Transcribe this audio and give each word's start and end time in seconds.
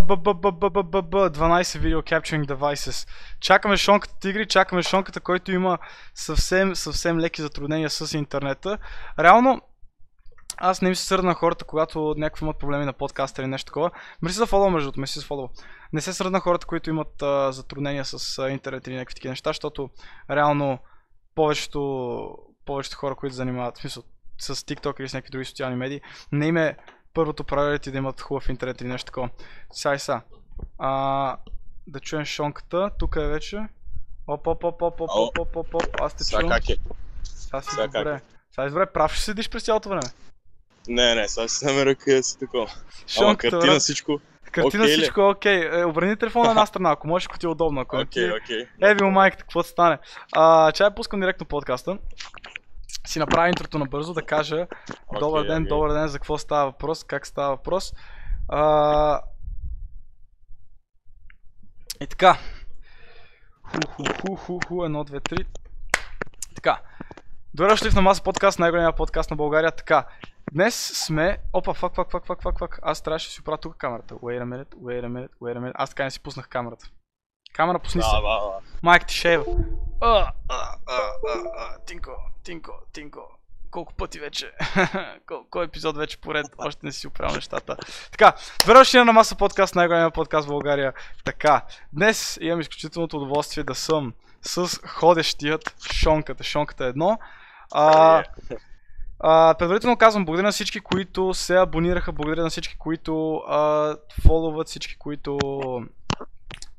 БББББББ 0.00 1.14
12 1.14 1.78
видео 1.78 2.02
capturing 2.02 2.46
devices. 2.46 3.08
Чакаме 3.40 3.76
шонката 3.76 4.14
тигри, 4.20 4.46
чакаме 4.46 4.82
шонката, 4.82 5.20
който 5.20 5.52
има 5.52 5.78
съвсем, 6.14 6.74
съвсем 6.74 7.20
леки 7.20 7.42
затруднения 7.42 7.90
с 7.90 8.18
интернета. 8.18 8.78
Реално, 9.18 9.60
аз 10.56 10.82
не 10.82 10.88
ми 10.88 10.96
се 10.96 11.06
сърда 11.06 11.28
на 11.28 11.34
хората, 11.34 11.64
когато 11.64 12.14
някакви 12.18 12.44
имат 12.44 12.58
проблеми 12.58 12.84
на 12.84 12.92
подкаста 12.92 13.42
или 13.42 13.48
нещо 13.48 13.66
такова. 13.66 13.90
Мерси 14.22 14.36
за 14.36 14.46
фоллоу, 14.46 14.70
между 14.70 14.92
другото, 14.92 15.12
за 15.12 15.26
фоллоу. 15.26 15.48
Не 15.92 16.00
се 16.00 16.12
сърда 16.12 16.30
на 16.30 16.40
хората, 16.40 16.66
които 16.66 16.90
имат 16.90 17.22
а, 17.22 17.52
затруднения 17.52 18.04
с 18.04 18.38
а, 18.38 18.50
интернет 18.50 18.86
или 18.86 18.94
някакви 18.94 19.14
такива 19.14 19.32
неща, 19.32 19.50
защото 19.50 19.90
реално 20.30 20.78
повечето, 21.34 22.28
повечето 22.66 22.96
хора, 22.96 23.14
които 23.14 23.34
занимават, 23.34 23.76
в 23.76 23.80
смисъл, 23.80 24.02
с 24.38 24.54
TikTok 24.54 25.00
или 25.00 25.08
с 25.08 25.14
някакви 25.14 25.30
други 25.30 25.44
социални 25.44 25.76
медии, 25.76 26.00
не 26.32 26.46
им 26.46 26.56
е 26.56 26.76
първото 27.14 27.44
правило 27.44 27.78
да 27.90 27.98
имат 27.98 28.20
хубав 28.20 28.48
интернет 28.48 28.80
или 28.80 28.88
нещо 28.88 29.06
такова. 29.06 29.28
Сега 29.72 29.94
и. 29.94 30.20
А, 30.78 31.36
да 31.86 32.00
чуем 32.00 32.24
шонката. 32.24 32.90
Тук 32.98 33.16
е 33.16 33.26
вече. 33.26 33.66
Оп, 34.26 34.46
оп, 34.46 34.64
оп, 34.64 34.82
оп, 34.82 35.00
оп, 35.00 35.10
оп, 35.10 35.38
оп, 35.38 35.56
оп, 35.56 35.74
оп. 35.74 36.00
Аз 36.00 36.14
те 36.14 36.24
Сега 36.24 36.40
чувам. 36.40 36.56
как 36.56 36.68
е? 36.70 36.76
Сега 37.24 37.62
си 37.62 37.70
Сега 37.70 37.86
добре. 37.86 38.20
Сега 38.54 38.68
си 38.68 38.70
добре. 38.70 38.86
Прав 38.86 39.12
ще 39.12 39.22
седиш 39.22 39.50
през 39.50 39.64
цялото 39.64 39.88
време. 39.88 40.02
Не, 40.88 41.14
не, 41.14 41.28
сега 41.28 41.48
си 41.48 41.64
намеря 41.64 41.94
къде 41.94 42.22
си 42.22 42.38
такова. 42.38 42.64
Ама 42.64 43.06
Шонката, 43.08 43.50
картина 43.50 43.72
брат. 43.72 43.82
всичко. 43.82 44.20
Картина 44.52 44.84
ли? 44.84 44.92
всичко 44.92 45.20
е 45.20 45.24
окей. 45.24 45.80
Е, 45.80 45.84
обърни 45.84 46.16
телефона 46.16 46.44
на 46.44 46.50
една 46.50 46.66
страна, 46.66 46.90
ако 46.90 47.08
можеш, 47.08 47.26
ако 47.26 47.38
ти 47.38 47.46
е 47.46 47.48
удобно. 47.48 47.84
Ти 47.84 47.96
Окей, 47.96 48.28
е- 48.28 48.32
окей. 48.32 48.66
Е, 48.82 48.94
ви 48.94 49.04
майката, 49.04 49.42
какво 49.42 49.62
стане? 49.62 49.98
А, 50.32 50.72
чай 50.72 50.90
пускам 50.94 51.20
директно 51.20 51.46
подкаста. 51.46 51.98
Си 53.06 53.18
направя 53.18 53.48
интрото 53.48 53.78
набързо 53.78 54.14
да 54.14 54.22
кажа 54.22 54.66
Добър 55.20 55.40
Окей, 55.40 55.48
ден, 55.48 55.62
окей. 55.62 55.68
добър 55.68 55.92
ден, 55.92 56.08
за 56.08 56.18
какво 56.18 56.38
става 56.38 56.64
въпрос, 56.64 57.04
как 57.04 57.26
става 57.26 57.56
въпрос. 57.56 57.94
А... 58.48 59.20
И 62.00 62.06
така. 62.06 62.38
Ху, 63.62 63.78
ху, 63.88 64.04
ху, 64.20 64.36
ху, 64.36 64.58
ху, 64.68 64.84
едно, 64.84 65.04
две, 65.04 65.20
три. 65.20 65.44
Така. 66.54 66.80
Добре 67.54 67.70
дошли 67.70 67.90
в 67.90 67.94
на 67.94 68.02
маса 68.02 68.22
подкаст, 68.22 68.58
най-големия 68.58 68.92
подкаст 68.92 69.30
на 69.30 69.36
България. 69.36 69.72
Така. 69.72 70.06
Днес 70.52 70.92
сме... 71.06 71.38
Опа, 71.52 71.74
фак, 71.74 71.94
фак, 71.94 72.10
фак, 72.10 72.26
фак, 72.26 72.42
фак, 72.42 72.58
фак. 72.58 72.78
Аз 72.82 73.02
трябваше 73.02 73.28
да 73.28 73.32
си 73.32 73.40
оправя 73.40 73.58
тук 73.58 73.76
камерата. 73.76 74.14
Wait 74.14 74.42
a 74.42 74.44
minute, 74.44 74.74
wait 74.74 75.04
a 75.04 75.08
minute, 75.08 75.30
wait 75.42 75.56
a 75.56 75.58
minute. 75.58 75.72
Аз 75.74 75.90
така 75.90 76.04
не 76.04 76.10
си 76.10 76.20
пуснах 76.20 76.48
камерата. 76.48 76.90
Камера, 77.54 77.78
пусни 77.78 78.02
се. 78.02 78.08
Да, 78.08 78.20
да, 78.20 78.40
да. 78.40 78.52
Майка 78.82 79.06
ти 79.06 79.14
шейва. 79.14 79.44
А, 80.00 80.08
а, 80.08 80.32
а, 80.48 80.76
а, 80.86 81.38
а, 81.58 81.78
Тинко, 81.86 82.10
Тинко, 82.44 82.72
Тинко. 82.92 83.20
Колко 83.70 83.94
пъти 83.94 84.18
вече? 84.18 84.52
Кол, 85.26 85.44
кой 85.50 85.64
епизод 85.64 85.96
вече 85.96 86.20
поред? 86.20 86.46
Още 86.58 86.86
не 86.86 86.92
си 86.92 87.06
оправил 87.06 87.34
нещата. 87.34 87.76
Така, 88.10 88.32
добре 88.60 88.78
дошли 88.78 88.98
на 88.98 89.12
Маса 89.12 89.36
подкаст, 89.36 89.74
най-големия 89.74 90.10
подкаст 90.10 90.46
в 90.46 90.50
България. 90.50 90.92
Така, 91.24 91.62
днес 91.92 92.38
имам 92.40 92.60
изключителното 92.60 93.16
удоволствие 93.16 93.64
да 93.64 93.74
съм 93.74 94.12
с 94.42 94.80
ходещият 94.86 95.74
Шонката. 95.92 96.44
Шонката 96.44 96.84
е 96.84 96.88
едно. 96.88 97.18
А, 97.72 98.24
а, 99.20 99.54
предварително 99.58 99.96
казвам, 99.96 100.24
благодаря 100.24 100.46
на 100.46 100.52
всички, 100.52 100.80
които 100.80 101.34
се 101.34 101.56
абонираха, 101.56 102.12
благодаря 102.12 102.42
на 102.42 102.50
всички, 102.50 102.76
които 102.78 103.34
а, 103.36 103.96
фоловат, 104.26 104.68
всички, 104.68 104.96
които 104.96 105.38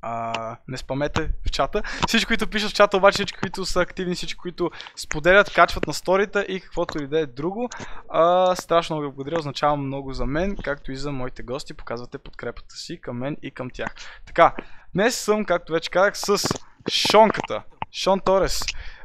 а, 0.08 0.58
не 0.68 0.78
спамете 0.78 1.30
в 1.48 1.52
чата. 1.52 1.82
Всички, 2.08 2.28
които 2.28 2.48
пишат 2.48 2.72
в 2.72 2.74
чата, 2.74 2.98
обаче 2.98 3.16
всички, 3.16 3.40
които 3.40 3.66
са 3.66 3.82
активни, 3.82 4.16
всички, 4.16 4.38
които 4.38 4.72
споделят, 4.96 5.54
качват 5.54 5.88
на 5.88 5.94
сторита 5.94 6.42
и 6.42 6.60
каквото 6.60 7.04
и 7.04 7.08
да 7.08 7.20
е 7.20 7.26
друго. 7.26 7.70
А, 8.10 8.56
страшно 8.56 9.00
ви 9.00 9.08
благодаря, 9.08 9.40
означава 9.40 9.76
много 9.76 10.14
за 10.14 10.26
мен, 10.26 10.58
както 10.64 10.92
и 10.92 10.96
за 10.96 11.12
моите 11.12 11.44
гости. 11.44 11.74
Показвате 11.74 12.18
подкрепата 12.18 12.76
си 12.76 13.02
към 13.02 13.18
мен 13.18 13.38
и 13.42 13.52
към 13.52 13.70
тях. 13.70 13.96
Така, 14.26 14.54
днес 14.94 15.16
съм, 15.16 15.46
както 15.46 15.74
вече 15.74 15.90
казах, 15.90 16.18
с 16.18 16.48
Шонката. 16.90 17.64
Шон 17.94 18.20
Торес. 18.20 18.62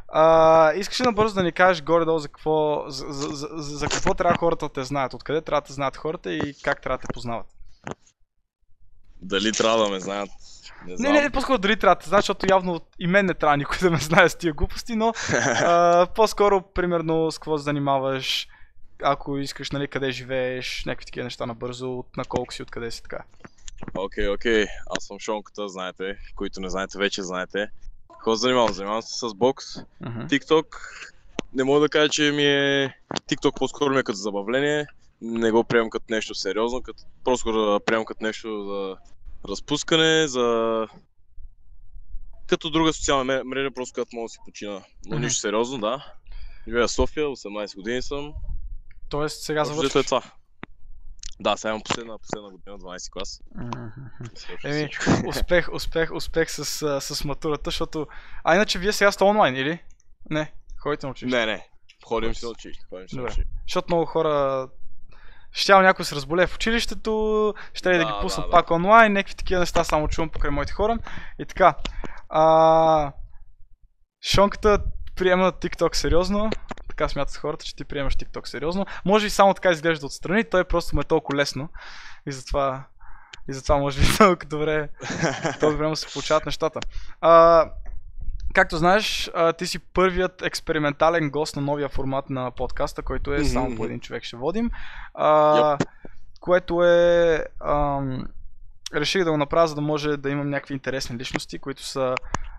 А, 0.08 0.72
искаш 0.72 1.00
ли 1.00 1.04
набързо 1.04 1.34
да 1.34 1.42
ни 1.42 1.53
кажеш 1.53 1.82
горе-долу 1.82 2.19
за 2.19 2.28
какво, 2.28 2.84
за, 2.88 3.06
за, 3.08 3.28
за, 3.28 3.48
за 3.56 3.88
какво 3.88 4.14
трябва 4.14 4.38
хората 4.38 4.66
да 4.66 4.72
те 4.72 4.84
знаят, 4.84 5.14
откъде 5.14 5.41
трябва 5.41 5.60
да 5.60 5.66
те 5.66 5.72
знаят 5.72 5.97
хората 5.97 6.32
и 6.32 6.54
как 6.64 6.82
трябва 6.82 6.98
да 6.98 7.03
те 7.03 7.12
познават? 7.14 7.47
Дали 9.22 9.53
трябва 9.53 9.84
да 9.84 9.91
ме 9.91 10.00
знаят? 10.00 10.31
Не 10.86 10.91
Не, 10.91 10.97
знам. 10.97 11.12
не, 11.12 11.22
не, 11.22 11.31
по-скоро 11.31 11.58
дали 11.58 11.76
трябва 11.76 11.94
да 11.94 12.08
знаят, 12.08 12.22
защото 12.22 12.47
явно 12.50 12.81
и 12.98 13.06
мен 13.06 13.26
не 13.26 13.34
трябва 13.34 13.56
никой 13.56 13.78
да 13.78 13.91
ме 13.91 13.98
знае 13.98 14.28
с 14.28 14.34
тия 14.38 14.53
глупости, 14.53 14.97
но 14.97 15.12
а, 15.32 16.06
по-скоро, 16.14 16.62
примерно, 16.62 17.32
с 17.32 17.38
какво 17.38 17.59
се 17.59 17.64
занимаваш, 17.64 18.48
ако 19.03 19.38
искаш, 19.38 19.70
нали, 19.70 19.88
къде 19.88 20.10
живееш, 20.10 20.84
някакви 20.86 21.06
такива 21.06 21.25
неща 21.25 21.47
набързо, 21.47 21.92
от 21.92 22.16
на 22.16 22.25
колко 22.25 22.54
си, 22.54 22.62
откъде 22.62 22.91
си 22.91 23.03
така. 23.03 23.25
Окей, 23.94 24.28
окей. 24.28 24.66
Аз 24.97 25.04
съм 25.04 25.19
Шонката, 25.19 25.69
знаете. 25.69 26.16
Които 26.36 26.60
не 26.60 26.70
знаете, 26.70 26.98
вече 26.98 27.22
знаете. 27.22 27.66
Какво 28.12 28.34
занимавам? 28.34 28.72
Занимавам 28.72 29.03
се 29.03 29.19
с 29.19 29.34
бокс. 29.34 29.64
Мгм. 30.00 30.20
TikTok. 30.20 30.66
Не 31.54 31.64
мога 31.64 31.80
да 31.80 31.88
кажа, 31.88 32.09
че 32.09 32.32
ми 32.32 32.44
е... 32.44 32.94
TikTok 33.30 33.59
по-скоро 33.59 33.94
ми 33.94 34.00
е 34.00 34.03
като 34.03 34.16
забавление. 34.19 34.86
Не 35.22 35.50
го 35.50 35.64
приемам 35.64 35.91
като 35.91 36.04
нещо 36.10 36.34
сериозно, 36.34 36.82
като... 36.82 37.03
просто 37.25 37.53
го 37.53 37.81
приемам 37.86 38.04
като 38.04 38.25
нещо 38.25 38.64
за 38.64 38.97
разпускане, 39.50 40.28
за... 40.28 40.86
Като 42.47 42.70
друга 42.70 42.92
социална 42.92 43.42
мрежа, 43.44 43.70
просто 43.70 43.94
като 43.94 44.16
мога 44.16 44.25
да 44.25 44.28
си 44.28 44.38
почина. 44.44 44.82
Но 45.06 45.16
Мгм. 45.16 45.25
нищо 45.25 45.41
сериозно, 45.41 45.78
да. 45.78 46.14
Живея 46.69 46.88
в 46.88 46.92
София, 46.92 47.26
18 47.26 47.76
години 47.76 48.03
съм. 48.03 48.32
Тоест, 49.09 49.42
сега 49.42 49.62
взето 49.62 49.76
завършваш. 49.76 50.04
е 50.04 50.06
това. 50.06 50.22
Да, 51.41 51.56
сега 51.56 51.70
имам 51.70 51.82
последна, 51.82 52.19
последна 52.19 52.50
година, 52.50 52.78
12 52.78 53.12
клас. 53.12 53.41
Свършва 54.34 54.70
Еми, 54.70 54.88
успех, 55.28 55.69
успех, 55.72 56.12
успех 56.12 56.50
с, 56.50 56.64
с 57.00 57.25
матурата, 57.25 57.70
защото... 57.70 58.06
А 58.44 58.54
иначе 58.54 58.78
вие 58.78 58.92
сега 58.92 59.12
сте 59.12 59.25
онлайн, 59.25 59.56
или? 59.56 59.82
Не, 60.30 60.53
ходите 60.78 61.06
на 61.06 61.10
училище. 61.10 61.38
Не, 61.38 61.47
не. 61.47 61.69
Ходим 62.04 62.34
си 62.34 62.44
на 62.44 62.50
училище. 62.50 62.84
Ходим 62.88 63.09
си 63.09 63.16
Добре. 63.16 63.34
Защото 63.62 63.86
много 63.88 64.06
хора 64.06 64.69
щял 65.52 65.82
някой 65.82 66.04
се 66.04 66.14
разболее 66.14 66.46
в 66.46 66.54
училището, 66.54 67.54
ще 67.74 67.90
да, 67.92 67.98
Да, 67.98 68.04
ги 68.04 68.12
пуснат 68.20 68.46
да, 68.46 68.50
да. 68.50 68.56
пак 68.56 68.70
онлайн, 68.70 69.12
някакви 69.12 69.34
такива 69.34 69.60
неща 69.60 69.84
само 69.84 70.08
чувам 70.08 70.28
покрай 70.28 70.50
моите 70.50 70.72
хора. 70.72 70.98
И 71.38 71.46
така. 71.46 71.74
А, 72.28 73.12
Шонката 74.22 74.78
приема 75.16 75.52
TikTok 75.52 75.96
сериозно. 75.96 76.50
Така 76.88 77.08
смятат 77.08 77.36
хората, 77.36 77.64
че 77.64 77.76
ти 77.76 77.84
приемаш 77.84 78.16
TikTok 78.16 78.46
сериозно. 78.46 78.86
Може 79.04 79.26
и 79.26 79.30
само 79.30 79.54
така 79.54 79.70
изглежда 79.70 80.06
отстрани, 80.06 80.44
той 80.44 80.64
просто 80.64 80.96
му 80.96 81.00
е 81.00 81.04
толкова 81.04 81.38
лесно. 81.38 81.68
И 82.26 82.32
затова, 82.32 82.84
и 83.48 83.52
затова 83.52 83.76
може 83.76 84.00
би 84.00 84.06
толкова 84.18 84.48
добре, 84.48 84.88
толкова 85.60 85.76
време 85.76 85.96
се 85.96 86.12
получават 86.12 86.46
нещата. 86.46 86.80
А, 87.20 87.64
както 88.54 88.76
знаеш, 88.76 89.30
ти 89.58 89.66
си 89.66 89.78
първият 89.78 90.42
експериментален 90.42 91.30
гост 91.30 91.56
на 91.56 91.62
новия 91.62 91.88
формат 91.88 92.30
на 92.30 92.50
подкаста, 92.50 93.02
който 93.02 93.34
е 93.34 93.44
само 93.44 93.76
по 93.76 93.84
един 93.84 94.00
човек 94.00 94.22
ще 94.22 94.36
водим. 94.36 94.70
А, 95.14 95.78
Което 96.40 96.84
е... 96.84 97.44
Ам, 97.64 98.24
реших 98.94 99.24
да 99.24 99.30
го 99.30 99.36
направя, 99.36 99.68
за 99.68 99.74
да 99.74 99.80
може 99.80 100.16
да 100.16 100.30
имам 100.30 100.50
някакви 100.50 100.74
интересни 100.74 101.18
личности, 101.18 101.58
които 101.58 101.82
са 101.82 102.14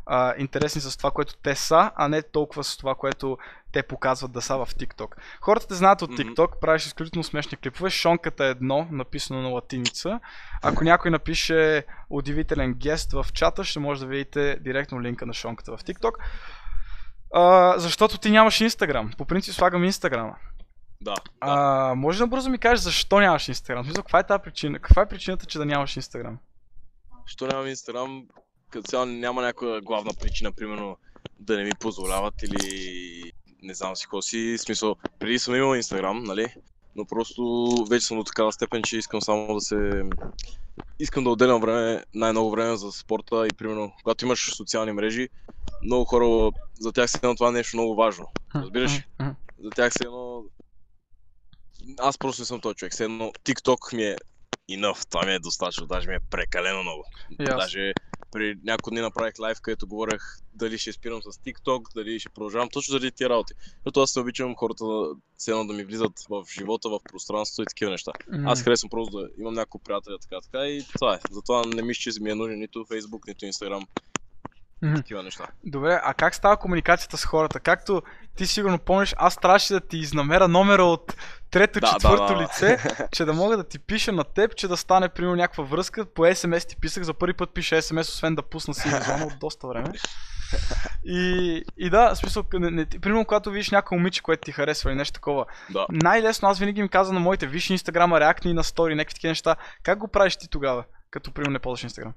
а, 0.05 0.33
интересни 0.37 0.81
с 0.81 0.97
това, 0.97 1.11
което 1.11 1.35
те 1.43 1.55
са, 1.55 1.91
а 1.95 2.07
не 2.07 2.21
толкова 2.21 2.63
с 2.63 2.77
това, 2.77 2.95
което 2.95 3.37
те 3.71 3.83
показват 3.83 4.31
да 4.31 4.41
са 4.41 4.57
в 4.57 4.67
TikTok. 4.79 5.07
Хората 5.41 5.67
те 5.67 5.73
знаят 5.73 6.01
от. 6.01 6.11
TikTok, 6.11 6.59
правиш 6.59 6.85
изключително 6.85 7.23
смешни 7.23 7.57
клипове. 7.57 7.89
Шонката 7.89 8.45
е 8.45 8.49
едно, 8.49 8.87
написано 8.91 9.41
на 9.41 9.49
латиница. 9.49 10.19
Ако 10.61 10.83
някой 10.83 11.11
напише 11.11 11.85
удивителен 12.09 12.73
гест 12.73 13.11
в 13.11 13.25
чата, 13.33 13.63
ще 13.63 13.79
може 13.79 14.01
да 14.01 14.07
видите 14.07 14.57
директно 14.61 15.01
линка 15.01 15.25
на 15.25 15.33
Шонката 15.33 15.77
в 15.77 15.83
TikTok. 15.83 16.11
А, 17.33 17.73
защото 17.79 18.17
ти 18.17 18.31
нямаш 18.31 18.59
Instagram. 18.59 19.17
По 19.17 19.25
принцип 19.25 19.53
слагам 19.53 19.83
Instagram. 19.83 20.33
Да. 21.01 21.15
А, 21.39 21.93
може 21.95 22.19
да 22.19 22.27
бързо 22.27 22.49
ми 22.49 22.57
кажеш 22.57 22.79
защо 22.79 23.19
нямаш 23.19 23.47
Инстаграм? 23.47 23.83
Смисъл, 23.83 24.03
каква 24.03 24.19
е 24.19 24.27
тази 24.27 24.43
причина? 24.43 24.79
Каква 24.79 25.01
е 25.01 25.07
причината, 25.07 25.45
че 25.45 25.57
да 25.57 25.65
нямаш 25.65 25.95
Инстаграм? 25.95 26.37
Що 27.25 27.47
нямам 27.47 27.67
Инстаграм, 27.67 28.25
като 28.69 28.89
цяло 28.89 29.05
няма 29.05 29.41
някаква 29.41 29.81
главна 29.81 30.11
причина, 30.21 30.51
примерно 30.51 30.97
да 31.39 31.57
не 31.57 31.63
ми 31.63 31.71
позволяват 31.79 32.33
или 32.43 33.31
не 33.61 33.73
знам 33.73 33.95
си 33.95 34.05
какво 34.05 34.21
си. 34.21 34.57
Смисъл, 34.57 34.95
преди 35.19 35.39
съм 35.39 35.55
имал 35.55 35.75
Инстаграм, 35.75 36.23
нали? 36.23 36.53
Но 36.95 37.05
просто 37.05 37.69
вече 37.89 38.05
съм 38.05 38.17
до 38.17 38.23
такава 38.23 38.51
степен, 38.51 38.83
че 38.83 38.97
искам 38.97 39.21
само 39.21 39.53
да 39.53 39.61
се... 39.61 40.03
Искам 40.99 41.23
да 41.23 41.29
отделям 41.29 41.61
време, 41.61 42.03
най-много 42.13 42.51
време 42.51 42.75
за 42.75 42.91
спорта 42.91 43.47
и 43.47 43.55
примерно, 43.57 43.93
когато 44.03 44.25
имаш 44.25 44.55
социални 44.55 44.91
мрежи, 44.91 45.29
много 45.83 46.05
хора, 46.05 46.51
за 46.79 46.91
тях 46.91 47.09
се 47.09 47.17
едно 47.23 47.35
това 47.35 47.49
е 47.49 47.51
нещо 47.51 47.77
много 47.77 47.95
важно. 47.95 48.27
Разбираш? 48.55 49.07
За 49.63 49.69
тях 49.75 49.93
се 49.93 50.03
едно... 50.03 50.43
Аз 51.99 52.17
просто 52.17 52.41
не 52.41 52.45
съм 52.45 52.61
този 52.61 52.75
човек. 52.75 52.93
Едно 52.99 53.31
TikTok 53.45 53.95
ми 53.95 54.03
е 54.03 54.15
enough. 54.71 55.09
Това 55.09 55.25
ми 55.25 55.33
е 55.33 55.39
достатъчно. 55.39 55.87
Даже 55.87 56.09
ми 56.09 56.15
е 56.15 56.19
прекалено 56.29 56.81
много. 56.81 57.03
Аз. 57.39 57.45
Даже 57.45 57.93
при 58.31 58.57
няколко 58.63 58.89
дни 58.89 59.01
направих 59.01 59.39
лайв, 59.39 59.61
където 59.61 59.87
говорех 59.87 60.21
дали 60.53 60.77
ще 60.77 60.93
спирам 60.93 61.21
с 61.21 61.25
TikTok, 61.25 61.93
дали 61.95 62.19
ще 62.19 62.29
продължавам 62.29 62.69
точно 62.69 62.91
заради 62.91 63.11
тия 63.11 63.29
работи. 63.29 63.53
Защото 63.73 64.01
аз 64.01 64.15
не 64.15 64.21
обичам 64.21 64.55
хората 64.55 64.85
да, 64.85 65.15
едно 65.47 65.65
да 65.65 65.73
ми 65.73 65.83
влизат 65.83 66.11
в 66.29 66.45
живота, 66.53 66.89
в 66.89 66.99
пространството 67.11 67.61
и 67.61 67.65
такива 67.65 67.91
неща. 67.91 68.11
Аз 68.45 68.63
харесвам 68.63 68.89
просто 68.89 69.17
да 69.17 69.27
имам 69.39 69.53
няколко 69.53 69.79
приятеля 69.79 70.17
така, 70.19 70.41
така 70.41 70.67
и 70.67 70.85
това 70.95 71.15
е. 71.15 71.19
Затова 71.31 71.63
не 71.65 71.81
мисля, 71.81 72.11
че 72.11 72.21
ми 72.21 72.29
е 72.29 72.35
нужен 72.35 72.59
нито 72.59 72.79
Facebook, 72.79 73.27
нито 73.27 73.45
Instagram. 73.45 73.87
Мгм. 74.83 74.95
Такива 74.95 75.23
неща. 75.23 75.47
Добре, 75.65 75.99
а 76.03 76.13
как 76.13 76.35
става 76.35 76.57
комуникацията 76.57 77.17
с 77.17 77.25
хората? 77.25 77.59
Както 77.59 78.01
ти 78.37 78.47
сигурно 78.47 78.79
помниш, 78.79 79.13
аз 79.17 79.37
трябваше 79.37 79.73
да 79.73 79.79
ти 79.79 79.97
изнамеря 79.97 80.47
номера 80.47 80.83
от 80.83 81.15
трето, 81.51 81.79
Да, 81.79 81.87
четвърто 81.87 82.25
да, 82.27 82.33
да. 82.33 82.43
лице, 82.43 82.77
че 83.11 83.25
да 83.25 83.33
мога 83.33 83.57
да 83.57 83.63
ти 83.63 83.79
пиша 83.79 84.11
на 84.11 84.23
теб, 84.23 84.55
че 84.55 84.67
да 84.67 84.77
стане 84.77 85.09
примерно 85.09 85.35
някаква 85.35 85.63
връзка. 85.63 86.05
По 86.05 86.35
СМС 86.35 86.65
ти 86.65 86.75
писах, 86.75 87.03
за 87.03 87.13
първи 87.13 87.33
път 87.33 87.53
пиша 87.53 87.81
СМС, 87.81 88.09
освен 88.09 88.35
да 88.35 88.41
пусна 88.41 88.73
си 88.73 88.89
зона 88.89 89.25
от 89.25 89.39
доста 89.39 89.67
време. 89.67 89.91
И, 91.05 91.63
и 91.77 91.89
да, 91.89 92.15
смисъл, 92.15 92.43
не, 92.53 92.71
не, 92.71 92.85
примерно 92.85 93.25
когато 93.25 93.51
видиш 93.51 93.71
някакво 93.71 93.95
момиче, 93.95 94.21
което 94.21 94.45
ти 94.45 94.51
харесва 94.51 94.89
или 94.91 94.97
нещо 94.97 95.13
такова, 95.13 95.45
Да. 95.69 95.85
най-лесно 95.89 96.49
аз 96.49 96.59
винаги 96.59 96.81
им 96.81 96.89
казвам 96.89 97.15
на 97.15 97.19
моите, 97.19 97.47
виж 97.47 97.69
инстаграма, 97.69 98.19
реакни 98.19 98.53
на 98.53 98.63
стори, 98.63 98.95
някакви 98.95 99.13
такива 99.13 99.31
неща. 99.31 99.55
Как 99.83 99.99
го 99.99 100.07
правиш 100.07 100.35
ти 100.37 100.47
тогава, 100.47 100.83
като 101.11 101.31
примерно 101.31 101.53
не 101.53 101.59
ползваш 101.59 101.83
инстаграм? 101.83 102.13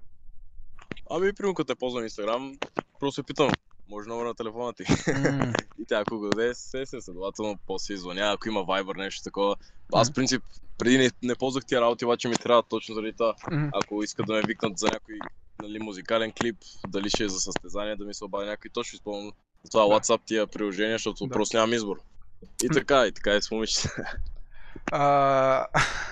Ами, 1.11 1.33
примерно, 1.33 1.55
като 1.55 1.75
те 1.75 1.79
ползвам 1.79 2.05
Instagram, 2.05 2.59
просто 3.01 3.15
се 3.15 3.23
питам, 3.23 3.51
може 3.89 4.09
номер 4.09 4.25
на 4.25 4.35
телефона 4.35 4.73
ти. 4.73 4.83
И 5.79 5.85
тя 5.89 6.01
ако 6.01 6.19
го 6.19 6.29
даде, 6.29 6.55
се 6.55 6.87
се 6.87 7.01
следователно 7.01 7.59
после 7.67 7.95
извъня, 7.95 8.33
ако 8.33 8.49
има 8.49 8.61
Viber 8.61 8.97
нещо 8.97 9.23
такова. 9.23 9.57
Аз 9.93 10.11
в 10.11 10.15
принцип 10.15 10.43
преди 10.79 10.99
не, 10.99 11.11
не 11.23 11.35
ползвах 11.35 11.65
тия 11.67 11.81
работи, 11.81 12.05
обаче 12.05 12.29
ми 12.29 12.37
трябва 12.37 12.63
точно 12.63 12.95
заради 12.95 13.13
това. 13.13 13.35
Мгм. 13.51 13.69
Ако 13.73 14.03
искат 14.03 14.27
да 14.27 14.33
ме 14.33 14.43
викнат 14.47 14.79
за 14.79 14.87
някой 14.87 15.19
нали, 15.63 15.79
музикален 15.79 16.33
клип, 16.33 16.57
дали 16.89 17.11
ще 17.11 17.25
е 17.25 17.29
за 17.29 17.41
състезание, 17.41 17.97
да 17.97 18.05
ми 18.05 18.15
се 18.15 18.25
обади 18.25 18.51
някой, 18.51 18.71
точно 18.75 18.97
използвам 18.97 19.33
това 19.71 19.83
Да. 19.83 19.89
WhatsApp 19.89 20.21
тия 20.27 20.47
приложения, 20.47 20.95
защото 20.95 21.27
Да. 21.27 21.33
просто 21.33 21.57
нямам 21.57 21.73
избор. 21.73 21.97
И 22.63 22.69
така, 22.69 23.07
и 23.07 23.13
така 23.13 23.35
е 23.35 23.43
с 23.43 23.51
момичета. 23.51 24.17
А, 24.93 25.67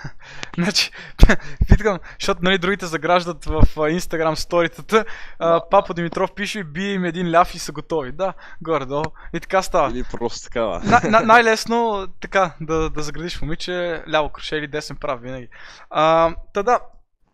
значи, 0.57 0.91
питам, 1.67 1.99
защото 2.19 2.39
нали, 2.43 2.57
другите 2.57 2.85
заграждат 2.85 3.45
в 3.45 3.61
Instagram 3.75 4.35
сторитата. 4.35 5.05
А, 5.39 5.69
Папа 5.69 5.93
Димитров 5.93 6.33
пише, 6.33 6.63
бие 6.63 6.93
им 6.93 7.05
един 7.05 7.31
ляв 7.31 7.55
и 7.55 7.59
са 7.59 7.71
готови. 7.71 8.11
Да, 8.11 8.33
горе-долу. 8.61 9.03
И 9.33 9.39
така 9.39 9.61
става. 9.61 9.91
Или 9.91 10.03
просто 10.03 10.43
така, 10.43 10.61
да. 10.61 10.79
На, 10.79 11.01
на, 11.09 11.19
най-лесно 11.25 12.07
така 12.21 12.53
да, 12.61 12.89
да 12.89 13.01
заградиш 13.03 13.41
момиче, 13.41 14.03
ляво 14.09 14.29
круше 14.29 14.55
или 14.55 14.67
десен 14.67 14.97
прав 14.97 15.21
винаги. 15.21 15.47
А, 15.89 16.35
та 16.53 16.63
да, 16.63 16.79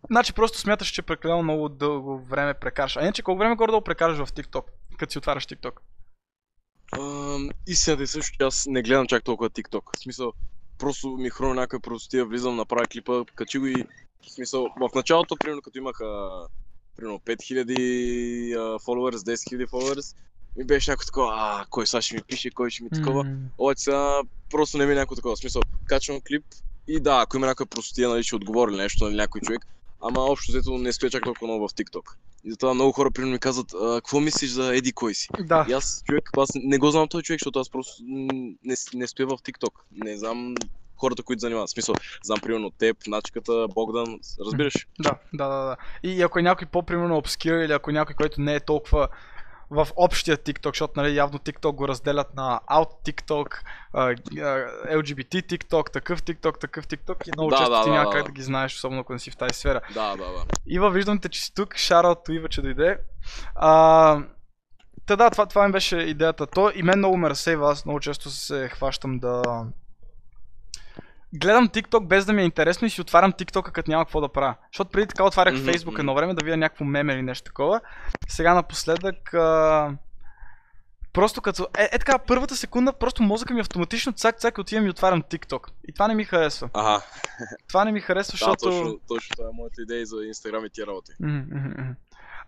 значи 0.09 0.33
просто 0.33 0.59
смяташ, 0.59 0.87
че 0.87 1.01
прекалено 1.01 1.43
много 1.43 1.69
дълго 1.69 2.19
време 2.19 2.53
прекараш. 2.53 2.97
А 2.97 3.01
иначе 3.01 3.21
колко 3.21 3.39
време 3.39 3.55
горе-долу 3.55 3.83
прекараш 3.83 4.17
в 4.17 4.33
TikTok, 4.33 4.63
като 4.99 5.11
си 5.11 5.17
отваряш 5.17 5.45
TikTok? 5.45 5.73
Ам, 6.97 7.49
Истината 7.67 8.03
е 8.03 8.07
също, 8.07 8.37
че 8.37 8.43
аз 8.45 8.65
не 8.67 8.81
гледам 8.81 9.07
чак 9.07 9.23
толкова 9.23 9.49
TikTok. 9.49 9.81
В 9.95 9.99
смисъл, 9.99 10.33
просто 10.79 11.07
ми 11.09 11.29
хрумна 11.29 11.55
някаква 11.55 11.79
простотия, 11.79 12.25
влизам, 12.25 12.55
направя 12.55 12.87
клипа, 12.87 13.25
качи 13.35 13.59
го 13.59 13.65
и 13.65 13.83
в 14.21 14.31
смисъл, 14.31 14.67
в 14.79 14.89
началото, 14.95 15.37
примерно, 15.37 15.61
като 15.61 15.77
имах 15.77 16.01
а, 16.01 16.29
примерно 16.95 17.19
5000 17.19 18.53
а, 18.53 18.79
followers, 18.79 19.15
10 19.15 19.65
000 19.65 19.67
followers, 19.67 20.15
ми 20.55 20.63
беше 20.63 20.91
някой 20.91 21.05
такова, 21.05 21.33
а, 21.37 21.65
кой 21.69 21.87
сега 21.87 22.01
ще 22.01 22.15
ми 22.15 22.21
пише, 22.27 22.49
кой 22.49 22.69
ще 22.69 22.83
ми 22.83 22.89
такова. 22.89 23.23
М, 23.23 23.37
Обаче 23.57 23.83
сега 23.83 24.21
просто 24.49 24.77
не 24.77 24.85
ми 24.85 24.91
е 24.91 24.95
някой 24.95 25.15
такова. 25.15 25.35
В 25.35 25.39
смисъл, 25.39 25.61
качвам 25.85 26.21
клип 26.27 26.45
и 26.87 26.99
да, 26.99 27.21
ако 27.21 27.37
има 27.37 27.45
някаква 27.45 27.65
простотия, 27.65 28.09
нали, 28.09 28.23
ще 28.23 28.35
отговори 28.35 28.75
нещо, 28.75 29.03
нали, 29.03 29.15
някой 29.15 29.41
човек. 29.41 29.65
Ама 30.01 30.19
общо 30.19 30.51
взето 30.51 30.77
не 30.77 30.93
стоя 30.93 31.09
чак 31.09 31.23
толкова 31.23 31.47
много 31.47 31.67
в 31.67 31.71
TikTok. 31.71 32.03
И 32.43 32.51
затова 32.51 32.73
много 32.73 32.91
хора 32.91 33.11
примерно 33.11 33.33
ми 33.33 33.39
казват, 33.39 33.73
а, 33.73 33.95
какво 33.95 34.19
мислиш 34.19 34.49
за 34.51 34.75
Еди 34.75 34.91
кой 34.91 35.13
си? 35.13 35.27
Да. 35.39 35.65
И 35.69 35.73
аз, 35.73 36.03
човек, 36.05 36.29
аз 36.37 36.49
не 36.55 36.77
го 36.77 36.91
знам 36.91 37.07
този 37.07 37.23
човек, 37.23 37.39
защото 37.39 37.59
аз 37.59 37.69
просто 37.69 37.93
не, 38.63 38.75
не 38.93 39.07
стоя 39.07 39.27
в 39.27 39.31
TikTok. 39.31 39.71
Не 39.91 40.17
знам 40.17 40.55
хората, 40.99 41.23
които 41.23 41.39
занимават. 41.39 41.69
В 41.69 41.71
смисъл, 41.71 41.95
знам 42.23 42.39
примерно 42.41 42.71
теб, 42.71 42.97
Начката, 43.07 43.67
Богдан, 43.75 44.19
разбираш? 44.45 44.87
Да, 44.99 45.11
да, 45.33 45.47
да, 45.47 45.65
да. 45.65 45.77
И 46.03 46.21
ако 46.21 46.39
е 46.39 46.41
някой 46.41 46.67
по-примерно 46.67 47.17
обскир 47.17 47.53
или 47.53 47.73
ако 47.73 47.89
е 47.89 47.93
някой, 47.93 48.15
който 48.15 48.41
не 48.41 48.55
е 48.55 48.59
толкова 48.59 49.07
в 49.71 49.87
общия 49.95 50.37
TikTok, 50.37 50.69
защото 50.69 50.93
нали, 50.95 51.15
явно 51.15 51.39
TikTok 51.39 51.71
го 51.71 51.87
разделят 51.87 52.35
на 52.35 52.59
Out 52.71 52.89
TikTok, 53.05 53.61
LGBT 54.91 55.43
TikTok, 55.43 55.91
такъв 55.91 56.23
TikTok, 56.23 56.59
такъв 56.59 56.87
TikTok 56.87 57.27
и 57.27 57.31
много 57.35 57.49
Да, 57.49 57.57
често 57.57 57.71
да, 57.71 57.83
ти 57.83 57.89
да, 57.89 57.95
няма 57.95 58.09
да, 58.09 58.15
как 58.15 58.21
да. 58.21 58.25
да 58.25 58.31
ги 58.31 58.41
знаеш, 58.41 58.75
особено 58.75 59.01
ако 59.01 59.13
не 59.13 59.19
си 59.19 59.31
в 59.31 59.37
тази 59.37 59.53
сфера. 59.53 59.81
Да, 59.93 60.09
да, 60.15 60.25
да. 60.25 60.45
Ива, 60.67 60.89
виждам 60.89 61.19
те, 61.19 61.29
че 61.29 61.41
си 61.41 61.53
тук. 61.53 61.75
Шараут 61.75 62.29
Ива, 62.29 62.49
че 62.49 62.61
дойде. 62.61 62.97
А, 63.55 64.23
та 65.05 65.15
да, 65.15 65.29
това, 65.29 65.45
това 65.45 65.67
ми 65.67 65.71
беше 65.71 65.97
идеята. 65.97 66.47
То 66.47 66.71
и 66.75 66.83
мен 66.83 66.97
много 66.97 67.17
ме 67.17 67.29
разсейва. 67.29 67.71
Аз 67.71 67.85
много 67.85 67.99
често 67.99 68.29
се 68.29 68.69
хващам 68.69 69.19
да... 69.19 69.65
Гледам 71.33 71.69
TikTok 71.69 72.07
без 72.07 72.25
да 72.25 72.33
ми 72.33 72.41
е 72.41 72.45
интересно 72.45 72.87
и 72.87 72.89
си 72.89 73.01
отварям 73.01 73.33
TikTok, 73.33 73.71
като 73.71 73.91
няма 73.91 74.05
какво 74.05 74.21
да 74.21 74.29
правя. 74.29 74.55
Защото 74.73 74.91
преди 74.91 75.07
така 75.07 75.23
отварях 75.23 75.53
Мгм, 75.53 75.69
Facebook 75.69 75.99
едно 75.99 76.15
време 76.15 76.33
да 76.33 76.45
видя 76.45 76.57
някакво 76.57 76.85
меме 76.85 77.13
или 77.13 77.21
нещо 77.21 77.43
такова. 77.43 77.81
Сега 78.27 78.53
напоследък... 78.53 79.33
А... 79.33 79.91
Просто 81.13 81.41
като... 81.41 81.67
Е, 81.77 81.89
е 81.91 81.99
така, 81.99 82.19
първата 82.19 82.55
секунда, 82.55 82.93
просто 82.93 83.23
мозъка 83.23 83.53
ми 83.53 83.61
автоматично 83.61 84.13
цак-цак 84.13 84.59
отивам 84.59 84.85
и 84.85 84.89
отварям 84.89 85.23
TikTok. 85.23 85.67
И 85.87 85.93
това 85.93 86.07
не 86.07 86.15
ми 86.15 86.23
харесва. 86.23 86.69
Ага, 86.73 87.01
Това 87.67 87.85
не 87.85 87.91
ми 87.91 88.01
харесва, 88.01 88.31
да, 88.31 88.37
защото... 88.37 88.65
точно, 88.65 88.99
точно 89.07 89.35
това 89.35 89.49
е 89.49 89.53
моята 89.53 89.81
идея 89.81 90.05
за 90.05 90.25
Инстаграм 90.25 90.65
и 90.65 90.69
тия 90.69 90.87
работи. 90.87 91.11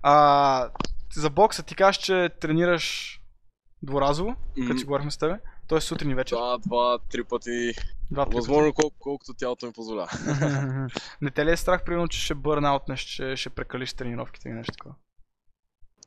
А, 0.04 0.70
за 1.16 1.30
бокса 1.30 1.64
ти 1.64 1.76
кажеш, 1.76 2.02
че 2.02 2.30
тренираш 2.42 3.18
дворазово, 3.84 4.36
като 4.68 4.80
си 4.80 4.86
говорихме 4.86 5.12
с 5.12 5.18
тебе. 5.18 5.38
Тоест 5.72 5.88
сутрин 5.88 6.10
и 6.10 6.16
вечер. 6.16 6.36
Да, 6.36 6.58
два, 6.58 7.00
три 7.12 7.24
пъти. 7.24 7.74
Два 8.12 8.26
три 8.26 8.36
Възможно 8.36 8.74
колко, 8.74 8.96
колкото 9.00 9.34
тялото 9.34 9.66
ми 9.66 9.74
позволява. 9.74 10.08
пъти. 10.08 11.02
Не 11.22 11.32
те 11.32 11.46
ли 11.46 11.52
е 11.52 11.58
страх, 11.58 11.84
примерно, 11.86 12.08
че 12.08 12.20
ще 12.20 12.36
бърнаутнеш, 12.36 13.02
че 13.02 13.36
ще 13.36 13.50
прекалиш 13.50 13.94
тренировките 13.94 14.50
и 14.50 14.52
нещо 14.52 14.72
такова? 14.72 14.96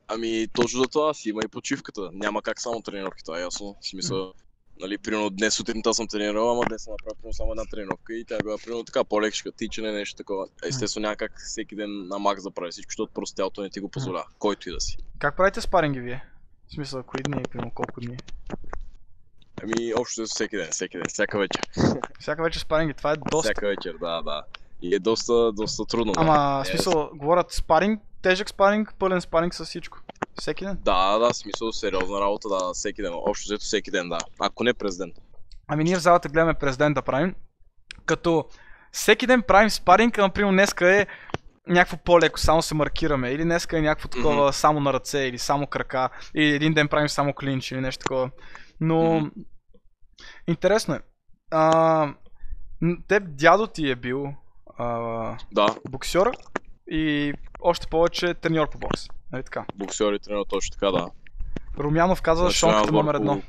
Ами 0.07 0.47
точно 0.53 0.81
за 0.81 0.87
това 0.87 1.13
си 1.13 1.29
има 1.29 1.41
и 1.45 1.47
почивката. 1.47 2.09
Няма 2.13 2.41
как 2.41 2.61
само 2.61 2.81
тренировки, 2.81 3.23
това 3.23 3.39
е 3.39 3.41
ясно. 3.41 3.75
В 3.81 3.87
смисъл, 3.87 4.33
нали, 4.79 4.97
примерно 4.97 5.29
днес 5.29 5.53
сутринта 5.53 5.93
съм 5.93 6.07
тренирал, 6.07 6.51
ама 6.51 6.63
днес 6.69 6.83
съм 6.83 6.93
направил 6.93 7.15
примерно 7.15 7.33
само 7.33 7.51
една 7.51 7.65
тренировка 7.65 8.13
и 8.13 8.25
тя 8.25 8.37
била 8.43 8.57
примерно 8.57 8.83
така 8.83 9.03
по-лекшка, 9.03 9.51
тичане, 9.51 9.91
нещо 9.91 10.15
такова. 10.15 10.47
Естествено 10.63 11.01
няма 11.01 11.15
как 11.15 11.31
всеки 11.45 11.75
ден 11.75 12.07
на 12.07 12.19
макс 12.19 12.43
да 12.43 12.51
прави 12.51 12.71
всичко, 12.71 12.89
защото 12.89 13.13
просто 13.13 13.35
тялото 13.35 13.61
не 13.61 13.69
ти 13.69 13.79
го 13.79 13.89
позволява. 13.89 14.25
Който 14.39 14.69
и 14.69 14.73
да 14.73 14.79
си. 14.81 14.97
Как 15.19 15.37
правите 15.37 15.61
спаринги 15.61 15.99
вие? 15.99 16.25
В 16.67 16.73
смисъл, 16.73 17.03
кои 17.03 17.23
дни, 17.23 17.43
примерно 17.51 17.71
колко 17.75 18.01
дни? 18.01 18.17
Ами 19.65 19.93
общо 19.93 20.23
всеки 20.25 20.57
ден, 20.57 20.67
всеки 20.71 20.97
ден, 20.97 21.05
всяка 21.09 21.39
вечер. 21.39 21.61
Всяка 22.19 22.43
вечер 22.43 22.59
спаринги, 22.59 22.93
това 22.93 23.11
е 23.11 23.15
доста. 23.31 23.47
Всяка 23.47 23.67
вечер, 23.67 23.95
да, 24.01 24.21
да. 24.21 24.43
И 24.81 24.95
е 24.95 24.99
доста, 24.99 25.51
доста 25.51 25.85
трудно. 25.85 26.13
да. 26.13 26.21
Ама, 26.21 26.63
в 26.63 26.67
Е, 26.67 26.69
смисъл, 26.69 27.09
говорят 27.13 27.51
спаринг, 27.51 28.01
тежък 28.21 28.49
спаринг, 28.49 28.93
пълен 28.99 29.21
спаринг 29.21 29.55
с 29.55 29.65
всичко. 29.65 29.97
Всеки 30.39 30.65
ден? 30.65 30.77
Да, 30.81 31.17
да, 31.17 31.33
смисъл 31.33 31.71
сериозна 31.71 32.21
работа, 32.21 32.49
да, 32.49 32.73
всеки 32.73 33.01
ден. 33.01 33.11
Общо 33.15 33.45
взето 33.47 33.65
всеки 33.65 33.91
ден, 33.91 34.09
да. 34.09 34.17
Ако 34.39 34.63
не 34.63 34.73
през 34.73 34.97
ден. 34.97 35.11
Ами 35.67 35.83
ние 35.83 35.95
в 35.95 35.99
залата 35.99 36.29
гледаме 36.29 36.53
през 36.53 36.77
ден 36.77 36.93
да 36.93 37.01
правим. 37.01 37.35
Като 38.05 38.45
всеки 38.91 39.27
ден 39.27 39.41
правим 39.41 39.69
спаринг, 39.69 40.17
например 40.17 40.51
днеска 40.51 41.01
е 41.01 41.07
някакво 41.67 41.97
по-леко, 41.97 42.39
само 42.39 42.61
се 42.61 42.75
маркираме. 42.75 43.31
Или 43.31 43.43
днеска 43.43 43.77
е 43.77 43.81
някакво 43.81 44.07
такова 44.07 44.53
само 44.53 44.79
на 44.79 44.93
ръце, 44.93 45.19
или 45.19 45.37
само 45.37 45.67
крака. 45.67 46.09
Или 46.35 46.55
един 46.55 46.73
ден 46.73 46.87
правим 46.87 47.09
само 47.09 47.33
клинч, 47.33 47.71
или 47.71 47.81
нещо 47.81 48.01
такова. 48.03 48.29
Но 48.81 49.13
Мгм. 49.19 49.29
Интересно 50.47 50.95
е. 50.95 50.99
А, 51.51 52.13
теб 53.07 53.23
дядо 53.27 53.67
ти 53.67 53.91
е 53.91 53.95
бил 53.95 54.33
а, 54.77 55.37
Да, 55.51 55.75
боксер 55.89 56.31
и 56.91 57.33
още 57.61 57.87
повече 57.87 58.33
треньор 58.33 58.69
по 58.69 58.77
бокс. 58.77 59.07
Нали 59.31 59.43
така? 59.43 59.65
боксер 59.75 60.13
и 60.13 60.19
тренер 60.19 60.43
точно 60.49 60.73
така, 60.73 60.91
да. 60.91 61.09
Румянов 61.77 62.21
Национален 62.21 62.51
шонката 62.51 62.91
номер 62.91 63.15
едно. 63.15 63.41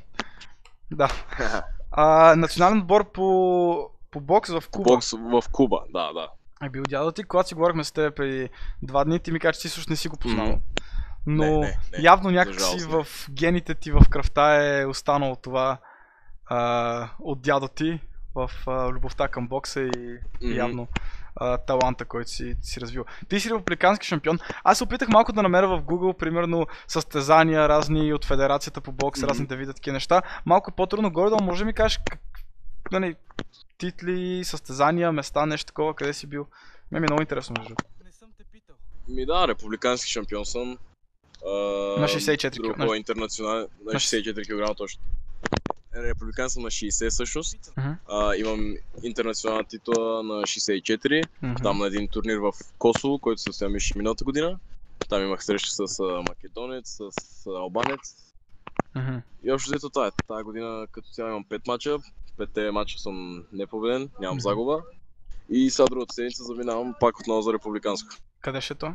Да. 0.90 1.08
А, 1.98 2.36
национален 2.36 2.78
отбор 2.78 3.12
по, 3.12 3.90
по 4.10 4.20
бокс 4.20 4.50
в 4.50 4.64
Куба. 4.70 4.84
Бокс 4.84 5.12
в 5.12 5.42
Куба, 5.52 5.82
да, 5.92 6.12
да. 6.12 6.28
е 6.66 6.70
бил 6.70 6.82
дядо 6.82 7.12
ти. 7.12 7.24
Когато 7.24 7.48
си 7.48 7.54
говорихме 7.54 7.84
с 7.84 7.92
теб 7.92 8.16
преди 8.16 8.48
два 8.82 9.04
дни, 9.04 9.20
ти 9.20 9.32
ми 9.32 9.40
каза, 9.40 9.52
че 9.52 9.60
ти 9.60 9.68
също 9.68 9.90
не 9.90 9.96
си 9.96 10.08
го 10.08 10.16
познавал. 10.16 10.52
Мгм. 10.52 10.60
Но 11.26 11.44
Не, 11.44 11.50
не, 11.50 11.58
не, 11.58 11.76
явно 11.98 12.30
някакси 12.30 12.84
в 12.88 13.06
гените 13.30 13.74
ти, 13.74 13.90
в 13.90 14.00
кръвта 14.10 14.64
е 14.64 14.86
останало 14.86 15.36
това 15.36 15.78
а, 16.46 17.08
от 17.18 17.40
дядо 17.40 17.68
ти 17.68 18.00
в 18.34 18.50
а, 18.66 18.88
любовта 18.88 19.28
към 19.28 19.48
бокса 19.48 19.80
и 19.80 20.18
Мгм. 20.42 20.54
явно 20.54 20.88
а, 21.36 21.56
таланта, 21.58 22.04
който 22.04 22.30
си, 22.30 22.56
си 22.62 22.80
развил. 22.80 23.04
Ти 23.28 23.40
си 23.40 23.50
републикански 23.50 24.06
шампион. 24.06 24.38
Аз 24.64 24.78
се 24.78 24.84
опитах 24.84 25.08
малко 25.08 25.32
да 25.32 25.42
намеря 25.42 25.68
в 25.68 25.82
Google, 25.82 26.16
примерно, 26.16 26.66
състезания 26.88 27.68
разни 27.68 28.12
от 28.12 28.24
Федерацията 28.24 28.80
по 28.80 28.92
бокс, 28.92 29.20
Мгм. 29.20 29.28
разни 29.30 29.46
да 29.46 29.56
видят 29.56 29.76
такива 29.76 29.94
неща. 29.94 30.22
Малко 30.46 30.72
по-трудно 30.72 31.12
горе, 31.12 31.30
да 31.30 31.36
може 31.36 31.58
да 31.58 31.64
ми 31.64 31.72
кажеш 31.72 32.00
как, 32.10 32.18
нали, 32.92 33.14
титли, 33.78 34.44
състезания, 34.44 35.12
места, 35.12 35.46
нещо 35.46 35.66
такова, 35.66 35.94
къде 35.94 36.12
си 36.12 36.26
бил. 36.26 36.46
Ме 36.92 37.00
ми 37.00 37.04
е 37.04 37.08
много 37.08 37.22
интересно, 37.22 37.54
между. 37.58 37.74
Не 38.04 38.12
съм 38.12 38.28
те 38.38 38.44
питал. 38.44 38.76
Ми 39.08 39.26
да, 39.26 39.48
републикански 39.48 40.10
шампион 40.10 40.44
съм. 40.46 40.78
А, 41.46 41.50
На 42.00 42.08
64 42.08 42.50
друго 42.52 42.74
кг. 42.74 42.78
по-интернационален, 42.80 43.66
на 43.84 43.92
На 43.92 43.98
64 44.00 44.44
кг 44.70 44.76
точно. 44.76 45.02
Републикан 45.96 46.50
съм 46.50 46.62
на 46.62 46.70
60 46.70 47.10
всъщност. 47.10 47.72
Мгм. 47.76 47.88
А, 48.08 48.34
имам 48.36 48.74
интернационална 49.02 49.64
титла 49.64 50.22
на 50.22 50.34
64. 50.34 51.22
Мгм. 51.42 51.54
Там 51.62 51.78
на 51.78 51.86
един 51.86 52.08
турнир 52.08 52.36
в 52.36 52.52
Косово, 52.78 53.18
който 53.18 53.40
се 53.40 53.44
състоя 53.52 53.70
миналата 53.96 54.24
година. 54.24 54.58
Там 55.08 55.22
имах 55.22 55.44
среща 55.44 55.88
с 55.88 56.02
македонец, 56.28 56.98
с 57.10 57.46
албанец. 57.46 58.16
Мгм. 58.94 59.16
И 59.44 59.52
общо 59.52 59.70
взето 59.70 59.90
това 59.90 60.06
е. 60.06 60.10
Тази 60.28 60.44
година 60.44 60.86
като 60.92 61.08
цяло 61.12 61.28
имам 61.28 61.44
5 61.44 61.66
мача. 61.66 61.96
Петте 62.36 62.70
мача 62.70 62.98
съм 62.98 63.44
непобеден, 63.52 64.08
нямам 64.20 64.34
Мгм. 64.36 64.40
загуба. 64.40 64.82
И 65.50 65.70
сега 65.70 65.86
другата 65.86 66.14
седмица 66.14 66.44
заминавам 66.44 66.94
пак 67.00 67.20
отново 67.20 67.42
за 67.42 67.52
републиканско. 67.52 68.08
Къде 68.40 68.60
ще 68.60 68.72
е 68.74 68.76
то? 68.76 68.94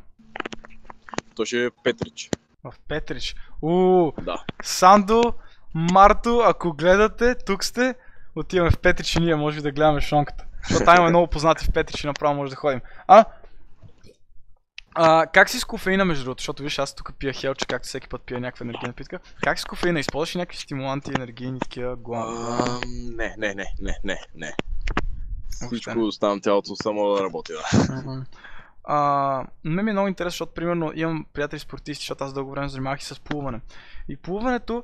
То 1.35 1.45
ще 1.45 1.65
е 1.65 1.69
Петрич. 1.83 2.29
В 2.63 2.73
Петрич. 2.87 3.35
Уу, 3.61 4.11
Да. 4.21 4.43
Сандо, 4.63 5.33
Марто, 5.73 6.39
ако 6.45 6.73
гледате, 6.73 7.35
тук 7.35 7.63
сте. 7.63 7.95
Отиваме 8.35 8.71
в 8.71 8.77
Петрич 8.77 9.15
и 9.15 9.19
ние 9.19 9.35
може 9.35 9.61
да 9.61 9.71
гледаме 9.71 10.01
шонката. 10.01 10.45
Защото 10.63 10.85
там 10.85 10.95
има 10.97 11.09
много 11.09 11.27
познати 11.27 11.65
в 11.65 11.71
Петрич 11.71 12.03
и 12.03 12.07
направо 12.07 12.35
може 12.35 12.49
да 12.49 12.55
ходим. 12.55 12.81
А? 13.07 13.25
а 14.95 15.27
как 15.33 15.49
си 15.49 15.59
с 15.59 15.65
кофеина 15.65 16.05
между 16.05 16.23
другото? 16.23 16.41
Защото 16.41 16.63
виж, 16.63 16.79
аз 16.79 16.95
тук 16.95 17.13
пия 17.19 17.33
хелче, 17.33 17.65
както 17.65 17.87
всеки 17.87 18.09
път 18.09 18.21
пия 18.25 18.39
някаква 18.39 18.63
енергийна 18.63 18.93
питка. 18.93 19.19
Как 19.41 19.57
си 19.57 19.61
с 19.61 19.65
кофеина? 19.65 19.99
Използваш 19.99 20.35
ли 20.35 20.39
някакви 20.39 20.57
стимуланти, 20.57 21.11
енергийни, 21.15 21.59
такива 21.59 21.95
глава? 21.95 22.79
Не, 23.17 23.35
не, 23.37 23.53
не, 23.53 23.65
не, 23.81 23.97
не, 24.03 24.19
не. 24.35 24.53
Всичко 25.67 25.99
оставам 25.99 26.41
тялото 26.41 26.75
само 26.75 27.15
да 27.15 27.23
работи, 27.23 27.53
да. 27.53 28.25
А, 28.83 29.45
ме 29.63 29.83
ми 29.83 29.89
е 29.89 29.93
много 29.93 30.07
интересно, 30.07 30.33
защото 30.33 30.53
примерно 30.53 30.91
имам 30.95 31.25
приятели 31.33 31.59
спортисти, 31.59 32.01
защото 32.01 32.23
аз 32.23 32.33
дълго 32.33 32.51
време 32.51 32.69
занимавах 32.69 33.01
и 33.01 33.05
с 33.05 33.19
плуване. 33.19 33.61
И 34.09 34.17
плуването 34.17 34.83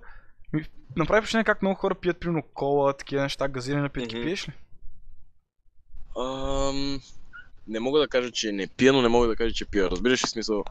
направи 0.96 1.22
впечатление 1.22 1.44
как 1.44 1.62
много 1.62 1.76
хора 1.76 1.96
пият 1.96 2.20
примерно 2.20 2.44
кола, 2.54 2.94
такива 2.94 3.22
неща, 3.22 3.48
газирани 3.48 3.82
напитки. 3.82 4.16
Мгм. 4.16 4.26
Пиеш 4.26 4.48
ли? 4.48 4.54
Ам, 6.20 7.02
не 7.68 7.80
мога 7.80 8.00
да 8.00 8.08
кажа, 8.08 8.32
че 8.32 8.52
не 8.52 8.68
пия, 8.68 8.94
но 8.94 9.02
не 9.02 9.08
мога 9.08 9.28
да 9.28 9.36
кажа, 9.36 9.54
че 9.54 9.66
пия. 9.66 9.90
Разбираш 9.92 10.24
ли 10.24 10.28
смисъл? 10.28 10.64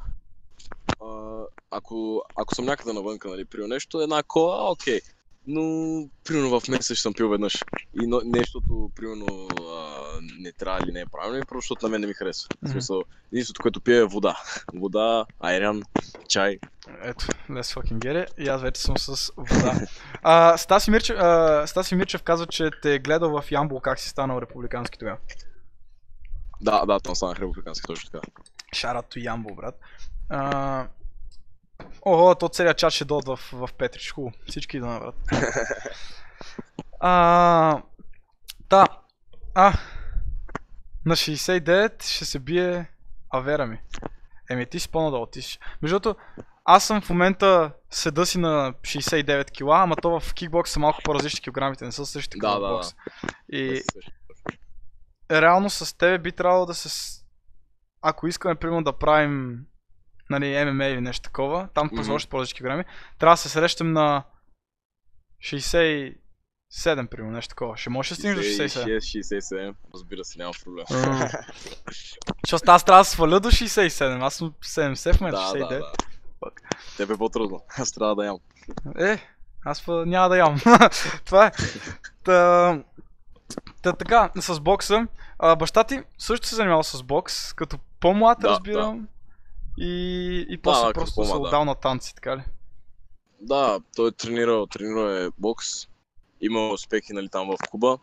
А, 1.05 1.43
ако, 1.71 2.23
ако 2.37 2.55
съм 2.55 2.65
някъде 2.65 2.93
навънка, 2.93 3.29
нали, 3.29 3.45
при 3.45 3.67
нещо, 3.67 4.01
една 4.01 4.23
кола, 4.23 4.71
окей. 4.71 5.01
Но, 5.49 5.63
примерно 6.25 6.61
в 6.61 6.69
месец 6.69 6.99
съм 6.99 7.15
пил 7.15 7.29
веднъж. 7.29 7.65
И 8.03 8.07
но, 8.07 8.21
нещото, 8.25 8.91
примерно, 8.95 9.27
а, 9.61 9.97
не 10.41 10.53
трябва 10.53 10.81
или 10.83 10.93
не 10.93 11.01
е 11.01 11.07
правилно, 11.07 11.43
просто 11.49 11.59
защото 11.73 11.87
на 11.87 11.91
мен 11.91 12.01
не 12.01 12.07
ми 12.07 12.15
харесва. 12.15 12.49
В 12.59 12.63
Мгм. 12.63 12.73
смисъл, 12.73 13.03
единството, 13.33 13.63
което 13.63 13.81
пия 13.81 13.99
е 14.01 14.05
вода. 14.05 14.37
Вода, 14.75 15.27
айран, 15.41 15.83
чай. 16.29 16.59
Ето, 17.03 17.27
let's 17.51 17.75
fucking 17.81 17.99
get 17.99 18.27
it. 18.29 18.39
И 18.39 18.49
аз 18.49 18.63
вече 18.63 18.81
съм 18.81 18.99
с 18.99 19.33
вода. 19.37 19.81
а, 20.23 20.57
Стаси, 20.59 20.91
Мирчев, 20.91 21.17
а, 21.19 21.67
Стаси 21.67 21.95
Мирчев 21.95 22.23
каза, 22.23 22.47
че 22.47 22.71
те 22.83 22.95
е 22.95 22.99
гледал 22.99 23.41
в 23.43 23.51
Ямбол 23.53 23.81
как 23.81 23.99
си 23.99 24.09
станал 24.09 24.41
републикански 24.41 24.99
тогава. 24.99 25.17
Да, 26.61 26.87
да, 26.87 27.01
там 27.01 27.15
станах 27.17 27.39
републикански, 27.39 27.87
точно 27.87 28.11
така. 28.11 28.25
Шарато 28.75 29.19
Ямбол, 29.19 29.55
брат. 29.55 29.81
А, 30.29 30.87
Ого, 32.09 32.35
то 32.35 32.49
целият 32.49 32.79
чат 32.79 32.93
ще 32.93 33.05
дойдат 33.05 33.39
в, 33.39 33.53
в 33.53 33.69
Петрич. 33.79 34.13
Хубаво. 34.13 34.35
Всички 34.49 34.77
идваме, 34.77 35.01
брат. 35.01 35.15
А, 37.01 37.83
да. 38.71 38.87
А, 39.55 39.73
на 41.07 41.17
69 41.17 42.03
ще 42.03 42.25
се 42.25 42.39
бие 42.39 42.87
Авера 43.31 43.67
ми. 43.67 43.81
Еми, 44.51 44.67
ти 44.67 44.81
си 44.81 44.89
по-надолу. 44.89 45.27
Ти 45.27 45.43
си... 45.43 45.59
Между 45.83 45.99
другото, 45.99 46.21
аз 46.65 46.87
съм 46.87 47.01
в 47.01 47.11
момента 47.11 47.73
седа 47.91 48.27
си 48.27 48.39
на 48.39 48.73
69 48.73 49.51
кила, 49.51 49.83
ама 49.83 49.97
то 49.97 50.21
в 50.21 50.35
кикбокс 50.35 50.71
са 50.71 50.81
малко 50.81 51.01
по-различни 51.05 51.41
килограмите, 51.41 51.85
не 51.85 51.93
са 51.93 52.07
същите 52.07 52.39
Да, 52.39 52.47
като 52.49 52.61
да, 52.61 52.67
да. 52.67 52.75
бокс. 52.75 52.95
И 53.53 53.83
реално 55.31 55.71
с 55.71 55.99
тебе 55.99 56.19
би 56.19 56.33
трябвало 56.33 56.67
да 56.67 56.75
се... 56.75 57.23
Ако 58.03 58.27
искаме, 58.27 58.55
примерно, 58.55 58.85
да 58.85 58.99
правим 58.99 59.59
нали, 60.31 60.65
ММА 60.65 60.85
или 60.85 61.01
нещо 61.01 61.23
такова, 61.23 61.69
там 61.75 61.91
mm-hmm. 61.91 62.13
още 62.13 62.31
по-различни 62.31 62.57
килограми, 62.57 62.85
трябва 63.19 63.33
да 63.33 63.37
се 63.37 63.49
срещам 63.49 63.93
на 63.93 64.25
67, 65.41 66.15
примерно, 67.11 67.33
нещо 67.33 67.49
такова. 67.49 67.77
Ще 67.77 67.91
можеш 67.91 68.09
да 68.09 68.15
стигнеш 68.15 68.37
до 68.37 68.43
67. 68.43 68.97
67, 68.97 69.75
разбира 69.95 70.25
се, 70.25 70.39
няма 70.39 70.53
проблем. 70.65 70.85
Защото 72.47 72.71
аз 72.71 72.85
трябва 72.85 73.01
да 73.01 73.05
сваля 73.05 73.41
до 73.41 73.49
67, 73.51 74.27
аз 74.27 74.35
съм 74.35 74.55
70 74.65 75.17
в 75.17 75.21
момента, 75.21 75.41
Да, 75.41 75.53
да, 75.53 75.65
69. 75.65 75.69
да. 75.69 75.93
Пък. 76.41 76.61
Тебе 76.97 77.15
е 77.15 77.17
по-трудно. 77.17 77.61
Аз 77.79 77.93
трябва 77.93 78.17
да 78.17 78.25
ям. 78.27 78.39
Е, 78.99 79.19
аз 79.65 79.85
па 79.85 80.07
няма 80.07 80.29
да 80.29 80.37
ям. 80.37 80.61
Това 81.25 81.47
е. 81.47 81.53
Та, 82.25 82.83
та, 83.83 83.93
така, 83.93 84.31
с 84.37 84.61
бокса. 84.61 85.07
А, 85.39 85.57
баща 85.57 85.85
ти 85.85 86.03
също 86.19 86.47
се 86.47 86.55
занимава 86.55 86.85
с 86.85 87.03
бокс, 87.03 87.53
като 87.53 87.79
по-млад, 88.01 88.39
Да, 88.41 88.49
разбирам. 88.49 89.09
И, 89.79 90.47
и 90.49 90.59
после 90.59 90.87
Да, 90.87 90.93
просто 90.93 91.11
се 91.11 91.31
по-млад, 91.31 91.43
да. 91.43 91.49
отдал 91.49 91.65
на 91.65 91.75
танци, 91.75 92.15
така 92.15 92.37
ли? 92.37 92.43
Да, 93.41 93.81
той 93.97 94.09
е 94.09 94.13
тренирал, 94.13 94.67
тренирал 94.67 95.09
е 95.09 95.31
бокс. 95.39 95.67
Има 96.41 96.69
успехи, 96.69 97.13
нали, 97.13 97.29
там 97.29 97.49
в 97.49 97.57
Куба. 97.71 97.99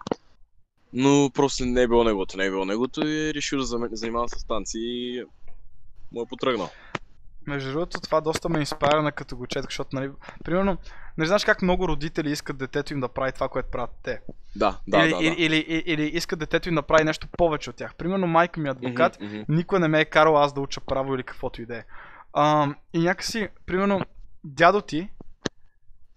Но 0.94 1.30
просто 1.34 1.66
не 1.66 1.82
е 1.82 1.88
било 1.88 2.04
неговото, 2.04 2.38
не 2.38 2.46
е 2.46 2.50
било 2.50 2.66
неговото 2.66 3.08
и 3.08 3.30
е 3.30 3.34
решил 3.34 3.60
да 3.60 3.66
занимава 3.92 4.30
с 4.30 4.46
танци 4.46 4.78
и 4.80 5.24
му 6.12 6.22
е 6.22 6.26
потръгнал. 6.26 6.70
Между 7.48 7.72
другото, 7.72 8.02
това 8.02 8.22
доста 8.22 8.50
ме 8.50 8.60
инспирира 8.60 9.12
като 9.12 9.38
го 9.38 9.48
четох, 9.48 9.70
защото, 9.70 9.96
нали, 9.96 10.12
примерно, 10.44 10.78
не 11.18 11.26
знаеш 11.26 11.46
как 11.46 11.62
много 11.62 11.88
родители 11.88 12.32
искат 12.32 12.58
детето 12.58 12.94
им 12.94 13.00
да 13.00 13.08
прави 13.08 13.32
това, 13.32 13.50
което 13.50 13.72
правят 13.72 13.92
те. 14.04 14.22
Да, 14.56 14.80
да, 14.88 14.98
или, 14.98 15.10
да. 15.10 15.18
да. 15.18 15.24
или, 15.24 15.36
или, 15.38 15.84
или, 15.86 16.04
искат 16.04 16.40
детето 16.40 16.70
им 16.70 16.76
да 16.76 16.82
прави 16.82 17.04
нещо 17.04 17.28
повече 17.38 17.70
от 17.70 17.76
тях. 17.76 17.96
Примерно, 17.96 18.28
майка 18.28 18.60
ми 18.60 18.68
е 18.68 18.72
адвокат, 18.72 19.22
Мгм, 19.22 19.36
мгм. 19.36 19.44
никой 19.50 19.80
не 19.80 19.88
ме 19.88 20.00
е 20.00 20.06
карал 20.06 20.38
аз 20.38 20.54
да 20.54 20.62
уча 20.62 20.82
право 20.82 21.16
или 21.16 21.24
каквото 21.24 21.62
и 21.62 21.66
да 21.66 21.78
е. 21.78 21.84
И 22.94 23.00
някакси, 23.00 23.50
примерно, 23.66 24.02
дядо 24.44 24.82
ти, 24.82 25.10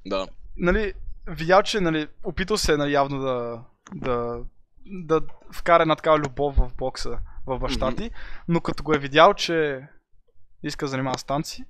Да, 0.07 0.27
нали, 0.57 0.93
видял, 1.27 1.63
че, 1.63 1.81
нали, 1.81 2.09
опитал 2.25 2.57
се, 2.57 2.77
нали, 2.77 2.93
явно 2.93 3.19
да, 3.19 3.63
да, 3.95 4.41
да 4.87 5.21
вкара 5.53 5.83
една 5.83 5.97
такава 5.97 6.19
любов 6.19 6.57
в 6.57 6.71
бокса 6.77 7.19
в 7.47 7.59
баща 7.59 7.87
Мгм. 7.87 7.97
ти, 7.97 8.11
но 8.49 8.61
като 8.61 8.83
го 8.83 8.95
е 8.95 8.99
видял, 8.99 9.35
че 9.35 9.89
иска 10.63 10.85
да 10.85 10.91
занимава 10.91 11.19
с 11.19 11.25
танци, 11.25 11.65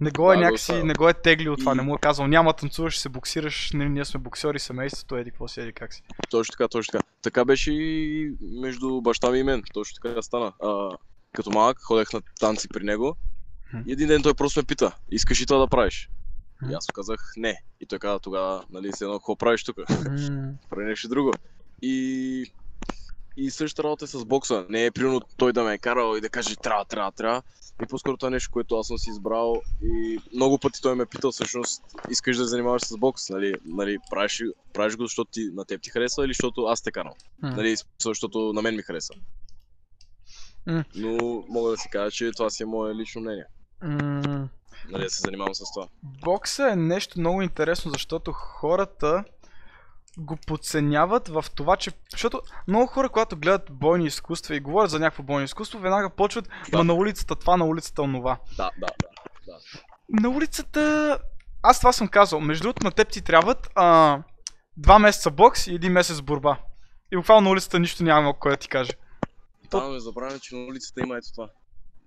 не 0.00 0.10
го 0.10 0.32
е 0.32 0.36
Да, 0.36 0.42
някакси, 0.42 0.82
не 0.82 0.94
го 0.94 1.08
е 1.08 1.14
теглил 1.14 1.52
от 1.52 1.58
това, 1.58 1.72
И- 1.72 1.76
не 1.76 1.82
му 1.82 1.94
е 1.94 1.98
казал, 1.98 2.26
няма 2.26 2.52
танцуваш, 2.52 2.98
се 2.98 3.08
боксираш, 3.08 3.70
не, 3.74 3.88
ние 3.88 4.04
сме 4.04 4.20
боксери, 4.20 4.58
семейството, 4.58 5.16
еди 5.16 5.30
какво 5.30 5.48
си, 5.48 5.60
еди 5.60 5.72
как 5.72 5.94
си. 5.94 6.02
точно 6.30 6.52
така, 6.52 6.68
точно 6.68 6.92
така. 6.92 7.06
Така 7.22 7.44
беше 7.44 7.72
и 7.72 8.32
между 8.40 9.00
баща 9.00 9.30
ми 9.30 9.38
и 9.38 9.42
мен. 9.42 9.62
Точно 9.74 9.98
така 10.02 10.22
стана. 10.22 10.52
А, 10.62 10.90
като 11.32 11.50
малък 11.50 11.78
ходех 11.80 12.12
на 12.12 12.20
танци 12.40 12.68
при 12.68 12.84
него. 12.84 13.16
И 13.86 13.92
един 13.92 14.08
ден 14.08 14.22
той 14.22 14.34
просто 14.34 14.60
ме 14.60 14.64
пита, 14.64 14.92
искаш 15.10 15.40
ли 15.40 15.46
това 15.46 15.58
да 15.58 15.66
правиш? 15.68 16.10
И 16.70 16.74
аз 16.74 16.86
казах 16.86 17.32
не. 17.36 17.62
И 17.80 17.86
той 17.86 17.98
каза 17.98 18.18
тогава, 18.18 18.64
нали, 18.70 18.92
се 18.92 19.04
едно, 19.04 19.18
какво 19.18 19.36
правиш 19.36 19.64
тук? 19.64 19.76
Прави 20.70 20.84
нещо 20.84 21.08
друго. 21.08 21.32
И, 21.82 22.52
и 23.36 23.50
същата 23.50 23.82
работа 23.84 24.04
е 24.04 24.08
с 24.08 24.24
бокса. 24.24 24.66
Не 24.68 24.84
е 24.86 24.90
примерно 24.90 25.20
той 25.36 25.52
да 25.52 25.64
ме 25.64 25.72
е 25.74 25.78
карал 25.78 26.16
и 26.16 26.20
да 26.20 26.28
каже 26.28 26.56
трябва, 26.56 26.84
трябва, 26.84 27.12
трябва. 27.12 27.42
И 27.82 27.86
по-скоро 27.86 28.16
това 28.16 28.26
е 28.28 28.30
нещо, 28.30 28.50
което 28.52 28.76
аз 28.76 28.86
съм 28.86 28.98
си 28.98 29.10
избрал 29.10 29.60
и 29.82 30.18
много 30.34 30.58
пъти 30.58 30.82
той 30.82 30.94
ме 30.94 31.02
е 31.02 31.06
питал 31.06 31.32
всъщност 31.32 31.82
искаш 32.10 32.36
да 32.36 32.44
се 32.44 32.48
занимаваш 32.48 32.82
с 32.82 32.96
бокс, 32.96 33.30
нали, 33.30 33.54
нали 33.64 33.98
правиш, 34.10 34.42
правиш 34.72 34.96
го, 34.96 35.02
защото 35.06 35.30
ти, 35.30 35.50
на 35.52 35.64
теб 35.64 35.82
ти 35.82 35.90
харесва 35.90 36.24
или 36.24 36.30
защото 36.30 36.62
аз 36.62 36.82
те 36.82 36.92
карам. 36.92 37.12
м. 37.42 37.50
Нали, 37.50 37.76
защото 38.04 38.52
на 38.52 38.62
мен 38.62 38.76
ми 38.76 38.82
харесва. 38.82 39.14
М. 40.66 40.84
Но 40.94 41.44
мога 41.48 41.70
да 41.70 41.76
си 41.76 41.88
кажа, 41.92 42.10
че 42.10 42.30
това 42.36 42.50
си 42.50 42.62
е 42.62 42.66
мое 42.66 42.94
лично 42.94 43.20
мнение. 43.20 43.44
М, 43.82 44.48
Нали, 44.90 45.02
да 45.04 45.10
се 45.10 45.20
занимавам 45.20 45.54
с 45.54 45.72
това. 45.74 45.88
Бокса 46.02 46.70
е 46.70 46.76
нещо 46.76 47.20
много 47.20 47.42
интересно, 47.42 47.90
защото 47.90 48.32
хората 48.32 49.24
го 50.18 50.36
подценяват 50.46 51.28
в 51.28 51.44
това, 51.54 51.76
че... 51.76 51.90
Защото 52.12 52.40
много 52.68 52.86
хора, 52.86 53.08
когато 53.08 53.36
гледат 53.36 53.72
бойни 53.72 54.06
изкуства 54.06 54.56
и 54.56 54.60
говорят 54.60 54.90
за 54.90 54.98
някакво 54.98 55.22
бойно 55.22 55.44
изкуство, 55.44 55.78
веднага 55.78 56.10
почват, 56.10 56.48
Да. 56.70 56.78
ма 56.78 56.84
на 56.84 56.94
улицата 56.94 57.36
това, 57.36 57.56
на 57.56 57.64
улицата 57.66 58.02
онова. 58.02 58.38
Да, 58.56 58.70
да, 58.78 58.86
да. 59.46 59.58
На 60.08 60.28
улицата... 60.28 61.18
Аз 61.62 61.78
това 61.78 61.92
съм 61.92 62.08
казал. 62.08 62.40
Между 62.40 62.62
другото, 62.62 62.84
на 62.84 62.90
теб 62.90 63.08
ти 63.08 63.22
трябват 63.22 63.68
а, 63.74 64.18
два 64.76 64.98
месеца 64.98 65.30
бокс 65.30 65.66
и 65.66 65.74
един 65.74 65.92
месец 65.92 66.20
борба. 66.20 66.58
И 67.12 67.16
буквално 67.16 67.44
на 67.44 67.50
улицата 67.50 67.78
нищо 67.78 68.04
няма 68.04 68.38
кой 68.38 68.50
да 68.50 68.56
ти 68.56 68.68
каже. 68.68 68.92
Да, 69.70 69.88
не 69.88 70.00
забравяме, 70.00 70.38
че 70.40 70.54
на 70.56 70.64
улицата 70.66 71.00
има 71.00 71.16
ето 71.16 71.26
това. 71.34 71.48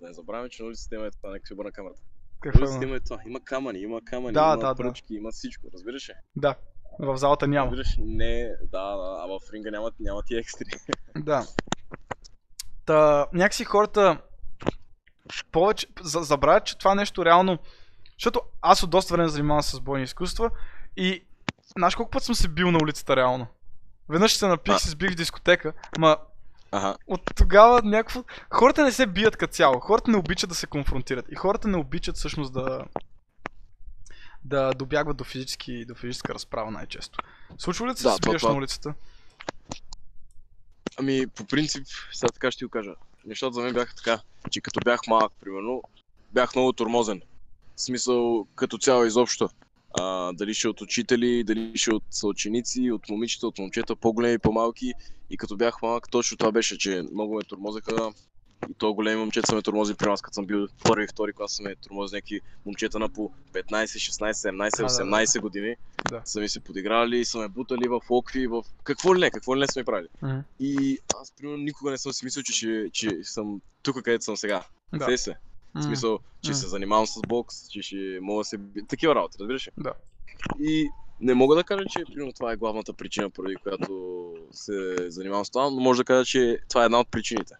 Да 0.01 0.07
не 0.07 0.13
забравяме, 0.13 0.49
че 0.49 0.61
на 0.63 0.67
улицата 0.67 0.95
има 0.95 1.05
ето 1.05 1.17
това. 1.17 1.31
Нека 1.31 1.47
си 1.47 1.53
обърна 1.53 1.71
камерата. 1.71 2.01
Какво 2.41 2.65
има? 2.65 2.83
има 2.83 2.99
това. 2.99 3.17
Има 3.27 3.39
камъни, 3.39 3.79
има 3.79 4.01
камъни, 4.05 4.33
Да, 4.33 4.39
има 4.45 4.57
да, 4.57 4.73
да. 4.73 4.75
пръчки, 4.75 5.13
има 5.13 5.31
всичко. 5.31 5.67
Разбираш 5.73 6.09
ли? 6.09 6.13
Да. 6.35 6.55
В 6.99 7.17
залата 7.17 7.47
няма. 7.47 7.71
Разбираш, 7.71 7.95
не, 7.99 8.51
да, 8.71 8.95
да, 8.95 9.17
а 9.23 9.27
в 9.27 9.53
ринга 9.53 9.71
няма, 9.71 9.91
няма 9.99 10.23
ти 10.23 10.35
екстри. 10.35 10.65
Да. 11.15 11.47
Та, 12.85 13.27
някакси 13.33 13.63
хората 13.63 14.17
повече, 15.51 15.87
за, 16.01 16.19
забравят, 16.19 16.65
че 16.65 16.77
това 16.77 16.95
нещо 16.95 17.25
реално, 17.25 17.57
защото 18.19 18.41
аз 18.61 18.83
от 18.83 18.89
доста 18.89 19.13
време 19.13 19.29
занимавам 19.29 19.63
с 19.63 19.79
бойни 19.79 20.03
изкуства 20.03 20.49
и 20.97 21.23
знаеш 21.77 21.95
колко 21.95 22.11
път 22.11 22.23
съм 22.23 22.35
се 22.35 22.47
бил 22.47 22.71
на 22.71 22.79
улицата 22.83 23.15
реално? 23.15 23.47
Веднъж 24.09 24.33
се 24.33 24.47
напих, 24.47 24.79
се 24.79 24.89
сбих 24.89 25.11
в 25.11 25.15
дискотека, 25.15 25.73
ма 25.99 26.17
Аха. 26.71 26.97
от 27.07 27.21
тогава 27.35 27.81
някакво... 27.83 28.23
Хората 28.51 28.83
не 28.83 28.91
се 28.91 29.05
бият 29.05 29.37
като 29.37 29.53
цяло. 29.53 29.79
Хората 29.79 30.11
не 30.11 30.17
обичат 30.17 30.49
да 30.49 30.55
се 30.55 30.67
конфронтират. 30.67 31.25
И 31.31 31.35
хората 31.35 31.67
не 31.67 31.77
обичат 31.77 32.15
всъщност 32.15 32.53
да 32.53 32.85
да 34.47 34.73
добягват 34.73 35.17
до, 35.17 35.23
физически, 35.23 35.85
до 35.85 35.95
физическа 35.95 36.33
разправа 36.33 36.71
най-често. 36.71 37.19
Случва 37.57 37.87
ли 37.87 37.97
се 37.97 38.03
Да, 38.03 38.09
да, 38.09 38.15
се 38.15 38.37
това- 38.37 38.49
на 38.51 38.57
улицата? 38.57 38.93
Ами, 40.97 41.27
по 41.27 41.45
принцип, 41.45 41.87
сега 42.13 42.29
така 42.29 42.51
ще 42.51 42.57
ти 42.59 42.65
го 42.65 42.69
кажа. 42.71 42.91
Нещата 43.25 43.53
за 43.53 43.61
мен 43.61 43.73
бяха 43.73 43.95
така, 43.95 44.19
че 44.51 44.61
като 44.61 44.79
бях 44.85 45.07
малък, 45.07 45.33
примерно, 45.41 45.81
бях 46.31 46.55
много 46.55 46.73
тормозен. 46.73 47.21
В 47.75 47.81
смисъл, 47.81 48.47
като 48.55 48.77
цяло 48.77 49.05
изобщо. 49.05 49.49
А, 49.99 50.33
дали 50.33 50.53
ще 50.53 50.67
от 50.67 50.81
учители, 50.81 51.43
дали 51.43 51.71
ще 51.77 51.93
от 51.93 52.03
съученици, 52.11 52.91
от 52.91 53.09
момичета, 53.09 53.47
от 53.47 53.57
момчета, 53.57 53.95
по-големи, 53.95 54.39
по-малки. 54.39 54.93
И 55.29 55.37
като 55.37 55.57
бях 55.57 55.81
малък, 55.81 56.09
точно 56.11 56.37
това 56.37 56.51
беше, 56.51 56.77
че 56.77 57.03
много 57.13 57.35
ме 57.35 57.43
тормозеха. 57.43 58.11
И 58.69 58.73
то 58.73 58.93
големи 58.93 59.19
момчета 59.19 59.47
са 59.47 59.55
ме 59.55 59.61
тормози 59.61 59.93
при 59.93 60.09
нас, 60.09 60.21
като 60.21 60.33
съм 60.33 60.45
бил 60.45 60.67
първи 60.83 61.03
и 61.03 61.07
втори 61.07 61.33
клас, 61.33 61.51
са 61.51 61.63
ме 61.63 61.75
тормози 61.75 62.15
някакви 62.15 62.41
момчета 62.65 62.99
на 62.99 63.09
по 63.09 63.31
15, 63.53 63.83
16, 63.83 64.31
17, 64.31 64.77
да, 64.77 64.83
да. 64.83 64.89
18 64.89 65.41
години. 65.41 65.75
Да. 66.09 66.21
Са 66.25 66.39
ми 66.39 66.49
се 66.49 66.59
подиграли, 66.59 67.25
са 67.25 67.37
ме 67.37 67.47
бутали 67.47 67.87
в 67.87 68.01
локви, 68.09 68.47
в 68.47 68.63
какво 68.83 69.15
ли 69.15 69.19
не, 69.19 69.31
какво 69.31 69.55
ли 69.55 69.59
не 69.59 69.67
са 69.67 69.79
ми 69.79 69.85
правили. 69.85 70.07
Мгм. 70.21 70.37
И 70.59 70.99
аз, 71.21 71.31
примерно, 71.31 71.57
никога 71.57 71.91
не 71.91 71.97
съм 71.97 72.13
си 72.13 72.25
мислил, 72.25 72.43
че, 72.43 72.53
ще, 72.53 72.89
че 72.93 73.23
съм 73.23 73.61
тук, 73.83 73.95
където 74.01 74.23
съм 74.23 74.37
сега. 74.37 74.63
Да. 74.93 75.05
Да. 75.05 75.17
се. 75.17 75.35
В 75.75 75.83
смисъл, 75.83 76.19
че 76.41 76.51
М. 76.51 76.55
се 76.55 76.67
занимавам 76.67 77.07
с 77.07 77.21
бокс, 77.27 77.69
че 77.69 77.81
ще 77.81 78.19
мога 78.21 78.39
да 78.39 78.45
се... 78.45 78.59
Такива 78.87 79.15
работи, 79.15 79.37
разбираш 79.39 79.67
ли? 79.67 79.71
Да. 79.77 79.93
И 80.59 80.89
не 81.21 81.33
мога 81.33 81.55
да 81.55 81.63
кажа, 81.63 81.83
че 81.89 82.05
примерно, 82.05 82.33
това 82.33 82.51
е 82.51 82.55
главната 82.55 82.93
причина, 82.93 83.29
поради 83.29 83.55
която 83.55 84.33
се 84.51 84.95
занимавам 85.11 85.45
с 85.45 85.49
това, 85.49 85.69
но 85.69 85.79
може 85.79 85.97
да 85.97 86.03
кажа, 86.03 86.25
че 86.25 86.59
това 86.69 86.81
е 86.81 86.85
една 86.85 86.99
от 86.99 87.07
причините. 87.11 87.53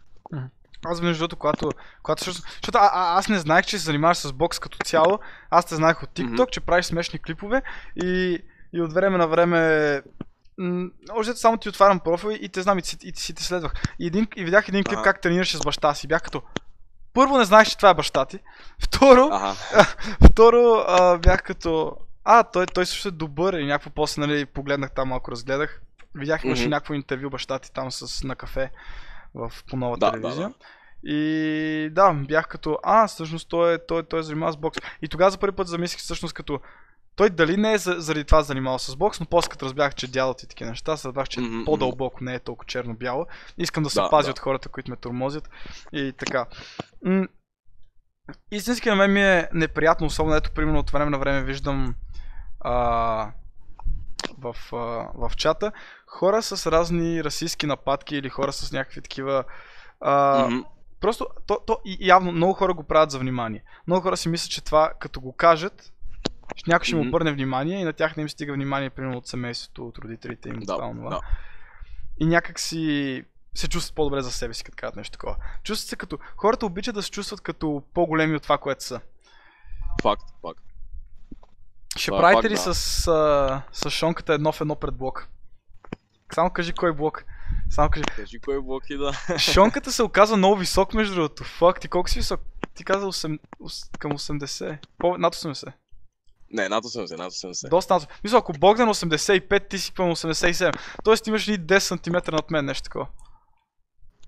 Аз 0.86 1.01
между 1.01 1.19
другото, 1.19 1.36
когато, 1.36 1.72
когато 2.03 2.24
също, 2.24 2.41
защото 2.41 2.77
а, 2.77 2.89
а, 2.93 3.17
аз 3.19 3.27
не 3.27 3.39
знаех, 3.39 3.65
че 3.65 3.79
се 3.79 3.86
занимаваш 3.86 4.17
с 4.17 4.34
бокс 4.34 4.60
като 4.60 4.77
цяло. 4.86 5.19
Аз 5.50 5.65
те 5.65 5.75
знаех 5.75 6.03
от 6.03 6.10
TikTok, 6.10 6.41
Мгм. 6.41 6.51
че 6.51 6.60
правиш 6.60 6.86
смешни 6.86 7.19
клипове 7.19 7.62
и, 8.03 8.39
и 8.74 8.81
от 8.81 8.93
време 8.93 9.17
на 9.17 9.27
време 9.27 10.01
м, 10.57 10.89
Още 11.12 11.34
само 11.36 11.57
ти 11.57 11.69
отварям 11.69 12.00
профил 12.00 12.29
и 12.41 12.50
те 12.50 12.62
знам 12.62 12.79
и, 12.79 12.81
и, 13.03 13.12
ти 13.12 13.22
си 13.22 13.34
те 13.34 13.43
следвах. 13.43 13.74
И, 14.00 14.07
един, 14.07 14.27
и 14.36 14.43
видях 14.46 14.67
един 14.69 14.84
клип 14.84 14.98
Ага. 14.98 15.03
как 15.03 15.22
тренираше 15.22 15.57
с 15.57 15.62
баща 15.62 15.93
си. 15.93 16.07
Бях 16.07 16.22
като... 16.22 16.41
Първо 17.13 17.38
не 17.38 17.46
знаех, 17.46 17.67
че 17.67 17.77
това 17.77 17.89
е 17.89 17.93
баща 17.93 18.25
ти. 18.25 18.39
Второ, 18.84 19.29
Ага. 19.31 19.55
Второ, 20.31 20.84
а, 20.88 21.17
бях 21.17 21.43
като... 21.43 21.98
А, 22.24 22.43
той, 22.43 22.65
той 22.65 22.86
също 22.86 23.07
е 23.07 23.12
добър 23.12 23.53
и 23.53 23.65
някакво 23.65 23.89
после, 23.89 24.19
нали, 24.19 24.46
погледнах 24.46 24.91
там, 24.91 25.10
малко 25.10 25.31
разгледах. 25.31 25.81
Видях, 26.15 26.43
имаше 26.43 26.62
Мгм. 26.62 26.69
някакво 26.69 26.93
интервю 26.93 27.29
баща 27.29 27.60
ти 27.60 27.74
там 27.74 27.91
с, 27.91 28.24
на 28.24 28.36
кафе 28.36 28.72
в, 29.38 29.51
по 29.70 29.77
нова 29.77 29.98
Да, 29.98 30.12
телевизия. 30.12 30.48
да, 30.50 30.53
И 31.03 31.89
да, 31.91 32.13
бях 32.13 32.48
като, 32.48 32.77
а, 32.84 33.08
всъщност 33.08 33.50
той 33.50 33.74
е, 33.74 33.86
той, 33.88 34.03
той 34.03 34.20
е 34.20 34.24
занимава 34.24 34.51
с 34.53 34.58
бокс. 34.58 34.77
И 35.01 35.08
тогава 35.08 35.32
за 35.32 35.38
първи 35.38 35.56
път 35.56 35.67
замислих 35.67 36.00
всъщност 36.00 36.34
като, 36.34 36.60
той 37.15 37.29
дали 37.29 37.58
не 37.58 37.74
е 37.74 37.77
за- 37.77 37.96
заради 37.98 38.24
това 38.25 38.41
занимавал 38.41 38.79
с 38.79 38.96
бокс, 38.96 39.20
но 39.20 39.25
после 39.25 39.50
като 39.50 39.65
разбрах, 39.65 39.96
че 39.96 40.12
дядото 40.12 40.46
и 40.46 40.48
такива 40.48 40.70
неща, 40.70 40.91
разбрах, 40.91 41.27
че 41.29 41.39
мгм. 41.41 41.65
по-дълбоко 41.65 42.24
не 42.24 42.36
е 42.36 42.39
толкова 42.39 42.65
черно-бяло. 42.67 43.25
Искам 43.58 43.84
да 43.84 43.89
се 43.89 44.01
Да, 44.01 44.10
пази 44.10 44.25
да. 44.27 44.32
от 44.32 44.39
хората, 44.39 44.70
които 44.70 44.91
ме 44.91 44.98
тормозят. 44.98 45.50
И 45.94 46.13
така. 46.17 46.46
М- 47.06 47.27
Истински 48.51 48.89
на 48.89 48.96
мен 48.96 49.13
ми 49.13 49.22
е 49.24 49.50
неприятно, 49.53 50.08
особено 50.08 50.36
ето 50.36 50.51
примерно 50.51 50.79
от 50.79 50.89
време 50.89 51.12
на 51.12 51.20
време 51.20 51.44
виждам 51.44 51.96
а, 52.60 52.72
в, 54.38 54.56
а, 54.74 54.75
в 55.15 55.32
чата 55.36 55.72
хора 56.08 56.42
с 56.42 56.72
разни 56.72 57.24
расистски 57.24 57.66
нападки 57.66 58.16
или 58.16 58.30
хора 58.30 58.54
с 58.54 58.72
някакви 58.72 59.02
такива 59.02 59.44
а, 60.00 60.46
Мгм. 60.50 60.60
Просто, 61.02 61.28
то, 61.48 61.60
то 61.68 61.80
явно 61.86 62.32
много 62.32 62.54
хора 62.54 62.74
го 62.74 62.84
правят 62.84 63.12
за 63.12 63.20
внимание. 63.20 63.63
Много 63.88 64.02
хора 64.02 64.17
си 64.17 64.30
мислят, 64.30 64.52
че 64.52 64.63
това, 64.63 64.93
като 65.00 65.22
го 65.22 65.34
кажат, 65.34 65.93
някой 66.67 66.86
ще 66.86 66.96
му 66.96 67.08
обърне 67.08 67.32
внимание 67.32 67.82
и 67.82 67.84
на 67.84 67.93
тях 67.93 68.17
не 68.17 68.22
им 68.22 68.30
стига 68.30 68.54
внимание, 68.54 68.89
примерно 68.89 69.17
от 69.17 69.28
семейството, 69.28 69.88
от 69.88 69.98
родителите 69.98 70.50
им, 70.50 70.58
от 70.58 70.67
това, 70.67 70.93
Да, 70.93 71.10
да. 71.10 71.20
И 72.20 72.26
някак 72.26 72.60
си 72.60 73.24
се 73.56 73.67
чувстват 73.67 73.96
по-добре 73.96 74.22
за 74.22 74.32
себе 74.32 74.54
си, 74.54 74.63
като 74.63 74.76
кажат 74.76 74.96
нещо 74.96 75.12
такова. 75.12 75.36
Чувстват 75.63 75.89
се 75.89 75.96
като... 75.96 76.20
Хората 76.38 76.65
обичат 76.65 76.96
да 76.96 77.04
се 77.04 77.12
чувстват 77.12 77.41
като 77.41 77.84
по-големи 77.93 78.36
от 78.36 78.43
това, 78.43 78.58
което 78.58 78.84
са. 78.84 79.02
Факт, 80.02 80.24
факт. 80.41 80.63
Ще 81.98 82.12
Това 82.12 82.17
е 82.17 82.22
правите 82.22 82.50
факт, 82.50 82.52
ли 82.52 82.70
да. 82.70 82.76
с, 82.76 83.08
а, 83.08 83.62
с 83.72 83.89
шонката 83.89 84.34
едно 84.34 84.52
в 84.52 84.62
едно 84.62 84.76
пред 84.76 84.96
блок? 84.96 85.30
Само 86.34 86.50
кажи 86.50 86.74
кой 86.74 86.94
блок. 86.94 87.24
Само 87.70 87.90
кажи. 87.90 88.04
Кажи 88.16 88.40
кой 88.40 88.62
блок 88.62 88.84
и 88.90 88.98
да. 88.98 89.38
Шонката 89.40 89.92
се 89.92 90.04
оказа 90.04 90.38
много 90.38 90.56
висок, 90.56 90.94
между 90.94 91.16
другото. 91.16 91.44
Фак, 91.44 91.80
ти 91.80 91.88
колко 91.88 92.10
си 92.10 92.20
висок? 92.20 92.42
Ти 92.74 92.84
каза 92.84 93.06
8, 93.06 93.40
ос- 93.62 93.98
към 94.00 94.12
80. 94.12 94.78
По, 94.98 95.18
над 95.18 95.36
80. 95.36 95.72
Не, 96.52 96.70
над 96.70 96.84
80, 96.84 97.18
над 97.18 97.32
80. 97.32 97.70
Доста 97.70 97.94
над 97.94 98.04
80. 98.04 98.08
Мисля, 98.24 98.38
ако 98.38 98.54
Богдан 98.54 98.88
е 98.90 98.92
85, 98.92 99.70
ти 99.70 99.80
си 99.80 99.94
към 99.94 100.06
87. 100.06 100.80
Тоест 101.04 101.28
имаш 101.28 101.48
ни 101.48 101.60
10 101.60 101.80
см 101.80 102.32
над 102.36 102.52
мен, 102.52 102.66
нещо 102.66 102.84
такова. 102.84 103.08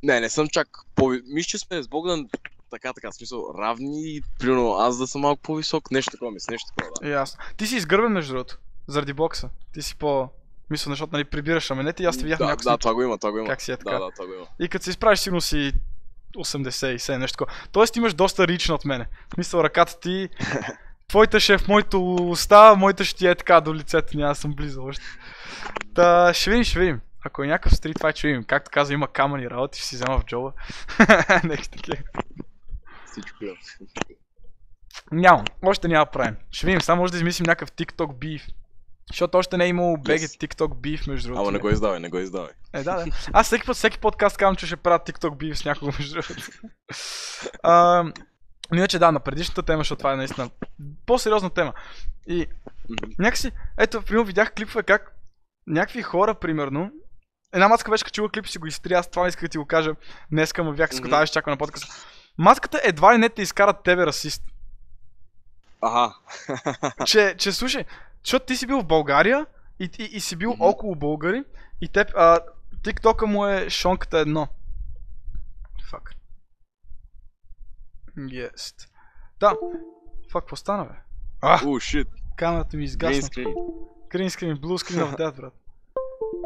Не, 0.04 0.20
не 0.20 0.30
съм 0.30 0.48
чак 0.48 0.68
по... 0.96 1.10
Мисля, 1.10 1.48
че 1.48 1.58
сме 1.58 1.84
с 1.84 1.88
Богдан 1.88 2.28
така, 2.72 2.94
така, 2.94 3.12
смисъл 3.12 3.54
равни 3.60 4.22
примерно 4.40 4.72
аз 4.74 4.98
да 4.98 5.08
съм 5.08 5.22
малко 5.22 5.42
по-висок, 5.42 5.92
нещо 5.92 6.12
такова 6.12 6.32
мисля, 6.32 6.52
нещо 6.52 6.70
такова, 6.78 6.94
да. 7.02 7.10
Ясно. 7.10 7.40
Ти 7.58 7.68
си 7.68 7.76
изгърбен, 7.76 8.12
между 8.12 8.34
другото. 8.34 8.58
Заради 8.88 9.14
бокса. 9.14 9.50
Ти 9.74 9.82
си 9.82 9.96
по... 9.96 10.30
Мисля, 10.70 10.90
защото 10.90 11.14
нали 11.14 11.24
прибираш 11.24 11.70
раменете 11.70 12.04
и 12.04 12.06
аз 12.06 12.18
те 12.18 12.24
видях 12.24 12.40
да, 12.40 12.46
някакво 12.46 12.70
да, 12.70 12.78
това 12.78 12.94
го 12.94 13.04
има, 13.04 13.18
това 13.18 13.32
го 13.32 13.38
има. 13.38 13.48
как 13.48 13.62
си 13.62 13.72
е 13.72 13.78
така. 13.78 13.92
Да, 13.92 14.00
да, 14.00 14.12
това 14.12 14.26
го 14.26 14.34
има. 14.34 14.46
И 14.60 14.70
като 14.70 14.84
се 14.84 14.90
изправиш, 14.90 15.20
сигурно 15.20 15.42
си 15.42 15.74
87, 16.38 17.18
нещо 17.18 17.38
такова. 17.38 17.60
Тоест 17.72 17.96
имаш 17.96 18.14
доста 18.14 18.48
рич 18.48 18.70
от 18.70 18.86
мене. 18.86 19.06
В 19.30 19.34
смисъл, 19.34 19.60
ръката 19.64 20.00
ти... 20.00 20.30
Твоята 21.08 21.40
ще 21.40 21.54
е 21.54 21.58
в 21.58 21.68
моето 21.68 22.16
уста, 22.16 22.76
моята 22.76 23.06
ще 23.06 23.18
ти 23.18 23.28
е 23.28 23.36
така 23.36 23.62
до 23.62 23.76
лицето, 23.76 24.18
няма 24.18 24.36
съм 24.36 24.54
близо 24.54 24.84
още. 24.84 25.04
Та, 25.96 26.34
ще 26.34 26.50
видим, 26.50 26.64
ще 26.64 26.80
видим. 26.80 27.02
Ако 27.26 27.44
е 27.44 27.48
някакъв 27.48 27.76
стрит 27.76 28.00
файт, 28.00 28.16
ще 28.16 28.28
видим. 28.28 28.44
Както 28.44 28.72
каза, 28.74 28.94
има 28.94 29.08
камъни 29.08 29.50
работи, 29.50 29.80
ще 29.80 29.88
си 29.88 29.96
взема 29.96 30.20
в 30.20 30.26
джоба. 30.26 30.52
Нещо 31.44 31.78
такива. 31.78 31.98
Всичко 33.06 33.46
е. 33.46 33.56
Няма, 35.12 35.44
още 35.66 35.88
няма 35.88 36.06
правим. 36.06 36.36
Ще 36.52 36.66
видим, 36.66 36.82
само 36.82 37.02
може 37.02 37.12
да 37.12 37.18
измислим 37.18 37.46
някакъв 37.48 37.72
TikTok 37.72 38.14
beef. 38.14 38.42
Защото 39.12 39.38
още 39.38 39.58
не 39.58 39.66
е 39.66 39.68
имало 39.68 39.98
BG 39.98 40.18
Yes. 40.18 40.48
TikTok 40.48 40.68
beef 40.68 41.08
между 41.08 41.28
другото. 41.28 41.42
Ама 41.42 41.52
не 41.52 41.60
го 41.60 41.70
издавай, 41.70 42.00
не 42.00 42.10
го 42.10 42.18
издавай. 42.18 42.52
Е, 42.74 42.84
да, 42.84 42.96
да. 42.96 43.06
Аз 43.34 43.48
всеки 43.48 43.66
път, 43.66 43.76
всеки 43.76 44.00
подкаст 44.00 44.38
казвам, 44.38 44.56
че 44.56 44.68
ще 44.68 44.76
правя 44.76 45.00
TikTok 45.00 45.30
beef 45.30 45.54
с 45.54 45.66
някого 45.66 45.92
между 46.00 46.14
другото. 46.14 46.44
А, 47.64 48.04
но 48.72 48.78
Иначе 48.78 49.00
да, 49.00 49.12
на 49.12 49.20
предишната 49.20 49.64
тема, 49.64 49.80
защото 49.80 49.98
това 49.98 50.14
е 50.14 50.16
наистина 50.16 50.50
по-сериозна 51.06 51.50
тема. 51.50 51.74
И 52.28 52.48
някакси, 53.20 53.52
ето, 53.78 54.02
примерно 54.02 54.26
видях 54.26 54.54
клипове 54.54 54.84
как 54.84 55.16
някакви 55.68 56.02
хора, 56.02 56.36
примерно, 56.36 56.92
една 57.54 57.68
маска 57.68 57.92
беше 57.92 58.04
качила 58.04 58.30
клип 58.30 58.46
и 58.46 58.50
си 58.50 58.58
го 58.58 58.68
изтри, 58.68 58.94
аз 58.94 59.10
това 59.10 59.24
не 59.24 59.30
исках 59.30 59.42
да 59.44 59.50
ти 59.50 59.58
го 59.58 59.66
кажа 59.66 59.92
днеска, 60.32 60.64
ма 60.64 60.74
бях 60.74 60.90
mm-hmm. 60.90 61.26
ще 61.26 61.34
чакам 61.34 61.52
на 61.52 61.58
подкаст. 61.58 62.08
Маската 62.38 62.82
едва 62.84 63.14
ли 63.14 63.18
не 63.18 63.30
те 63.30 63.42
изкарат 63.42 63.84
тебе 63.84 64.06
расист. 64.06 64.44
Аха. 65.82 66.16
че, 67.06 67.36
че 67.38 67.52
слушай, 67.52 67.86
защото 68.26 68.46
ти 68.46 68.56
си 68.56 68.68
бил 68.68 68.82
в 68.82 68.86
България 68.86 69.46
и, 69.80 69.90
и, 70.00 70.04
и 70.04 70.20
си 70.20 70.36
бил 70.36 70.50
Мгм. 70.54 70.62
около 70.64 70.96
българи 70.96 71.44
и 71.82 71.88
теб, 71.88 72.12
а, 72.16 72.40
тиктока 72.84 73.28
му 73.28 73.46
е 73.48 73.70
шонката 73.70 74.20
едно. 74.20 74.48
Фак. 75.90 76.12
Yes. 78.18 78.88
Да. 79.40 79.56
Фак, 80.32 80.42
какво 80.44 80.56
стана, 80.56 80.86
бе? 80.86 80.94
А, 81.42 81.60
О, 81.66 81.80
шит. 81.80 82.08
камерата 82.36 82.78
ми 82.78 82.84
Green 82.84 82.86
изгасна. 82.86 83.22
screen. 83.22 83.54
Green 84.10 84.28
screen, 84.28 84.60
blue 84.60 84.78
screen 84.78 85.04
of 85.06 85.18
death, 85.20 85.36
брат. 85.36 85.54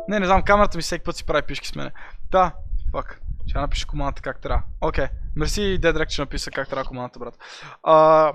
Не, 0.07 0.19
не 0.19 0.25
знам, 0.25 0.43
камерата 0.43 0.77
ми 0.77 0.81
всеки 0.81 1.03
път 1.03 1.15
си 1.15 1.25
прави 1.25 1.41
пишки 1.41 1.67
с 1.67 1.75
мене. 1.75 1.91
Да, 2.31 2.53
фак. 2.91 3.19
Ще 3.47 3.57
напиша 3.57 3.87
командата 3.87 4.21
как 4.21 4.41
трябва. 4.41 4.63
Окей. 4.81 5.05
Мерси, 5.35 5.61
Dead 5.61 5.93
Direct, 5.93 6.07
че 6.07 6.21
написа 6.21 6.51
как 6.51 6.69
трябва 6.69 6.85
командата, 6.85 7.19
брат. 7.19 7.37
А, 7.83 8.33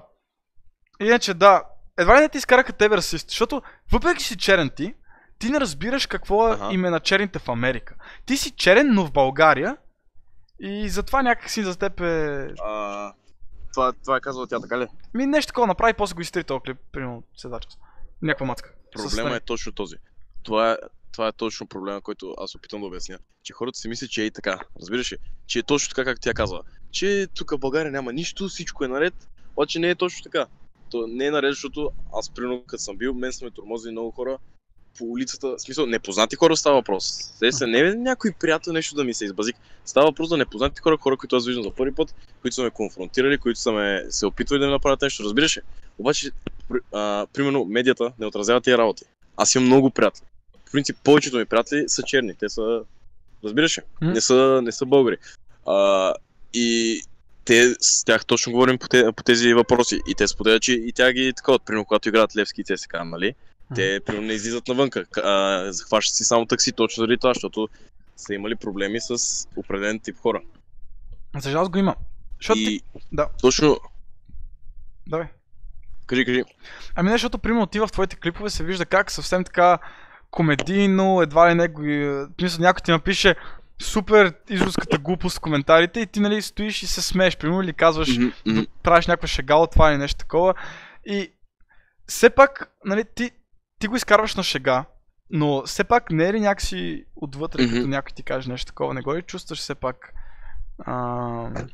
иначе, 1.01 1.35
да. 1.35 1.62
Едва 1.99 2.17
ли 2.17 2.21
не 2.21 2.29
ти 2.29 2.39
изкараха 2.39 2.73
тебе 2.73 2.97
расист, 2.97 3.29
защото 3.29 3.63
въпреки 3.93 4.25
си 4.25 4.37
черен 4.37 4.71
ти, 4.77 4.95
ти 5.39 5.51
не 5.51 5.61
разбираш 5.61 6.07
какво 6.07 6.49
е 6.49 6.53
Аха. 6.53 6.69
име 6.73 6.91
на 6.91 7.01
черните 7.01 7.39
в 7.39 7.49
Америка. 7.49 7.95
Ти 8.27 8.37
си 8.37 8.51
черен, 8.51 8.95
но 8.95 9.07
в 9.07 9.13
България 9.13 9.77
и 10.61 10.89
затова 10.89 11.23
някакси 11.23 11.63
за 11.63 11.77
теб 11.77 12.01
е... 12.01 12.49
А, 12.65 13.13
това, 13.75 13.93
това 13.93 14.17
е 14.17 14.21
казала 14.21 14.47
тя, 14.47 14.61
така 14.61 14.79
ли? 14.79 14.87
Ми 15.15 15.27
нещо 15.27 15.49
такова 15.49 15.67
направи, 15.67 15.93
после 15.93 16.15
го 16.15 16.21
изтри 16.21 16.45
този 16.45 16.61
клип, 16.61 16.77
примерно 16.93 17.23
часа. 17.37 17.61
Някаква 18.23 18.47
мацка. 18.47 18.73
Проблема 18.93 19.37
е 19.37 19.41
точно 19.41 19.73
този. 19.73 19.97
Това 20.43 20.73
е, 20.73 20.77
това 21.13 21.29
е 21.29 21.33
точно 21.33 21.67
проблема, 21.67 22.01
който 22.01 22.35
аз 22.39 22.55
опитвам 22.55 22.81
да 22.81 22.87
обясня. 22.87 23.19
Че 23.43 23.53
хората 23.53 23.79
си 23.79 23.89
мислят, 23.89 24.11
че 24.11 24.23
е 24.23 24.25
и 24.25 24.31
така. 24.31 24.61
Разбираш 24.81 25.13
ли? 25.13 25.17
Че 25.47 25.59
е 25.59 25.63
точно 25.63 25.95
така, 25.95 26.05
както 26.05 26.21
тя 26.21 26.35
казва. 26.35 26.63
че 26.91 27.27
тук 27.35 27.51
в 27.51 27.59
България 27.59 27.93
няма 27.93 28.13
нищо, 28.13 28.49
всичко 28.49 28.85
е 28.85 28.89
наред, 28.89 29.15
обаче 29.57 29.79
не 29.79 29.91
е 29.91 29.95
точно 29.95 30.23
така. 30.23 30.47
То 30.90 31.07
не 31.07 31.27
е 31.27 31.31
наред, 31.31 31.51
защото 31.51 31.90
аз, 32.14 32.31
примерно, 32.31 32.62
като 32.66 32.83
съм 32.83 32.96
бил, 32.96 33.14
мен 33.14 33.33
са 33.33 33.44
ме 33.44 33.51
тормозили 33.51 33.92
много 33.92 34.11
хора 34.11 34.38
по 34.98 35.05
улицата, 35.05 35.48
в 35.48 35.61
смисъл, 35.61 35.87
непознати 35.87 36.37
хора 36.37 36.57
става 36.57 36.77
въпрос. 36.77 37.05
Се 37.38 37.53
се 37.53 37.66
не 37.66 37.79
е 37.79 37.94
някой 37.94 38.33
приятел 38.40 38.72
нещо 38.72 38.94
да 38.94 39.05
ми 39.05 39.14
се 39.14 39.24
избазик. 39.24 39.57
Става 39.85 40.07
въпрос 40.07 40.29
за 40.29 40.37
непознати 40.37 40.81
хора, 40.81 40.96
хора, 41.01 41.16
които 41.16 41.37
аз 41.37 41.46
виждам 41.46 41.64
за 41.64 41.70
първи 41.70 41.94
път, 41.94 42.14
които 42.42 42.55
са 42.55 42.62
ме 42.62 42.70
конфронтирали, 42.70 43.38
които 43.38 43.61
са 43.61 43.72
ме 43.72 44.05
се 44.11 44.27
опитвали 44.27 44.61
да 44.61 44.66
ми 44.66 44.72
направят 44.72 45.03
нещо, 45.03 45.24
разбираш 45.24 45.57
ли? 45.57 45.61
Обаче, 45.98 46.31
а, 46.92 47.27
примерно, 47.33 47.64
медията 47.64 48.12
не 48.18 48.27
отразява 48.27 48.61
тия 48.61 48.79
работи. 48.79 49.05
Аз 49.37 49.55
имам 49.55 49.66
много 49.66 49.90
приятели. 49.90 50.27
В 50.66 50.72
принцип, 50.72 50.96
повечето 51.05 51.37
ми 51.37 51.44
приятели 51.44 51.85
са 51.88 52.03
черни. 52.03 52.35
Те 52.35 52.48
са, 52.48 52.83
разбираш 53.44 53.79
ли? 53.79 53.83
Не 54.03 54.20
са, 54.20 54.61
не 54.62 54.72
са 54.72 54.87
българи. 54.87 55.16
А, 55.66 56.14
и 56.55 57.01
те, 57.49 57.75
с 57.81 58.05
тях 58.05 58.27
точно 58.27 58.53
говорим 58.53 58.79
по, 58.79 58.89
те, 58.89 59.13
по 59.17 59.23
тези 59.23 59.55
въпроси. 59.55 60.01
И 60.09 60.15
те 60.15 60.29
споделят, 60.29 60.63
че 60.63 60.73
и 60.73 60.93
тя 60.93 61.13
ги 61.13 61.33
такова, 61.37 61.59
примерно, 61.59 61.85
когато 61.85 62.09
играят 62.09 62.37
Левски 62.37 62.61
и 62.61 62.65
ЦСКА, 62.65 63.05
нали? 63.05 63.35
Те, 63.75 64.01
примерно, 64.07 64.27
не 64.27 64.33
излизат 64.33 64.69
навънка. 64.69 65.05
А, 65.17 65.65
захващат 65.73 66.17
си 66.17 66.25
само 66.25 66.47
такси, 66.47 66.73
точно 66.73 67.01
заради 67.01 67.19
това, 67.19 67.35
защото 67.35 67.69
са 68.17 68.35
имали 68.35 68.57
проблеми 68.57 69.01
с 69.01 69.19
определен 69.57 70.01
тип 70.01 70.17
хора. 70.19 70.43
За 71.39 71.51
жалост 71.51 71.71
го 71.71 71.79
има. 71.79 71.95
Защото 72.39 72.59
ти... 72.59 72.65
И 72.65 72.83
Да. 73.13 73.29
точно, 73.41 73.77
Давай. 75.07 75.27
кажи, 76.07 76.25
кажи. 76.25 76.43
Ами 76.95 77.09
не, 77.11 77.15
защото 77.15 77.39
примерно 77.39 77.67
ти 77.67 77.81
в 77.81 77.89
твоите 77.89 78.17
клипове 78.17 78.51
се 78.51 78.65
вижда 78.65 78.87
как 78.87 79.11
съвсем 79.11 79.45
така 79.45 79.79
комедийно, 80.31 81.23
едва 81.23 81.51
ли 81.51 81.55
не 81.55 81.65
е, 81.65 81.69
някой 82.59 82.83
ти 82.85 82.91
напише 82.91 83.37
супер 83.83 84.35
изруската 84.49 84.99
глупост 84.99 85.37
в 85.37 85.41
коментарите 85.41 86.01
и 86.01 86.07
ти 86.07 86.21
нали 86.21 86.43
стоиш 86.43 86.83
и 86.83 86.87
се 86.87 87.03
смееш, 87.03 87.37
примерно 87.37 87.62
или 87.62 87.73
казваш, 87.73 88.19
мгм. 88.47 88.61
правиш 88.83 89.07
някаква 89.07 89.29
шега 89.29 89.55
от 89.55 89.71
това 89.71 89.91
или 89.91 89.99
нещо 89.99 90.19
такова. 90.19 90.55
И 91.07 91.33
все 92.07 92.31
пак, 92.31 92.73
нали, 92.85 93.05
ти, 93.14 93.31
ти 93.79 93.87
го 93.87 93.97
изкарваш 93.97 94.35
на 94.35 94.43
шега, 94.43 94.85
но 95.31 95.62
все 95.67 95.85
пак 95.85 96.11
не 96.11 96.25
е 96.25 96.33
ли 96.33 96.41
някакси 96.41 97.05
отвътре, 97.17 97.62
Мгм. 97.62 97.75
като 97.75 97.87
някой 97.87 98.12
ти 98.14 98.23
каже 98.23 98.51
нещо 98.51 98.67
такова, 98.67 98.95
не 98.95 99.03
го 99.03 99.14
ли 99.14 99.23
чувстваш 99.23 99.59
все 99.59 99.75
пак 99.75 100.12
а... 100.87 101.67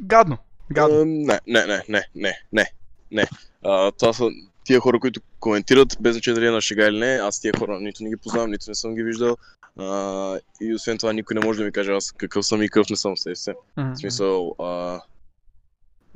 гадно? 0.00 0.38
Гадно. 0.72 1.00
А, 1.00 1.04
не, 1.04 1.40
не, 1.46 1.82
не, 1.88 2.04
не, 2.14 2.38
не, 2.52 2.66
не. 3.10 3.26
А, 3.64 3.92
това 3.92 4.12
са 4.12 4.28
тия 4.66 4.80
хора, 4.80 5.00
които 5.00 5.20
коментират, 5.40 5.96
без 6.00 6.14
значение 6.14 6.34
дали 6.34 6.46
е 6.46 6.50
на 6.50 6.60
шега 6.60 6.88
или 6.88 6.98
не. 6.98 7.14
Аз 7.14 7.40
тия 7.40 7.52
хора 7.58 7.80
нито 7.80 8.02
не 8.02 8.10
ги 8.10 8.16
познавам, 8.16 8.50
нито 8.50 8.64
не 8.68 8.74
съм 8.74 8.94
ги 8.94 9.02
виждал. 9.02 9.36
А, 9.78 10.38
и 10.60 10.74
освен 10.74 10.98
това, 10.98 11.12
никой 11.12 11.34
не 11.34 11.46
може 11.46 11.58
да 11.58 11.64
ми 11.64 11.72
каже 11.72 11.92
аз 11.92 12.12
какъв 12.12 12.46
съм 12.46 12.62
и 12.62 12.68
какъв 12.68 12.90
не 12.90 12.96
съм. 12.96 13.16
Се. 13.16 13.54
Мгм. 13.76 13.92
В 13.92 13.98
смисъл, 13.98 14.54
а, 14.58 15.00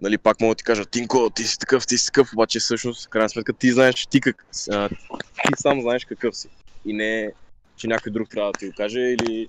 нали, 0.02 0.18
пак 0.18 0.40
мога 0.40 0.54
да 0.54 0.58
ти 0.58 0.64
кажа, 0.64 0.84
Тинко, 0.84 1.30
ти 1.30 1.44
си 1.44 1.58
такъв, 1.58 1.86
ти 1.86 1.98
си 1.98 2.06
такъв, 2.06 2.32
обаче 2.32 2.60
всъщност, 2.60 3.06
в 3.06 3.08
крайна 3.08 3.28
сметка, 3.28 3.52
ти 3.52 3.72
знаеш 3.72 4.06
ти 4.06 4.20
как, 4.20 4.46
а, 4.70 4.88
ти 4.88 5.52
сам 5.56 5.80
знаеш 5.80 6.04
какъв 6.04 6.36
си. 6.36 6.48
И 6.84 6.92
не, 6.92 7.32
че 7.76 7.86
някой 7.86 8.12
друг 8.12 8.28
трябва 8.28 8.52
да 8.52 8.58
ти 8.58 8.66
го 8.66 8.72
каже 8.76 9.00
или... 9.00 9.46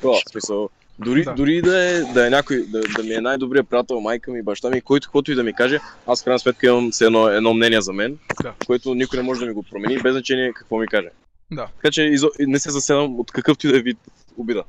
Това, 0.00 0.12
в 0.26 0.30
смисъл, 0.30 0.70
дори, 0.98 1.24
Да. 1.24 1.34
дори 1.34 1.62
да, 1.62 1.84
е, 1.84 2.00
да 2.02 2.26
е 2.26 2.30
някой, 2.30 2.66
да, 2.66 2.80
да 2.80 3.02
ми 3.02 3.14
е 3.14 3.20
най-добрият 3.20 3.68
приятел, 3.68 4.00
майка 4.00 4.30
ми, 4.30 4.42
баща 4.42 4.70
ми, 4.70 4.80
който 4.80 5.06
каквото 5.06 5.32
и 5.32 5.34
да 5.34 5.42
ми 5.42 5.54
каже, 5.54 5.80
аз 6.06 6.20
в 6.20 6.24
крайна 6.24 6.38
сметка 6.38 6.66
имам 6.66 6.90
все 6.90 7.04
едно, 7.04 7.28
едно 7.28 7.54
мнение 7.54 7.80
за 7.80 7.92
мен, 7.92 8.18
Да. 8.42 8.54
което 8.66 8.94
никой 8.94 9.16
не 9.16 9.22
може 9.22 9.40
да 9.40 9.46
ми 9.46 9.52
го 9.52 9.62
промени, 9.62 9.98
без 9.98 10.12
значение 10.12 10.52
какво 10.52 10.78
ми 10.78 10.86
каже. 10.86 11.08
Да. 11.50 11.66
Така 11.76 11.90
че 11.90 12.02
изо... 12.02 12.30
не 12.38 12.58
се 12.58 12.70
заседам 12.70 13.20
от 13.20 13.32
какъвто 13.32 13.66
и 13.66 13.72
да 13.72 13.78
е 13.78 13.82
вид 13.82 13.98
обида. 14.36 14.64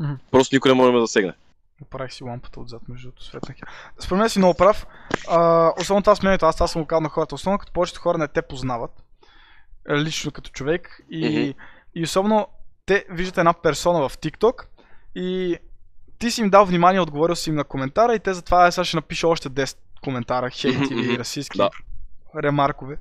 Мгм. 0.00 0.12
Просто 0.30 0.54
никой 0.56 0.70
не 0.70 0.74
може 0.74 0.86
да 0.86 0.92
ме 0.92 1.00
засегне. 1.00 1.32
Направих 1.80 2.12
си 2.12 2.24
лампата 2.24 2.60
отзад, 2.60 2.82
между 2.88 3.06
другото, 3.08 3.24
светнах 3.24 3.56
я. 3.58 3.68
Според 4.00 4.20
мен 4.20 4.28
си 4.28 4.38
много 4.38 4.54
прав. 4.54 4.86
А, 5.28 5.72
особено 5.80 6.02
това 6.02 6.14
с 6.16 6.22
мнението, 6.22 6.46
аз 6.46 6.56
това 6.56 6.66
съм 6.66 6.82
го 6.82 6.86
казал 6.88 7.00
на 7.00 7.08
хората. 7.08 7.34
Особено 7.34 7.58
като 7.58 7.72
повечето 7.72 8.00
хора 8.00 8.18
не 8.18 8.28
те 8.28 8.42
познават. 8.42 8.90
Лично 9.96 10.32
като 10.32 10.50
човек. 10.50 11.00
И, 11.10 11.28
Мгм. 11.28 11.58
и 11.94 12.02
особено 12.04 12.46
те 12.86 13.04
виждат 13.10 13.38
една 13.38 13.52
персона 13.52 14.08
в 14.08 14.18
TikTok 14.18 14.64
и 15.14 15.56
ти 16.18 16.30
си 16.30 16.40
им 16.40 16.50
дал 16.50 16.66
внимание, 16.66 17.00
отговорил 17.00 17.36
си 17.36 17.50
им 17.50 17.56
на 17.56 17.64
коментара 17.64 18.14
и 18.14 18.18
те 18.18 18.34
затова 18.34 18.66
е, 18.66 18.72
сега 18.72 18.84
ще 18.84 18.96
напиша 18.96 19.28
още 19.28 19.50
10 19.50 19.76
коментара, 20.02 20.50
хейт 20.50 20.90
или 20.90 21.02
мгм. 21.08 21.18
расистски 21.18 21.58
Да. 21.58 21.70
ремаркове. 22.42 22.96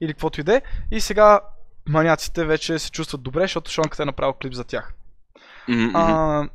Или 0.00 0.12
каквото 0.12 0.40
и 0.40 0.44
да 0.44 0.56
е. 0.56 0.62
И 0.90 1.00
сега 1.00 1.40
маняците 1.88 2.44
вече 2.44 2.78
се 2.78 2.90
чувстват 2.90 3.22
добре, 3.22 3.40
защото 3.40 3.70
Шонката 3.70 4.02
е 4.02 4.06
направил 4.06 4.34
клип 4.42 4.52
за 4.52 4.64
тях. 4.64 4.94
А, 5.94 6.48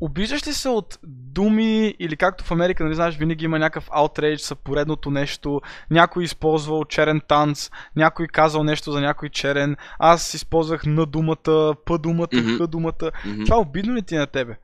обиждаш 0.00 0.46
ли 0.46 0.52
се 0.52 0.68
от 0.68 0.98
думи 1.04 1.94
или 1.98 2.16
както 2.16 2.44
в 2.44 2.50
Америка, 2.50 2.84
нали 2.84 2.94
знаеш, 2.94 3.16
винаги 3.16 3.44
има 3.44 3.58
някакъв 3.58 3.88
outrage 3.88 4.48
за 4.48 4.54
поредното 4.54 5.10
нещо, 5.10 5.60
някой 5.90 6.24
използвал 6.24 6.84
черен 6.84 7.20
танц, 7.28 7.70
някой 7.96 8.26
казал 8.26 8.64
нещо 8.64 8.92
за 8.92 9.00
някой 9.00 9.28
черен, 9.28 9.76
аз 9.98 10.34
използвах 10.34 10.86
на 10.86 11.06
думата, 11.06 11.74
п 11.84 11.98
думата, 11.98 12.58
х 12.58 12.66
думата. 12.66 13.10
Мгм. 13.26 13.44
Това 13.44 13.58
обидно 13.58 13.94
ли 13.94 14.02
ти 14.02 14.14
е 14.14 14.18
на 14.18 14.26
тебе? 14.26 14.56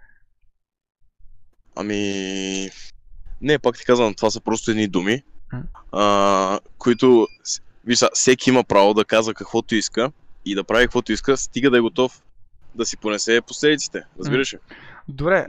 Ами... 1.76 2.70
Не, 3.42 3.58
пак 3.58 3.78
ти 3.78 3.84
казвам, 3.84 4.14
това 4.14 4.30
са 4.30 4.40
просто 4.40 4.70
едни 4.70 4.88
думи, 4.88 5.22
М. 5.52 5.62
а, 5.92 6.60
които... 6.78 7.28
Виж, 7.84 7.98
всеки 8.12 8.50
има 8.50 8.64
право 8.64 8.94
да 8.94 9.04
казва 9.04 9.34
каквото 9.34 9.74
иска 9.74 10.12
и 10.44 10.54
да 10.54 10.64
прави 10.64 10.84
каквото 10.84 11.12
иска, 11.12 11.36
стига 11.36 11.70
да 11.70 11.78
е 11.78 11.80
готов 11.80 12.22
да 12.74 12.86
си 12.86 12.96
понесе 12.96 13.40
последиците. 13.46 14.02
Разбираш 14.18 14.54
ли? 14.54 14.58
Добре, 15.10 15.46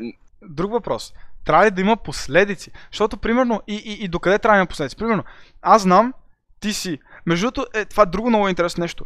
друг 0.49 0.71
въпрос. 0.71 1.13
Трябва 1.45 1.65
ли 1.65 1.71
да 1.71 1.81
има 1.81 1.97
последици? 1.97 2.71
Защото, 2.91 3.17
примерно, 3.17 3.61
и, 3.67 3.75
и, 3.75 4.03
и 4.03 4.07
докъде 4.07 4.39
трябва 4.39 4.55
да 4.55 4.59
има 4.59 4.67
последици? 4.67 4.95
Примерно, 4.95 5.23
аз 5.61 5.81
знам, 5.81 6.13
ти 6.59 6.73
си. 6.73 6.99
Между 7.25 7.45
другото, 7.45 7.65
е, 7.73 7.85
това 7.85 8.03
е 8.03 8.05
друго 8.05 8.29
много 8.29 8.49
интересно 8.49 8.81
нещо. 8.81 9.05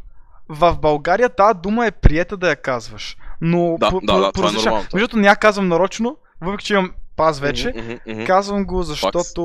В 0.49 0.77
България 0.77 1.29
тази 1.29 1.59
дума 1.59 1.85
е 1.85 1.91
приета 1.91 2.37
да 2.37 2.49
я 2.49 2.55
казваш. 2.55 3.17
Но 3.41 3.77
Да, 3.79 3.89
по, 3.89 3.99
да, 4.01 4.13
по, 4.13 4.19
да, 4.19 4.25
по 4.25 4.31
това 4.31 4.49
е 4.49 4.51
нормално. 4.51 4.85
Между 4.93 5.07
другото, 5.07 5.17
не 5.17 5.27
я 5.27 5.35
казвам 5.35 5.67
нарочно, 5.67 6.17
въпреки 6.41 6.65
че 6.65 6.73
имам 6.73 6.91
паз 7.15 7.39
вече. 7.39 7.73
Мгм, 7.75 7.93
мгм. 8.07 8.25
Казвам 8.25 8.65
го, 8.65 8.83
защото 8.83 9.39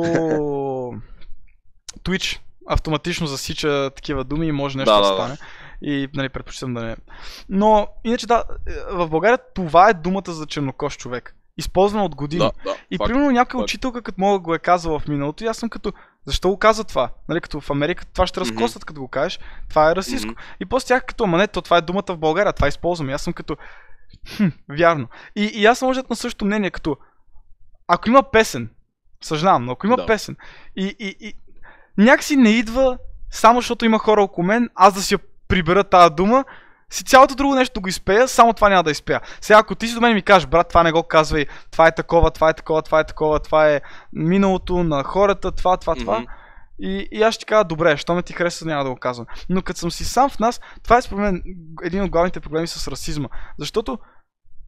Twitch 2.04 2.40
автоматично 2.68 3.26
засича 3.26 3.90
такива 3.96 4.24
думи 4.24 4.46
и 4.46 4.52
може 4.52 4.78
нещо 4.78 4.94
Да, 4.94 5.00
да, 5.00 5.16
да, 5.16 5.28
да. 5.28 5.36
И 5.82 6.08
нали, 6.14 6.28
предпочитам 6.28 6.74
да 6.74 6.82
не. 6.82 6.96
Но, 7.48 7.88
иначе 8.04 8.26
да, 8.26 8.44
е, 8.68 8.72
в 8.94 9.08
България 9.08 9.38
това 9.54 9.88
е 9.88 9.94
думата 9.94 10.32
за 10.32 10.46
чернокож 10.46 10.96
човек. 10.96 11.36
Използвана 11.56 12.04
от 12.04 12.14
години. 12.14 12.40
Да, 12.40 12.52
да. 12.64 12.76
И 12.90 12.96
факт. 12.96 13.08
примерно 13.08 13.30
някоя 13.30 13.60
факт. 13.60 13.70
учителка, 13.70 14.02
като 14.02 14.20
мога 14.20 14.38
го 14.38 14.54
е 14.54 14.58
казала 14.58 14.98
в 14.98 15.08
миналото, 15.08 15.44
и 15.44 15.46
аз 15.46 15.56
съм 15.56 15.68
като, 15.68 15.92
защо 16.24 16.48
го 16.48 16.58
каза 16.58 16.84
това? 16.84 17.10
Нали, 17.28 17.40
като 17.40 17.60
в 17.60 17.70
Америка 17.70 18.06
това 18.06 18.26
ще 18.26 18.40
разкосат, 18.40 18.84
като 18.84 19.00
го 19.00 19.08
кажеш, 19.08 19.40
това 19.68 19.90
е 19.90 19.96
расистско. 19.96 20.30
Мгм. 20.30 20.40
И 20.60 20.66
после 20.66 20.86
тях 20.86 21.04
като, 21.04 21.24
ама 21.24 21.38
не, 21.38 21.46
то 21.46 21.62
това 21.62 21.76
е 21.76 21.82
думата 21.82 22.04
в 22.08 22.18
България, 22.18 22.52
това 22.52 22.68
използвам. 22.68 23.10
И 23.10 23.12
аз 23.12 23.22
съм 23.22 23.32
като, 23.32 23.56
хм, 24.36 24.46
вярно. 24.70 25.08
И, 25.36 25.44
и 25.44 25.66
аз 25.66 25.78
съм 25.78 25.88
може 25.88 26.00
на 26.10 26.16
същото 26.16 26.44
мнение, 26.44 26.70
като, 26.70 26.96
ако 27.88 28.08
има 28.08 28.22
песен, 28.22 28.70
съжалявам, 29.22 29.64
но 29.64 29.72
ако 29.72 29.86
има 29.86 29.96
Да. 29.96 30.06
песен, 30.06 30.36
и, 30.76 30.96
и, 30.98 31.16
и 31.20 31.34
някакси 31.98 32.36
не 32.36 32.50
идва, 32.50 32.98
само 33.30 33.60
защото 33.60 33.84
има 33.84 33.98
хора 33.98 34.22
около 34.22 34.46
мен, 34.46 34.70
аз 34.74 34.94
да 34.94 35.02
си 35.02 35.14
я 35.14 35.18
прибера 35.50 35.84
тази 35.84 36.14
дума, 36.14 36.44
си 36.90 37.04
цялото 37.04 37.34
друго 37.34 37.54
нещо 37.54 37.80
го 37.80 37.88
изпея, 37.88 38.28
само 38.28 38.52
това 38.52 38.68
няма 38.68 38.82
да 38.82 38.90
изпея. 38.90 39.20
Сега 39.40 39.58
ако 39.58 39.74
ти 39.74 39.88
си 39.88 39.94
до 39.94 40.00
мен 40.00 40.10
и 40.10 40.14
ми 40.14 40.22
кажеш, 40.22 40.46
брат, 40.46 40.68
това 40.68 40.82
не 40.82 40.92
го 40.92 41.02
казвай, 41.02 41.46
това 41.70 41.86
е 41.86 41.94
такова, 41.94 42.30
това 42.30 42.50
е 42.50 42.54
такова, 42.54 42.82
това 42.82 43.00
е 43.00 43.04
такова, 43.04 43.40
това 43.40 43.70
е 43.70 43.80
миналото 44.12 44.82
на 44.84 45.04
хората, 45.04 45.52
това, 45.52 45.76
това, 45.76 45.94
това. 45.94 46.18
Мгм. 46.18 46.30
И, 46.82 47.08
и 47.12 47.22
аз 47.22 47.34
ще 47.34 47.40
ти 47.40 47.46
кажа, 47.46 47.64
добре, 47.64 47.96
що 47.96 48.14
ме 48.14 48.22
ти 48.22 48.32
хареса, 48.32 48.66
няма 48.66 48.84
да 48.84 48.90
го 48.90 48.96
казвам. 48.96 49.26
Но 49.48 49.62
като 49.62 49.80
съм 49.80 49.90
си 49.90 50.04
сам 50.04 50.30
в 50.30 50.38
нас, 50.38 50.60
това 50.82 50.96
е 50.96 51.02
според 51.02 51.22
мен 51.22 51.42
един 51.82 52.02
от 52.02 52.10
главните 52.10 52.40
проблеми 52.40 52.66
с 52.66 52.88
расизма. 52.88 53.28
Защото 53.58 53.98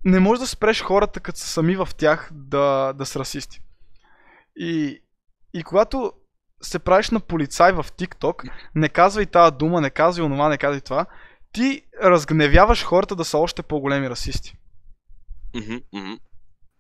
не 0.04 0.20
можеш 0.20 0.40
да 0.40 0.46
спреш 0.46 0.82
хората, 0.82 1.20
като 1.20 1.38
са 1.38 1.46
сами 1.46 1.76
в 1.76 1.88
тях, 1.96 2.30
да, 2.32 2.92
да 2.92 3.06
са 3.06 3.18
расисти. 3.18 3.60
И, 4.56 5.02
и 5.54 5.62
когато 5.62 6.12
се 6.62 6.78
правиш 6.78 7.10
на 7.10 7.20
полицай 7.20 7.72
в 7.72 7.86
TikTok, 7.98 8.50
не 8.74 8.88
казвай 8.88 9.26
тази 9.26 9.56
дума, 9.56 9.80
не 9.80 9.90
казвай 9.90 10.26
онова, 10.26 10.48
не 10.48 10.58
казвай 10.58 10.80
това, 10.80 11.06
ти 11.52 11.82
разгневяваш 12.02 12.84
хората 12.84 13.16
да 13.16 13.24
са 13.24 13.38
още 13.38 13.62
по-големи 13.62 14.10
расисти. 14.10 14.56
Мгм, 15.54 15.76
мгм. 15.92 16.12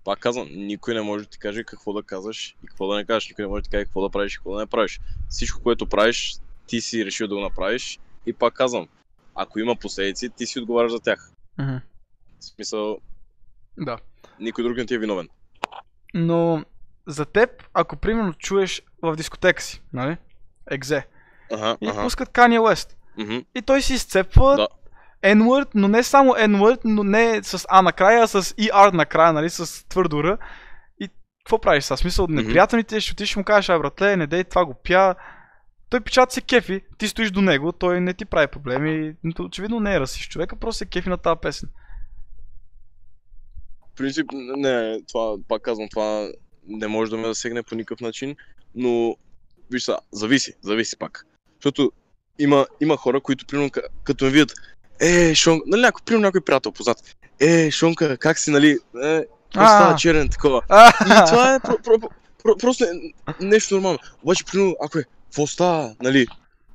Пак 0.04 0.18
казвам, 0.18 0.48
никой 0.50 0.94
не 0.94 1.02
може 1.02 1.24
да 1.24 1.30
ти 1.30 1.38
каже 1.38 1.64
какво 1.64 1.92
да 1.92 2.02
казваш 2.02 2.56
и 2.64 2.66
какво 2.66 2.86
да 2.86 2.96
не 2.96 3.04
кажеш. 3.04 3.28
Никой 3.28 3.44
не 3.44 3.48
може 3.48 3.60
да 3.60 3.64
ти 3.64 3.70
каже 3.70 3.84
какво 3.84 4.02
да 4.02 4.10
правиш 4.10 4.34
и 4.34 4.36
какво 4.36 4.54
да 4.54 4.60
не 4.60 4.66
правиш. 4.66 5.00
Всичко, 5.28 5.62
което 5.62 5.86
правиш, 5.88 6.36
ти 6.66 6.80
си 6.80 7.04
решил 7.04 7.28
да 7.28 7.34
го 7.34 7.40
направиш. 7.40 7.98
И 8.26 8.32
пак 8.32 8.54
казвам, 8.54 8.88
ако 9.34 9.58
има 9.58 9.76
последици, 9.76 10.30
ти 10.30 10.46
си 10.46 10.58
отговаряш 10.58 10.92
за 10.92 11.00
тях. 11.00 11.32
Мгм. 11.58 11.76
В 12.40 12.44
смисъл, 12.44 12.98
Да. 13.78 13.98
никой 14.40 14.64
друг 14.64 14.76
не 14.76 14.86
ти 14.86 14.94
е 14.94 14.98
виновен. 14.98 15.28
Но 16.14 16.64
за 17.06 17.24
теб, 17.24 17.50
ако 17.74 17.96
примерно 17.96 18.32
чуеш 18.34 18.82
в 19.02 19.16
дискотека 19.16 19.62
си, 19.62 19.82
нали? 19.92 20.16
Екзе. 20.70 21.06
Ага, 21.52 21.76
И 21.80 21.88
ага. 21.88 22.02
пускат 22.02 22.28
Kanye 22.28 22.58
West. 22.58 22.94
Мгм. 23.18 23.38
И 23.54 23.62
той 23.62 23.82
си 23.82 23.94
изцепва 23.94 24.56
Да. 24.56 24.68
N-word, 25.22 25.68
но 25.74 25.88
не 25.88 26.02
само 26.02 26.32
N-word, 26.32 26.80
но 26.84 27.04
не 27.04 27.42
с 27.42 27.66
А 27.68 27.82
накрая, 27.82 28.22
а 28.22 28.26
с 28.26 28.42
ER 28.42 28.92
накрая, 28.92 29.32
нали, 29.32 29.50
с 29.50 29.88
твърдо 29.88 30.24
Р. 30.24 30.38
И 31.00 31.08
какво 31.44 31.58
правиш 31.60 31.84
сега? 31.84 31.96
Смисъл, 31.96 32.24
Мгм. 32.24 32.34
неприятно 32.34 32.78
ли 32.78 32.84
ти 32.84 33.00
ще 33.00 33.12
отиш 33.12 33.32
и 33.34 33.38
му 33.38 33.44
кажеш, 33.44 33.68
а 33.68 33.78
братле, 33.78 34.16
не 34.16 34.26
дей, 34.26 34.44
това 34.44 34.64
го 34.64 34.74
пя. 34.74 35.14
Той 35.90 36.00
печат 36.00 36.32
се 36.32 36.40
кефи, 36.40 36.80
ти 36.98 37.08
стоиш 37.08 37.30
до 37.30 37.40
него, 37.40 37.72
той 37.72 38.00
не 38.00 38.14
ти 38.14 38.24
прави 38.24 38.46
проблеми. 38.46 39.14
Очевидно 39.40 39.80
не 39.80 39.94
е 39.94 40.00
расист 40.00 40.30
човека, 40.30 40.56
просто 40.56 40.78
се 40.78 40.86
кефи 40.86 41.08
на 41.08 41.16
тази 41.16 41.40
песен. 41.42 41.68
В 43.92 43.94
принцип, 43.96 44.26
не, 44.56 44.98
това, 45.08 45.36
пак 45.48 45.62
казвам, 45.62 45.88
това 45.90 46.28
не 46.68 46.88
може 46.88 47.10
да 47.10 47.16
ме 47.16 47.28
засегне 47.28 47.62
по 47.62 47.74
никакъв 47.74 48.00
начин, 48.00 48.36
но 48.74 49.16
виж 49.70 49.82
са, 49.82 49.98
зависи, 50.12 50.52
зависи 50.62 50.96
пак. 50.96 51.26
Защото 51.54 51.92
има, 52.38 52.66
има 52.80 52.96
хора, 52.96 53.20
които 53.20 53.46
примерно 53.46 53.70
ка- 53.70 53.82
като 54.04 54.24
ме 54.24 54.30
видят, 54.30 54.52
е, 55.00 55.34
Шонка, 55.34 55.64
нали 55.66 55.80
някой, 55.80 56.02
примерно 56.04 56.22
някой 56.22 56.40
приятел 56.40 56.72
познат, 56.72 57.16
е, 57.40 57.70
Шонка, 57.70 58.16
как 58.16 58.38
си, 58.38 58.50
нали, 58.50 58.78
е, 59.04 59.24
става 59.50 59.96
черен, 59.96 60.28
такова. 60.28 60.62
И 61.06 61.26
това 61.26 61.54
е 61.54 61.60
про, 61.60 61.78
про, 61.78 61.98
про, 61.98 62.08
про, 62.42 62.56
просто 62.56 62.84
е 62.84 62.88
нещо 63.40 63.74
нормално. 63.74 63.98
Обаче, 64.22 64.44
примерно, 64.44 64.76
ако 64.84 64.98
е, 64.98 65.04
какво 65.24 65.46
става, 65.46 65.94
нали, 66.02 66.26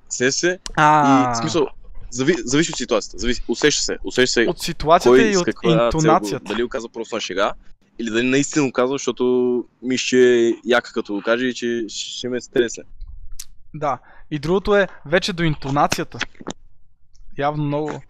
се 0.10 0.32
се, 0.32 0.60
и 0.80 1.36
смисъл, 1.36 1.68
зави, 2.12 2.36
зависи 2.46 2.72
от 2.72 2.78
ситуацията, 2.78 3.18
зависи, 3.18 3.44
усеща 3.48 3.84
се, 3.84 3.98
усеща 4.04 4.34
се 4.34 4.46
от 4.50 4.60
ситуацията 4.60 5.10
кой 5.18 5.32
и 5.32 5.38
от 5.38 5.46
каква 5.46 5.70
цел 5.70 5.86
интонацията. 5.86 6.46
дали 6.46 6.64
го 6.64 6.70
каза 6.70 6.90
просто 6.90 7.16
на 7.16 7.22
шега, 7.22 7.54
или 8.00 8.10
дали 8.10 8.28
наистина 8.28 8.66
го 8.66 8.72
казва, 8.72 8.96
защото 8.96 9.66
мисля, 9.82 10.06
че 10.06 10.48
е 10.48 10.54
яка 10.66 10.94
като 10.94 11.14
го 11.14 11.22
каже 11.22 11.46
и 11.46 11.54
че 11.54 11.86
ще 11.88 12.30
ме 12.30 12.42
стресе. 12.42 12.82
Да. 13.74 14.00
И 14.32 14.40
другото 14.40 14.76
е 14.76 14.88
вече 15.06 15.34
до 15.34 15.44
интонацията. 15.44 16.20
Явно 17.38 17.64
много. 17.64 18.02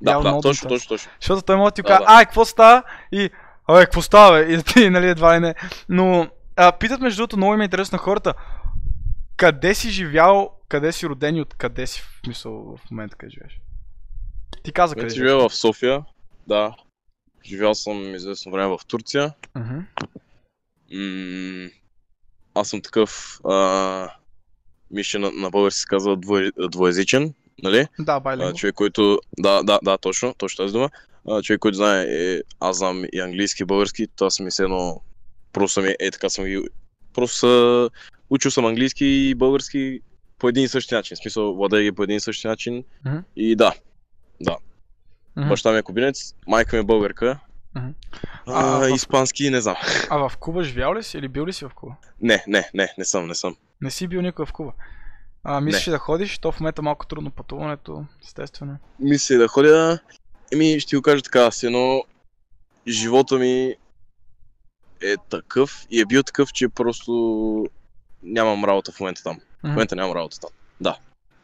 Да, 0.00 0.10
явно 0.10 0.22
да, 0.22 0.28
много 0.28 0.42
точно, 0.42 0.68
точно, 0.68 0.88
точно. 0.88 1.10
Защото 1.20 1.42
той 1.42 1.56
може 1.56 1.70
да 1.70 1.74
ти 1.74 1.82
Да, 1.82 1.88
каже, 1.88 2.00
да. 2.00 2.06
ай, 2.08 2.24
какво 2.24 2.44
става? 2.44 2.82
И, 3.12 3.30
ай, 3.68 3.84
какво 3.84 4.02
става, 4.02 4.38
бе? 4.38 4.52
И 4.52 4.62
ти, 4.62 4.90
нали, 4.90 5.08
едва 5.08 5.36
ли 5.36 5.40
не. 5.40 5.54
Но, 5.88 6.28
а, 6.56 6.72
питат 6.72 7.00
между 7.00 7.16
другото, 7.20 7.36
много 7.36 7.54
им 7.54 7.60
е 7.60 7.64
интересно 7.64 7.96
на 7.96 8.02
хората, 8.02 8.34
къде 9.36 9.74
си 9.74 9.90
живял, 9.90 10.50
къде 10.68 10.92
си 10.92 11.06
роден 11.06 11.36
и 11.36 11.40
откъде 11.40 11.86
си 11.86 12.00
в 12.00 12.26
мисъл 12.28 12.76
в 12.76 12.90
момента, 12.90 13.16
къде 13.16 13.30
живееш? 13.30 13.60
Ти 14.62 14.72
каза 14.72 14.94
къде 14.94 15.14
живея 15.14 15.36
в 15.36 15.54
София, 15.54 16.04
да. 16.46 16.74
Живял 17.50 17.74
съм 17.74 18.14
известно 18.14 18.52
време 18.52 18.76
в 18.76 18.86
Турция. 18.86 19.34
М- 20.92 21.68
аз 22.54 22.68
съм 22.68 22.82
такъв, 22.82 23.40
а, 23.44 24.10
мисля, 24.90 25.18
на, 25.18 25.30
на 25.30 25.50
български 25.50 25.80
се 25.80 25.86
казва 25.86 26.16
двое, 26.16 26.50
двоязичен, 26.70 27.34
нали? 27.62 27.86
Да, 27.98 28.20
байлинго. 28.20 28.54
човек, 28.54 28.74
който... 28.74 29.18
Да, 29.38 29.62
да, 29.62 29.78
да, 29.82 29.98
точно, 29.98 30.34
точно 30.38 30.64
тази 30.64 30.72
дума. 30.72 30.90
А, 31.28 31.42
човек, 31.42 31.60
който 31.60 31.76
знае, 31.76 32.06
е, 32.08 32.40
аз 32.60 32.76
знам 32.76 33.04
и 33.12 33.20
английски, 33.20 33.62
и 33.62 33.66
български, 33.66 34.06
това 34.16 34.30
съм 34.30 34.46
и 34.46 34.50
все 34.50 34.62
едно... 34.62 35.00
Просто 35.52 35.74
съм, 35.74 35.84
е, 36.00 36.10
така 36.10 36.28
съм 36.28 36.44
ги... 36.44 36.62
Просто 37.14 37.36
са... 37.36 37.90
Учил 38.30 38.50
съм 38.50 38.66
английски 38.66 39.04
и 39.06 39.34
български 39.34 40.00
по 40.38 40.48
един 40.48 40.64
и 40.64 40.68
същи 40.68 40.94
начин. 40.94 41.16
В 41.16 41.18
смисъл, 41.18 41.54
владея 41.54 41.82
ги 41.82 41.92
по 41.92 42.02
един 42.02 42.16
и 42.16 42.20
същи 42.20 42.46
начин. 42.46 42.84
Мгм. 43.04 43.18
И 43.36 43.56
да, 43.56 43.74
Мгм. 45.40 45.48
баща 45.48 45.72
ми 45.72 45.78
е 45.78 45.82
кубинец, 45.82 46.34
майка 46.46 46.76
ми 46.76 46.80
е 46.80 46.84
българка. 46.84 47.38
Мгм. 47.74 47.88
А, 48.46 48.76
А, 48.76 48.78
в- 48.80 48.94
испански 48.96 49.50
не 49.50 49.60
знам. 49.60 49.76
А 50.10 50.28
в 50.28 50.36
Куба 50.36 50.62
живял 50.62 50.94
ли 50.94 51.02
си 51.02 51.18
или 51.18 51.28
бил 51.28 51.46
ли 51.46 51.52
си 51.52 51.64
в 51.64 51.70
Куба? 51.70 51.94
Не, 52.20 52.44
не, 52.46 52.70
не, 52.74 52.94
не 52.98 53.04
съм, 53.04 53.26
не 53.26 53.34
съм. 53.34 53.56
Не 53.80 53.90
си 53.90 54.06
бил 54.08 54.20
никога 54.20 54.46
в 54.46 54.52
Куба. 54.52 54.72
А, 55.44 55.60
мислиш 55.60 55.86
ли 55.88 55.92
да 55.92 55.98
ходиш? 55.98 56.38
То 56.38 56.52
в 56.52 56.60
момента 56.60 56.82
малко 56.82 57.06
трудно 57.06 57.30
пътуването, 57.30 58.04
естествено. 58.22 58.76
Мисля 58.98 59.36
да 59.36 59.48
ходя... 59.48 59.98
Еми, 60.52 60.80
ще 60.80 60.96
го 60.96 61.02
кажа 61.02 61.22
така, 61.22 61.50
с 61.50 61.62
едно... 61.62 62.04
Живота 62.88 63.34
ми 63.34 63.74
е 65.02 65.16
такъв 65.30 65.86
и 65.90 66.00
е 66.00 66.04
бил 66.04 66.22
такъв, 66.22 66.52
че 66.52 66.68
просто 66.68 67.66
нямам 68.22 68.64
работа 68.64 68.92
в 68.92 69.00
момента 69.00 69.22
там. 69.22 69.36
В 69.36 69.62
Мгм. 69.62 69.72
момента 69.72 69.96
нямам 69.96 70.16
работа 70.16 70.40
там. 70.40 70.50
Да. 70.80 70.96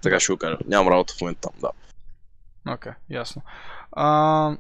Така 0.02 0.20
ще 0.20 0.32
го 0.32 0.38
кажа. 0.38 0.56
Нямам 0.66 0.88
работа 0.88 1.14
в 1.14 1.20
момента 1.20 1.40
там, 1.40 1.52
да. 1.61 1.70
Окей, 2.68 2.92
ясно. 3.11 3.42
А, 3.92 4.57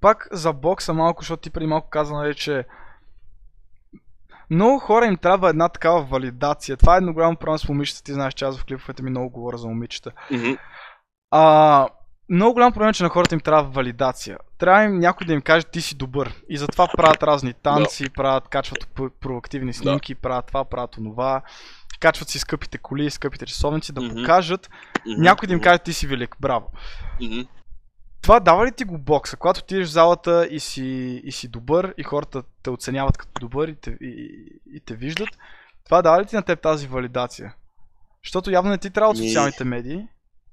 пак 0.00 0.28
за 0.32 0.52
бокса 0.52 0.92
малко, 0.94 1.22
защото 1.22 1.40
ти 1.40 1.50
преди 1.50 1.66
малко 1.66 1.90
каза, 1.90 2.14
нали, 2.14 2.34
че 2.34 2.66
много 4.50 4.78
хора 4.78 5.06
им 5.06 5.16
трябва 5.16 5.50
една 5.50 5.68
такава 5.68 6.02
валидация. 6.02 6.76
Това 6.76 6.94
е 6.94 6.96
едно 6.96 7.12
голямо 7.12 7.36
проблем 7.36 7.58
с 7.58 7.68
момичета. 7.68 8.02
Ти 8.02 8.12
знаеш, 8.12 8.34
че 8.34 8.44
аз 8.44 8.58
в 8.58 8.64
клиповете 8.64 9.02
ми 9.02 9.10
много 9.10 9.30
говоря 9.30 9.56
за 9.56 9.68
момичета. 9.68 10.12
Мгм. 10.30 10.52
А, 11.30 11.88
много 12.32 12.54
голям 12.54 12.72
проблем 12.72 12.88
е, 12.88 12.92
че 12.92 13.02
на 13.02 13.08
хората 13.08 13.34
им 13.34 13.40
трябва 13.40 13.70
валидация. 13.70 14.38
Трябва 14.58 14.84
им 14.84 14.98
някой 14.98 15.26
да 15.26 15.32
им 15.32 15.42
каже, 15.42 15.66
ти 15.66 15.80
си 15.80 15.94
добър. 15.94 16.34
И 16.48 16.56
затова 16.58 16.88
правят 16.96 17.22
разни 17.22 17.52
танци, 17.54 18.10
правят, 18.10 18.48
качват 18.48 18.88
п- 18.94 19.10
проактивни 19.20 19.72
снимки, 19.72 20.14
правят 20.14 20.46
това, 20.46 20.64
правят 20.64 20.96
онова. 20.98 21.42
Качват 22.00 22.28
си 22.28 22.38
скъпите 22.38 22.78
коли, 22.78 23.10
скъпите 23.10 23.46
часовници, 23.46 23.92
да 23.92 24.00
Мгм. 24.00 24.14
покажат 24.14 24.70
Мгм. 25.06 25.22
някой 25.22 25.46
да 25.46 25.52
им 25.52 25.60
каже, 25.60 25.78
ти 25.78 25.92
си 25.92 26.06
велик, 26.06 26.36
браво. 26.40 26.70
Мгм. 27.22 27.40
Това 28.22 28.40
дава 28.40 28.66
ли 28.66 28.72
ти 28.72 28.84
го 28.84 28.98
бокса? 28.98 29.36
Когато 29.36 29.60
отидеш 29.60 29.88
в 29.88 29.92
залата 29.92 30.46
и 30.50 30.60
си, 30.60 30.84
и 31.24 31.32
си 31.32 31.48
добър 31.48 31.94
и 31.98 32.02
хората 32.02 32.42
те 32.62 32.70
оценяват 32.70 33.18
като 33.18 33.40
добър 33.40 33.68
и 33.68 33.74
те, 33.74 33.90
и, 34.00 34.30
и 34.66 34.80
те 34.80 34.94
виждат, 34.94 35.28
това 35.84 36.02
дава 36.02 36.22
ли 36.22 36.26
ти 36.26 36.36
на 36.36 36.42
теб 36.42 36.60
тази 36.62 36.86
валидация? 36.86 37.54
Защото 38.24 38.50
явно 38.50 38.70
не 38.70 38.78
ти 38.78 38.90
трябва 38.90 39.10
от 39.10 39.16
социалните 39.18 39.64
медии. 39.64 40.06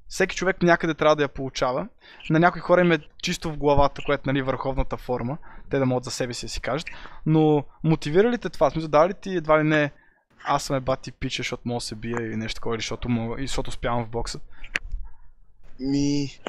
Всеки 0.09 0.35
човек 0.35 0.61
някъде 0.61 0.93
трябва 0.93 1.15
да 1.15 1.23
я 1.23 1.27
получава. 1.27 1.87
На 2.29 2.39
някои 2.39 2.61
хора 2.61 2.81
им 2.81 2.91
е 2.91 2.99
чисто 3.21 3.51
в 3.51 3.57
главата, 3.57 4.01
което 4.05 4.23
нали 4.25 4.41
върховната 4.41 4.97
форма. 4.97 5.37
Те 5.69 5.79
да 5.79 5.85
могат 5.85 6.03
за 6.03 6.11
себе 6.11 6.33
си 6.33 6.45
да 6.45 6.49
си 6.49 6.61
кажат. 6.61 6.87
Но 7.25 7.63
мотивира 7.83 8.31
ли 8.31 8.37
те 8.37 8.49
това? 8.49 8.69
Смисъл, 8.69 8.89
дава 8.89 9.09
ли 9.09 9.13
ти 9.13 9.29
едва 9.29 9.59
ли 9.59 9.63
не 9.63 9.91
аз 10.43 10.63
съм 10.63 10.75
е 10.75 10.79
бати 10.79 11.11
пича, 11.11 11.39
защото 11.39 11.61
мога 11.65 11.77
да 11.77 11.85
се 11.85 11.95
бия 11.95 12.21
или 12.21 12.35
нещо 12.35 12.55
такова, 12.55 12.75
или 12.75 12.81
защото, 12.81 13.09
мога, 13.09 13.41
и 13.41 13.47
защото 13.47 13.69
успявам 13.69 14.05
в 14.05 14.09
бокса. 14.09 14.39
Ми... 15.79 16.39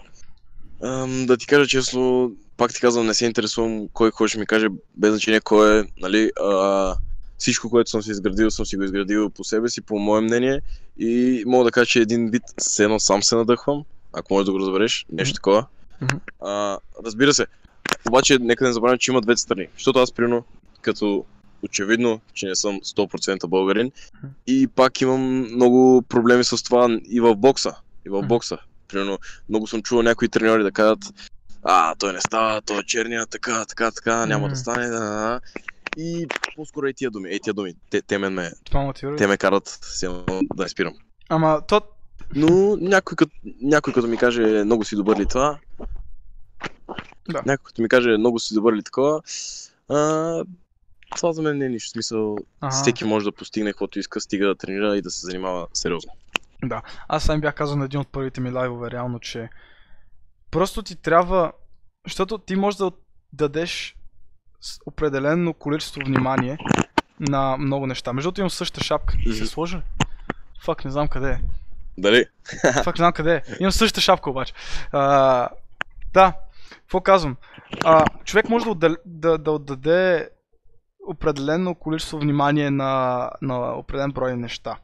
Ам, 0.84 1.26
да 1.26 1.36
ти 1.36 1.46
кажа 1.46 1.66
честно, 1.66 2.32
пак 2.56 2.74
ти 2.74 2.80
казвам, 2.80 3.06
не 3.06 3.14
се 3.14 3.26
интересувам 3.26 3.88
кой 3.92 4.12
кой 4.12 4.28
ще 4.28 4.38
ми 4.38 4.46
каже, 4.46 4.66
без 4.96 5.10
значение 5.10 5.40
кой 5.40 5.80
е, 5.80 5.84
нали, 5.96 6.30
а, 6.40 6.96
всичко, 7.40 7.70
което 7.70 7.90
съм 7.90 8.02
си 8.02 8.10
изградил, 8.10 8.50
съм 8.50 8.66
си 8.66 8.76
го 8.76 8.82
изградил 8.82 9.30
по 9.30 9.44
себе 9.44 9.68
си, 9.68 9.80
по 9.80 9.98
мое 9.98 10.20
мнение. 10.20 10.60
И 10.98 11.42
мога 11.46 11.64
да 11.64 11.70
кажа, 11.70 11.86
че 11.86 12.00
един 12.00 12.30
вид 12.30 12.42
все 12.58 12.84
едно 12.84 13.00
сам 13.00 13.22
се 13.22 13.36
надъхвам, 13.36 13.84
ако 14.12 14.34
можеш 14.34 14.46
да 14.46 14.52
го 14.52 14.60
разбереш, 14.60 15.06
нещо 15.12 15.34
такова. 15.34 15.66
А, 16.40 16.78
разбира 17.04 17.34
се, 17.34 17.46
обаче 18.08 18.38
нека 18.40 18.64
не 18.64 18.72
забравяме, 18.72 18.98
че 18.98 19.10
има 19.10 19.20
двете 19.20 19.40
страни, 19.40 19.68
защото 19.74 19.98
аз, 19.98 20.12
примерно, 20.12 20.44
като 20.80 21.24
очевидно, 21.62 22.20
че 22.34 22.46
не 22.46 22.54
съм 22.54 22.80
100% 22.80 23.46
българин 23.46 23.92
и 24.46 24.66
пак 24.66 25.00
имам 25.00 25.38
много 25.54 26.02
проблеми 26.02 26.44
с 26.44 26.62
това 26.62 26.98
и 27.10 27.20
в 27.20 27.36
бокса, 27.36 27.74
и 28.06 28.08
в 28.08 28.22
бокса. 28.22 28.58
Примерно, 28.88 29.18
много 29.48 29.66
съм 29.66 29.82
чувал 29.82 30.02
някои 30.02 30.28
треньори 30.28 30.62
да 30.62 30.72
кажат, 30.72 30.98
а, 31.62 31.94
той 31.94 32.12
не 32.12 32.20
става, 32.20 32.60
той 32.60 32.78
е 32.78 32.82
черния, 32.86 33.26
така, 33.26 33.64
така, 33.64 33.90
така, 33.90 34.26
няма 34.26 34.48
да 34.48 34.56
стане, 34.56 34.86
да, 34.86 35.00
да. 35.00 35.40
И 35.96 36.26
по-скоро 36.56 36.86
е 36.86 36.92
тия 36.92 37.10
думи, 37.10 37.30
е 37.30 37.38
тия 37.38 37.54
думи, 37.54 37.74
те, 37.90 38.02
те, 38.02 38.18
ме, 38.18 38.50
Това 38.64 38.80
мотивира 38.82 39.14
ли? 39.14 39.18
те 39.18 39.26
ме 39.26 39.36
карат 39.36 39.80
едно 40.02 40.24
да 40.54 40.68
спирам. 40.68 40.94
Ама 41.28 41.62
то, 41.68 41.80
Но 42.34 42.76
някой 42.76 43.16
като, 43.16 43.32
някой 43.62 43.92
като 43.92 44.06
ми 44.06 44.16
каже 44.16 44.42
много 44.64 44.84
си 44.84 44.96
добър 44.96 45.18
ли 45.18 45.26
това, 45.26 45.58
Да. 47.28 47.42
някой 47.46 47.64
като 47.64 47.82
ми 47.82 47.88
каже 47.88 48.16
много 48.18 48.38
си 48.38 48.54
добър 48.54 48.74
ли 48.74 48.82
такова, 48.82 49.22
а, 49.88 50.44
това 51.16 51.32
за 51.32 51.42
мен 51.42 51.58
не 51.58 51.64
е 51.64 51.68
нищо. 51.68 51.90
Смисъл, 51.90 52.36
Ага. 52.60 52.70
всеки 52.70 53.04
може 53.04 53.24
да 53.24 53.32
постигне 53.32 53.70
каквото 53.72 53.98
иска, 53.98 54.20
стига 54.20 54.46
да 54.46 54.54
тренира 54.54 54.96
и 54.96 55.02
да 55.02 55.10
се 55.10 55.26
занимава 55.26 55.66
сериозно. 55.74 56.12
Аз 57.08 57.24
сам 57.24 57.40
бях 57.40 57.54
казал 57.54 57.76
на 57.76 57.84
един 57.84 58.00
от 58.00 58.08
първите 58.08 58.40
ми 58.40 58.50
лайвове, 58.50 58.90
реално, 58.90 59.20
че 59.20 59.48
просто 60.50 60.82
ти 60.82 60.96
трябва, 60.96 61.52
защото 62.06 62.38
ти 62.38 62.56
можеш 62.56 62.78
да 62.78 62.92
дадеш 63.32 63.96
определено 64.86 65.54
количество 65.54 66.00
внимание 66.00 66.58
на 67.20 67.56
много 67.56 67.86
неща. 67.86 68.12
Между 68.12 68.26
другото 68.26 68.40
имам 68.40 68.50
същата 68.50 68.84
шапка. 68.84 69.14
Ти 69.24 69.32
се 69.32 69.46
сложи 69.46 69.76
ли? 69.76 69.82
Фак, 70.62 70.84
не 70.84 70.90
знам 70.90 71.08
къде 71.08 71.30
е. 71.30 71.40
Дали? 71.98 72.24
Фак, 72.84 72.98
не 72.98 73.02
знам 73.02 73.12
къде 73.12 73.34
е. 73.34 73.42
Имам 73.60 73.72
същата 73.72 74.00
шапка 74.00 74.30
обаче. 74.30 74.52
А, 74.92 75.48
да, 76.12 76.32
какво 76.70 77.00
казвам? 77.00 77.36
А, 77.84 78.04
човек 78.24 78.48
може 78.48 78.64
да, 78.64 78.70
отдал- 78.70 78.96
да, 79.06 79.38
да 79.38 79.50
отдаде 79.50 80.28
определено 81.06 81.74
количество 81.74 82.18
внимание 82.18 82.70
на, 82.70 83.30
на 83.42 83.72
определен 83.72 84.10
брой 84.10 84.36
неща. 84.36 84.76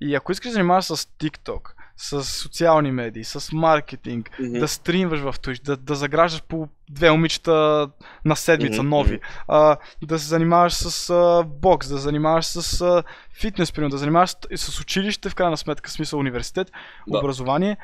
И 0.00 0.14
ако 0.14 0.32
искаш 0.32 0.48
да 0.48 0.52
занимаваш 0.52 0.84
с 0.84 0.96
TikTok, 0.96 1.73
с 1.96 2.24
социални 2.24 2.92
медии, 2.92 3.24
с 3.24 3.52
маркетинг, 3.52 4.30
да 4.40 4.68
стримваш 4.68 5.20
в 5.20 5.32
Twitch, 5.32 5.62
да, 5.64 5.76
да 5.76 5.94
заграждаш 5.94 6.42
по 6.42 6.68
две 6.90 7.10
момичета 7.10 7.88
на 8.24 8.36
седмица 8.36 8.82
Мгм, 8.82 8.88
нови, 8.90 9.20
а, 9.48 9.76
да 10.02 10.18
се 10.18 10.26
занимаваш 10.26 10.72
с 10.74 11.10
а, 11.10 11.44
бокс, 11.46 11.88
да 11.88 11.98
занимаваш 11.98 12.46
с 12.46 12.80
а, 12.80 13.02
фитнес, 13.40 13.72
примерно, 13.72 13.90
да 13.90 13.98
занимаваш 13.98 14.30
с, 14.30 14.72
с 14.72 14.80
училище, 14.80 15.28
в 15.28 15.34
крайна 15.34 15.56
сметка, 15.56 15.90
смисъл 15.90 16.18
университет, 16.18 16.72
Да. 17.06 17.18
образование. 17.18 17.76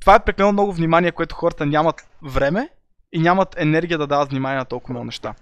това 0.00 0.14
е 0.14 0.24
прекалено 0.24 0.52
много 0.52 0.72
внимание, 0.72 1.12
което 1.12 1.34
хората 1.34 1.66
нямат 1.66 2.08
време 2.22 2.68
и 3.12 3.20
нямат 3.20 3.54
енергия 3.58 3.98
да 3.98 4.06
дават 4.06 4.30
внимание 4.30 4.58
на 4.58 4.64
толкова 4.64 4.92
много 4.92 5.04
неща. 5.04 5.34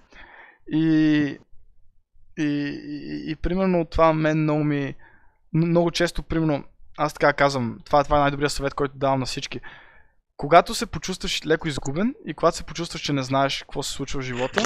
И, 0.71 1.37
и, 2.37 2.43
и, 2.43 3.31
и 3.31 3.35
примерно 3.35 3.85
това 3.85 4.13
мен 4.13 4.37
много 4.43 4.63
ми, 4.63 4.95
много 5.53 5.91
често, 5.91 6.23
примерно, 6.23 6.63
аз 7.01 7.13
така 7.13 7.33
казвам, 7.33 7.79
това, 7.85 8.03
това 8.03 8.17
е 8.17 8.19
най-добрият 8.19 8.51
съвет, 8.51 8.73
който 8.73 8.97
давам 8.97 9.19
на 9.19 9.25
всички. 9.25 9.59
Когато 10.37 10.75
се 10.75 10.85
почувстваш 10.85 11.45
леко 11.45 11.67
изгубен 11.67 12.15
и 12.25 12.33
когато 12.33 12.57
се 12.57 12.63
почувстваш, 12.63 13.01
че 13.01 13.13
не 13.13 13.23
знаеш 13.23 13.61
какво 13.61 13.83
се 13.83 13.91
случва 13.91 14.21
в 14.21 14.23
живота, 14.23 14.63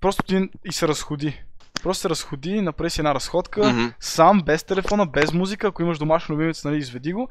просто 0.00 0.22
ти 0.22 0.50
и 0.64 0.72
се 0.72 0.88
разходи. 0.88 1.44
Просто 1.82 2.00
се 2.00 2.08
разходи, 2.10 2.60
направи 2.60 2.90
си 2.90 3.00
една 3.00 3.14
разходка, 3.14 3.72
Мгм. 3.72 3.84
сам, 4.00 4.42
без 4.42 4.64
телефона, 4.64 5.06
без 5.06 5.32
музика, 5.32 5.66
ако 5.66 5.82
имаш 5.82 5.98
домашно 5.98 6.34
любимец, 6.34 6.64
нали, 6.64 6.76
изведи 6.76 7.12
го 7.12 7.28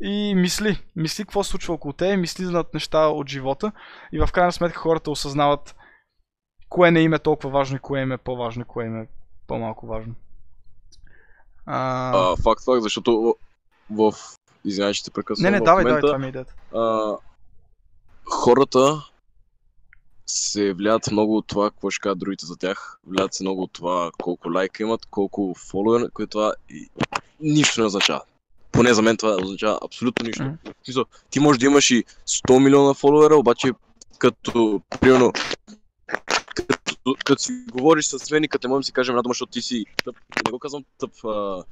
и 0.00 0.34
мисли. 0.34 0.78
Мисли 0.96 1.24
какво 1.24 1.44
се 1.44 1.50
случва 1.50 1.74
около 1.74 1.92
те, 1.92 2.16
мисли 2.16 2.44
над 2.44 2.74
неща 2.74 3.06
от 3.06 3.28
живота 3.28 3.72
и 4.12 4.18
в 4.18 4.28
крайна 4.32 4.52
сметка 4.52 4.78
хората 4.78 5.10
осъзнават 5.10 5.76
кое 6.68 6.90
не 6.90 7.00
им 7.00 7.14
е 7.14 7.18
толкова 7.18 7.50
важно 7.50 7.76
и 7.76 7.80
кое 7.80 8.00
им 8.00 8.12
е 8.12 8.18
по-важно 8.18 8.62
и 8.62 8.64
кое 8.64 8.84
им 8.84 9.00
е 9.00 9.06
по-малко 9.46 9.86
важно. 9.86 10.14
А... 11.66 12.10
А, 12.14 12.36
факт, 12.36 12.64
факт, 12.64 12.82
защото 12.82 13.36
в... 13.90 14.12
Извинявай, 14.64 14.94
те 15.04 15.10
прекъсвам. 15.10 15.42
не, 15.42 15.50
не, 15.50 15.64
давай, 15.64 15.84
момента, 15.84 16.00
давай, 16.00 16.10
това 16.10 16.18
ми 16.18 16.26
е 16.26 16.28
идеята. 16.28 16.54
а, 16.74 17.16
хората 18.24 19.02
се 20.26 20.72
влияят 20.72 21.10
много 21.12 21.36
от 21.36 21.46
това, 21.46 21.70
какво 21.70 21.90
ще 21.90 22.00
кажат 22.00 22.18
другите 22.18 22.46
за 22.46 22.56
тях. 22.56 22.98
Влияят 23.06 23.34
се 23.34 23.42
много 23.42 23.62
от 23.62 23.72
това 23.72 24.10
колко 24.22 24.50
лайка 24.50 24.82
имат, 24.82 25.06
колко 25.06 25.54
фолуер, 25.54 26.10
което 26.10 26.30
това 26.30 26.54
и 26.70 26.88
нищо 27.40 27.80
не 27.80 27.86
означава. 27.86 28.22
Поне 28.72 28.94
за 28.94 29.02
мен 29.02 29.16
това 29.16 29.36
означава 29.42 29.78
абсолютно 29.84 30.26
нищо. 30.26 30.52
Смисъл, 30.84 31.04
ти 31.30 31.40
можеш 31.40 31.58
да 31.58 31.66
имаш 31.66 31.90
и 31.90 32.04
100 32.26 32.64
милиона 32.64 32.94
фолуера, 32.94 33.36
обаче 33.36 33.72
като, 34.18 34.80
примерно, 35.00 35.32
като, 36.54 37.16
като 37.24 37.42
си 37.42 37.64
говориш 37.72 38.04
с 38.04 38.30
мен 38.30 38.44
и 38.44 38.48
като 38.48 38.68
не 38.68 38.70
можем 38.70 38.80
да 38.80 38.84
си 38.84 38.92
кажем 38.92 39.16
радома, 39.16 39.30
защото 39.30 39.52
ти 39.52 39.62
си 39.62 39.84
тъп, 40.04 40.16
не 40.44 40.50
го 40.50 40.58
казвам 40.58 40.84
тъп, 40.98 41.24
а, 41.24 41.64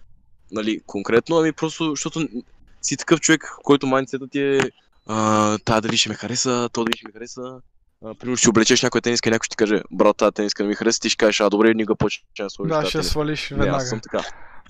нали, 0.52 0.80
конкретно, 0.86 1.36
ами 1.38 1.52
просто, 1.52 1.90
защото 1.90 2.28
си 2.82 2.96
такъв 2.96 3.20
човек, 3.20 3.54
който 3.62 3.86
майндсета 3.86 4.28
ти 4.28 4.40
е 4.40 4.60
а, 5.06 5.58
тая 5.58 5.80
дали 5.80 5.96
ще 5.96 6.08
ме 6.08 6.14
хареса, 6.14 6.68
то 6.72 6.84
дали 6.84 6.96
ще 6.96 7.06
ме 7.06 7.12
хареса. 7.12 7.60
А, 8.04 8.14
примерно 8.14 8.36
ще 8.36 8.48
облечеш 8.48 8.82
някоя 8.82 9.02
тениска 9.02 9.28
и 9.28 9.32
някой 9.32 9.44
ще 9.44 9.50
ти 9.50 9.56
каже, 9.56 9.82
брат, 9.90 10.16
тази 10.16 10.32
тениска 10.32 10.62
не 10.62 10.68
ми 10.68 10.74
хареса, 10.74 11.00
ти 11.00 11.08
ще 11.10 11.16
кажеш, 11.16 11.40
а 11.40 11.50
добре, 11.50 11.74
ни 11.74 11.84
го 11.84 11.96
почне 11.96 12.24
да 12.40 12.50
сложиш 12.50 12.74
Да, 12.74 12.82
ще 12.84 12.92
тениска. 12.92 13.10
свалиш 13.10 13.50
Не, 13.50 13.56
веднага. 13.56 13.76
аз 13.76 13.88
съм 13.88 14.00
така. 14.00 14.20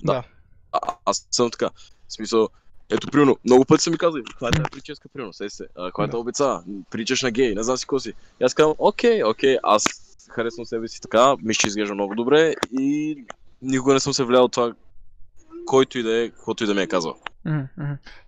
Да. 0.03 0.23
А, 0.71 0.79
аз 1.05 1.27
съм 1.31 1.51
така. 1.51 1.69
В 2.07 2.13
смисъл, 2.13 2.49
ето, 2.89 3.07
примерно, 3.07 3.37
много 3.45 3.65
пъти 3.65 3.83
са 3.83 3.91
ми 3.91 3.97
казали, 3.97 4.23
каква 4.23 4.47
е 4.47 4.51
тази 4.51 4.69
прическа, 4.71 5.09
примерно, 5.13 5.33
се, 5.33 5.47
а, 5.77 5.85
каква 5.85 6.03
е 6.03 6.07
Да. 6.07 6.11
тази 6.11 6.19
обеца, 6.21 6.63
причаш 6.89 7.21
на 7.21 7.31
гей, 7.31 7.55
не 7.55 7.63
знам 7.63 7.77
си 7.77 7.85
какво 7.85 7.99
си. 7.99 8.13
И 8.41 8.43
аз 8.43 8.53
казвам, 8.53 8.75
окей, 8.77 9.23
окей, 9.23 9.57
аз 9.63 9.83
харесвам 10.29 10.65
себе 10.65 10.87
си 10.87 11.01
така, 11.01 11.35
ми 11.43 11.53
ще 11.53 11.67
изглежда 11.67 11.93
много 11.93 12.15
добре 12.15 12.53
и 12.79 13.17
никога 13.61 13.93
не 13.93 13.99
съм 13.99 14.13
се 14.13 14.23
влиял 14.23 14.43
от 14.43 14.51
това, 14.51 14.73
който 15.65 15.99
и 15.99 16.03
да 16.03 16.23
е, 16.23 16.29
каквото 16.29 16.63
и 16.63 16.67
да 16.67 16.73
ми 16.73 16.81
е 16.81 16.87
казал. 16.87 17.15
Мгм. 17.45 17.63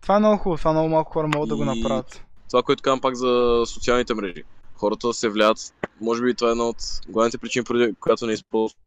Това 0.01 0.15
е 0.15 0.19
много 0.19 0.37
хубаво, 0.37 0.57
това 0.57 0.71
много 0.71 0.89
малко 0.89 1.11
хора 1.13 1.27
могат 1.27 1.49
да 1.49 1.55
го 1.55 1.63
И- 1.63 1.65
направят. 1.65 2.21
Това, 2.49 2.63
което 2.63 2.83
казвам 2.83 3.01
пак 3.01 3.15
за 3.15 3.63
социалните 3.67 4.13
мрежи. 4.13 4.43
Хората 4.75 5.13
се 5.13 5.29
влияят, 5.29 5.57
може 6.01 6.23
би 6.23 6.35
това 6.35 6.49
е 6.49 6.51
една 6.51 6.63
от 6.63 6.77
главните 7.09 7.37
причини, 7.37 7.65
поради 7.65 7.95
която 7.99 8.27
не 8.27 8.33
използвам. 8.33 8.79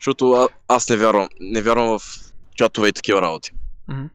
Защото 0.00 0.32
а, 0.32 0.48
аз 0.68 0.88
не 0.88 0.96
вярвам, 0.96 1.28
не 1.40 1.62
вярвам 1.62 1.98
в 1.98 2.02
чатове 2.54 2.88
и 2.88 2.92
такива 2.92 3.22
работи. 3.22 3.50
Мгм. 3.88 4.06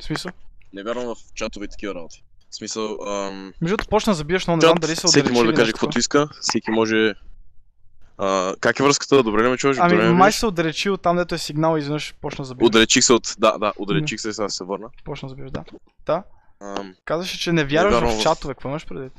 В 0.00 0.04
смисъл? 0.04 0.32
Не 0.72 0.82
вярвам 0.82 1.06
в 1.06 1.16
чатове 1.34 1.64
и 1.64 1.68
такива 1.68 1.94
работи. 1.94 2.24
В 2.50 2.56
смисъл, 2.56 2.98
ам, 3.06 3.44
Между 3.60 3.76
другото, 3.76 3.88
почна 3.88 4.10
да 4.10 4.14
забиеш, 4.14 4.46
но 4.46 4.56
не 4.56 4.60
знам 4.60 4.74
дали 4.80 4.96
се 4.96 5.06
всеки 5.06 5.32
може 5.32 5.50
да 5.50 5.54
каже 5.54 5.72
каквото 5.72 5.98
иска, 5.98 6.28
всеки 6.40 6.70
може... 6.70 7.14
А, 8.24 8.54
как 8.60 8.80
е 8.80 8.82
връзката? 8.82 9.22
Добре 9.22 9.44
ли 9.44 9.48
ме 9.48 9.56
чуваш? 9.56 9.76
Ами 9.80 9.96
май 9.96 10.08
виждаш? 10.08 10.34
се 10.34 10.46
отдалечи 10.46 10.90
от 10.90 11.02
там, 11.02 11.16
дето 11.16 11.34
е 11.34 11.38
сигнал 11.38 11.76
и 11.76 11.78
изведнъж 11.78 12.14
почна 12.20 12.42
да 12.42 12.46
забиеш. 12.46 12.66
Отдалечих 12.66 13.04
се 13.04 13.12
от... 13.12 13.34
Да, 13.38 13.58
да, 13.58 13.72
отдалечих 13.78 14.20
се, 14.20 14.32
сега 14.32 14.48
се 14.48 14.64
върна. 14.64 14.88
Почна 15.04 15.34
да 15.34 15.50
да. 15.50 15.64
Да. 16.06 16.22
Ам, 16.60 16.94
Казваше, 17.04 17.38
че 17.38 17.52
не 17.52 17.64
вярваш 17.64 18.18
в 18.18 18.22
чатове. 18.22 18.54
Какво 18.54 18.68
имаш 18.68 18.86
предвид? 18.86 19.12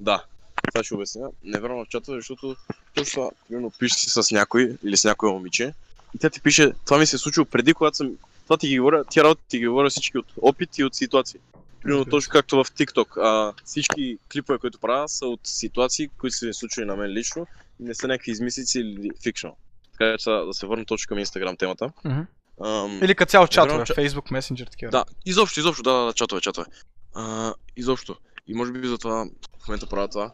Да, 0.00 0.24
това 0.72 0.84
ще 0.84 0.94
обясня. 0.94 1.28
Не 1.44 1.60
вярвам 1.60 1.84
в 1.84 1.88
чата, 1.88 2.12
защото 2.12 2.56
точно 2.94 3.32
примерно, 3.48 3.72
пишеш 3.78 3.96
си 3.96 4.10
с 4.10 4.30
някой 4.30 4.76
или 4.84 4.96
с 4.96 5.04
някое 5.04 5.30
момиче 5.30 5.74
и 6.14 6.18
тя 6.18 6.30
ти 6.30 6.40
пише, 6.40 6.72
това 6.84 6.98
ми 6.98 7.06
се 7.06 7.16
е 7.16 7.18
случило 7.18 7.46
преди, 7.46 7.74
когато 7.74 7.96
съм... 7.96 8.10
Това 8.44 8.56
ти 8.56 8.68
ги 8.68 8.78
говоря, 8.78 9.04
тия 9.04 9.24
работи 9.24 9.42
ти 9.48 9.58
ги 9.58 9.66
говоря 9.66 9.90
всички 9.90 10.18
от 10.18 10.26
опит 10.42 10.78
и 10.78 10.84
от 10.84 10.94
ситуации. 10.94 11.40
Примерно 11.82 12.04
точно 12.04 12.30
както 12.32 12.64
в 12.64 12.70
TikTok. 12.70 13.22
А, 13.22 13.52
всички 13.64 14.18
клипове, 14.32 14.58
които 14.58 14.78
правя, 14.78 15.08
са 15.08 15.26
от 15.26 15.40
ситуации, 15.44 16.08
които 16.08 16.36
са 16.36 16.46
ми 16.46 16.54
случили 16.54 16.84
на 16.84 16.96
мен 16.96 17.10
лично 17.10 17.46
и 17.63 17.63
не 17.80 17.94
са 17.94 18.06
някакви 18.08 18.30
измислици 18.30 18.80
или 18.80 19.10
фикшнал. 19.22 19.56
Така 19.92 20.18
че 20.18 20.30
да 20.30 20.48
се 20.52 20.66
върна 20.66 20.84
точно 20.84 21.08
към 21.08 21.18
Instagram 21.18 21.58
темата. 21.58 21.92
Мгм. 22.04 22.20
Ам, 22.64 23.00
Или 23.02 23.14
като 23.14 23.30
цяло 23.30 23.46
чатове, 23.46 23.84
че- 23.84 23.92
Facebook, 23.92 24.30
Messenger, 24.32 24.70
такива. 24.70 24.90
да, 24.90 25.04
изобщо, 25.26 25.60
изобщо, 25.60 25.82
да, 25.82 25.92
да, 25.92 26.04
да, 26.04 26.12
чатове, 26.12 26.40
чатове. 26.40 26.66
А, 27.14 27.54
изобщо. 27.76 28.16
И 28.46 28.54
може 28.54 28.72
би 28.72 28.88
затова 28.88 29.26
в 29.64 29.68
момента 29.68 29.86
правя 29.86 30.08
това. 30.08 30.30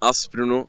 Аз, 0.00 0.28
примерно, 0.28 0.68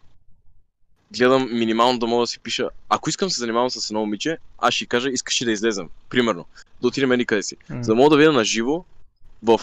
гледам 1.18 1.50
минимално 1.54 2.00
да 2.00 2.08
мога 2.08 2.24
да 2.24 2.28
си 2.28 2.40
пиша. 2.40 2.70
Ако 2.90 3.10
искам 3.10 3.30
се 3.30 3.40
занимавам 3.40 3.70
с 3.70 3.90
едно 3.90 4.00
момиче, 4.00 4.38
аз 4.58 4.74
ще 4.74 4.86
кажа, 4.86 5.10
искаш 5.10 5.42
ли 5.42 5.46
да 5.46 5.52
излезем. 5.52 5.90
Примерно. 6.10 6.46
Да 6.82 6.88
отидем 6.88 7.12
еди 7.12 7.26
къде 7.26 7.44
си. 7.44 7.58
М. 7.70 7.84
За 7.84 7.88
да 7.92 7.96
мога 7.96 8.10
да 8.10 8.18
видя 8.18 8.32
на 8.32 8.44
живо, 8.44 8.86
в 9.44 9.60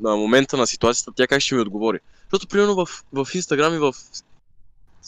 на 0.00 0.16
момента 0.16 0.56
на 0.56 0.66
ситуацията, 0.66 1.12
тя 1.16 1.26
как 1.26 1.40
ще 1.40 1.54
ми 1.54 1.60
отговори. 1.60 1.98
Защото, 2.22 2.48
примерно, 2.48 2.74
в, 2.74 2.86
в 3.12 3.24
Instagram 3.24 3.76
и 3.76 3.78
в, 3.78 3.94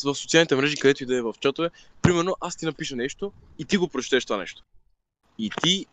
в 0.05 0.15
социалните 0.15 0.57
мрежи, 0.57 0.77
където 0.77 1.03
и 1.03 1.07
да 1.07 1.17
е 1.17 1.23
в 1.23 1.35
чатове, 1.41 1.71
примерно, 2.03 2.37
аз 2.41 2.57
ти 2.57 2.67
напиша 2.67 2.97
нещо 2.97 3.33
и 3.59 3.65
ти 3.65 3.77
го 3.77 3.89
прочетеш 3.89 4.25
това 4.25 4.37
нещо. 4.37 4.63
И 5.39 5.51
ти 5.63 5.87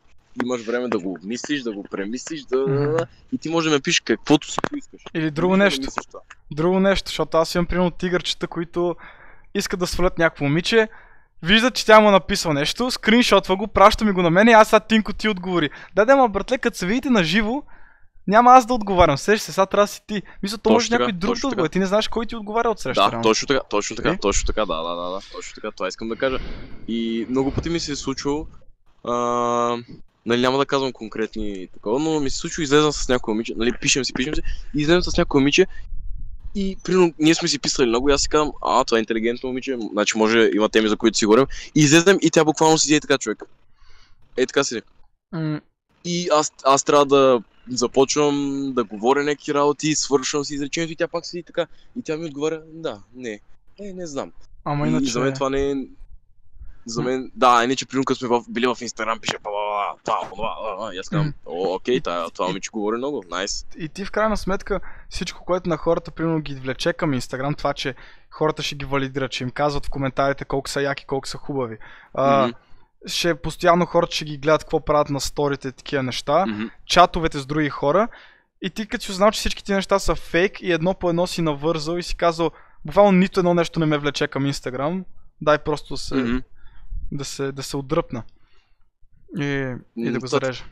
имаш 0.44 0.62
време 0.62 0.88
да 0.88 1.00
го 1.00 1.12
обмислиш, 1.12 1.62
да 1.62 1.72
го 1.72 1.84
премислиш, 1.84 2.42
да, 2.42 2.66
да, 2.66 2.92
да, 2.92 3.08
и 3.34 3.38
ти 3.38 3.50
може 3.50 3.70
да 3.70 3.76
ме 3.76 3.82
пишеш 3.82 4.00
каквото 4.00 4.52
си 4.52 4.58
поискаш. 4.70 5.02
Или 5.14 5.32
друго 5.32 5.54
да 5.54 5.58
нещо. 5.58 5.88
това. 6.08 6.20
Друго 6.52 6.80
нещо, 6.80 7.10
защото 7.10 7.38
аз 7.38 7.56
имам 7.56 7.66
примерно 7.66 7.92
тигърчета, 7.92 8.48
които 8.48 8.96
искат 9.56 9.80
да 9.80 9.88
свалят 9.88 10.18
някакво 10.18 10.46
момиче, 10.46 10.88
виждат, 11.44 11.76
че 11.76 11.86
тя 11.86 12.00
му 12.00 12.08
е 12.08 12.12
написал 12.12 12.54
нещо, 12.54 12.92
скриншотва 12.92 13.56
го, 13.56 13.68
праща 13.68 14.06
ми 14.06 14.12
го 14.12 14.22
на 14.22 14.30
мен 14.30 14.48
и 14.48 14.52
аз 14.52 14.70
сега 14.70 14.80
Тинко 14.80 15.14
ти 15.14 15.30
отговори. 15.30 15.70
Да, 15.96 16.06
да, 16.06 16.16
ма 16.16 16.30
братле, 16.30 16.58
като 16.58 16.78
се 16.78 16.86
видите 16.86 17.10
на 17.10 17.24
живо, 17.24 17.64
няма 18.28 18.52
аз 18.52 18.66
да 18.66 18.74
отговарям. 18.74 19.18
Сеш 19.18 19.42
се, 19.42 19.52
сега 19.52 19.66
трябва 19.66 19.84
да 19.84 19.88
си 19.88 20.02
ти. 20.08 20.22
Мисля, 20.44 20.58
то 20.58 20.70
може 20.70 20.92
някой 20.92 21.12
друг 21.12 21.36
да 21.40 21.50
така. 21.50 21.70
Ти 21.70 21.80
не 21.80 21.86
знаеш 21.86 22.08
кой 22.08 22.26
ти 22.26 22.36
отговаря 22.36 22.70
от 22.70 22.80
среща. 22.80 23.04
Да, 23.04 23.12
реално. 23.12 23.24
точно 23.24 23.48
така, 23.48 23.60
точно 23.70 23.96
така, 23.96 24.10
Нали? 24.10 24.20
точно 24.22 24.46
така, 24.48 24.66
да, 24.66 24.84
да, 24.84 24.96
да, 24.96 25.10
да, 25.12 25.20
точно 25.32 25.56
така, 25.56 25.72
това 25.72 25.88
искам 25.88 26.10
да 26.10 26.16
кажа. 26.16 26.40
И 26.88 27.26
много 27.30 27.52
пъти 27.52 27.70
ми 27.70 27.80
се 27.80 27.92
е 27.92 27.96
случвало, 27.96 28.48
а, 29.04 29.14
нали 30.26 30.42
няма 30.42 30.58
да 30.58 30.66
казвам 30.66 30.92
конкретни 30.92 31.68
такова, 31.74 32.00
но 32.00 32.20
ми 32.20 32.30
се 32.30 32.38
случва 32.38 32.64
излезам 32.64 32.92
с 32.92 33.10
някой 33.10 33.34
момиче, 33.34 33.54
нали 33.58 33.72
пишем 33.82 34.06
си, 34.06 34.14
пишем 34.14 34.36
си, 34.36 34.42
и 34.76 34.82
излезам 34.82 35.02
с 35.04 35.18
някой 35.18 35.42
момиче 35.42 35.68
и 36.56 36.78
примерно 36.84 37.14
ние 37.20 37.36
сме 37.36 37.48
си 37.48 37.60
писали 37.60 37.88
много 37.88 38.10
и 38.10 38.14
аз 38.14 38.22
си 38.22 38.30
казвам, 38.30 38.52
а 38.62 38.84
това 38.84 38.98
е 38.98 39.00
интелигентно 39.00 39.50
момиче, 39.50 39.78
значи 39.92 40.18
може 40.18 40.50
има 40.54 40.70
теми 40.70 40.90
за 40.90 40.98
които 40.98 41.18
си 41.18 41.26
говорим. 41.26 41.46
И 41.76 41.80
излезем 41.80 42.18
и 42.22 42.32
тя 42.32 42.44
буквално 42.44 42.78
седи 42.78 42.96
е 42.96 43.00
така 43.00 43.18
човек. 43.18 43.44
Е 44.38 44.46
така 44.46 44.64
си. 44.64 44.82
М, 45.32 45.60
И 46.06 46.30
аз, 46.34 46.52
аз 46.66 46.84
трябва 46.84 47.06
да 47.06 47.42
започвам 47.70 48.66
да 48.76 48.84
говоря 48.84 49.24
някакви 49.24 49.54
работи, 49.54 49.96
свършвам 49.96 50.46
си 50.46 50.54
изречението 50.54 50.94
и 50.94 50.96
тя 50.96 51.08
пак 51.08 51.26
седи 51.26 51.44
така. 51.44 51.68
И 52.00 52.02
тя 52.04 52.18
ми 52.18 52.26
отговаря, 52.26 52.62
да, 52.74 53.00
не. 53.16 53.40
Е, 53.80 53.94
не 53.94 54.08
знам. 54.08 54.32
Ама 54.66 54.88
И 54.88 54.90
иначе... 54.90 55.12
за 55.12 55.20
мен 55.20 55.34
това 55.34 55.50
не 55.50 55.72
е... 55.72 55.76
За 56.86 57.02
мен, 57.02 57.32
да, 57.36 57.64
иначе 57.64 57.86
примерно 57.86 58.06
като 58.06 58.18
сме 58.20 58.28
в, 58.28 58.44
били 58.50 58.68
в 58.68 58.78
Инстаграм, 58.82 59.20
пише 59.20 59.38
ба 59.44 59.50
ба 59.50 59.52
ба 59.52 60.00
това, 60.06 60.30
това, 60.30 60.56
а, 60.66 60.88
а, 60.88 60.94
и 60.94 60.98
аз 60.98 61.10
казвам, 61.10 61.34
о, 61.46 61.76
окей, 61.76 62.02
това, 62.02 62.30
това 62.30 62.48
момиче 62.48 62.70
говори 62.70 62.98
много, 62.98 63.24
найс. 63.30 63.66
и 63.78 63.90
ти 63.90 64.06
в 64.06 64.12
крайна 64.12 64.38
сметка 64.38 64.80
всичко, 65.10 65.46
което 65.46 65.70
на 65.70 65.78
хората 65.78 66.12
примерно 66.12 66.40
ги 66.40 66.56
влече 66.56 66.94
към 66.94 67.14
Инстаграм, 67.14 67.56
това, 67.56 67.74
че 67.74 67.96
хората 68.30 68.64
ще 68.64 68.76
ги 68.76 68.86
валидират, 68.86 69.32
че 69.32 69.44
им 69.44 69.52
казват 69.52 69.86
в 69.86 69.90
коментарите 69.90 70.46
колко 70.46 70.70
са 70.70 70.82
яки, 70.82 71.06
колко 71.06 71.28
са 71.28 71.38
хубави. 71.38 71.78
А, 72.14 72.48
Мгм. 72.48 72.56
Ще 73.06 73.36
постоянно 73.36 73.86
хората 73.86 74.16
ще 74.16 74.26
ги 74.26 74.38
гледат 74.38 74.64
какво 74.64 74.86
правят 74.86 75.10
на 75.10 75.22
сторите 75.22 75.68
и 75.68 75.72
такива 75.72 76.04
неща, 76.04 76.46
Мгм. 76.46 76.64
чатовете 76.86 77.40
с 77.40 77.46
други 77.46 77.70
хора. 77.70 78.08
И 78.62 78.70
ти 78.70 78.88
като 78.88 79.06
си 79.06 79.12
узнал, 79.12 79.32
че 79.32 79.40
всички 79.40 79.64
тези 79.64 79.76
неща 79.76 80.00
са 80.00 80.16
фейк 80.16 80.62
и 80.62 80.72
едно 80.72 80.94
по 80.94 81.10
едно 81.10 81.28
си 81.28 81.42
навързал 81.42 81.98
и 81.98 82.04
си 82.04 82.16
казал, 82.16 82.52
буквално 82.86 83.12
нито 83.12 83.40
едно 83.40 83.54
нещо 83.54 83.80
не 83.80 83.86
ме 83.86 83.98
влече 83.98 84.28
към 84.28 84.46
Инстаграм, 84.46 85.06
дай 85.42 85.58
просто 85.58 85.94
да 85.94 85.98
се, 85.98 86.16
Мгм. 86.16 86.38
да 87.12 87.26
се, 87.26 87.52
да 87.52 87.64
се 87.64 87.78
отдръпна. 87.78 88.24
И, 89.38 89.76
и 89.98 90.12
да 90.12 90.20
го 90.20 90.28
зарежа. 90.28 90.64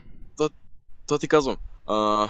Това 1.06 1.18
ти 1.18 1.28
казвам. 1.28 1.56
А, 1.86 2.28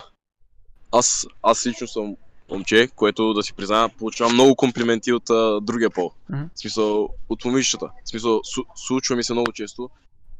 аз, 0.93 1.27
аз 1.43 1.67
лично 1.67 1.87
съм 1.89 2.17
момче, 2.51 2.89
което 2.97 3.35
да 3.35 3.43
си 3.43 3.53
призная, 3.53 3.89
получавам 3.89 4.35
много 4.35 4.57
комплименти 4.57 5.13
от 5.13 5.31
а, 5.31 5.61
другия 5.61 5.91
пол. 5.91 6.13
Мгм. 6.31 6.43
В 6.55 6.61
смисъл, 6.61 7.09
от 7.29 7.45
момичетата. 7.45 7.91
В 8.05 8.09
смисъл, 8.09 8.41
су, 8.45 8.63
случва 8.77 9.17
ми 9.17 9.25
се 9.25 9.33
много 9.33 9.53
често 9.53 9.91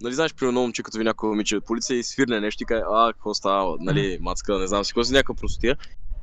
нали 0.03 0.15
знаеш, 0.15 0.35
при 0.35 0.47
едно 0.47 0.61
момче, 0.61 0.83
като 0.83 0.99
ви 0.99 1.05
някой 1.05 1.29
момиче 1.29 1.57
от 1.57 1.65
полиция 1.65 1.99
и 1.99 2.03
свирне 2.03 2.41
нещо 2.41 2.63
и 2.63 2.67
каже, 2.67 2.83
а, 2.93 3.13
какво 3.13 3.35
става, 3.35 3.77
нали, 3.81 4.19
мацка, 4.21 4.59
не 4.59 4.67
знам 4.67 4.85
си, 4.85 4.93
какво 4.93 5.05
си 5.05 5.13
някаква 5.13 5.35
простотия. 5.35 5.77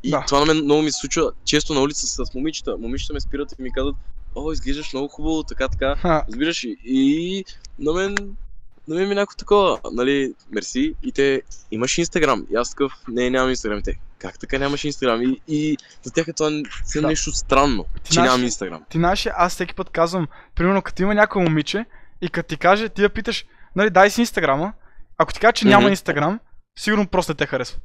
И 0.04 0.10
Да. 0.10 0.24
това 0.28 0.40
на 0.40 0.46
мен 0.46 0.64
много 0.64 0.82
ми 0.82 0.92
се 0.92 1.00
случва 1.00 1.32
често 1.46 1.74
на 1.74 1.82
улица 1.82 2.08
с 2.08 2.34
момичета. 2.34 2.78
Момичета 2.78 3.14
ме 3.14 3.20
спират 3.20 3.52
и 3.60 3.62
ми 3.62 3.72
казват, 3.72 3.96
о, 4.36 4.52
изглеждаш 4.52 4.94
много 4.94 5.08
хубаво, 5.08 5.44
така, 5.44 5.68
така. 5.68 5.96
Разбираш 6.30 6.64
и, 6.64 6.78
и 6.86 7.46
на 7.80 7.94
мен, 7.94 8.16
на 8.88 8.96
мен 8.96 9.08
ми 9.08 9.12
е 9.12 9.16
някакво 9.16 9.38
такова, 9.38 9.80
нали, 9.92 10.34
мерси, 10.52 10.94
и 11.04 11.12
те, 11.12 11.42
имаш 11.72 11.98
инстаграм, 11.98 12.48
и 12.52 12.56
аз 12.56 12.70
такъв, 12.70 12.94
не, 13.08 13.30
нямам 13.30 13.50
инстаграм, 13.50 13.82
те, 13.84 14.00
как 14.20 14.40
така 14.40 14.60
нямаш 14.60 14.84
инстаграм, 14.84 15.22
и, 15.22 15.42
и 15.48 15.78
за 16.04 16.12
тях 16.14 16.28
е 16.28 16.34
това 16.34 16.50
Да. 16.96 17.08
нещо 17.08 17.32
странно, 17.32 17.86
Ти 18.04 18.10
че 18.10 18.14
знаеш 18.14 18.30
нямам 18.30 18.44
инстаграм. 18.44 18.84
Ти 18.90 18.98
знаеш, 18.98 19.26
ли, 19.26 19.32
аз 19.36 19.54
всеки 19.54 19.74
път 19.74 19.90
казвам, 19.90 20.28
примерно 20.56 20.82
като 20.82 21.04
има 21.04 21.16
някой 21.16 21.44
момиче 21.44 21.86
и 22.22 22.30
като 22.30 22.50
ти 22.50 22.58
каже, 22.58 22.90
ти 22.90 23.04
я 23.04 23.10
питаш, 23.10 23.46
нали, 23.76 23.90
дай 23.90 24.10
си 24.10 24.22
инстаграма, 24.22 24.74
ако 25.18 25.34
ти 25.34 25.40
каже, 25.40 25.54
че 25.54 25.68
няма 25.68 25.82
Мгм. 25.82 25.90
инстаграм, 25.90 26.40
сигурно 26.80 27.08
просто 27.08 27.32
не 27.32 27.36
те 27.36 27.46
харесва. 27.46 27.80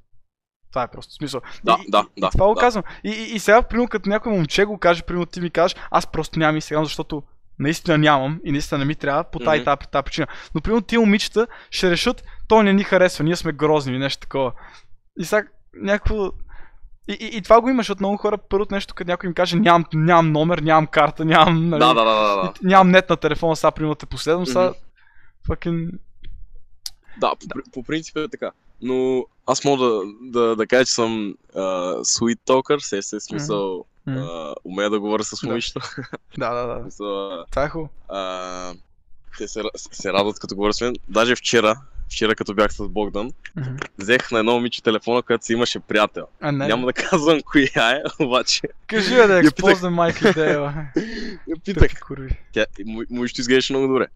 Това 0.71 0.83
е 0.83 0.91
просто 0.91 1.15
смисъл. 1.15 1.41
Да, 1.65 1.79
и, 1.87 1.91
да, 1.91 2.05
и, 2.17 2.21
да, 2.21 2.31
това 2.31 2.47
го 2.47 2.55
да. 2.55 2.61
казвам. 2.61 2.85
И, 3.05 3.11
и, 3.11 3.35
и 3.35 3.39
сега, 3.39 3.63
примерно, 3.63 3.89
като 3.89 4.09
някой 4.09 4.33
момче 4.33 4.65
го 4.65 4.79
каже, 4.79 5.03
примерно 5.03 5.27
ти 5.27 5.41
ми 5.41 5.51
кажеш, 5.51 5.77
аз 5.91 6.07
просто 6.07 6.39
нямам 6.39 6.57
инстаграм, 6.57 6.85
защото 6.85 7.23
наистина 7.59 7.99
нямам 7.99 8.41
и 8.45 8.53
наистина 8.53 8.79
не 8.79 8.85
ми 8.85 8.95
трябва 8.95 9.25
по 9.25 9.39
тази 9.39 9.61
mm-hmm. 9.61 9.91
тази 9.91 10.05
причина. 10.05 10.27
Но 10.55 10.61
примерно 10.61 10.83
тия 10.83 11.01
момичета 11.01 11.47
ще 11.71 11.91
решат, 11.91 12.25
той 12.49 12.65
не 12.65 12.73
ни 12.73 12.85
харесва, 12.85 13.25
ние 13.25 13.37
сме 13.37 13.53
грозни 13.53 13.93
или 13.93 13.99
нещо 13.99 14.21
такова. 14.21 14.53
И 15.19 15.25
сега 15.25 15.49
някакво... 15.75 16.27
И, 17.09 17.13
и, 17.13 17.37
и 17.37 17.43
това 17.43 17.61
го 17.61 17.69
имаш 17.69 17.91
от 17.91 18.01
много 18.01 18.17
хора. 18.17 18.39
Първото 18.39 18.75
нещо, 18.75 18.95
като 18.95 19.11
някой 19.11 19.27
им 19.29 19.35
каже, 19.35 19.57
нямам, 19.57 19.85
нямам 19.95 20.33
номер, 20.33 20.59
нямам 20.59 20.87
карта, 20.87 21.25
нямам, 21.25 21.69
нали, 21.69 21.81
Да, 21.81 21.95
да, 21.95 22.05
да, 22.05 22.15
да, 22.27 22.37
да. 22.37 22.53
нямам 22.63 22.91
нет 22.91 23.11
на 23.11 23.17
телефона, 23.17 23.57
сега 23.57 23.71
примерно 23.71 23.95
те 23.95 24.07
последвам, 24.07 24.47
сега 24.47 24.61
Мгм. 24.63 24.75
fucking... 25.49 25.91
Да, 27.19 27.31
по, 27.31 27.47
при- 27.49 27.71
по 27.73 27.83
принцип 27.83 28.17
е 28.17 28.29
така. 28.29 28.51
Но 28.83 29.25
аз 29.47 29.65
мога 29.65 29.85
да, 29.85 30.01
да, 30.23 30.57
да 30.57 30.67
кажа, 30.67 30.85
че 30.85 30.93
съм 30.93 31.35
uh, 31.55 32.01
sweet 32.01 32.39
talker, 32.41 32.79
се 32.79 33.03
се 33.03 33.21
смисъл, 33.21 33.85
Мгм. 34.07 34.19
uh, 34.19 34.55
умея 34.65 34.91
да 34.91 35.01
говоря 35.01 35.25
с 35.25 35.41
Да. 35.41 35.47
момичета. 35.47 35.81
Да, 36.39 36.55
да, 36.55 36.67
да. 36.67 36.81
Смисъл, 36.83 37.07
Това 37.47 37.65
е 37.65 37.69
хубаво. 37.69 37.91
те 39.39 39.49
се, 39.49 39.63
се 39.75 40.13
радват 40.13 40.39
като 40.39 40.55
говоря 40.55 40.73
с 40.73 40.81
мен. 40.81 40.95
Даже 41.09 41.37
вчера, 41.37 41.81
вчера 42.13 42.35
като 42.35 42.55
бях 42.55 42.73
с 42.73 42.89
Богдан, 42.89 43.31
Мгм. 43.57 43.71
взех 43.99 44.31
на 44.31 44.39
едно 44.39 44.53
момиче 44.53 44.83
телефона, 44.83 45.23
която 45.23 45.45
си 45.47 45.53
имаше 45.53 45.81
приятел. 45.81 46.27
А, 46.41 46.53
не. 46.53 46.67
Няма 46.67 46.87
да 46.87 46.93
казвам 46.93 47.41
коя 47.41 47.91
е, 47.91 48.03
обаче 48.21 48.61
Кажи 48.87 49.15
бе 49.15 49.27
да 49.27 49.39
експознем 49.39 49.93
майка 49.95 50.31
идея. 50.31 50.61
я 51.49 51.57
питах. 51.65 52.01
Курви. 52.07 52.39
Тя, 52.53 52.67
му- 52.87 53.03
момичето 53.11 53.41
изглеждаше 53.41 53.73
много 53.73 53.87
добре. 53.87 54.07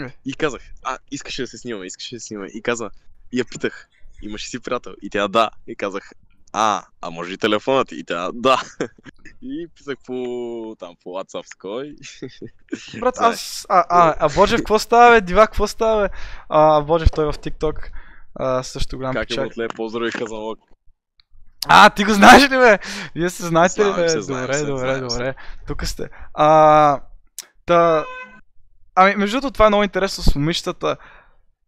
Е. 0.00 0.12
И 0.24 0.34
казах, 0.34 0.62
а, 0.82 0.98
искаше 1.10 1.42
да 1.42 1.48
се 1.48 1.58
снимаме, 1.58 1.86
искаше 1.86 2.14
да 2.14 2.20
се 2.20 2.26
снимаме. 2.26 2.48
И 2.54 2.62
каза, 2.62 2.90
и 3.32 3.38
я 3.38 3.44
питах, 3.44 3.88
имаш 4.22 4.42
ли 4.42 4.48
си 4.48 4.60
приятел? 4.60 4.94
И 5.02 5.10
тя 5.10 5.28
да. 5.28 5.50
И 5.66 5.76
казах, 5.76 6.10
а, 6.52 6.82
а 7.00 7.10
може 7.10 7.32
и 7.32 7.38
телефонът? 7.38 7.92
И 7.92 8.04
тя 8.04 8.30
да. 8.34 8.62
И 9.42 9.68
писах 9.76 9.96
по, 10.06 10.76
там, 10.78 10.94
по 11.02 11.10
WhatsApp 11.10 11.46
с 11.52 11.54
кой. 11.54 11.94
Брат, 13.00 13.14
аз... 13.18 13.66
А, 13.68 13.84
а, 13.88 14.14
а 14.18 14.28
Боджев, 14.34 14.58
какво 14.58 14.78
става, 14.78 15.10
бе? 15.14 15.20
Дива, 15.20 15.46
какво 15.46 15.66
става, 15.66 16.02
бе? 16.02 16.14
А, 16.48 16.80
Боджев, 16.80 17.10
той 17.10 17.28
е 17.28 17.32
в 17.32 17.38
TikTok. 17.38 17.90
А, 18.34 18.62
също 18.62 18.96
голям 18.96 19.14
Как 19.14 19.24
е 19.24 19.26
печак. 19.28 19.44
мотле, 19.44 19.68
поздрави 19.68 20.12
казалок. 20.12 20.58
А, 21.68 21.90
ти 21.90 22.04
го 22.04 22.12
знаеш 22.12 22.42
ли, 22.42 22.58
бе? 22.58 22.78
Вие 23.14 23.30
се 23.30 23.46
знаете 23.46 23.84
ли, 23.84 23.94
бе? 23.94 24.08
се, 24.08 24.18
добре, 24.18 24.54
се, 24.54 24.66
добре, 24.66 24.94
се. 24.94 25.00
добре. 25.00 25.34
Тук 25.66 25.86
сте. 25.86 26.08
А, 26.34 27.00
та... 27.66 28.04
Ами, 28.94 29.14
между 29.14 29.40
другото, 29.40 29.52
това 29.52 29.66
е 29.66 29.68
много 29.68 29.84
интересно 29.84 30.24
с 30.24 30.34
момичетата. 30.34 30.96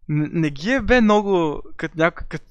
Не, 0.08 0.28
не 0.32 0.50
ги 0.50 0.72
е 0.72 0.80
бе 0.80 1.00
много, 1.00 1.62
като 1.76 1.94
някой, 1.98 2.26
като, 2.28 2.44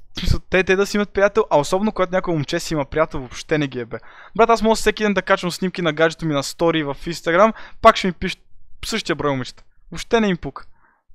те, 0.49 0.63
те 0.63 0.75
да 0.75 0.85
си 0.85 0.97
имат 0.97 1.09
приятел, 1.09 1.45
а 1.49 1.59
особено 1.59 1.91
когато 1.91 2.11
някой 2.11 2.33
момче 2.33 2.59
си 2.59 2.73
има 2.73 2.85
приятел, 2.85 3.19
въобще 3.19 3.57
не 3.57 3.67
ги 3.67 3.79
е 3.79 3.85
бе. 3.85 3.97
Брат, 4.35 4.49
аз 4.49 4.61
мога 4.61 4.75
всеки 4.75 5.03
ден 5.03 5.13
да 5.13 5.21
качвам 5.21 5.51
снимки 5.51 5.81
на 5.81 5.93
гаджето 5.93 6.25
ми 6.25 6.33
на 6.33 6.43
стори 6.43 6.83
в 6.83 6.95
Instagram, 6.95 7.53
пак 7.81 7.95
ще 7.95 8.07
ми 8.07 8.13
пишат 8.13 8.41
същия 8.85 9.15
брой 9.15 9.31
момичета. 9.31 9.63
Въобще 9.91 10.19
не 10.19 10.27
им 10.27 10.37
пука. 10.37 10.65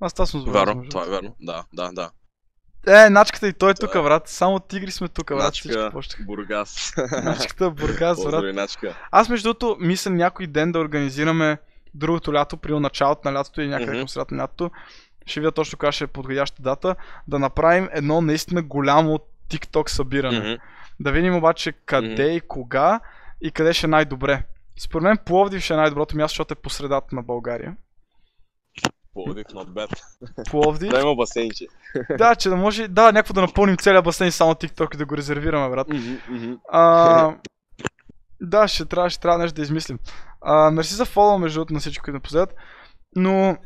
Аз 0.00 0.12
това 0.12 0.26
съм. 0.26 0.44
Вярно, 0.46 0.74
между 0.74 0.90
това 0.90 1.04
е 1.06 1.08
вярно. 1.08 1.36
Да, 1.40 1.64
да, 1.72 1.92
да. 1.92 2.10
Е, 2.86 3.10
начката 3.10 3.48
и 3.48 3.52
той 3.52 3.70
е 3.70 3.74
тук, 3.74 3.92
брат. 3.92 4.28
Само 4.28 4.60
тигри 4.60 4.90
сме 4.90 5.08
тук, 5.08 5.28
брат. 5.28 5.38
Начка. 5.38 5.92
Бургас. 6.20 6.94
Начката, 7.24 7.70
Бургас, 7.70 8.24
брат. 8.24 8.54
Начка. 8.54 8.94
Аз 9.10 9.28
между 9.28 9.48
другото 9.48 9.76
мисля 9.80 10.10
някой 10.10 10.46
ден 10.46 10.72
да 10.72 10.78
организираме 10.78 11.58
другото 11.94 12.34
лято, 12.34 12.56
при 12.56 12.78
началото 12.78 13.30
на 13.30 13.38
лятото 13.38 13.60
или 13.60 13.68
някъде 13.68 13.90
Мгм. 13.90 14.00
към 14.00 14.08
средата 14.08 14.34
на 14.34 14.42
лятото. 14.42 14.70
Ще 15.26 15.40
видя 15.40 15.52
точно 15.52 15.78
кога 15.78 15.92
ще 15.92 16.04
е 16.04 16.06
подходяща 16.06 16.62
дата. 16.62 16.96
Да 17.28 17.38
направим 17.38 17.88
едно 17.92 18.20
наистина 18.20 18.62
голямо 18.62 19.18
TikTok 19.50 19.88
събиране. 19.88 20.38
Мгм. 20.38 20.62
Да 21.00 21.12
видим 21.12 21.36
обаче 21.36 21.72
къде 21.72 22.34
и 22.34 22.40
кога 22.40 23.00
и 23.40 23.50
къде 23.50 23.72
ще 23.72 23.86
е 23.86 23.90
най-добре. 23.90 24.42
Според 24.78 25.02
мен 25.02 25.18
Пловдив 25.24 25.62
ще 25.62 25.74
е 25.74 25.76
най-доброто 25.76 26.16
място, 26.16 26.32
защото 26.32 26.52
е 26.52 26.62
по 26.62 26.70
средата 26.70 27.16
на 27.16 27.22
България. 27.22 27.76
Пловдив, 29.14 29.46
not 29.46 29.68
bad. 29.68 30.00
Пловдив. 30.50 30.90
Да 30.90 31.00
има 31.00 31.14
басейнче. 31.14 31.66
да, 32.18 32.34
че 32.34 32.48
да 32.48 32.56
може, 32.56 32.88
да, 32.88 33.12
някакво 33.12 33.34
да 33.34 33.40
напълним 33.40 33.76
целия 33.76 34.02
басейн 34.02 34.32
само 34.32 34.54
TikTok 34.54 34.94
и 34.94 34.98
да 34.98 35.06
го 35.06 35.16
резервираме, 35.16 35.70
брат. 35.70 35.88
Мгм. 36.28 36.52
А, 36.68 37.34
да, 38.40 38.68
ще 38.68 38.84
трябва, 38.84 39.10
ще 39.10 39.20
трябва 39.20 39.38
нещо 39.38 39.56
да 39.56 39.62
измислим. 39.62 39.98
А, 40.40 40.70
мерси 40.70 40.94
за 40.94 41.04
фоллоу, 41.04 41.38
между 41.38 41.58
другото, 41.58 41.74
на 41.74 41.80
всички, 41.80 42.02
които 42.02 42.14
напоследят. 42.14 42.54
Но, 43.16 43.56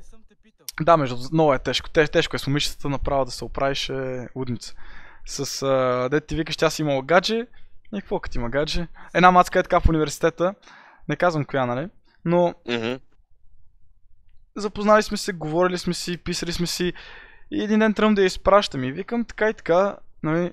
да, 0.81 0.97
между 0.97 1.17
много 1.33 1.55
е 1.55 1.59
тежко. 1.59 1.91
Те, 1.91 2.07
тежко 2.09 2.37
е 2.37 2.39
с 2.39 2.47
момичетата 2.47 2.89
направо 2.89 3.25
да 3.25 3.31
се 3.31 3.45
оправиш 3.45 3.89
е 3.89 4.29
лудница. 4.35 4.75
С, 5.27 5.63
а, 5.63 6.09
дете 6.09 6.27
ти 6.27 6.37
викаш, 6.37 6.57
тя 6.57 6.71
си 6.71 6.83
имала 6.83 7.03
гадже. 7.03 7.47
И 7.95 8.01
какво 8.01 8.21
като 8.21 8.39
има 8.39 8.51
гадже? 8.51 8.89
Една 9.15 9.31
мацка 9.31 9.59
е 9.59 9.63
така 9.63 9.81
в 9.81 9.89
университета. 9.89 10.55
Не 11.09 11.17
казвам 11.17 11.45
коя, 11.45 11.67
нали? 11.67 11.89
Но 12.25 12.55
Мгм. 12.69 12.95
запознали 14.57 15.03
сме 15.03 15.17
се, 15.17 15.33
говорили 15.33 15.79
сме 15.79 15.95
си, 15.95 16.17
писали 16.17 16.53
сме 16.53 16.67
си. 16.67 16.93
И 17.51 17.63
един 17.63 17.79
ден 17.79 17.95
тръгвам 17.95 18.15
да 18.15 18.23
я 18.23 18.27
изпращам 18.27 18.85
и 18.85 18.93
викам 18.93 19.25
така 19.25 19.49
и 19.51 19.55
така, 19.55 19.97
нали, 20.23 20.53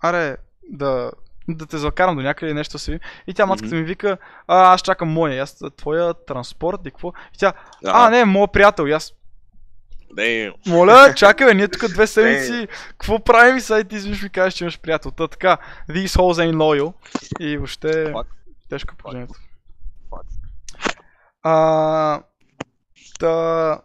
аре, 0.00 0.36
да, 0.70 1.12
да 1.48 1.66
те 1.66 1.78
закарам 1.78 2.16
до 2.16 2.22
някъде 2.22 2.54
нещо 2.54 2.78
си. 2.78 3.00
И 3.26 3.34
тя 3.34 3.46
мацката 3.46 3.74
ми 3.74 3.82
вика, 3.82 4.18
а, 4.46 4.74
аз 4.74 4.82
чакам 4.82 5.08
моя, 5.08 5.42
аз 5.42 5.62
твоя 5.76 6.14
транспорт 6.14 6.80
и 6.86 6.90
какво? 6.90 7.08
И 7.08 7.38
тя, 7.38 7.52
а, 7.86 8.10
не, 8.10 8.24
моят 8.24 8.52
приятел, 8.52 8.86
и 8.86 8.92
аз, 8.92 9.12
Damn. 10.16 10.52
моля, 10.66 11.14
чакай, 11.14 11.46
бе, 11.46 11.54
ние 11.54 11.68
тук 11.68 11.88
две 11.88 12.06
седмици, 12.06 12.68
какво 12.88 13.24
правим 13.24 13.56
и 13.56 13.60
сега 13.60 13.80
и 13.80 13.84
ти 13.84 13.96
изведнъж 13.96 14.22
ми 14.22 14.28
кажеш, 14.28 14.54
че 14.54 14.64
имаш 14.64 14.80
приятел. 14.80 15.10
Та 15.10 15.28
така, 15.28 15.58
these 15.90 16.06
hoes 16.06 16.50
ain't 16.50 16.56
loyal. 16.56 16.92
И 17.40 17.56
въобще, 17.56 18.12
Fuck. 18.12 18.26
тежко 18.68 18.94
положението. 18.96 19.34
А, 21.42 22.22
та, 23.20 23.80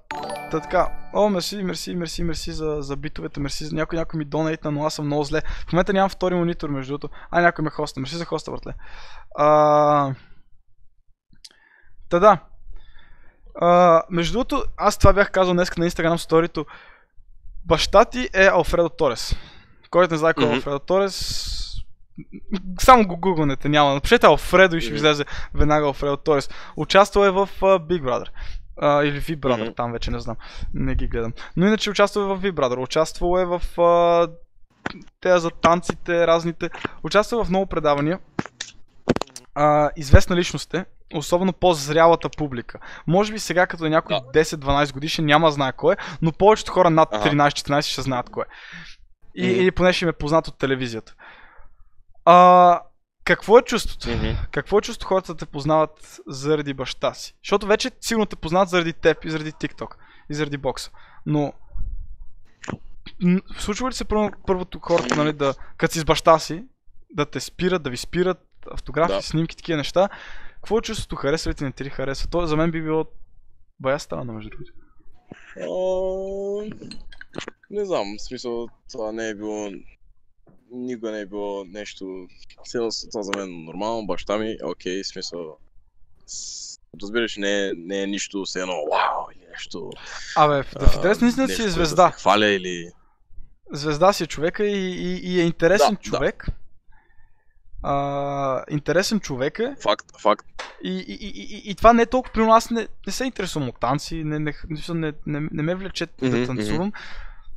та 0.52 0.60
така, 0.60 1.10
о, 1.14 1.30
мерси, 1.30 1.64
мерси, 1.64 1.96
мерси, 1.96 2.24
мерси 2.24 2.52
за, 2.52 2.78
за 2.80 2.96
битовете, 2.96 3.40
мерси 3.40 3.66
за 3.66 3.76
някой, 3.76 4.00
някой 4.00 4.18
ми 4.18 4.26
донейтна, 4.26 4.72
но 4.72 4.86
аз 4.86 4.94
съм 4.94 5.06
много 5.06 5.24
зле. 5.24 5.42
В 5.68 5.74
момента 5.74 5.94
нямам 5.94 6.10
втори 6.10 6.36
монитор, 6.36 6.70
между 6.70 6.92
другото. 6.92 7.16
А, 7.32 7.42
някой 7.42 7.64
ме 7.64 7.70
хоста, 7.70 8.00
мерси 8.00 8.16
за 8.16 8.26
хоста, 8.26 8.52
братле. 8.52 8.74
А, 9.38 10.16
та 12.10 12.20
да. 12.20 12.40
А, 13.62 14.02
между 14.10 14.34
другото, 14.34 14.64
аз 14.78 14.98
това 14.98 15.14
бях 15.14 15.32
казал 15.32 15.54
днес 15.54 15.78
на 15.78 15.90
Instagram 15.90 16.18
сторито. 16.18 16.66
Баща 17.66 18.06
ти 18.06 18.30
е 18.34 18.46
Алфредо 18.46 18.90
Торес. 18.90 19.36
Който 19.90 20.14
не 20.14 20.18
знае 20.18 20.34
кой 20.34 20.44
е 20.44 20.48
Мгм. 20.48 20.56
Алфредо 20.56 20.80
Торес, 20.80 21.56
само 22.80 23.08
го 23.08 23.18
гугълнете, 23.18 23.70
няма. 23.70 23.94
Напишете 23.94 24.26
Алфредо 24.26 24.76
и 24.76 24.82
ще 24.82 24.92
ви 24.92 24.96
излезе 24.96 25.26
веднага 25.54 25.86
Алфредо 25.86 26.18
Торес. 26.18 26.50
Участвал 26.76 27.24
е 27.24 27.32
в 27.32 27.50
uh, 27.62 27.80
Big 27.80 28.02
Brother. 28.02 28.28
Uh, 28.78 29.04
или 29.04 29.22
V 29.22 29.38
Brother, 29.38 29.64
Мгм. 29.64 29.74
там 29.74 29.92
вече 29.92 30.12
не 30.12 30.20
знам. 30.20 30.36
Не 30.74 30.96
ги 30.96 31.08
гледам. 31.08 31.34
Но 31.56 31.66
иначе 31.68 31.90
участвал 31.90 32.22
е 32.24 32.26
в 32.26 32.42
V 32.42 32.52
Brother. 32.52 32.78
Участвал 32.80 33.40
е 33.40 33.46
в 33.46 33.62
uh, 33.78 34.32
те 35.22 35.40
за 35.40 35.50
танците, 35.52 36.28
разните. 36.28 36.70
Участвал 37.04 37.40
е 37.40 37.46
в 37.46 37.50
много 37.50 37.66
предавания. 37.66 38.20
Uh, 39.56 39.90
известна 39.96 40.36
личност 40.36 40.74
е. 40.74 40.86
Особено 41.16 41.54
по-зрялата 41.54 42.30
публика. 42.30 42.80
Може 43.08 43.34
би 43.34 43.40
сега, 43.40 43.68
като 43.68 43.86
е 43.86 43.90
някой 43.90 44.16
Да. 44.34 44.40
10-12 44.40 44.94
годишен, 44.94 45.26
няма 45.26 45.52
знае 45.52 45.72
кой 45.72 45.94
е, 45.94 45.98
но 46.22 46.32
повечето 46.32 46.72
хора 46.72 46.90
над 46.90 47.10
Ага. 47.12 47.30
13-14 47.30 47.82
ще 47.82 48.02
знаят 48.02 48.30
кой 48.30 48.44
е. 48.44 48.48
И, 49.36 49.48
Мгм. 49.48 49.62
Или 49.62 49.72
поне 49.72 49.94
ще 49.94 50.06
им 50.06 50.10
е 50.10 50.14
познат 50.14 50.48
от 50.48 50.58
телевизията. 50.58 51.14
А, 52.26 52.82
какво 53.26 53.60
е 53.60 53.62
чувството? 53.62 54.10
Мгм. 54.10 54.32
Какво 54.52 54.80
е 54.80 54.82
чувството 54.82 55.08
хората 55.08 55.34
да 55.34 55.38
те 55.38 55.46
познават 55.46 56.20
заради 56.28 56.74
баща 56.74 57.14
си? 57.14 57.36
Защото 57.44 57.68
вече 57.68 57.92
сигурно 58.02 58.26
те 58.26 58.36
познават 58.36 58.70
заради 58.70 58.94
теб 58.94 59.26
и 59.26 59.30
заради 59.30 59.52
TikTok 59.52 59.96
и 60.30 60.34
заради 60.34 60.58
бокса. 60.58 60.92
Но 61.26 61.54
случва 63.58 63.90
ли 63.90 63.94
се 63.94 64.06
първо, 64.06 64.32
първото 64.48 64.80
хората, 64.80 65.16
нали, 65.16 65.34
да, 65.34 65.54
като 65.78 65.94
си 65.94 66.00
с 66.00 66.06
баща 66.06 66.40
си, 66.40 66.64
да 67.10 67.26
те 67.26 67.40
спират, 67.40 67.84
да 67.84 67.90
ви 67.90 67.98
спират, 67.98 68.48
автографи, 68.72 69.14
Да. 69.14 69.22
снимки, 69.22 69.58
такива 69.58 69.78
неща. 69.78 70.10
Какво 70.56 70.78
е 70.78 70.82
чувството? 70.82 71.16
Харесва 71.16 71.52
ли 71.52 71.56
ти, 71.56 71.64
не 71.64 71.72
ти 71.72 71.84
ли 71.84 71.90
харесва? 71.90 72.30
То 72.30 72.48
за 72.48 72.56
мен 72.56 72.72
би 72.72 72.82
било 72.82 73.06
бая 73.80 74.00
странно, 74.00 74.34
между 74.34 74.50
другото. 74.50 74.72
Не 77.70 77.86
знам, 77.86 78.16
в 78.18 78.22
смисъл, 78.22 78.68
това 78.92 79.12
не 79.12 79.30
е 79.30 79.36
било... 79.36 79.70
Никога 80.76 81.12
не 81.12 81.20
е 81.20 81.26
било 81.26 81.66
нещо... 81.66 82.28
Едно 82.76 82.90
това 83.12 83.24
за 83.24 83.32
мен 83.38 83.50
е 83.50 83.66
нормално, 83.66 84.08
баща 84.08 84.38
ми, 84.38 84.58
окей, 84.64 85.04
в 85.04 85.08
смисъл... 85.08 85.58
Разбираш, 87.02 87.38
не 87.38 87.68
е, 87.68 87.72
не 87.78 88.02
е 88.02 88.08
нищо, 88.08 88.44
все 88.46 88.62
едно, 88.62 88.74
вау, 88.74 89.26
или 89.36 89.46
нещо... 89.52 89.90
Абе, 90.36 90.64
в, 90.64 90.66
в 90.66 90.96
интерес 90.96 91.22
на 91.22 91.28
истината 91.28 91.54
си 91.54 91.64
е 91.64 91.70
звезда. 91.70 92.06
Да 92.06 92.12
хваля 92.12 92.48
или... 92.48 92.92
Звезда 93.72 94.14
си 94.14 94.24
е 94.24 94.28
човека 94.28 94.66
и, 94.66 94.92
и, 94.92 95.34
и 95.34 95.42
е 95.42 95.44
интересен 95.44 95.90
Да, 95.90 95.96
да. 95.96 96.02
човек. 96.02 96.48
А, 97.84 98.64
интересен 98.70 99.20
човек 99.20 99.60
е. 99.60 99.76
Факт, 99.84 100.06
факт. 100.22 100.46
И, 100.84 100.90
и, 100.90 101.14
и, 101.14 101.28
и, 101.28 101.72
и 101.72 101.76
това 101.76 101.94
не 101.94 102.02
е 102.02 102.06
толкова, 102.06 102.34
при 102.34 102.42
аз 102.42 102.70
не, 102.70 102.88
не 103.08 103.14
се 103.14 103.26
интересувам 103.26 103.70
от 103.70 103.80
танци, 103.80 104.24
не, 104.24 104.40
не, 104.40 104.54
не, 104.70 105.14
не, 105.26 105.48
не, 105.52 105.64
ме 105.64 105.76
влече 105.76 106.08
Мгм, 106.22 106.32
да 106.32 106.46
танцувам. 106.46 106.92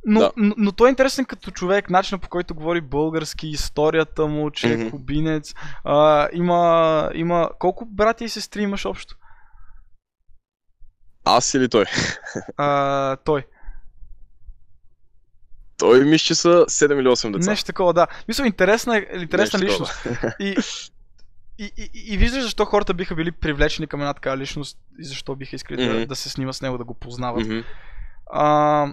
Но, 0.05 0.19
Да. 0.19 0.31
но, 0.37 0.53
но 0.57 0.71
той 0.71 0.89
е 0.89 0.89
интересен 0.89 1.25
като 1.25 1.51
човек, 1.51 1.89
начина 1.89 2.19
по 2.19 2.29
който 2.29 2.55
говори 2.55 2.81
български, 2.81 3.47
историята 3.47 4.25
му, 4.27 4.51
че 4.51 4.73
е 4.73 4.77
Мгм. 4.77 4.89
кубинец. 4.89 5.53
А, 5.83 6.27
има, 6.33 7.11
има... 7.13 7.49
Колко 7.59 7.85
брати 7.85 8.23
и 8.23 8.29
сестри 8.29 8.61
имаш 8.61 8.85
общо? 8.85 9.15
Аз 11.25 11.53
или 11.53 11.69
той? 11.69 11.85
А, 12.57 13.15
той. 13.15 13.45
Той 15.77 16.05
мисля, 16.05 16.23
че 16.25 16.35
са 16.35 16.49
7 16.49 16.99
или 16.99 17.07
8 17.07 17.31
деца. 17.31 17.49
Нещо 17.49 17.65
такова, 17.65 17.93
да. 17.93 18.07
Мисля, 18.27 18.47
интересна, 18.47 18.97
интересна 18.97 19.59
Нещо 19.59 19.73
личност. 19.73 20.07
И, 20.39 20.55
и, 21.57 21.71
и, 21.77 21.89
и, 21.93 22.13
и 22.13 22.17
виждаш 22.17 22.43
защо 22.43 22.65
хората 22.65 22.93
биха 22.93 23.15
били 23.15 23.31
привлечени 23.31 23.87
към 23.87 23.99
една 24.01 24.13
такава 24.13 24.37
личност 24.37 24.77
и 24.99 25.05
защо 25.05 25.35
биха 25.35 25.55
искали 25.55 25.87
да, 25.87 25.93
Мгм. 25.93 26.05
да 26.05 26.15
се 26.15 26.29
снима 26.29 26.53
с 26.53 26.61
него, 26.61 26.77
да 26.77 26.83
го 26.83 26.93
познават. 26.93 27.47
Мгм. 27.47 27.59
А, 28.31 28.87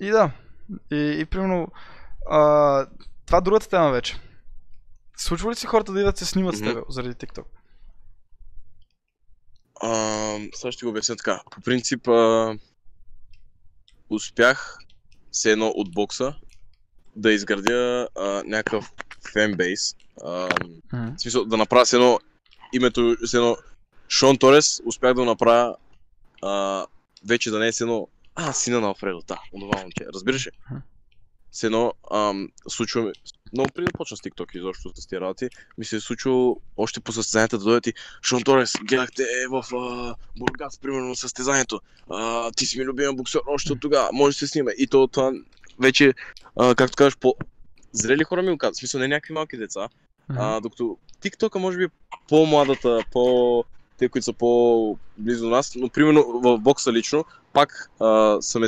и 0.00 0.10
да. 0.10 0.30
И, 0.92 1.16
и 1.20 1.24
примерно. 1.24 1.68
А, 2.30 2.86
това 3.26 3.38
е 3.38 3.40
другата 3.40 3.68
тема 3.68 3.90
вече. 3.90 4.20
Случва 5.16 5.50
ли 5.50 5.54
си 5.54 5.66
хората 5.66 5.92
да 5.92 6.00
идват 6.00 6.18
се 6.18 6.26
снимат 6.26 6.56
с 6.56 6.60
Мгм. 6.60 6.70
теб 6.70 6.84
заради 6.88 7.14
TikTok? 7.14 7.44
Сега 10.54 10.72
ще 10.72 10.84
го 10.84 10.90
обясня 10.90 11.16
така. 11.16 11.42
По 11.50 11.60
принцип, 11.60 12.08
а, 12.08 12.54
успях 14.10 14.78
все 15.30 15.52
едно 15.52 15.66
от 15.66 15.92
бокса 15.92 16.34
да 17.16 17.32
изградя 17.32 18.08
а, 18.18 18.42
някакъв 18.46 18.92
фенбейс. 19.32 19.96
В 20.22 20.50
смисъл 21.18 21.44
да 21.44 21.56
направя 21.56 21.86
с 21.86 21.92
едно 21.92 22.18
името, 22.72 23.16
с 23.26 23.34
едно 23.34 23.56
Шон 24.08 24.38
Торес, 24.38 24.80
успях 24.84 25.14
да 25.14 25.24
направя 25.24 25.76
а, 26.42 26.86
вече 27.26 27.50
да 27.50 27.58
не 27.58 27.66
е 27.68 27.72
с 27.72 27.80
едно 27.80 28.08
а, 28.40 28.52
сина 28.52 28.80
на 28.80 28.86
Алфредо, 28.86 29.22
да, 29.28 29.38
онова 29.52 29.78
момче. 29.78 30.06
Разбираш 30.14 30.46
ли? 30.46 30.50
С 31.52 31.62
едно 31.62 31.92
ам, 32.12 32.48
случва 32.68 33.12
много 33.52 33.70
преди 33.74 33.86
да 33.86 33.92
почна 33.92 34.16
с 34.16 34.20
TikTok 34.20 34.56
изобщо 34.56 34.92
с 34.94 35.06
тези 35.06 35.20
работи, 35.20 35.48
ми 35.78 35.84
се 35.84 35.96
е 35.96 36.00
случило 36.00 36.56
още 36.76 37.00
по 37.00 37.12
състезанията 37.12 37.58
да 37.58 37.64
дойдат 37.64 37.86
и 37.86 37.94
Шон 38.22 38.42
Торес, 38.42 38.72
гледахте 38.82 39.24
в 39.50 39.64
а, 39.74 40.14
Бургас, 40.38 40.78
примерно, 40.78 41.16
състезанието. 41.16 41.80
А, 42.10 42.50
ти 42.52 42.66
си 42.66 42.78
ми 42.78 42.84
любим 42.84 43.16
боксер 43.16 43.40
още 43.46 43.72
от 43.72 43.80
тогава, 43.80 44.08
може 44.12 44.34
да 44.34 44.38
се 44.38 44.46
снима. 44.46 44.70
И 44.78 44.86
то 44.86 45.06
това 45.06 45.32
вече, 45.80 46.14
а, 46.56 46.74
както 46.74 46.96
кажеш, 46.96 47.16
по... 47.16 47.34
Зрели 47.92 48.24
хора 48.24 48.42
ми 48.42 48.50
го 48.50 48.58
казват, 48.58 48.74
в 48.74 48.78
смисъл 48.78 49.00
не 49.00 49.08
някакви 49.08 49.34
малки 49.34 49.56
деца, 49.56 49.88
а, 50.28 50.60
докато 50.60 50.98
TikTok 51.22 51.58
може 51.58 51.78
би 51.78 51.84
е 51.84 51.88
по-младата, 52.28 53.04
по... 53.12 53.64
те, 54.00 54.08
които 54.08 54.24
са 54.24 54.32
по-близо 54.32 55.44
до 55.44 55.50
нас, 55.50 55.72
но 55.76 55.88
примерно 55.88 56.40
в 56.44 56.58
бокса 56.58 56.92
лично, 56.92 57.24
пак 57.52 57.90
а, 58.00 58.36
съм 58.40 58.64
е... 58.64 58.66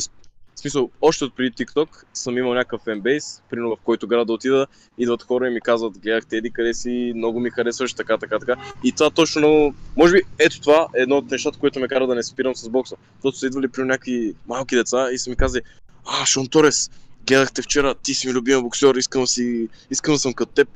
В 0.54 0.60
смисъл, 0.62 0.90
още 1.00 1.24
от 1.24 1.36
преди 1.36 1.52
TikTok 1.52 1.88
съм 2.14 2.38
имал 2.38 2.54
някакъв 2.54 2.82
фенбейс, 2.82 3.42
примерно 3.50 3.76
в 3.76 3.80
който 3.84 4.08
град 4.08 4.26
да 4.26 4.32
отида, 4.32 4.66
идват 4.98 5.22
хора 5.22 5.48
и 5.48 5.50
ми 5.50 5.60
казват, 5.60 5.98
гледах 5.98 6.24
еди 6.32 6.50
къде 6.50 6.74
си, 6.74 7.12
много 7.16 7.40
ми 7.40 7.50
харесваш, 7.50 7.94
така, 7.94 8.18
така, 8.18 8.38
така. 8.38 8.56
И 8.84 8.92
това 8.92 9.10
точно. 9.10 9.74
Може 9.96 10.12
би 10.12 10.20
ето 10.38 10.60
това 10.60 10.86
е 10.96 11.02
едно 11.02 11.16
от 11.16 11.30
нещата, 11.30 11.58
което 11.58 11.80
ме 11.80 11.88
кара 11.88 12.06
да 12.06 12.14
не 12.14 12.22
спирам 12.22 12.54
с 12.56 12.68
бокса. 12.68 12.96
Защото 13.14 13.38
са 13.38 13.46
идвали 13.46 13.68
при 13.68 13.82
някакви 13.82 14.34
малки 14.48 14.76
деца 14.76 15.08
и 15.12 15.18
са 15.18 15.30
ми 15.30 15.36
казали, 15.36 15.62
а, 16.06 16.26
Шон 16.26 16.46
Торес, 16.46 16.90
гледахте 17.26 17.62
вчера, 17.62 17.94
ти 17.94 18.14
си 18.14 18.26
ми 18.26 18.32
любим 18.32 18.62
боксер, 18.62 18.94
искам 18.94 19.20
да 19.20 19.26
си, 19.26 19.68
искам 19.90 20.14
да 20.14 20.18
съм 20.18 20.32
като 20.32 20.52
теб. 20.52 20.68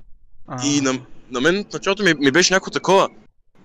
А, 0.46 0.66
И 0.66 0.80
на, 0.80 1.00
на 1.30 1.40
мен 1.40 1.64
в 1.70 1.72
началото 1.72 2.02
ми, 2.02 2.14
ми 2.14 2.30
беше 2.30 2.54
някакво 2.54 2.70
такова. 2.70 3.08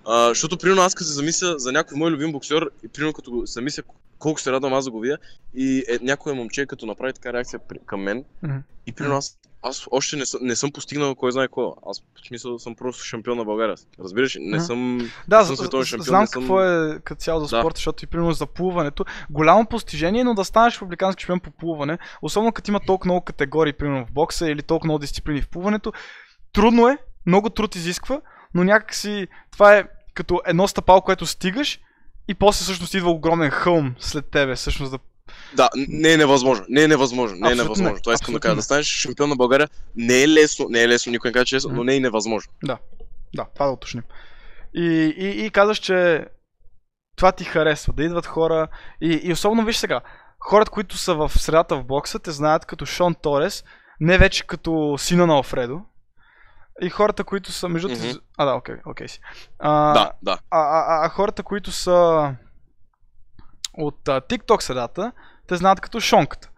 А, 0.06 0.28
защото 0.28 0.58
примерно 0.58 0.82
аз 0.82 0.94
като 0.94 1.08
се 1.08 1.14
замисля 1.14 1.58
за 1.58 1.72
някой 1.72 1.98
мой 1.98 2.10
любим 2.10 2.32
боксер 2.32 2.70
и 2.84 2.88
примерно 2.88 3.12
като 3.12 3.46
се 3.46 3.52
замисля 3.52 3.82
колко 4.18 4.40
се 4.40 4.52
радвам 4.52 4.74
аз 4.74 4.84
да 4.84 4.90
го 4.90 5.00
видя 5.00 5.18
и 5.54 5.84
е, 5.88 5.98
някое 6.02 6.32
момче 6.32 6.66
като 6.66 6.86
направи 6.86 7.12
така 7.12 7.32
реакция 7.32 7.60
при, 7.68 7.78
към 7.86 8.00
мен 8.02 8.24
Мгм. 8.42 8.56
и 8.86 8.92
примерно 8.92 9.16
аз, 9.16 9.38
аз 9.62 9.86
още 9.90 10.16
не, 10.16 10.26
съм, 10.26 10.40
не 10.42 10.56
съм 10.56 10.72
постигнал 10.72 11.14
кой 11.14 11.32
знае 11.32 11.46
какво. 11.46 11.74
Аз 11.86 12.00
в 12.00 12.26
смисъл 12.28 12.58
съм 12.58 12.74
просто 12.74 13.04
шампион 13.04 13.38
на 13.38 13.44
България. 13.44 13.76
Разбираш? 14.00 14.36
Не 14.40 14.56
Мгм. 14.56 14.64
съм... 14.64 15.10
Да, 15.28 15.38
не 15.38 15.44
съм 15.46 15.56
световен 15.56 15.86
шампион, 15.86 16.04
знам 16.04 16.20
не 16.20 16.26
съм- 16.26 16.42
какво 16.42 16.62
е 16.62 17.00
като 17.04 17.20
цяло 17.20 17.40
за 17.40 17.56
Да. 17.56 17.62
спорта, 17.62 17.76
защото 17.76 18.04
и 18.04 18.08
примерно 18.08 18.32
за 18.32 18.46
плуването. 18.46 19.04
Голямо 19.30 19.66
постижение, 19.66 20.24
но 20.24 20.34
да 20.34 20.44
станеш 20.44 20.74
републикански 20.74 21.22
шампион 21.22 21.40
по 21.40 21.50
плуване, 21.50 21.98
особено 22.22 22.52
като 22.52 22.70
има 22.70 22.80
толкова 22.80 23.06
много 23.06 23.24
категории, 23.24 23.72
примерно 23.72 24.06
в 24.06 24.12
бокса 24.12 24.50
или 24.50 24.62
толкова 24.62 24.86
много 24.86 24.98
дисциплини 24.98 25.42
в 25.42 25.48
плуването, 25.48 25.92
трудно 26.52 26.88
е, 26.88 26.98
много 27.26 27.50
труд 27.50 27.74
изисква, 27.76 28.20
но 28.54 28.64
някакси 28.64 29.28
това 29.50 29.76
е 29.76 29.84
като 30.14 30.40
едно 30.46 30.68
стъпало, 30.68 31.00
което 31.00 31.26
стигаш 31.26 31.80
и 32.28 32.34
после 32.34 32.62
всъщност 32.62 32.94
идва 32.94 33.10
огромен 33.10 33.50
хълм 33.50 33.94
след 33.98 34.30
тебе, 34.30 34.54
всъщност 34.54 34.92
да... 34.92 34.98
Да, 35.54 35.68
не 35.74 36.12
е 36.12 36.16
невъзможно. 36.16 36.66
Не 36.68 36.82
е 36.82 36.88
невъзможно. 36.88 37.38
Не 37.38 37.52
е 37.52 37.54
невъзможно. 37.54 37.94
не. 37.94 38.00
Това 38.00 38.14
искам 38.14 38.34
да 38.34 38.40
кажа. 38.40 38.56
Да 38.56 38.62
станеш 38.62 38.86
шампион 38.86 39.28
на 39.28 39.36
България 39.36 39.68
не 39.96 40.22
е 40.22 40.28
лесно. 40.28 40.66
Не 40.68 40.82
е 40.82 40.88
лесно, 40.88 41.12
никой 41.12 41.28
не 41.28 41.32
казва, 41.32 41.44
че 41.44 41.54
е 41.54 41.56
лесно, 41.56 41.72
но 41.72 41.84
не 41.84 41.96
е 41.96 42.00
невъзможно. 42.00 42.52
Да, 43.34 43.46
това 43.54 43.66
да 43.66 43.72
уточним. 43.72 44.02
И, 44.74 45.14
и, 45.18 45.46
и 45.46 45.50
казваш, 45.50 45.78
че 45.78 46.26
това 47.16 47.32
ти 47.32 47.44
харесва, 47.44 47.92
да 47.92 48.04
идват 48.04 48.26
хора 48.26 48.68
и, 49.00 49.20
и 49.22 49.32
особено 49.32 49.64
виж 49.64 49.76
сега, 49.76 50.00
хората, 50.40 50.70
които 50.70 50.96
са 50.96 51.14
в 51.14 51.32
средата 51.34 51.76
в 51.76 51.84
бокса, 51.84 52.18
те 52.18 52.30
знаят 52.30 52.66
като 52.66 52.86
Шон 52.86 53.14
Торес, 53.14 53.64
не 54.00 54.18
вече 54.18 54.46
като 54.46 54.94
сина 54.98 55.26
на 55.26 55.34
Алфредо. 55.34 55.80
И 56.80 56.90
хората, 56.90 57.24
които 57.24 57.52
са 57.52 57.68
между... 57.68 57.88
Мгм. 57.88 58.08
А, 58.36 58.44
да, 58.44 58.54
окей, 58.54 58.74
окей 58.86 59.08
си. 59.08 59.20
А, 59.58 59.92
Да, 59.92 60.10
да. 60.22 60.38
а, 60.50 60.58
а, 60.58 61.06
а, 61.06 61.08
хората, 61.08 61.42
които 61.42 61.72
са 61.72 62.30
от 63.74 64.08
а, 64.08 64.20
TikTok 64.20 64.60
средата, 64.60 65.12
те 65.46 65.56
знаят 65.56 65.80
като 65.80 66.00
Шонката. 66.00 66.48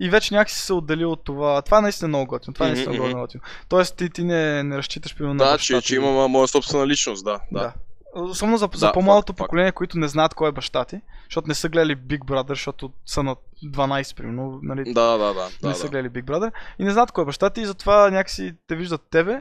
И 0.00 0.10
вече 0.10 0.34
някакси 0.34 0.60
се 0.60 0.72
отдели 0.72 1.04
от 1.04 1.24
това. 1.24 1.62
Това 1.62 1.78
е 1.78 1.82
наистина 1.82 2.08
много 2.08 2.26
готино. 2.26 2.54
Това 2.54 2.66
е 2.66 2.70
наистина 2.70 2.94
Мгм, 2.94 3.04
много 3.04 3.20
готино. 3.20 3.42
Тоест 3.68 3.96
ти, 3.96 4.10
ти 4.10 4.24
не, 4.24 4.62
не 4.62 4.78
разчиташ 4.78 5.16
примерно 5.16 5.34
на 5.34 5.44
Да, 5.44 5.58
че, 5.58 5.80
че 5.80 5.96
имам 5.96 6.30
моя 6.30 6.48
собствена 6.48 6.86
личност, 6.86 7.24
да. 7.24 7.40
да. 7.52 7.60
Да. 7.60 7.72
Особено 8.14 8.56
за, 8.56 8.68
за 8.74 8.86
Да, 8.86 8.92
по-малото 8.92 9.32
факт, 9.32 9.38
факт. 9.38 9.46
поколение, 9.46 9.72
които 9.72 9.98
не 9.98 10.08
знаят 10.08 10.34
кой 10.34 10.48
е 10.48 10.52
баща 10.52 10.84
ти, 10.84 11.00
защото 11.24 11.48
не 11.48 11.54
са 11.54 11.68
гледали 11.68 11.96
Big 11.96 12.18
Brother, 12.18 12.48
защото 12.48 12.92
са 13.06 13.22
на 13.22 13.36
12, 13.64 14.16
примерно, 14.16 14.60
нали, 14.62 14.92
Да, 14.92 15.18
да, 15.18 15.34
да. 15.34 15.48
не 15.62 15.68
да, 15.68 15.74
са 15.74 15.82
да. 15.82 15.88
гледали 15.90 16.10
Big 16.12 16.24
Brother 16.24 16.50
и 16.78 16.84
не 16.84 16.90
знаят 16.90 17.12
кой 17.12 17.22
е 17.22 17.26
баща 17.26 17.50
ти 17.50 17.60
и 17.60 17.66
затова 17.66 18.10
някакси 18.10 18.54
те 18.66 18.76
виждат 18.76 19.02
тебе 19.10 19.40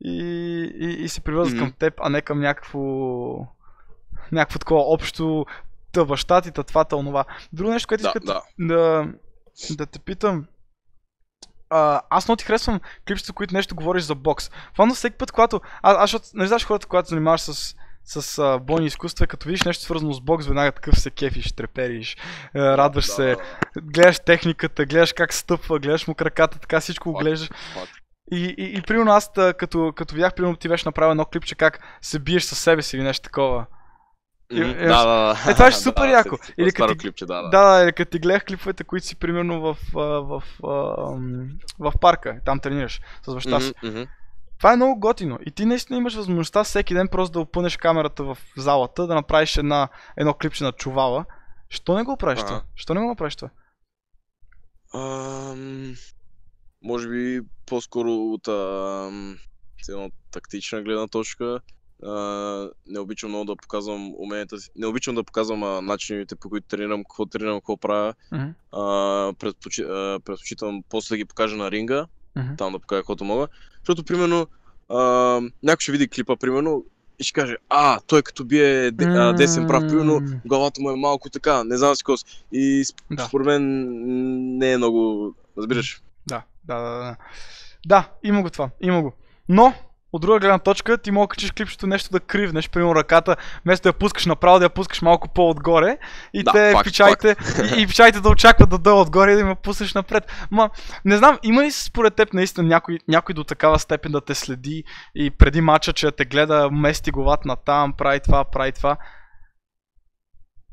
и, 0.00 0.20
и, 0.80 1.04
и 1.04 1.08
се 1.08 1.20
привързват 1.20 1.56
Мгм. 1.56 1.64
към 1.64 1.72
теб, 1.78 1.94
а 2.02 2.08
не 2.08 2.22
към 2.22 2.40
някакво 2.40 2.80
някакво 4.32 4.58
такова 4.58 4.82
общо 4.82 5.46
баща 6.06 6.40
ти, 6.40 6.52
това, 6.52 6.84
та 6.84 6.96
онова. 6.96 7.24
Друго 7.52 7.72
нещо, 7.72 7.88
което 7.88 8.02
Да, 8.02 8.08
искам 8.08 8.22
да. 8.26 8.42
да, 8.58 9.08
да 9.76 9.86
те 9.86 9.98
питам. 9.98 10.46
А, 11.70 12.00
аз 12.10 12.28
много 12.28 12.36
ти 12.36 12.44
харесвам 12.44 12.80
клипчета, 13.08 13.32
които 13.32 13.54
нещо 13.54 13.74
говориш 13.74 14.02
за 14.02 14.14
бокс. 14.14 14.50
Фанно 14.76 14.94
всеки 14.94 15.16
път, 15.16 15.32
когато... 15.32 15.60
А, 15.82 15.92
аз, 15.92 16.10
защото, 16.10 16.26
не 16.34 16.46
знаеш 16.46 16.64
хората, 16.64 16.86
когато 16.86 17.08
занимаваш 17.08 17.40
с, 17.40 17.74
с 18.04 18.38
а, 18.38 18.58
бойни 18.58 18.86
изкуства, 18.86 19.26
като 19.26 19.46
видиш 19.46 19.62
нещо 19.64 19.82
свързано 19.84 20.12
с 20.12 20.20
бокс, 20.20 20.46
веднага 20.46 20.72
такъв 20.72 21.00
се 21.00 21.10
кефиш, 21.10 21.52
трепериш, 21.52 22.16
радваш 22.54 23.06
Да, 23.06 23.12
се, 23.12 23.26
да, 23.26 23.36
да. 23.36 23.80
гледаш 23.80 24.20
техниката, 24.20 24.86
гледаш 24.86 25.12
как 25.12 25.34
стъпва, 25.34 25.78
гледаш 25.78 26.06
му 26.06 26.14
краката, 26.14 26.58
така 26.58 26.80
всичко 26.80 27.12
го 27.12 27.18
гледаш. 27.18 27.50
И, 28.32 28.54
и, 28.58 28.78
и 28.78 28.82
примерно 28.82 29.10
аз, 29.12 29.30
като, 29.58 29.92
като 29.96 30.14
видях, 30.14 30.34
примерно 30.34 30.56
ти 30.56 30.68
беше 30.68 30.88
направил 30.88 31.10
едно 31.10 31.24
клипче 31.24 31.54
как 31.54 31.98
се 32.02 32.18
биеш 32.18 32.42
със 32.44 32.58
себе 32.58 32.82
си 32.82 32.96
или 32.96 33.02
нещо 33.02 33.22
такова. 33.22 33.66
Мгм, 34.52 34.62
е- 34.62 34.74
Да, 34.74 35.06
да, 35.06 35.34
да. 35.44 35.50
Е, 35.50 35.54
това 35.54 35.70
ще 35.70 35.80
супер 35.82 36.02
Да, 36.02 36.08
яко. 36.08 36.36
се- 36.42 36.54
Или 36.58 36.72
като 36.72 36.94
клипче, 36.96 37.26
да, 37.26 37.42
да. 37.42 37.48
Да, 37.48 37.84
или 37.84 37.92
като 37.92 38.10
ти 38.10 38.18
гледах 38.18 38.44
клиповете, 38.44 38.84
които 38.84 39.06
си 39.06 39.16
примерно 39.16 39.60
в, 39.60 39.76
в, 39.94 40.42
ам, 40.68 41.48
в 41.78 41.92
парка, 42.00 42.40
там 42.44 42.60
тренираш 42.60 43.00
с 43.22 43.34
баща 43.34 43.60
си. 43.60 43.72
Мгм, 43.84 43.92
мгм. 43.92 44.08
Това 44.58 44.72
е 44.72 44.76
много 44.76 45.00
готино. 45.00 45.38
И 45.46 45.50
ти 45.50 45.64
наистина 45.64 45.98
имаш 45.98 46.14
възможността 46.14 46.64
всеки 46.64 46.94
ден 46.94 47.08
просто 47.08 47.32
да 47.32 47.40
опънеш 47.40 47.76
камерата 47.76 48.24
в 48.24 48.38
залата, 48.56 49.06
да 49.06 49.14
направиш 49.14 49.56
една, 49.56 49.88
едно 50.16 50.34
клипче 50.34 50.64
на 50.64 50.72
чувала. 50.72 51.24
Що 51.70 51.94
не 51.94 52.02
го 52.02 52.16
правиш 52.16 52.40
това? 52.40 52.62
Що 52.74 52.94
не 52.94 53.00
го 53.00 53.06
направиш 53.06 53.36
това? 53.36 53.50
Ам, 54.94 55.94
може 56.82 57.08
би 57.08 57.40
по-скоро 57.66 58.12
от 58.14 58.46
с 59.82 59.88
едно 59.88 60.10
тактична 60.30 60.82
гледна 60.82 61.08
точка 61.08 61.60
А, 62.06 62.12
не 62.86 62.98
обичам 62.98 63.30
много 63.30 63.44
да 63.44 63.56
показвам 63.56 64.14
уменията 64.18 64.60
си. 64.60 64.70
Не 64.76 64.86
обичам 64.86 65.14
да 65.14 65.24
показвам 65.24 65.62
а, 65.62 65.80
начините 65.80 66.36
по 66.36 66.48
които 66.48 66.66
тренирам, 66.68 67.04
какво 67.04 67.26
тренирам, 67.26 67.60
какво 67.60 67.76
правя. 67.76 68.14
Мгм. 68.32 68.48
А, 68.72 69.32
предпочи, 69.38 69.82
а, 69.82 70.20
предпочитам 70.24 70.82
после 70.88 71.12
да 71.12 71.16
ги 71.16 71.24
покажа 71.24 71.56
на 71.56 71.70
ринга, 71.70 72.06
Мгм. 72.36 72.56
там 72.58 72.72
да 72.72 72.78
покажа 72.78 73.00
каквото 73.00 73.24
мога. 73.24 73.48
Защото, 73.78 74.04
примерно, 74.04 74.46
а, 74.88 74.96
някой 75.62 75.80
ще 75.80 75.92
види 75.92 76.08
клипа, 76.08 76.36
примерно, 76.36 76.84
и 77.18 77.24
ще 77.24 77.40
каже, 77.40 77.56
а, 77.68 78.00
той 78.00 78.22
като 78.22 78.44
бие 78.44 78.90
де, 78.90 79.04
а, 79.04 79.32
десен 79.32 79.66
прав, 79.66 79.82
примерно, 79.88 80.20
главата 80.44 80.80
му 80.82 80.90
е 80.90 80.96
малко 80.96 81.30
така, 81.30 81.64
не 81.64 81.76
знам 81.76 81.94
си 81.94 82.02
си. 82.16 82.44
И 82.52 82.84
Да. 83.10 83.26
според 83.26 83.46
мен 83.46 83.62
не 84.58 84.72
е 84.72 84.76
много, 84.76 85.34
разбираш. 85.58 86.02
Да, 86.68 86.80
да, 86.80 86.90
да, 86.90 87.16
да. 87.86 88.08
Има 88.24 88.42
го 88.42 88.50
това, 88.50 88.70
има 88.80 89.02
го. 89.02 89.12
Но, 89.48 89.74
от 90.12 90.22
друга 90.22 90.38
гледна 90.38 90.58
точка, 90.58 90.98
ти 90.98 91.10
мога 91.10 91.26
да 91.26 91.28
качиш 91.28 91.50
клипчето 91.50 91.86
нещо 91.86 92.10
да 92.10 92.20
кривнеш, 92.20 92.70
примерно 92.70 92.94
ръката, 92.94 93.36
вместо 93.64 93.82
да 93.82 93.88
я 93.88 93.92
пускаш 93.92 94.26
направо, 94.26 94.58
да 94.58 94.64
я 94.64 94.70
пускаш 94.70 95.02
малко 95.02 95.28
по-отгоре 95.28 95.98
и 96.34 96.42
Да, 96.42 96.52
те 96.52 96.72
факт, 96.72 96.84
пичайте, 96.84 97.36
и, 97.76 97.82
и 97.82 97.86
пичайте 97.86 98.20
да 98.20 98.28
очакват 98.28 98.70
да 98.70 98.78
дойде 98.78 99.00
отгоре 99.00 99.32
и 99.32 99.36
да 99.36 99.44
ме 99.44 99.54
пуснеш 99.54 99.94
напред. 99.94 100.32
Ма, 100.50 100.70
не 101.04 101.16
знам, 101.16 101.38
има 101.42 101.62
ли 101.62 101.70
според 101.70 102.14
теб 102.14 102.32
наистина 102.32 102.68
някой, 102.68 102.98
някой 103.08 103.34
до 103.34 103.44
такава 103.44 103.78
степен 103.78 104.12
да 104.12 104.20
те 104.20 104.34
следи 104.34 104.84
и 105.14 105.30
преди 105.30 105.60
мача, 105.60 105.92
че 105.92 106.10
те 106.10 106.24
гледа, 106.24 106.70
мести 106.70 107.10
главата 107.10 107.48
на 107.48 107.56
там, 107.56 107.92
прави 107.92 108.20
това, 108.20 108.44
прави 108.44 108.72
това? 108.72 108.96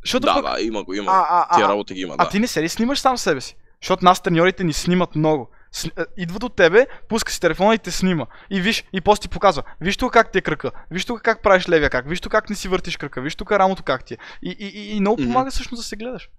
Защото 0.06 0.26
Да, 0.26 0.34
пък... 0.34 0.44
да, 0.44 0.62
има 0.62 0.84
го, 0.84 0.94
има 0.94 1.06
го. 1.06 1.12
а, 1.12 1.48
а, 1.50 1.56
Тия 1.56 1.66
а, 1.66 1.70
работи 1.70 1.94
ги 1.94 2.02
има, 2.02 2.16
а 2.18 2.24
да. 2.24 2.30
ти 2.30 2.40
не 2.40 2.48
се 2.48 2.64
ли 2.64 2.70
снимаш 2.70 3.00
сам 3.00 3.18
себе 3.18 3.42
си? 3.42 3.56
Защото 3.82 4.06
нас 4.06 4.22
треньорите 4.22 4.64
ни 4.64 4.74
снимат 4.74 5.16
много. 5.16 5.50
Е, 5.84 6.06
идва 6.18 6.40
до 6.40 6.50
тебе, 6.50 6.88
пуска 7.10 7.32
си 7.32 7.42
телефона 7.42 7.76
и 7.76 7.80
те 7.80 7.92
снима. 7.92 8.26
И 8.50 8.62
виж, 8.62 8.84
и 8.94 9.02
после 9.02 9.22
ти 9.22 9.30
показва. 9.30 9.64
Виж 9.82 9.98
тук 9.98 10.14
как 10.14 10.32
ти 10.32 10.38
е 10.38 10.42
кръка. 10.42 10.72
Виж 10.92 11.06
тук 11.06 11.22
как 11.22 11.44
правиш 11.44 11.70
левия 11.70 11.90
как. 11.90 12.10
Виж 12.10 12.22
тук 12.22 12.32
как 12.32 12.50
не 12.50 12.56
си 12.56 12.68
въртиш 12.68 12.98
кръка. 12.98 13.22
Виж 13.22 13.36
тук 13.36 13.52
рамото 13.52 13.84
как 13.84 14.06
ти 14.06 14.14
е. 14.14 14.18
И, 14.42 14.56
и, 14.60 14.66
и, 14.66 14.96
и 14.96 15.00
много 15.00 15.18
помага 15.18 15.52
всъщност 15.52 15.80
да 15.80 15.84
се 15.84 15.96
гледаш. 15.96 16.30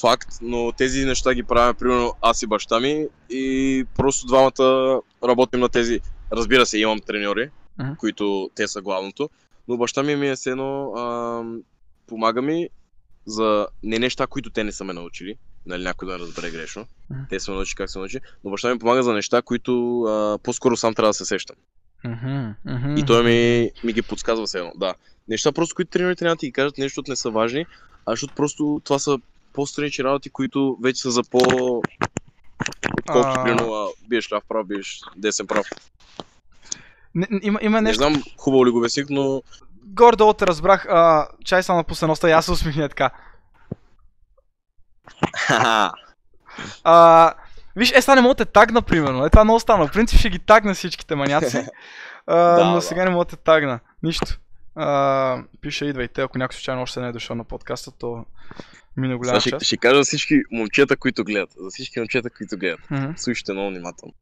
Факт, 0.00 0.28
но 0.42 0.72
тези 0.72 1.04
неща 1.04 1.34
ги 1.34 1.42
правим, 1.42 1.74
примерно, 1.74 2.14
аз 2.20 2.42
и 2.42 2.46
баща 2.46 2.80
ми 2.80 3.06
и 3.30 3.86
просто 3.96 4.26
двамата 4.26 5.00
работим 5.24 5.60
на 5.60 5.68
тези. 5.68 6.00
Разбира 6.32 6.66
се, 6.66 6.78
имам 6.78 7.00
треньори, 7.00 7.50
Мгм. 7.78 7.94
които 7.98 8.50
те 8.54 8.68
са 8.68 8.82
главното, 8.82 9.30
но 9.68 9.76
баща 9.76 10.02
ми 10.02 10.16
ми 10.16 10.28
е 10.28 10.34
ам, 10.96 11.62
помага 12.06 12.42
ми 12.42 12.68
за 13.26 13.66
не 13.82 13.98
неща, 13.98 14.26
които 14.26 14.50
те 14.50 14.64
не 14.64 14.72
са 14.72 14.84
ме 14.84 14.92
научили, 14.92 15.36
нали, 15.66 15.82
някой 15.82 16.08
да 16.08 16.18
разбере 16.18 16.50
грешно. 16.50 16.86
Те 17.30 17.40
са 17.40 17.50
ме 17.50 17.56
научили 17.56 17.76
как 17.76 17.90
се 17.90 17.98
научи, 17.98 18.20
но 18.44 18.50
баща 18.50 18.72
ми 18.72 18.78
помага 18.78 19.02
за 19.02 19.12
неща, 19.12 19.42
които 19.42 20.02
а, 20.02 20.38
по-скоро 20.38 20.76
сам 20.76 20.94
трябва 20.94 21.10
да 21.10 21.14
се 21.14 21.24
сещам. 21.24 21.56
И 22.96 23.04
той 23.06 23.24
ми, 23.24 23.70
ми 23.84 23.92
ги 23.92 24.02
подсказва 24.02 24.46
все 24.46 24.58
едно, 24.58 24.72
да. 24.76 24.94
Неща 25.28 25.52
просто, 25.52 25.74
които 25.74 25.90
тренерите 25.90 26.24
няма 26.24 26.36
да 26.36 26.40
ти 26.40 26.46
ги 26.46 26.52
кажат, 26.52 26.78
нещо, 26.78 27.02
не 27.08 27.16
са 27.16 27.30
важни, 27.30 27.66
а 28.06 28.12
защото 28.12 28.34
просто 28.34 28.80
това 28.84 28.98
са 28.98 29.18
по-странични 29.52 30.04
работи, 30.04 30.30
които 30.30 30.78
вече 30.82 31.02
са 31.02 31.10
за 31.10 31.22
по... 31.22 31.38
Отколкото, 32.98 33.42
примерно, 33.44 33.88
биеш 34.08 34.32
ляв 34.32 34.42
прав, 34.48 34.66
биеш 34.66 35.00
десен 35.16 35.46
прав. 35.46 35.66
Не, 37.14 37.26
не, 37.30 37.40
има, 37.42 37.58
има 37.62 37.80
Не 37.80 37.88
нещо. 37.88 37.96
знам 37.96 38.22
хубаво 38.38 38.66
ли 38.66 38.70
го 38.70 38.78
обясних, 38.78 39.06
но 39.10 39.42
Горе-долу 39.86 40.32
те 40.32 40.46
разбрах. 40.46 40.86
А, 40.88 41.28
чай 41.44 41.62
само 41.62 41.76
напусна 41.76 42.08
носта 42.08 42.28
и 42.28 42.32
аз 42.32 42.44
се 42.44 42.52
усмихня 42.52 42.88
така. 42.88 43.10
А, 46.84 47.34
виж, 47.76 47.92
е, 47.94 48.02
сега 48.02 48.14
не 48.14 48.20
мога 48.20 48.34
да 48.34 48.44
те 48.44 48.52
тагна, 48.52 48.82
примерно. 48.82 49.24
Е, 49.24 49.30
това 49.30 49.44
много 49.44 49.60
стана. 49.60 49.86
В 49.86 49.92
принцип 49.92 50.18
ще 50.18 50.30
ги 50.30 50.38
тагна 50.38 50.74
всичките 50.74 51.14
маняци. 51.14 51.66
А, 52.28 52.34
Да, 52.36 52.64
но 52.64 52.74
да. 52.74 52.82
сега 52.82 53.04
не 53.04 53.10
мога 53.10 53.24
да 53.24 53.28
те 53.28 53.36
тагна. 53.36 53.80
Нищо. 54.02 54.26
А, 54.74 55.38
пише, 55.60 55.84
идвайте. 55.84 56.22
Ако 56.22 56.38
някой 56.38 56.54
случайно 56.54 56.82
още 56.82 57.00
не 57.00 57.08
е 57.08 57.12
дошъл 57.12 57.36
на 57.36 57.44
подкаста, 57.44 57.90
то 57.90 58.24
мина 58.96 59.16
голяма 59.18 59.40
Сега 59.40 59.40
ще, 59.40 59.50
част. 59.50 59.66
ще 59.66 59.76
кажа 59.76 59.96
за 59.96 60.02
всички 60.04 60.34
момчета, 60.52 60.96
които 60.96 61.24
гледат. 61.24 61.50
За 61.56 61.68
всички 61.70 62.00
момчета, 62.00 62.30
които 62.30 62.58
гледат. 62.58 62.80
Мгм. 62.90 63.12
Слушайте 63.16 63.52
много 63.52 63.68
внимателно. 63.70 64.14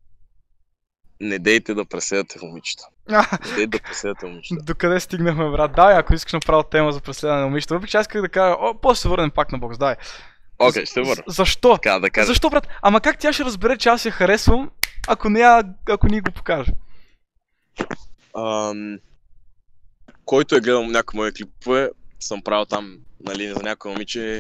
Не 1.21 1.39
дейте 1.39 1.75
да 1.75 1.85
преследвате 1.85 2.39
момичета. 2.43 2.85
Не 3.09 3.55
дейте 3.57 3.79
да 3.79 3.83
преследвате 3.83 4.27
момичета. 4.27 4.63
Докъде 4.65 5.01
стигнахме, 5.01 5.51
брат? 5.51 5.73
Давай, 5.73 5.97
ако 5.97 6.15
искаш 6.15 6.33
направо 6.33 6.63
тема 6.63 6.93
за 6.93 7.01
преследване 7.01 7.41
на 7.41 7.47
момичета. 7.47 7.75
Въпреки 7.75 7.91
че 7.91 7.97
аз 7.97 8.05
исках 8.05 8.23
да 8.23 8.29
кажа, 8.29 8.57
о, 8.61 8.75
после 8.83 9.01
се 9.01 9.09
върнем 9.09 9.31
пак 9.31 9.53
на 9.53 9.59
бокс, 9.59 9.79
давай. 9.79 9.97
Окей, 10.59 10.87
ще 10.87 11.03
върна. 11.03 11.23
Защо? 11.27 11.73
Така 11.75 11.99
да 11.99 12.11
кажа. 12.11 12.27
Защо, 12.27 12.51
брат? 12.51 12.69
Ама 12.83 13.01
как 13.01 13.19
тя 13.19 13.33
ще 13.33 13.45
разбере, 13.45 13.79
че 13.79 13.89
аз 13.89 14.05
я 14.05 14.13
харесвам, 14.13 14.71
ако 15.09 15.29
не, 15.29 15.41
я, 15.41 15.65
ако 15.89 16.07
ни 16.07 16.21
го 16.21 16.33
покажа? 16.33 16.73
Ам, 18.37 18.99
който 20.25 20.57
е 20.57 20.61
гледал 20.61 20.87
някои 20.87 21.19
мои 21.19 21.33
клипове, 21.33 21.91
съм 22.21 22.43
правил 22.43 22.65
там, 22.65 22.99
нали, 23.21 23.49
за 23.49 23.63
някои 23.63 23.91
момиче, 23.91 24.39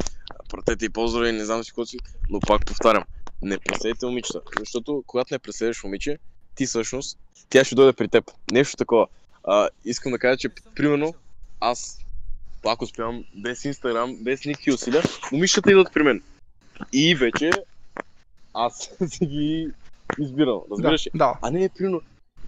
пратете 0.50 0.84
и 0.84 0.88
поздрави, 0.88 1.32
не 1.32 1.44
знам 1.44 1.64
си 1.64 1.70
какво 1.70 1.86
си, 1.86 1.98
но 2.30 2.40
пак 2.40 2.66
повтарям, 2.66 3.04
не 3.42 3.58
преследвайте 3.58 4.06
момичета, 4.06 4.40
защото 4.58 5.04
когато 5.06 5.34
не 5.34 5.38
преследваш 5.38 5.84
момиче, 5.84 6.18
ти 6.54 6.66
всъщност, 6.66 7.18
тя 7.48 7.64
ще 7.64 7.74
дойде 7.74 7.92
при 7.92 8.08
теб. 8.08 8.30
Нещо 8.52 8.76
такова. 8.76 9.06
А, 9.44 9.68
искам 9.84 10.12
да 10.12 10.18
кажа, 10.18 10.36
че 10.36 10.48
примерно 10.48 11.14
аз 11.60 11.98
пак 12.64 12.82
успявам 12.82 13.24
без 13.34 13.64
Инстаграм, 13.64 14.16
без 14.20 14.44
никакви 14.44 14.72
усилия, 14.72 15.02
момичетата 15.32 15.70
идват 15.70 15.92
при 15.92 16.02
мен. 16.02 16.22
И 16.92 17.14
вече 17.14 17.50
аз 18.54 18.90
си 19.06 19.26
ги 19.26 19.68
избирам, 20.18 20.60
разбираш 20.70 21.06
ли? 21.06 21.10
Да, 21.14 21.26
да. 21.26 21.38
А 21.42 21.50
не, 21.50 21.68
примерно, 21.68 22.00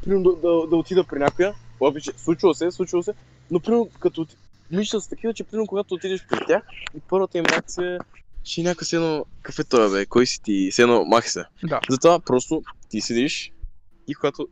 примерно 0.05 0.23
да, 0.23 0.37
да, 0.37 0.67
да 0.67 0.77
отида 0.77 1.05
при 1.05 1.19
някоя, 1.19 1.55
обича, 1.81 2.13
случва 2.17 2.55
се, 2.55 2.71
случва 2.71 3.03
се, 3.03 3.15
но 3.51 3.61
примерно 3.61 3.89
като 4.01 4.27
мисля 4.71 5.01
са 5.01 5.09
такива, 5.09 5.35
че 5.35 5.45
примерно 5.45 5.67
когато 5.67 5.95
отидеш 5.95 6.27
при 6.31 6.47
тях 6.47 6.63
и 6.97 7.01
първата 7.09 7.39
им 7.39 7.45
реакция 7.45 7.99
ще 8.45 8.61
е 8.61 8.65
някакъв 8.65 8.93
едно, 8.93 9.25
какъв 9.43 9.59
е 9.59 9.65
той 9.65 9.91
бе, 9.91 10.07
кой 10.07 10.27
си 10.27 10.43
ти, 10.43 10.69
си 10.73 10.83
едно, 10.83 11.05
махи 11.05 11.29
се. 11.29 11.45
Да. 11.65 11.81
Затова 11.91 12.21
просто 12.21 12.63
ти 12.89 13.01
седиш 13.01 13.53
и 14.09 14.15
когато 14.15 14.49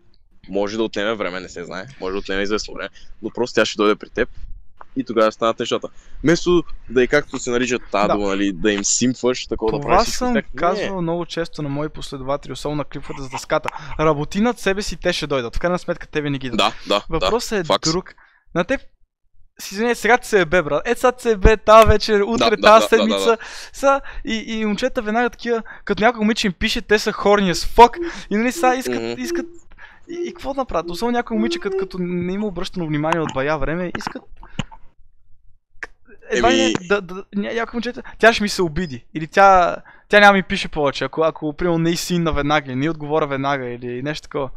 може 0.49 0.77
да 0.77 0.83
отнеме 0.83 1.15
време, 1.15 1.41
не 1.41 1.49
се 1.49 1.65
знае, 1.65 1.87
може 2.01 2.12
да 2.12 2.19
отнеме 2.19 2.43
известно 2.43 2.75
време, 2.75 2.89
но 3.23 3.31
просто 3.31 3.55
тя 3.55 3.65
ще 3.65 3.77
дойде 3.77 3.95
при 3.95 4.11
теб 4.11 4.29
и 4.97 5.05
тогава 5.05 5.33
станат 5.33 5.59
нещата. 5.59 5.89
Вместо 6.23 6.63
да 6.91 7.03
и 7.03 7.09
както 7.09 7.39
се 7.39 7.51
наричат 7.51 7.83
тази 7.91 8.09
Да. 8.09 8.17
нали, 8.17 8.53
да 8.53 8.73
им 8.73 8.85
симфваш, 8.85 9.47
такова 9.47 9.73
да 9.73 9.79
Това 9.79 9.89
правиш 9.91 10.03
всичко 10.03 10.17
с 10.17 10.19
съм 10.19 10.35
тях. 10.35 10.45
Не. 10.45 10.59
казвал 10.59 11.03
много 11.03 11.27
често 11.27 11.63
на 11.63 11.69
мои 11.69 11.89
последователи, 11.89 12.53
особено 12.53 12.77
на 12.77 12.85
клиповете 12.85 13.23
за 13.23 13.29
дъската. 13.29 13.69
Работи 14.01 14.41
над 14.41 14.59
себе 14.59 14.83
си, 14.83 14.97
те 14.97 15.13
ще 15.13 15.27
дойдат. 15.27 15.57
В 15.57 15.59
крайна 15.59 15.79
сметка 15.79 16.07
те 16.07 16.21
винаги 16.21 16.47
идват. 16.47 16.59
Да, 16.59 16.73
да, 16.89 17.05
Въпросът 17.11 17.53
е 17.59 17.65
факс. 17.65 17.91
друг. 17.91 18.15
На 18.55 18.65
теб 18.65 18.81
си 19.61 19.75
извиня, 19.75 19.95
сега 19.95 20.19
ти 20.19 20.29
се 20.29 20.41
е 20.41 20.45
бе, 20.45 20.63
брат. 20.63 20.83
Е, 20.89 20.95
сега 20.95 21.13
се 21.19 21.31
е 21.31 21.37
бе, 21.37 21.57
тази 21.57 21.87
вечер, 21.89 22.21
утре, 22.21 22.51
да, 22.51 22.57
тази 22.63 22.83
да, 22.83 22.89
седмица. 22.89 23.27
да, 23.27 23.37
Са, 23.73 24.01
и, 24.25 24.35
и 24.49 24.65
момчета 24.65 25.03
веднага 25.03 25.31
такива, 25.31 25.63
като 25.85 26.03
някой 26.03 26.21
момиче 26.21 26.47
им 26.47 26.53
пише, 26.53 26.81
те 26.83 26.99
са 26.99 27.13
хорни 27.13 27.55
as 27.55 27.77
fuck. 27.77 27.99
И 28.31 28.37
нали 28.37 28.53
сега 28.53 28.75
искат, 28.75 29.03
Мгм. 29.03 29.21
искат 29.23 29.47
и, 30.11 30.29
и 30.29 30.35
какво 30.35 30.55
да 30.55 30.61
направят? 30.61 30.91
Особено 30.91 31.17
някои 31.17 31.37
момиче, 31.37 31.59
като, 31.59 31.77
като 31.77 31.97
не 32.01 32.33
има 32.33 32.47
обръщано 32.47 32.87
внимание 32.87 33.21
от 33.21 33.29
бая 33.35 33.59
време, 33.59 33.93
искат 33.99 34.23
едва 36.31 36.51
ли 36.51 36.55
Еми- 36.55 36.75
не, 36.81 36.87
да, 36.87 37.01
да, 37.01 37.14
ня, 37.35 37.55
някои 37.55 37.77
момчета, 37.77 38.03
тя 38.18 38.33
ще 38.33 38.43
ми 38.43 38.49
се 38.49 38.62
обиди. 38.62 39.05
Или 39.14 39.27
тя, 39.27 39.77
тя 40.09 40.20
няма 40.20 40.33
ми 40.33 40.43
пише 40.43 40.68
повече, 40.68 41.05
ако, 41.05 41.22
ако 41.22 41.53
примерно 41.53 41.79
не 41.79 41.91
е 41.91 41.97
син 41.97 42.25
веднага, 42.25 42.66
или 42.66 42.77
не 42.77 42.91
отговоря 42.91 43.27
веднага, 43.27 43.66
или 43.66 44.03
нещо 44.03 44.22
такова. 44.22 44.51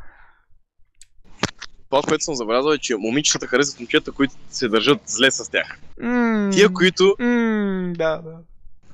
това, 1.89 2.01
което 2.01 2.23
съм 2.23 2.35
забелязал 2.35 2.71
е, 2.71 2.77
че 2.77 2.95
момичетата 2.95 3.47
харесват 3.47 3.79
момчета, 3.79 4.11
които 4.11 4.33
се 4.49 4.67
държат 4.67 4.99
зле 5.05 5.31
с 5.31 5.51
тях. 5.51 5.79
М, 6.01 6.49
Тия, 6.53 6.69
които, 6.69 7.15
м, 7.19 7.93
да, 7.93 8.17
да. 8.17 8.37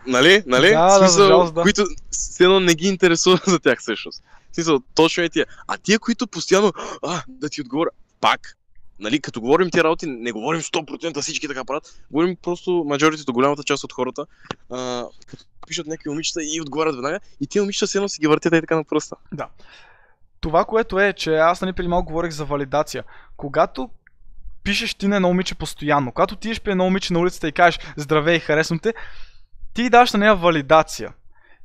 нали, 0.08 0.44
нали, 0.46 0.70
Да, 0.70 0.86
да, 0.90 0.98
смисъл, 1.00 1.28
жалост, 1.28 1.54
да. 1.54 1.62
които 1.62 1.86
все 2.12 2.44
едно 2.44 2.60
не 2.60 2.76
ги 2.76 2.88
интересува 2.88 3.40
за 3.48 3.60
тях 3.60 3.80
всъщност. 3.80 4.24
Смисъл, 4.54 4.80
точно 4.96 5.24
е 5.24 5.30
тия. 5.30 5.46
А 5.68 5.78
тия, 5.78 6.00
които 6.00 6.28
постоянно, 6.28 6.72
а, 7.04 7.24
да 7.28 7.50
ти 7.50 7.62
отговоря, 7.62 7.90
пак, 8.22 8.58
нали, 9.00 9.22
като 9.22 9.42
говорим 9.42 9.70
тия 9.70 9.84
работи, 9.84 10.06
не 10.08 10.32
говорим 10.32 10.62
100% 10.62 11.22
всички 11.22 11.48
така 11.48 11.66
правят, 11.66 12.04
говорим 12.12 12.36
просто 12.42 12.84
мажоритето, 12.88 13.34
голямата 13.34 13.64
част 13.64 13.84
от 13.84 13.94
хората, 13.94 14.26
а, 14.72 15.06
като 15.28 15.44
пишат 15.68 15.88
някакви 15.88 16.10
момичета 16.10 16.40
и 16.44 16.62
отговарят 16.62 16.96
веднага, 16.96 17.20
и 17.42 17.48
тия 17.48 17.62
момичета 17.62 17.88
все 17.88 17.98
едно 17.98 18.10
си 18.10 18.22
ги 18.22 18.28
въртят 18.28 18.54
и 18.54 18.62
така 18.62 18.76
на 18.76 18.84
пръста. 18.84 19.16
Това, 20.40 20.66
което 20.66 21.00
е, 21.00 21.14
че 21.14 21.36
аз 21.36 21.62
нали 21.62 21.74
преди 21.74 21.88
малко 21.88 22.08
говорих 22.08 22.32
за 22.32 22.46
валидация. 22.46 23.04
Когато 23.38 23.90
пишеш 24.64 24.94
ти 24.94 25.08
на 25.08 25.16
едно 25.16 25.28
момиче 25.28 25.56
постоянно, 25.56 26.12
когато 26.12 26.36
ти 26.36 26.48
идеш 26.48 26.62
при 26.62 26.72
едно 26.72 26.84
момиче 26.84 27.14
на 27.14 27.20
улицата 27.20 27.48
и 27.48 27.52
кажеш 27.52 27.80
здравей, 27.98 28.40
харесвам 28.40 28.80
те, 28.80 28.94
ти 29.74 29.84
й 29.84 29.90
даваш 29.90 30.14
на 30.14 30.20
нея 30.20 30.36
валидация. 30.36 31.14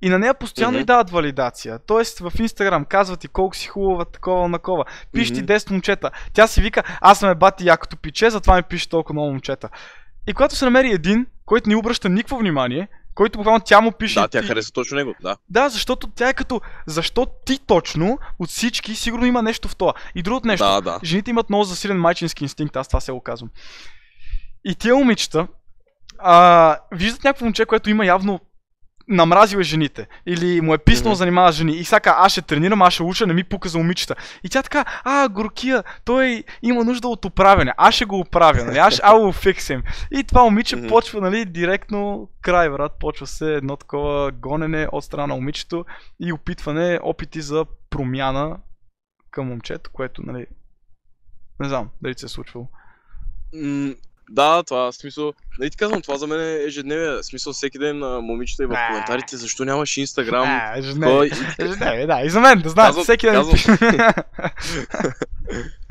И 0.03 0.09
на 0.09 0.19
нея 0.19 0.35
постоянно 0.35 0.73
Мгм. 0.73 0.81
й 0.81 0.85
дават 0.85 1.11
валидация. 1.11 1.79
Тоест 1.79 2.19
в 2.19 2.33
Инстаграм 2.39 2.85
казват 2.85 3.21
ти 3.21 3.29
колко 3.29 3.57
си 3.57 3.67
хубава, 3.69 4.05
такова, 4.05 4.49
накова. 4.49 4.85
Пиш 5.13 5.29
ти 5.29 5.35
Мгм. 5.35 5.47
10 5.47 5.71
момчета. 5.71 6.11
Тя 6.33 6.47
си 6.47 6.61
вика, 6.61 6.83
аз 7.01 7.19
съм 7.19 7.31
е 7.31 7.35
бати 7.35 7.67
якото 7.67 7.97
пиче, 7.97 8.31
затова 8.31 8.57
ми 8.57 8.63
пише 8.63 8.89
толкова 8.89 9.15
много 9.15 9.31
момчета. 9.31 9.69
И 10.27 10.35
когато 10.35 10.57
се 10.57 10.65
намери 10.65 10.91
един, 10.91 11.27
който 11.47 11.69
не 11.69 11.77
обръща 11.77 12.09
никакво 12.09 12.39
внимание, 12.39 12.89
който 13.15 13.39
буквално 13.39 13.61
тя 13.61 13.81
му 13.81 13.93
пише. 13.93 14.21
Да, 14.21 14.29
тя 14.29 14.41
ти- 14.41 14.47
харесва 14.47 14.73
точно 14.73 14.97
него, 14.97 15.15
да. 15.23 15.37
Да, 15.49 15.69
защото 15.69 16.07
тя 16.07 16.29
е 16.29 16.35
като, 16.35 16.61
защо 16.87 17.27
ти 17.47 17.59
точно 17.67 18.19
от 18.39 18.49
всички, 18.49 18.95
сигурно 18.95 19.27
има 19.27 19.43
нещо 19.43 19.69
в 19.69 19.77
това. 19.77 19.93
И 20.15 20.23
другото 20.23 20.47
нещо, 20.47 20.67
Да, 20.67 20.81
да. 20.81 21.01
жените 21.05 21.31
имат 21.31 21.49
много 21.51 21.65
засилен 21.65 21.99
майчински 22.01 22.45
инстинкт, 22.45 22.77
аз 22.77 22.89
това 22.89 23.01
се 23.01 23.13
го 23.13 23.21
казвам. 23.21 23.51
И 24.65 24.75
тия 24.75 24.95
момичета 24.95 25.47
а, 26.19 26.77
виждат 26.93 27.25
някакво 27.25 27.45
момче, 27.45 27.67
което 27.67 27.91
има 27.91 28.07
явно 28.07 28.41
намразил 29.09 29.59
е 29.59 29.63
жените. 29.63 30.07
Или 30.27 30.61
му 30.61 30.75
е 30.75 30.79
писнал 30.79 31.15
mm-hmm. 31.15 31.17
занимава 31.17 31.53
жени. 31.53 31.73
И 31.73 31.85
сега 31.85 32.15
аз 32.19 32.33
ще 32.33 32.43
тренирам, 32.43 32.83
аз 32.83 32.95
ще 32.95 33.03
уча, 33.03 33.27
не 33.27 33.35
ми 33.35 33.45
пука 33.45 33.69
за 33.69 33.79
момичета. 33.79 34.15
И 34.45 34.49
тя 34.49 34.63
така, 34.63 34.85
а, 35.05 35.29
горкия, 35.29 35.85
той 36.05 36.45
има 36.63 36.85
нужда 36.85 37.09
от 37.09 37.25
оправяне. 37.25 37.73
Аз 37.77 37.95
ще 37.95 38.05
го 38.05 38.19
оправя, 38.19 38.65
нали? 38.65 38.79
Аз 38.79 38.95
I 38.95 39.13
will 39.13 39.53
fix 39.53 39.59
him. 39.59 39.83
И 40.11 40.25
това 40.25 40.45
момиче 40.45 40.77
Мгм. 40.77 40.89
почва, 40.89 41.21
нали, 41.21 41.45
директно 41.45 42.29
край, 42.43 42.71
брат. 42.71 42.93
Почва 43.01 43.27
се 43.27 43.55
едно 43.55 43.77
такова 43.77 44.33
гонене 44.33 44.89
от 44.93 45.05
страна 45.05 45.27
на 45.27 45.35
момичето 45.35 45.85
и 46.21 46.33
опитване, 46.33 47.01
опити 47.03 47.41
за 47.41 47.67
промяна 47.91 48.57
към 49.31 49.47
момчето, 49.49 49.91
което, 49.93 50.23
нали, 50.27 50.47
не 51.61 51.69
знам 51.69 51.89
дали 52.03 52.15
се 52.17 52.27
е 52.27 52.29
случвало. 52.29 52.69
Да, 54.31 54.63
това 54.63 54.93
в 54.93 54.95
смисъл. 54.95 55.33
Нали 55.59 55.71
ти 55.71 55.77
казвам, 55.77 56.03
това 56.03 56.19
за 56.19 56.27
мен 56.27 56.41
е 56.41 56.63
ежедневие. 56.63 57.09
В 57.09 57.23
смисъл 57.23 57.53
всеки 57.53 57.79
ден 57.79 57.99
на 57.99 58.21
момичета 58.21 58.63
и 58.63 58.67
в 58.67 58.87
коментарите, 58.89 59.37
защо 59.37 59.65
нямаш 59.65 59.97
инстаграм. 59.97 60.49
А, 60.49 60.83
жене. 60.83 61.07
Кой... 61.07 61.31
Жене, 61.61 62.07
да, 62.07 62.23
и 62.25 62.31
за 62.31 62.41
мен, 62.41 62.61
да 62.61 62.69
знаеш, 62.69 62.95
всеки 62.95 63.27
ден. 63.27 63.45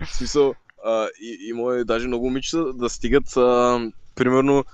В 0.05 0.15
смисъл, 0.17 0.55
а, 0.85 1.07
и, 1.21 1.49
има 1.49 1.75
е 1.75 1.83
даже 1.83 2.07
много 2.07 2.25
момичета 2.25 2.73
да 2.73 2.89
стигат, 2.89 3.37
а, 3.37 3.79
примерно, 4.15 4.65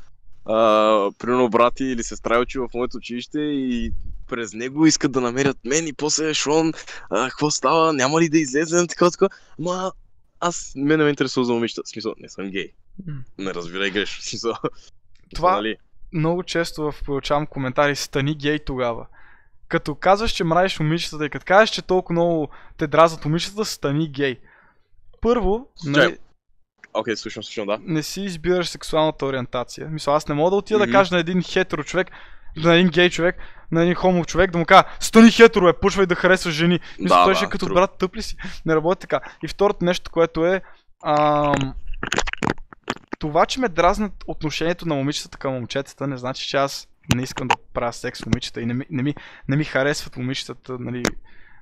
а, 0.45 1.11
примерно 1.19 1.49
брати 1.49 1.83
или 1.83 2.03
сестра 2.03 2.39
учи 2.39 2.59
в 2.59 2.69
моето 2.73 2.97
училище 2.97 3.39
и 3.39 3.91
през 4.29 4.53
него 4.53 4.85
искат 4.85 5.11
да 5.11 5.21
намерят 5.21 5.57
мен 5.65 5.87
и 5.87 5.93
после 5.93 6.33
Шон, 6.33 6.73
а, 7.09 7.29
какво 7.29 7.51
става, 7.51 7.93
няма 7.93 8.21
ли 8.21 8.29
да 8.29 8.39
излезем, 8.39 8.87
така, 8.87 9.11
така. 9.11 9.27
Ма, 9.59 9.91
аз, 10.39 10.73
мен 10.75 10.97
не 10.97 11.03
ме 11.03 11.09
интересува 11.09 11.45
за 11.45 11.53
момичета, 11.53 11.81
в 11.85 11.89
смисъл, 11.89 12.13
не 12.17 12.29
съм 12.29 12.49
гей. 12.49 12.71
Не 13.37 13.53
разбирай 13.53 13.89
грешно, 13.91 14.21
в 14.21 14.25
смисъл. 14.25 14.53
Това- 15.35 15.55
Нали? 15.55 15.75
много 16.13 16.43
често 16.43 16.91
в 16.91 17.03
получавам 17.05 17.47
коментари, 17.47 17.95
стани 17.95 18.35
гей 18.35 18.59
тогава. 18.59 19.07
Като 19.67 19.95
казваш, 19.95 20.31
че 20.31 20.43
мразиш 20.43 20.79
момичетата 20.79 21.25
и 21.25 21.29
като 21.29 21.45
кажеш, 21.45 21.69
че 21.69 21.81
толкова 21.81 22.13
много 22.13 22.47
те 22.77 22.87
дразнат 22.87 23.25
момичетата, 23.25 23.65
стани 23.65 24.09
гей. 24.09 24.39
Първо, 25.21 25.67
нали. 25.85 26.17
Окей, 26.93 27.15
слушам, 27.15 27.43
слушам, 27.43 27.65
да. 27.65 27.77
не 27.81 28.03
си 28.03 28.21
избираш 28.21 28.69
сексуалната 28.69 29.25
ориентация. 29.25 29.87
Мисля, 29.87 30.11
аз 30.11 30.27
не 30.27 30.35
мога 30.35 30.49
да 30.49 30.55
отида 30.55 30.79
да 30.79 30.85
Мгм. 30.85 30.91
кажа 30.91 31.15
на 31.15 31.19
един 31.19 31.41
хетеро 31.43 31.83
човек, 31.83 32.07
на 32.55 32.73
един 32.75 32.87
гей 32.87 33.09
човек, 33.09 33.35
на 33.71 33.81
един 33.81 33.95
хомо 33.95 34.25
човек, 34.25 34.51
да 34.51 34.57
му 34.57 34.65
кажа, 34.65 34.83
стани 34.99 35.31
хетеро, 35.31 35.67
е, 35.69 35.79
пушвай 35.79 36.05
да 36.05 36.15
харесваш 36.15 36.53
жени. 36.53 36.79
Мисля, 36.99 37.15
Да, 37.15 37.23
той 37.23 37.33
да, 37.33 37.37
ще 37.37 37.45
е 37.45 37.49
като 37.49 37.65
true. 37.65 37.73
брат 37.73 37.97
тъп 37.99 38.15
ли 38.15 38.21
си? 38.21 38.35
Не 38.65 38.75
работи 38.75 39.01
така. 39.01 39.19
И 39.43 39.47
второто 39.47 39.85
нещо, 39.85 40.11
което 40.11 40.45
е, 40.45 40.61
ам, 41.05 41.73
това, 43.19 43.45
че 43.45 43.59
ме 43.59 43.69
дразнат 43.69 44.23
отношението 44.27 44.87
на 44.87 44.95
момичетата 44.95 45.37
към 45.37 45.53
момчетата, 45.53 46.07
не 46.07 46.17
значи, 46.17 46.47
че 46.47 46.57
аз 46.57 46.87
не 47.15 47.23
искам 47.23 47.47
да 47.47 47.55
правя 47.73 47.93
секс 47.93 48.19
с 48.19 48.25
момичета 48.25 48.61
и 48.61 48.65
не 48.65 48.73
ми, 48.73 48.85
не 48.89 49.03
ми, 49.03 49.15
не 49.47 49.55
ми 49.55 49.63
харесват 49.63 50.17
момичетата 50.17 50.77
нали, 50.79 51.03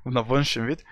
на 0.06 0.24
външен 0.24 0.66
вид 0.66 0.84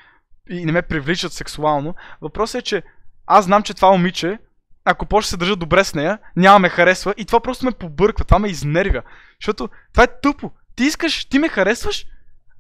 и 0.50 0.66
не 0.66 0.72
ме 0.72 0.82
привличат 0.82 1.34
сексуално. 1.34 1.96
Въпросът 2.22 2.62
е, 2.62 2.64
че 2.64 2.84
аз 3.28 3.46
знам, 3.46 3.64
че 3.64 3.74
това 3.74 3.92
момиче, 3.92 4.40
ако 4.86 5.06
почне 5.06 5.26
да 5.26 5.30
се 5.30 5.38
държа 5.38 5.56
добре 5.56 5.84
с 5.84 5.94
нея, 5.94 6.20
няма 6.36 6.56
да 6.56 6.60
ме 6.60 6.70
харесва 6.70 7.14
и 7.18 7.26
това 7.26 7.40
просто 7.40 7.66
ме 7.66 7.72
побърква, 7.72 8.26
това 8.26 8.40
ме 8.40 8.48
изнервя. 8.48 9.02
Защото 9.42 9.70
това 9.94 10.04
е 10.04 10.20
тъпо. 10.22 10.52
Ти 10.76 10.84
искаш, 10.84 11.26
ти 11.26 11.40
ме 11.40 11.50
харесваш, 11.50 12.06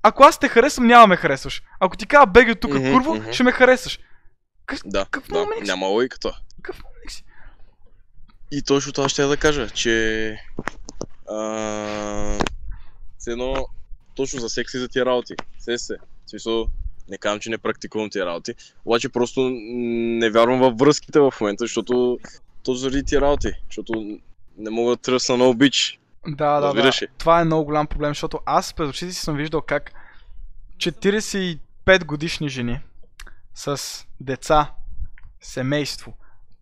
ако 0.03 0.23
аз 0.23 0.39
те 0.39 0.47
харесвам, 0.47 0.88
няма 0.88 1.03
да 1.03 1.07
ме 1.07 1.15
харесваш. 1.15 1.63
Ако 1.80 1.97
ти 1.97 2.05
кажа 2.05 2.25
беги 2.25 2.51
от 2.51 2.59
тук, 2.59 2.73
Мгм, 2.73 2.91
курво, 2.91 3.15
мгм. 3.15 3.32
ще 3.32 3.43
ме 3.43 3.51
харесваш. 3.51 3.99
Да, 4.86 5.05
Какъв 5.05 5.27
да, 5.27 5.39
момент 5.39 5.65
си? 5.65 5.71
няма 5.71 5.86
логика 5.86 6.19
това. 6.19 6.36
Какъв 6.55 6.84
момент 6.84 7.11
си? 7.11 7.23
И 8.52 8.62
точно 8.62 8.93
това 8.93 9.10
ще 9.10 9.22
я 9.22 9.28
да 9.28 9.38
кажа, 9.38 9.70
че 9.70 10.38
а, 11.30 12.39
едно 13.28 13.68
точно 14.16 14.39
за 14.39 14.50
секс 14.50 14.74
и 14.74 14.80
за 14.80 14.88
тия 14.88 15.06
работи. 15.06 15.34
Се 15.60 15.78
се. 15.78 15.97
В 16.26 16.30
смисъл, 16.30 16.68
не 17.10 17.18
казвам, 17.18 17.39
че 17.39 17.50
не 17.50 17.58
практикувам 17.58 18.10
тия 18.10 18.26
работи, 18.26 18.54
обаче 18.86 19.10
просто 19.10 19.50
не 19.52 20.30
вярвам 20.30 20.60
във 20.60 20.78
връзките 20.78 21.20
в 21.20 21.34
момента, 21.41 21.64
защото 21.64 22.20
точно 22.64 22.80
заради 22.80 23.04
тия 23.04 23.22
работи, 23.22 23.52
защото 23.66 24.20
не 24.58 24.70
мога 24.70 24.91
да 24.91 24.97
тръсна 24.97 25.38
на 25.38 25.45
обич. 25.45 26.00
Да, 26.28 26.60
да, 26.60 26.74
да. 26.74 26.91
Това 27.18 27.41
е 27.41 27.45
много 27.45 27.66
голям 27.66 27.88
проблем, 27.88 28.10
защото 28.10 28.39
аз 28.45 28.74
пред 28.74 28.89
очите 28.89 29.12
си 29.12 29.22
съм 29.22 29.38
виждал 29.38 29.62
как 29.62 29.91
45 30.78 31.60
годишни 32.06 32.50
жени 32.50 32.80
с 33.56 33.82
деца, 34.20 34.72
семейство, 35.41 36.14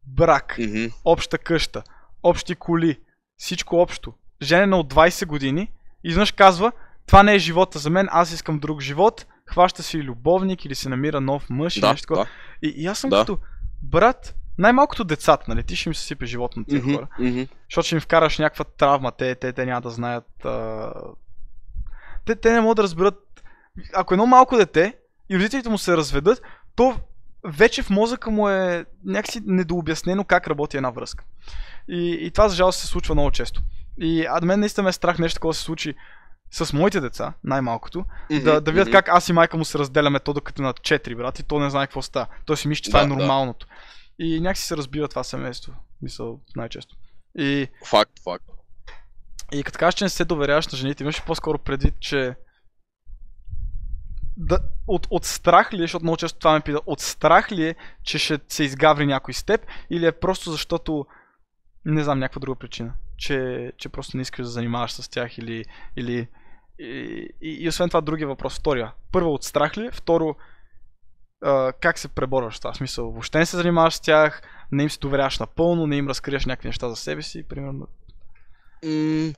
брак, 0.08 0.56
Мгм. 0.60 0.86
обща 1.06 1.38
къща, 1.38 1.84
общи 2.24 2.56
коли, 2.56 3.00
всичко 3.38 3.76
общо, 3.78 4.14
женена 4.42 4.78
от 4.78 4.94
20 4.94 5.26
години, 5.26 5.72
изведнъж 6.04 6.32
казва, 6.32 6.72
това 7.06 7.24
не 7.24 7.34
е 7.36 7.40
живота 7.40 7.80
за 7.80 7.90
мен, 7.90 8.08
аз 8.12 8.32
искам 8.32 8.60
друг 8.60 8.82
живот, 8.82 9.26
хваща 9.46 9.84
си 9.84 10.04
любовник 10.04 10.66
или 10.66 10.76
си 10.76 10.90
намира 10.90 11.22
нов 11.22 11.50
мъж 11.50 11.80
Да, 11.80 11.92
нещо 11.92 12.02
такова. 12.08 12.24
да. 12.24 12.30
И, 12.68 12.74
и 12.78 12.88
аз 12.88 13.00
съм 13.00 13.10
Да. 13.10 13.20
като, 13.20 13.38
брат, 13.84 14.36
най-малкото 14.58 15.04
децата, 15.04 15.46
нали, 15.48 15.64
ти 15.64 15.76
ще 15.76 15.90
им 15.90 15.96
се 15.96 16.04
сипе 16.04 16.26
живот 16.26 16.58
на 16.58 16.66
тия 16.66 16.82
Мгм, 16.82 16.94
хора. 16.94 17.08
мгм. 17.20 17.42
Защото 17.70 17.86
ще 17.86 17.96
им 17.96 18.02
вкараш 18.02 18.38
някаква 18.38 18.66
травма, 18.66 19.12
те, 19.12 19.36
те, 19.36 19.54
те 19.54 19.66
няма 19.66 19.82
да 19.82 19.90
знаят. 19.90 20.46
А... 20.46 20.92
Те, 22.26 22.36
те 22.36 22.52
не 22.52 22.62
могат 22.62 22.76
да 22.76 22.84
разберат. 22.84 23.44
Ако 23.96 24.14
едно 24.14 24.26
малко 24.26 24.58
дете 24.58 24.98
и 25.30 25.36
родителите 25.36 25.70
му 25.70 25.78
се 25.78 25.98
разведат, 25.98 26.42
то 26.76 26.96
вече 27.46 27.84
в 27.84 27.90
мозъка 27.90 28.30
му 28.32 28.50
е 28.50 28.86
някакси 29.06 29.42
недообяснено 29.46 30.24
как 30.24 30.48
работи 30.48 30.78
една 30.78 30.90
връзка. 30.90 31.24
И, 31.90 32.18
и 32.22 32.32
това 32.32 32.50
за 32.50 32.56
жалост 32.56 32.80
се 32.80 32.88
случва 32.88 33.16
много 33.16 33.32
често. 33.32 33.62
И 34.02 34.26
а 34.30 34.42
мен 34.46 34.60
наистина 34.60 34.84
ме 34.84 34.90
е 34.90 34.94
страх 34.94 35.20
нещо 35.20 35.36
такова 35.36 35.52
да 35.52 35.58
се 35.58 35.64
случи 35.64 35.96
с 36.52 36.74
моите 36.74 37.00
деца, 37.02 37.34
най-малкото, 37.44 38.06
Мгм, 38.32 38.44
да, 38.44 38.62
да 38.62 38.72
видят 38.72 38.88
мгм. 38.88 38.92
как 38.98 39.10
аз 39.10 39.30
и 39.30 39.34
майка 39.34 39.58
му 39.58 39.66
се 39.66 39.80
разделяме 39.80 40.20
то 40.20 40.34
докато 40.34 40.62
е 40.62 40.66
на 40.66 40.74
4 40.74 41.16
брат 41.18 41.40
и 41.40 41.44
то 41.44 41.60
не 41.60 41.70
знае 41.70 41.88
какво 41.88 42.02
става. 42.02 42.28
Той 42.46 42.58
си 42.58 42.68
мисли, 42.68 42.84
че 42.84 42.90
това 42.90 43.00
Да, 43.00 43.06
е 43.06 43.10
да. 43.10 43.16
нормалното. 43.16 43.68
И 44.20 44.40
някакси 44.40 44.64
се 44.64 44.78
разбива 44.78 45.08
това 45.08 45.24
семейство. 45.24 45.74
Мисъл 46.02 46.40
най-често. 46.56 46.96
И 47.38 47.68
Факт, 47.86 48.12
факт. 48.24 48.46
и 49.54 49.64
като 49.64 49.80
кажеш, 49.80 49.96
че 49.98 50.04
не 50.04 50.10
се 50.10 50.26
доверяваш 50.26 50.68
на 50.68 50.78
жените, 50.78 51.04
имаш 51.04 51.24
по-скоро 51.26 51.58
предвид, 51.60 51.94
че 52.00 52.36
да, 54.38 54.60
от, 54.88 55.08
от 55.10 55.26
страх 55.26 55.74
ли 55.74 55.78
е, 55.78 55.82
защото 55.82 56.06
много 56.06 56.18
често 56.18 56.40
това 56.40 56.54
ме 56.54 56.62
пита, 56.62 56.80
от 56.86 57.00
страх 57.00 57.52
ли 57.52 57.68
е, 57.68 57.76
че 58.04 58.20
ще 58.20 58.40
се 58.48 58.64
изгаври 58.64 59.06
някой 59.06 59.34
с 59.34 59.44
теб, 59.44 59.62
или 59.90 60.06
е 60.06 60.12
просто 60.12 60.52
защото, 60.52 61.06
не 61.86 62.04
знам, 62.04 62.20
някаква 62.20 62.40
друга 62.40 62.60
причина, 62.60 62.94
че, 63.18 63.72
че 63.78 63.90
просто 63.90 64.18
не 64.18 64.22
искаш 64.22 64.46
да 64.46 64.52
занимаваш 64.52 64.92
с 64.92 65.10
тях 65.10 65.38
или, 65.38 65.66
или 65.96 66.28
и, 66.80 67.28
и, 67.42 67.64
и 67.64 67.70
освен 67.70 67.90
това 67.90 68.02
другия 68.02 68.28
въпрос, 68.28 68.60
втория. 68.60 68.94
Първо 69.12 69.34
от 69.34 69.44
страх 69.44 69.78
ли 69.78 69.86
е, 69.86 69.92
второ 69.92 70.36
а, 71.42 71.74
как 71.74 72.00
се 72.00 72.08
преборваш 72.08 72.60
това? 72.60 72.74
В 72.74 72.78
смисъл, 72.78 73.12
въобще 73.12 73.40
не 73.40 73.46
се 73.46 73.58
занимаваш 73.58 73.94
с 73.94 74.02
тях, 74.02 74.42
не 74.72 74.84
им 74.84 74.90
се 74.90 75.00
доверяваш 75.00 75.40
напълно, 75.40 75.88
не 75.88 75.98
им 75.98 76.08
разкриеш 76.08 76.46
някакви 76.46 76.70
неща 76.70 76.90
за 76.90 76.96
себе 76.96 77.22
си, 77.22 77.48
примерно. 77.48 77.88
М, 78.86 79.34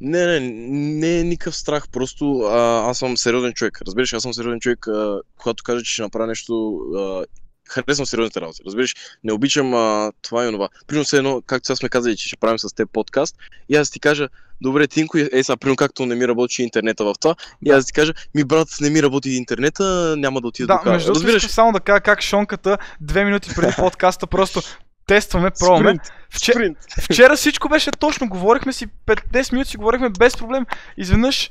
Не, 0.00 0.26
не, 0.26 0.40
не 0.70 1.18
е 1.18 1.24
никакъв 1.24 1.56
страх, 1.56 1.88
просто 1.88 2.38
а, 2.40 2.90
аз 2.90 2.98
съм 2.98 3.16
сериозен 3.16 3.52
човек. 3.52 3.82
Разбираш, 3.86 4.12
аз 4.12 4.22
съм 4.22 4.34
сериозен 4.34 4.60
човек, 4.60 4.86
а, 4.88 5.20
когато 5.38 5.64
кажа, 5.64 5.82
че 5.82 5.92
ще 5.92 6.02
направя 6.02 6.26
нещо, 6.26 6.76
а, 6.96 7.24
харесвам 7.68 8.06
сериозните 8.06 8.40
работи. 8.40 8.62
Разбираш, 8.66 8.94
не 9.24 9.32
обичам 9.32 9.74
а, 9.74 10.12
това 10.22 10.44
и 10.44 10.48
онова. 10.48 10.68
Примерно 10.86 11.04
се 11.04 11.16
едно, 11.16 11.42
както 11.46 11.66
сега 11.66 11.76
сме 11.76 11.88
казали, 11.88 12.16
че 12.16 12.28
ще 12.28 12.36
правим 12.36 12.58
с 12.58 12.74
теб 12.74 12.90
подкаст, 12.92 13.36
и 13.68 13.76
аз 13.76 13.90
ти 13.90 14.00
кажа, 14.00 14.28
добре, 14.60 14.86
Тинко, 14.86 15.18
е 15.18 15.42
сега, 15.42 15.56
примерно 15.56 15.76
както 15.76 16.06
не 16.06 16.14
ми 16.14 16.28
работи 16.28 16.62
интернета 16.62 17.04
в 17.04 17.14
това, 17.20 17.34
и 17.66 17.70
аз 17.70 17.86
ти 17.86 17.92
кажа, 17.92 18.12
ми 18.34 18.44
брат, 18.44 18.68
не 18.80 18.90
ми 18.90 19.02
работи 19.02 19.30
интернета, 19.30 20.14
няма 20.18 20.40
да 20.40 20.48
отида 20.48 20.66
Да, 20.66 20.74
до 20.74 20.80
кара. 20.80 20.92
между 20.92 21.12
Разбираш? 21.14 21.46
само 21.46 21.72
да 21.72 21.80
кажа 21.80 22.00
как 22.00 22.22
Шонката 22.22 22.78
две 23.00 23.24
минути 23.24 23.50
преди 23.56 23.72
подкаста 23.78 24.26
просто 24.26 24.62
тестваме, 25.06 25.50
пробваме. 25.60 25.90
Спринт, 25.90 26.02
Вче- 26.30 26.52
спринт. 26.52 26.78
Вчера 27.00 27.36
всичко 27.36 27.68
беше 27.68 27.90
точно, 27.90 28.28
говорихме 28.28 28.72
си 28.72 28.86
5-10 29.06 29.52
минути 29.52 29.70
си 29.70 29.76
говорихме 29.76 30.08
без 30.08 30.36
проблем. 30.36 30.66
Изведнъж 30.96 31.50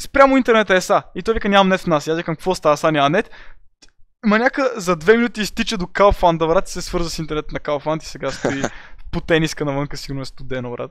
спрямо 0.00 0.36
интернета 0.36 0.74
е 0.74 0.80
са. 0.80 1.02
И 1.14 1.22
той 1.22 1.34
вика 1.34 1.48
нямам 1.48 1.68
нет 1.68 1.80
в 1.80 1.86
нас. 1.86 2.06
И 2.06 2.10
аз 2.10 2.16
викам 2.16 2.36
какво 2.36 2.54
става 2.54 2.76
са 2.76 2.92
няма 2.92 3.10
нет. 3.10 3.30
Маняка 4.26 4.72
за 4.76 4.96
две 4.96 5.16
минути 5.16 5.40
изтича 5.40 5.78
до 5.78 5.86
Калфанд, 5.86 6.38
брат, 6.38 6.68
и 6.68 6.72
се 6.72 6.82
свърза 6.82 7.10
с 7.10 7.18
интернет 7.18 7.52
на 7.52 7.60
Калфанд 7.60 8.02
и 8.02 8.06
сега 8.06 8.30
стои 8.30 8.62
по 9.10 9.20
тениска 9.20 9.64
навънка, 9.64 9.96
сигурно 9.96 10.22
е 10.22 10.24
студено, 10.24 10.70
брат. 10.70 10.90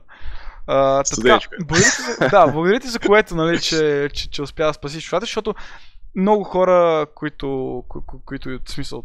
А, 0.66 1.02
така, 1.02 1.34
е. 1.34 1.64
благодаря 1.64 1.90
ти 1.90 2.02
за, 2.02 2.28
да, 2.30 2.46
благодаря 2.46 2.80
ти 2.80 2.88
за 2.88 2.98
което, 2.98 3.34
нали, 3.34 3.60
че, 3.60 4.08
че, 4.14 4.30
че 4.30 4.42
успя 4.42 4.66
да 4.66 4.74
спасиш 4.74 5.04
чувата, 5.04 5.24
защото 5.24 5.54
много 6.14 6.44
хора, 6.44 7.06
които, 7.14 7.82
ко, 7.88 8.06
ко, 8.06 8.20
които 8.24 8.58
в 8.66 8.70
смисъл, 8.70 9.04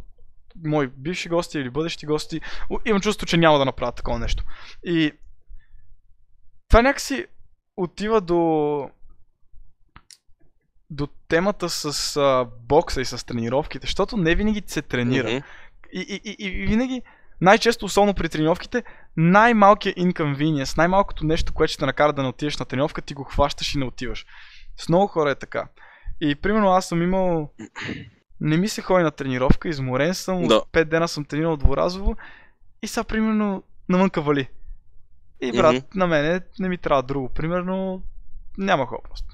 мои 0.65 0.87
бивши 0.87 1.29
гости 1.29 1.59
или 1.59 1.69
бъдещи 1.69 2.05
гости, 2.05 2.41
имам 2.85 3.01
чувство, 3.01 3.27
че 3.27 3.37
няма 3.37 3.57
да 3.57 3.65
направят 3.65 3.95
такова 3.95 4.19
нещо. 4.19 4.43
И 4.83 5.11
това 6.69 6.81
някакси 6.81 7.25
отива 7.77 8.21
до 8.21 8.89
до 10.89 11.07
темата 11.27 11.69
с 11.69 12.17
а, 12.17 12.47
бокса 12.67 13.01
и 13.01 13.05
с 13.05 13.25
тренировките, 13.25 13.87
защото 13.87 14.17
не 14.17 14.35
винаги 14.35 14.63
се 14.67 14.81
тренира. 14.81 15.27
Мгм. 15.27 15.45
И, 15.93 15.99
и, 15.99 16.35
и, 16.39 16.47
и 16.47 16.65
винаги, 16.65 17.01
най-често, 17.41 17.85
особено 17.85 18.13
при 18.13 18.29
тренировките, 18.29 18.83
най-малкият 19.17 19.97
inconvenience, 19.97 20.77
най-малкото 20.77 21.25
нещо, 21.25 21.53
което 21.53 21.71
ще 21.71 21.79
те 21.79 21.85
накара 21.85 22.13
да 22.13 22.21
не 22.21 22.27
отидеш 22.27 22.57
на 22.57 22.65
тренировка, 22.65 23.01
ти 23.01 23.13
го 23.13 23.23
хващаш 23.23 23.75
и 23.75 23.77
не 23.77 23.85
отиваш. 23.85 24.25
С 24.77 24.89
много 24.89 25.07
хора 25.07 25.31
е 25.31 25.35
така. 25.35 25.67
И 26.21 26.35
примерно 26.35 26.69
аз 26.69 26.87
съм 26.87 27.01
имал... 27.01 27.53
Не 28.43 28.57
ми 28.57 28.67
се 28.67 28.81
ходи 28.81 29.03
на 29.03 29.11
тренировка, 29.11 29.69
изморен 29.69 30.13
съм, 30.15 30.47
Да. 30.47 30.55
от 30.55 30.67
5 30.71 30.83
дена 30.85 31.07
съм 31.07 31.25
тренирал 31.25 31.57
дворазово 31.57 32.15
и 32.81 32.87
сега 32.87 33.03
примерно 33.03 33.63
навънка 33.89 34.21
вали. 34.21 34.47
И 35.41 35.51
брат, 35.51 35.75
Мгм. 35.75 35.85
на 35.95 36.07
мене 36.07 36.39
не 36.59 36.69
ми 36.69 36.77
трябва 36.77 37.03
друго. 37.03 37.29
Примерно 37.29 38.01
няма 38.57 38.85
хора 38.85 38.99
просто. 39.09 39.27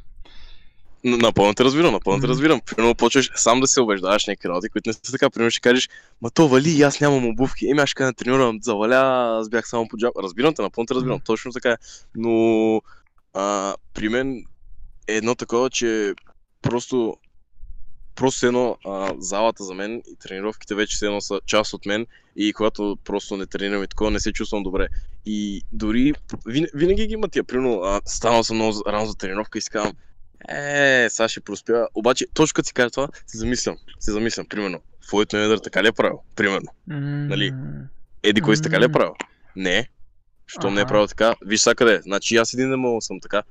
Напълно 1.04 1.54
те 1.54 1.64
разбирам, 1.64 1.92
напълно 1.94 2.22
те 2.22 2.28
разбирам. 2.28 2.62
Примерно 2.62 2.96
почваш 2.96 3.32
сам 3.36 3.60
да 3.60 3.68
се 3.68 3.82
убеждаваш 3.82 4.28
някакви 4.28 4.50
работи, 4.50 4.70
които 4.70 4.90
не 4.90 4.94
са 4.94 5.02
така. 5.12 5.30
Примерно 5.30 5.52
ще 5.52 5.60
кажеш, 5.62 5.90
ма 6.22 6.30
то 6.32 6.48
вали 6.48 6.70
и 6.70 6.82
аз 6.82 7.00
нямам 7.02 7.26
обувки. 7.28 7.70
Еми 7.70 7.80
аз 7.80 7.90
ще 7.90 7.96
кажа, 7.98 8.14
тренирам, 8.14 8.60
заваля, 8.62 8.96
аз 9.40 9.50
бях 9.50 9.70
само 9.70 9.88
по 9.88 9.98
джаб. 9.98 10.14
Разбирам 10.24 10.54
те, 10.54 10.62
напълно 10.62 10.86
те 10.86 10.94
разбирам, 10.94 11.20
точно 11.20 11.52
така 11.52 11.72
е. 11.72 11.78
Но 12.16 12.82
а, 13.34 13.76
при 13.94 14.10
мен 14.10 14.44
е 15.08 15.14
едно 15.16 15.36
такова, 15.36 15.70
че 15.70 16.14
просто 16.62 17.18
просто 18.20 18.46
едно 18.46 18.78
а, 18.86 19.14
залата 19.20 19.64
за 19.64 19.74
мен 19.74 20.04
и 20.12 20.16
тренировките 20.16 20.76
вече 20.76 20.98
се 20.98 21.06
едно 21.06 21.22
са 21.22 21.42
част 21.46 21.74
от 21.74 21.86
мен 21.86 22.06
и 22.36 22.54
когато 22.54 22.98
просто 23.04 23.38
не 23.38 23.46
тренирам 23.46 23.84
и 23.84 23.88
такова, 23.88 24.12
не 24.12 24.20
се 24.20 24.34
чувствам 24.34 24.64
добре. 24.64 24.88
И 25.26 25.62
дори 25.72 26.14
вин, 26.48 26.68
винаги 26.74 27.08
ги 27.08 27.14
има 27.14 27.28
тия, 27.28 27.44
примерно, 27.44 27.82
а, 27.82 28.02
станал 28.06 28.44
съм 28.44 28.56
много 28.56 28.84
рано 28.88 29.06
за 29.06 29.16
тренировка 29.16 29.58
и 29.58 29.62
си 29.62 29.70
казвам, 29.70 29.94
е, 30.50 31.08
сега 31.10 31.30
ще 31.30 31.40
проспя. 31.40 31.88
Обаче, 31.96 32.26
точно 32.34 32.54
като 32.54 32.68
си 32.68 32.74
кажа 32.74 32.90
това, 32.90 33.08
се 33.28 33.38
замислям. 33.38 33.78
Се 34.00 34.12
замислям, 34.12 34.46
примерно. 34.48 34.82
Флойд 35.10 35.34
Мейведър 35.34 35.58
така 35.58 35.84
ли 35.84 35.88
е 35.88 35.92
правил? 35.92 36.20
Примерно. 36.36 36.72
Нали? 36.88 37.54
Еди, 38.24 38.42
кой 38.42 38.56
си 38.56 38.62
така 38.62 38.80
ли 38.80 38.86
е 38.86 38.92
правил? 38.92 39.14
Не. 39.56 39.90
Щом 40.48 40.74
не 40.74 40.82
е 40.82 40.86
правил 40.86 41.08
така, 41.08 41.36
виж 41.46 41.62
сега 41.62 41.76
къде 41.76 41.94
е. 41.94 42.02
Значи 42.02 42.36
аз 42.36 42.54
един 42.54 42.70
не 42.70 42.76
мога 42.76 43.02
съм 43.02 43.20
така. 43.20 43.44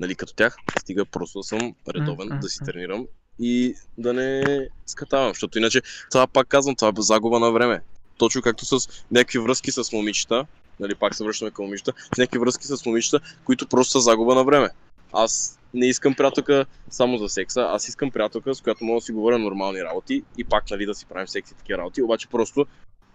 Нали, 0.00 0.14
като 0.14 0.34
тях, 0.34 0.56
стига 0.78 1.04
просто 1.04 1.38
да 1.38 1.42
съм 1.42 1.74
редовен, 1.94 2.28
М, 2.28 2.38
да 2.40 2.48
си 2.48 2.58
тренирам 2.64 3.06
и 3.38 3.74
да 3.98 4.12
не 4.12 4.44
скатавам. 4.86 5.28
Защото 5.28 5.58
иначе, 5.58 5.82
това 6.10 6.26
пак 6.26 6.48
казвам, 6.48 6.76
това 6.76 6.88
е 6.88 6.92
загуба 6.98 7.40
на 7.40 7.50
време. 7.50 7.80
Точно 8.18 8.42
както 8.42 8.64
с 8.64 8.88
някакви 9.10 9.38
връзки 9.38 9.70
с 9.70 9.92
момичета, 9.92 10.46
нали, 10.80 10.94
пак 10.94 11.14
се 11.14 11.24
връщаме 11.24 11.50
към 11.50 11.64
момичета, 11.64 11.92
с 12.14 12.18
някакви 12.18 12.38
връзки 12.38 12.66
с 12.66 12.86
момичета, 12.86 13.20
които 13.44 13.66
просто 13.66 13.92
са 13.92 14.00
загуба 14.00 14.34
на 14.34 14.44
време. 14.44 14.68
Аз 15.12 15.58
не 15.74 15.86
искам 15.86 16.14
приятелка 16.14 16.66
само 16.90 17.18
за 17.18 17.28
секса, 17.28 17.60
аз 17.70 17.88
искам 17.88 18.10
приятелка, 18.10 18.54
с 18.54 18.60
която 18.60 18.84
мога 18.84 19.00
да 19.00 19.04
си 19.04 19.12
говоря 19.12 19.38
нормални 19.38 19.84
работи 19.84 20.24
и 20.38 20.44
пак 20.44 20.70
нали, 20.70 20.86
да 20.86 20.94
си 20.94 21.06
правим 21.06 21.28
секси 21.28 21.54
такива 21.54 21.78
работи, 21.78 22.02
обаче 22.02 22.28
просто 22.28 22.66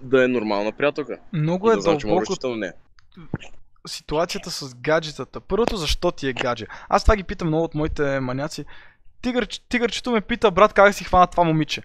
да 0.01 0.23
е 0.23 0.27
нормална 0.27 0.71
приятелка. 0.71 1.17
Много 1.33 1.71
е 1.71 1.75
да 1.75 1.81
знам, 1.81 1.97
да 1.97 2.07
дълбоко 2.07 2.47
на 2.47 2.57
нея. 2.57 2.73
ситуацията 3.87 4.51
с 4.51 4.75
гаджетата. 4.75 5.39
Първото, 5.39 5.77
защо 5.77 6.11
ти 6.11 6.27
е 6.27 6.33
гадже? 6.33 6.65
Аз 6.89 7.03
това 7.03 7.15
ги 7.15 7.23
питам 7.23 7.47
много 7.47 7.63
от 7.63 7.75
моите 7.75 8.19
маняци. 8.19 8.65
Тигър, 9.21 9.47
тигърчето 9.69 10.11
ме 10.11 10.21
пита, 10.21 10.51
брат, 10.51 10.73
как 10.73 10.87
да 10.87 10.93
си 10.93 11.03
хвана 11.03 11.27
това 11.27 11.43
момиче? 11.43 11.81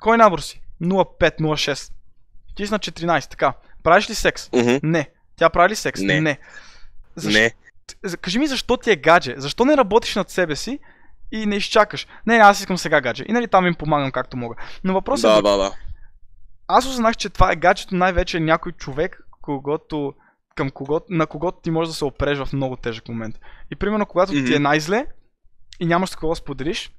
Кой 0.00 0.16
набор 0.16 0.38
си? 0.38 0.62
05, 0.82 1.40
06. 1.40 1.92
Ти 2.56 2.66
си 2.66 2.72
на 2.72 2.78
14, 2.78 3.30
така. 3.30 3.52
Правиш 3.82 4.10
ли 4.10 4.14
секс? 4.14 4.52
Мгм. 4.52 4.76
Не. 4.82 5.10
Тя 5.36 5.50
прави 5.50 5.70
ли 5.70 5.76
секс? 5.76 6.00
Не. 6.00 6.20
Не. 6.20 6.38
Защо? 7.16 7.40
Не, 7.40 7.52
Кажи 8.20 8.38
ми 8.38 8.46
защо 8.46 8.76
ти 8.76 8.90
е 8.90 8.96
гадже? 8.96 9.34
Защо 9.36 9.64
не 9.64 9.76
работиш 9.76 10.14
над 10.14 10.30
себе 10.30 10.56
си 10.56 10.78
и 11.32 11.46
не 11.46 11.56
изчакаш? 11.56 12.06
Не, 12.26 12.38
не, 12.38 12.44
аз 12.44 12.60
искам 12.60 12.78
сега 12.78 13.00
гадже. 13.00 13.24
И 13.28 13.32
нали 13.32 13.48
там 13.48 13.66
им 13.66 13.74
помагам 13.74 14.12
както 14.12 14.36
мога. 14.36 14.54
Но 14.84 14.94
въпросът 14.94 15.30
да, 15.30 15.38
е, 15.38 15.42
да, 15.42 15.56
да. 15.56 15.72
аз 16.68 16.86
осъзнах, 16.86 17.16
че 17.16 17.30
това 17.30 17.52
е 17.52 17.56
гаджето 17.56 17.94
най-вече 17.94 18.40
някой 18.40 18.72
човек, 18.72 19.20
когото, 19.42 20.14
към 20.54 20.70
кого, 20.70 21.00
на 21.10 21.26
когото 21.26 21.60
ти 21.62 21.70
можеш 21.70 21.88
да 21.88 21.96
се 21.96 22.04
опреш 22.04 22.38
в 22.38 22.52
много 22.52 22.76
тежък 22.76 23.08
момент. 23.08 23.36
И 23.70 23.76
примерно, 23.76 24.06
когато 24.06 24.32
ти 24.32 24.54
е 24.54 24.58
най-зле 24.58 25.06
и 25.80 25.86
нямаш 25.86 26.16
кого 26.16 26.32
да 26.32 26.36
споделиш, 26.36 26.90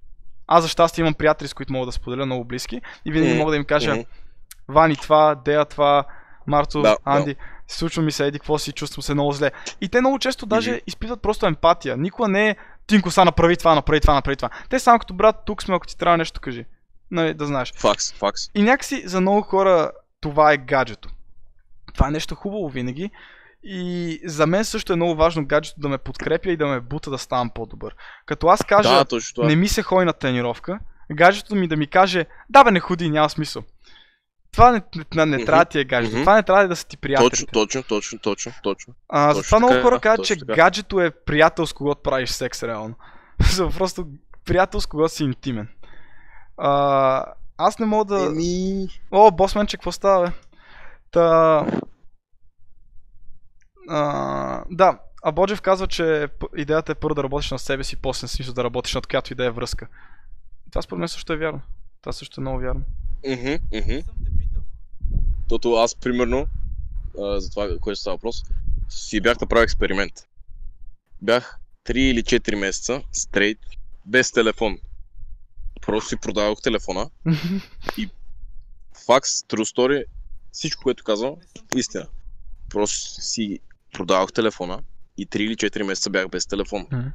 аз 0.47 0.63
за 0.63 0.67
щастие 0.69 1.01
имам 1.01 1.13
приятели, 1.13 1.47
с 1.47 1.53
които 1.53 1.73
мога 1.73 1.85
да 1.85 1.91
споделя 1.91 2.25
много 2.25 2.45
близки 2.45 2.81
и 3.05 3.11
винаги 3.11 3.29
Мгм. 3.31 3.39
мога 3.39 3.51
да 3.51 3.57
им 3.57 3.65
кажа, 3.65 3.93
Мгм. 3.95 4.03
Вани 4.67 4.95
това, 4.95 5.35
Дея 5.35 5.65
това, 5.65 6.03
Марто, 6.47 6.81
Да, 6.81 6.89
да. 6.89 6.97
Анди, 7.05 7.35
случва 7.67 8.03
ми 8.03 8.11
се, 8.11 8.25
еди, 8.27 8.39
какво 8.39 8.57
си, 8.57 8.71
чувствам 8.71 9.03
се 9.03 9.13
много 9.13 9.31
зле. 9.31 9.51
И 9.81 9.89
те 9.89 9.99
много 9.99 10.19
често 10.19 10.45
даже 10.45 10.71
Мгм. 10.71 10.79
изпитват 10.87 11.21
просто 11.21 11.45
емпатия. 11.45 11.97
Никога 11.97 12.27
не 12.27 12.49
е 12.49 12.55
Тинко, 12.87 13.11
са 13.11 13.25
направи 13.25 13.57
това, 13.57 13.75
направи 13.75 14.01
това, 14.01 14.13
направи 14.13 14.35
това. 14.35 14.49
Те 14.69 14.79
само 14.79 14.99
като 14.99 15.13
брат, 15.13 15.35
тук 15.45 15.63
сме, 15.63 15.75
ако 15.75 15.87
ти 15.87 15.97
трябва 15.97 16.17
нещо, 16.17 16.41
кажи. 16.41 16.65
Нали, 17.11 17.33
да 17.33 17.45
знаеш. 17.45 17.73
Факс, 17.75 18.13
факс. 18.13 18.41
И 18.55 18.61
някакси 18.61 19.07
за 19.07 19.21
много 19.21 19.41
хора 19.41 19.91
това 20.21 20.53
е 20.53 20.57
гаджето. 20.57 21.09
Това 21.93 22.07
е 22.07 22.11
нещо 22.11 22.35
хубаво 22.35 22.69
винаги. 22.69 23.11
И 23.63 24.19
за 24.25 24.47
мен 24.47 24.65
също 24.65 24.93
е 24.93 24.95
много 24.95 25.15
важно 25.15 25.45
гаджето 25.45 25.79
да 25.79 25.89
ме 25.89 25.97
подкрепя 25.97 26.51
и 26.51 26.57
да 26.57 26.67
ме 26.67 26.79
бута 26.79 27.09
да 27.09 27.17
ставам 27.17 27.49
по-добър. 27.49 27.95
Като 28.25 28.47
аз 28.47 28.63
кажа, 28.63 28.89
Да, 28.89 29.05
точно 29.05 29.35
това. 29.35 29.47
не 29.47 29.55
ми 29.55 29.67
се 29.67 29.81
ходи 29.83 30.05
на 30.05 30.13
тренировка, 30.13 30.79
гаджето 31.11 31.55
ми 31.55 31.67
да 31.67 31.77
ми 31.77 31.87
каже, 31.87 32.25
да 32.49 32.63
бе 32.63 32.71
не 32.71 32.79
ходи, 32.79 33.09
няма 33.09 33.29
смисъл. 33.29 33.63
Това 34.51 34.71
не, 34.71 34.81
не, 35.15 35.25
не 35.25 35.37
Мгм, 35.37 35.45
трябва 35.45 35.63
да 35.63 35.69
ти 35.69 35.79
е 35.79 35.83
гаджето. 35.83 36.15
мгм. 36.15 36.23
Това 36.23 36.35
не 36.35 36.43
трябва 36.43 36.67
да 36.67 36.75
са 36.75 36.87
ти 36.87 36.97
приятелите. 36.97 37.35
Точно, 37.35 37.47
точно, 37.53 37.83
точно, 37.83 38.19
точно, 38.19 38.51
точно. 38.63 38.93
А, 39.09 39.27
точно 39.27 39.41
затова 39.41 39.59
много 39.59 39.73
така, 39.73 39.83
хора 39.83 39.99
казват, 39.99 40.25
че 40.27 40.39
така. 40.39 40.53
гаджето 40.53 41.01
е 41.01 41.11
приятел 41.11 41.65
с 41.67 41.73
когото 41.73 42.01
правиш 42.01 42.29
секс 42.29 42.63
реално. 42.63 42.95
Просто 43.77 44.07
приятел 44.45 44.81
с 44.81 44.85
когото 44.85 45.13
си 45.13 45.23
интимен. 45.23 45.67
А, 46.57 47.23
аз 47.57 47.79
не 47.79 47.85
мога 47.85 48.05
да... 48.05 48.25
Еми... 48.25 48.87
О, 49.11 49.31
босменче, 49.31 49.77
какво 49.77 49.91
става, 49.91 50.25
бе? 50.25 50.31
Та... 51.11 51.65
А, 53.87 54.63
да, 54.71 54.99
а 55.23 55.31
Боджев 55.31 55.61
казва, 55.61 55.87
че 55.87 56.27
идеята 56.57 56.91
е 56.91 56.95
първо 56.95 57.15
да 57.15 57.23
работиш 57.23 57.51
на 57.51 57.59
себе 57.59 57.83
си, 57.83 57.95
после 57.95 58.27
смисъл 58.27 58.53
да 58.53 58.63
работиш 58.63 58.93
над 58.93 59.07
която 59.07 59.33
идея 59.33 59.51
връзка. 59.51 59.87
И 60.67 60.71
това 60.71 60.81
според 60.81 60.99
мен 60.99 61.09
също 61.09 61.33
е 61.33 61.37
вярно. 61.37 61.61
Това 62.01 62.13
също 62.13 62.41
е 62.41 62.43
много 62.43 62.59
вярно. 62.59 62.81
Мгм, 63.29 63.53
мгм. 63.73 63.99
Тото 65.49 65.73
аз, 65.73 65.95
примерно, 65.95 66.47
а, 67.21 67.39
за 67.39 67.49
това, 67.49 67.69
което 67.81 67.99
става 67.99 68.15
въпрос, 68.15 68.43
си 68.89 69.21
бях 69.21 69.41
направил 69.41 69.63
експеримент. 69.63 70.13
Бях 71.21 71.59
3 71.85 71.97
или 71.97 72.23
4 72.23 72.55
месеца 72.55 73.01
стрейт, 73.11 73.59
без 74.05 74.31
телефон. 74.31 74.77
Просто 75.81 76.09
си 76.09 76.17
продавах 76.17 76.61
телефона. 76.63 77.09
Факс, 79.05 79.29
true 79.29 79.75
story, 79.75 80.03
всичко, 80.51 80.83
което 80.83 81.03
казвам, 81.03 81.35
истина. 81.75 82.07
Просто 82.69 83.21
си 83.21 83.59
продавах 83.97 84.33
телефона 84.33 84.79
и 85.17 85.27
3 85.27 85.37
или 85.37 85.55
4 85.55 85.83
месеца 85.83 86.09
бях 86.09 86.29
без 86.29 86.45
телефон. 86.45 86.85
Мгм. 86.91 87.07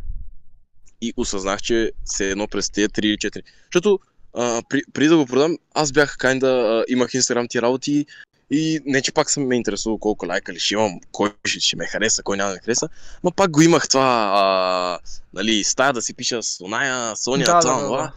и 1.05 1.13
осъзнах, 1.17 1.63
че 1.63 1.93
се 2.05 2.31
едно 2.31 2.49
през 2.49 2.71
тези 2.71 2.89
3 2.89 3.05
или 3.05 3.17
4. 3.17 3.43
Защото 3.65 3.99
а, 4.35 4.63
при, 4.69 4.83
преди 4.93 5.09
да 5.09 5.17
го 5.17 5.27
продам, 5.27 5.59
аз 5.75 5.93
бях 5.93 6.17
кайнда, 6.19 6.47
а, 6.49 6.85
имах 6.89 7.15
инстаграм 7.15 7.49
ти 7.49 7.63
работи 7.63 8.07
и 8.51 8.81
не, 8.87 9.03
че 9.03 9.13
пак 9.13 9.31
съм 9.31 9.47
ме 9.47 9.57
интересувал 9.57 9.99
колко 9.99 10.27
лайка 10.27 10.53
ли 10.53 10.59
ще 10.59 10.75
имам, 10.75 11.01
кой 11.13 11.33
ще, 11.45 11.61
ще 11.61 11.77
ме 11.77 11.87
хареса, 11.87 12.23
кой 12.23 12.37
няма 12.37 12.49
да 12.51 12.55
ме 12.55 12.61
хареса, 12.61 12.89
но 13.25 13.31
пак 13.31 13.51
го 13.51 13.63
имах 13.63 13.89
това, 13.89 14.31
а, 14.35 14.99
нали, 15.35 15.65
стая 15.65 15.93
да 15.93 16.03
си 16.03 16.15
пиша 16.15 16.43
с 16.43 16.61
оная, 16.61 17.17
Соня, 17.17 17.45
Да, 17.45 17.61
това, 17.61 17.75
да, 17.75 17.83
да, 17.83 17.97
да. 17.97 18.13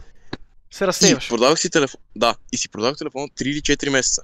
Се 0.70 0.84
И 0.84 0.86
разсейваш. 0.86 1.28
продавах 1.28 1.58
си 1.60 1.70
телефон. 1.70 2.00
Да, 2.16 2.34
и 2.52 2.56
си 2.58 2.68
продавах 2.68 2.96
телефон 2.98 3.28
3 3.30 3.42
или 3.42 3.60
4 3.60 3.88
месеца. 3.90 4.22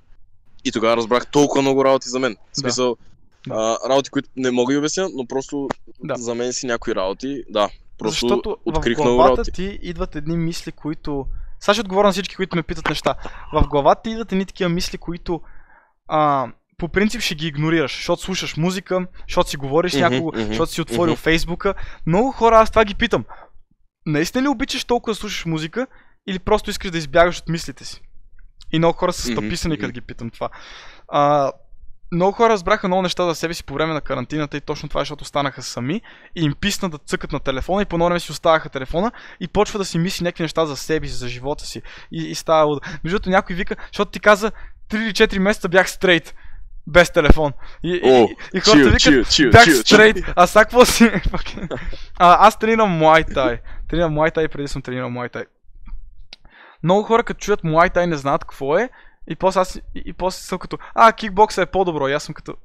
И 0.65 0.73
тогава 0.73 0.97
разбрах 0.97 1.27
толкова 1.27 1.63
много 1.63 1.85
работи 1.85 2.09
за 2.09 2.19
мен. 2.19 2.37
В 2.53 2.57
смисъл, 2.61 2.97
Да. 2.97 3.03
А, 3.51 3.77
работи, 3.89 4.11
които 4.11 4.29
не 4.37 4.51
мога 4.51 4.73
да 4.73 4.79
обясня, 4.79 5.09
но 5.15 5.27
просто 5.27 5.69
Да. 6.05 6.15
за 6.15 6.35
мен 6.35 6.53
си 6.53 6.67
някои 6.67 6.95
работи. 6.95 7.43
Да, 7.51 7.69
просто 7.99 8.13
Защото 8.13 8.57
открих 8.65 8.99
в 8.99 9.03
главата 9.03 9.31
работи. 9.31 9.53
ти 9.53 9.79
идват 9.83 10.17
едни 10.17 10.37
мисли, 10.37 10.73
които... 10.73 11.27
Сега 11.61 11.75
ще 11.75 11.81
отговоря 11.81 12.07
на 12.07 12.13
всички, 12.13 12.37
които 12.37 12.57
ме 12.57 12.63
питат 12.63 12.89
неща. 12.89 13.15
В 13.53 13.69
главата 13.69 14.03
ти 14.03 14.11
идват 14.11 14.33
едни 14.33 14.47
такива 14.47 14.71
мисли, 14.71 14.99
които 14.99 15.41
а, 16.09 16.53
по 16.79 16.89
принцип 16.89 17.21
ще 17.21 17.35
ги 17.35 17.47
игнорираш, 17.47 17.97
защото 17.97 18.23
слушаш 18.23 18.57
музика, 18.57 19.07
защото 19.29 19.51
си 19.51 19.57
говориш 19.57 19.93
с 19.93 19.97
Мгм, 19.97 20.03
някого, 20.03 20.33
мгм, 20.33 20.47
защото 20.47 20.73
си 20.73 20.81
отворил 20.81 21.13
мгм. 21.13 21.21
Фейсбука. 21.21 21.75
Много 22.07 22.33
хора, 22.33 22.59
аз 22.61 22.71
това 22.71 22.85
ги 22.85 22.95
питам. 22.95 23.25
Наистина 24.07 24.45
ли 24.45 24.49
обичаш 24.49 24.85
толкова 24.85 25.11
да 25.11 25.15
слушаш 25.15 25.45
музика 25.45 25.87
или 26.27 26.39
просто 26.39 26.71
искаш 26.71 26.91
да 26.91 26.99
избягаш 26.99 27.39
от 27.39 27.49
мислите 27.49 27.85
си? 27.85 28.01
И 28.73 28.79
много 28.79 28.99
хора 28.99 29.13
са 29.13 29.23
стъписани, 29.33 29.77
като 29.77 29.87
мгм. 29.89 29.93
ги 29.93 30.01
питам 30.01 30.31
това. 30.31 30.49
А, 31.09 31.53
много 32.13 32.33
хора 32.33 32.53
разбраха 32.53 32.89
много 32.89 33.03
неща 33.03 33.25
за 33.25 33.35
себе 33.35 33.55
си 33.55 33.65
по 33.65 33.75
време 33.75 33.95
на 33.95 34.01
карантината 34.01 34.57
и 34.57 34.61
точно 34.61 34.89
това, 34.89 35.01
защото 35.01 35.23
останаха 35.23 35.63
сами 35.63 36.01
и 36.37 36.45
им 36.45 36.55
писна 36.61 36.91
да 36.91 36.99
цъкат 36.99 37.33
на 37.33 37.41
телефона 37.41 37.83
и 37.83 37.85
по 37.85 37.97
време 37.97 38.21
си 38.21 38.33
оставаха 38.33 38.69
телефона 38.69 39.13
и 39.41 39.49
почва 39.49 39.79
да 39.79 39.85
си 39.85 39.99
мисли 39.99 40.25
някакви 40.25 40.43
неща 40.43 40.67
за 40.67 40.77
себе 40.77 41.07
си, 41.07 41.15
за 41.15 41.29
живота 41.29 41.65
си. 41.65 41.83
И, 42.13 42.25
и 42.25 42.35
става 42.35 42.65
луда. 42.65 42.81
Между 43.05 43.17
другото 43.17 43.31
някой 43.31 43.57
вика, 43.57 43.77
защото 43.87 44.11
ти 44.11 44.21
каза 44.21 44.53
3 44.91 45.03
или 45.03 45.13
4 45.13 45.39
месеца 45.39 45.69
бях 45.69 45.91
стрейт. 45.91 46.35
Без 46.87 47.13
телефон. 47.13 47.53
И, 47.83 48.01
О, 48.05 48.09
и, 48.09 48.37
и 48.55 48.61
хората 48.61 48.91
викат, 48.91 49.53
бях 49.53 49.77
стрейт, 49.77 50.17
а 50.37 50.47
сега 50.47 50.65
какво 50.65 50.85
си? 50.85 51.11
А, 52.19 52.47
аз 52.47 52.59
тренирам 52.59 53.01
Thai. 53.01 53.59
Тренирам 53.89 54.15
Thai 54.15 54.49
преди 54.49 54.69
съм 54.69 54.83
тренирал 54.83 55.11
Thai. 55.11 55.45
Много 56.83 57.03
хора 57.03 57.23
като 57.23 57.41
чуят 57.41 57.63
Thai 57.63 58.07
не 58.07 58.17
знаят 58.17 58.45
какво 58.45 58.79
е 58.79 58.89
и 59.29 59.37
после, 59.37 59.61
аз, 59.61 59.77
и, 59.77 59.83
и 59.95 60.13
после 60.13 60.43
съм 60.43 60.59
като, 60.59 60.79
а, 60.95 61.13
кикбокса 61.13 61.63
е 61.63 61.67
по-добро. 61.67 62.09
И 62.09 62.13
аз 62.13 62.23
съм 62.23 62.35
като, 62.35 62.57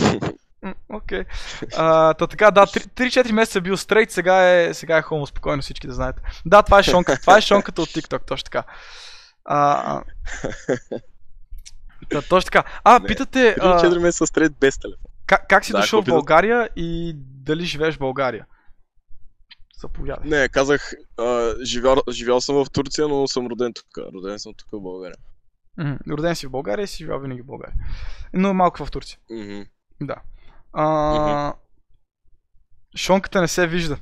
Окей. 0.88 1.24
А, 1.76 2.14
Та 2.14 2.26
така, 2.26 2.50
да, 2.50 2.66
3-4 2.66 3.32
месеца 3.32 3.58
е 3.58 3.62
бил 3.62 3.76
стрейт, 3.76 4.10
сега 4.10 4.50
е, 4.50 4.74
сега 4.74 4.96
е 4.96 5.02
хомо, 5.02 5.26
спокойно 5.26 5.62
всички 5.62 5.86
да 5.86 5.92
знаете. 5.92 6.22
Да, 6.46 6.62
това 6.62 6.78
е 6.78 6.82
шонка, 6.82 7.20
това 7.20 7.38
е 7.38 7.40
шонката 7.40 7.82
от 7.82 7.88
TikTok, 7.88 8.26
точно 8.26 8.44
така. 8.44 8.64
А, 9.44 10.02
да, 12.12 12.22
точно 12.22 12.50
така. 12.50 12.64
А, 12.84 12.98
Не, 12.98 13.06
питате, 13.06 13.56
3-4 13.58 13.96
а, 13.96 14.00
месеца 14.00 14.26
стрейт 14.26 14.52
без 14.60 14.78
телефон. 14.78 15.04
как, 15.26 15.48
как 15.48 15.64
си 15.64 15.72
Да, 15.72 15.78
дошъл 15.80 16.02
в? 16.02 16.04
България 16.04 16.68
и 16.76 17.12
дали 17.16 17.64
живееш 17.64 17.96
в 17.96 17.98
България? 17.98 18.46
Заповядай. 19.82 20.30
Не, 20.30 20.48
казах, 20.48 20.92
а, 21.18 21.54
живял, 21.64 21.96
живял 22.10 22.40
съм 22.40 22.64
в 22.64 22.70
Турция, 22.70 23.08
но 23.08 23.26
съм 23.26 23.46
роден 23.46 23.72
тук. 23.72 23.86
Роден 24.14 24.38
съм 24.38 24.52
тук 24.56 24.68
в 24.72 24.80
България. 24.80 25.16
Мгм. 25.78 25.96
Роден 26.10 26.36
си 26.36 26.46
в 26.46 26.50
България 26.50 26.84
и 26.84 26.86
си 26.86 26.96
живял 26.96 27.20
винаги 27.20 27.42
в 27.42 27.46
България. 27.46 27.74
Но 28.32 28.54
малко 28.54 28.86
в 28.86 28.90
Турция. 28.90 29.18
Мгм. 29.30 29.60
Да. 30.00 30.16
А, 30.72 31.52
Шонката 32.96 33.40
не 33.40 33.48
се 33.48 33.66
вижда. 33.66 33.96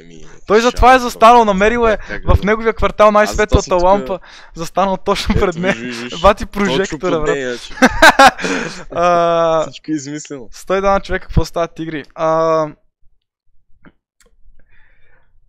Еми... 0.00 0.24
Той 0.46 0.60
затова 0.60 0.94
е 0.94 0.98
застанал, 0.98 1.44
намерил 1.44 1.88
е 1.88 1.98
В 2.24 2.36
да- 2.36 2.46
неговия 2.46 2.72
квартал 2.72 3.10
най-светлата 3.10 3.74
лампа, 3.74 4.20
застанал 4.54 4.96
точно 4.96 5.34
пред 5.34 5.56
мен. 5.56 5.92
Бати 6.22 6.46
прожектора, 6.46 7.20
брат. 7.20 7.60
Всичко 9.70 9.90
е 9.90 9.94
измислено. 9.94 10.48
101 10.52 11.02
човека, 11.02 11.26
какво 11.26 11.44
стават 11.44 11.74
тигри? 11.74 12.04
А, 12.14 12.66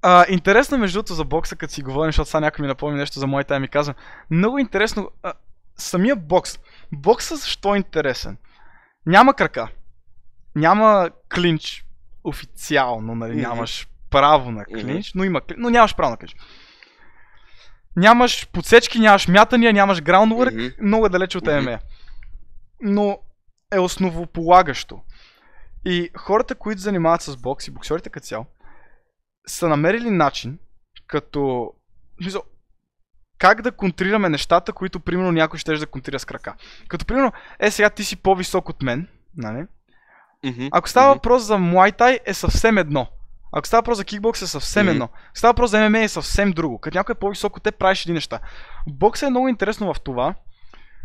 а, 0.02 0.26
интересно 0.30 0.78
между 0.78 0.98
другото 0.98 1.14
за 1.14 1.24
бокса, 1.24 1.56
като 1.56 1.74
си 1.74 1.82
говорим, 1.82 2.10
защото 2.10 2.30
сега 2.30 2.40
някой 2.40 2.64
ми 2.64 2.68
напомни 2.68 2.98
нещо 2.98 3.20
за 3.20 3.28
моята 3.28 3.60
ми 3.60 3.68
казва. 3.68 3.94
Много 4.32 4.58
интересно, 4.60 5.10
а, 5.24 5.34
самия 5.78 6.16
бокс. 6.16 6.60
Бокса 6.92 7.36
защо 7.36 7.74
е 7.76 7.78
интересен? 7.78 8.38
Няма 9.06 9.34
крака. 9.34 9.68
Няма 10.56 11.10
клинч 11.36 11.86
официално, 12.24 13.16
нали? 13.16 13.32
Мгм. 13.32 13.42
Нямаш 13.42 13.88
право 14.10 14.52
на 14.52 14.66
клинч, 14.66 15.14
но 15.16 15.24
има 15.24 15.42
но 15.58 15.70
нямаш 15.70 15.96
право 15.96 16.12
на 16.12 16.18
клинч. 16.18 16.36
Нямаш 17.96 18.48
подсечки, 18.48 19.00
нямаш 19.00 19.28
мятания, 19.28 19.74
нямаш 19.74 20.02
граундворк, 20.02 20.54
Мгм. 20.54 20.66
много 20.82 21.06
е 21.06 21.10
далече 21.10 21.38
от. 21.38 21.46
ММА. 21.46 21.80
Но 22.82 23.20
е 23.74 23.80
основополагащо. 23.80 25.02
И 25.86 26.10
хората, 26.18 26.56
които 26.56 26.82
занимават 26.82 27.22
с 27.22 27.38
бокс 27.38 27.68
и 27.68 27.72
боксерите 27.72 28.10
като 28.10 28.26
цяло, 28.26 28.46
са 29.52 29.68
намерили 29.68 30.10
начин, 30.10 30.60
като... 31.08 31.72
как 33.38 33.62
да 33.62 33.72
контрираме 33.72 34.30
нещата, 34.30 34.74
които 34.74 35.00
примерно 35.00 35.32
някой 35.32 35.60
ще 35.60 35.74
да 35.74 35.88
контрира 35.88 36.20
с 36.20 36.26
крака. 36.26 36.56
Като 36.88 37.06
примерно, 37.06 37.32
е 37.60 37.72
сега 37.72 37.90
ти 37.90 38.04
си 38.04 38.16
по-висок 38.16 38.70
от 38.70 38.82
мен, 38.82 39.08
нали? 39.38 39.66
Мгм. 40.46 40.68
Ако 40.72 40.90
става 40.90 41.08
Мгм. 41.08 41.18
въпрос 41.18 41.44
за 41.44 41.58
Muay 41.58 42.00
Thai 42.00 42.20
е 42.26 42.34
съвсем 42.34 42.78
едно. 42.78 43.08
Ако 43.52 43.68
става 43.68 43.82
въпрос 43.82 43.98
за 43.98 44.06
кикбокс 44.06 44.42
е 44.42 44.48
съвсем 44.48 44.86
Мгм. 44.86 44.92
едно. 44.92 45.10
Ако 45.28 45.38
става 45.38 45.52
въпрос 45.52 45.72
за 45.72 45.90
ММА 45.90 46.00
е 46.00 46.08
съвсем 46.08 46.52
друго. 46.52 46.80
Като 46.80 46.98
някой 46.98 47.14
е 47.14 47.20
по-висок 47.20 47.58
от 47.58 47.64
те, 47.64 47.72
правиш 47.72 48.02
едни 48.02 48.14
неща. 48.14 48.40
Боксът 48.88 49.28
е 49.28 49.30
много 49.30 49.48
интересно 49.48 49.94
в 49.94 50.02
това, 50.02 50.36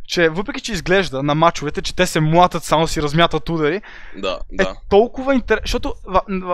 че 0.07 0.29
въпреки, 0.29 0.61
че 0.61 0.73
изглежда 0.73 1.23
на 1.23 1.35
мачовете, 1.35 1.83
че 1.83 1.97
те 1.97 2.07
се 2.07 2.21
млатат, 2.21 2.65
само 2.65 2.89
си 2.89 3.03
размятат 3.03 3.49
удари, 3.49 3.83
Да, 4.17 4.41
е 4.53 4.65
да. 4.65 4.77
толкова 4.91 5.35
интересно. 5.35 5.63
Защото 5.65 5.95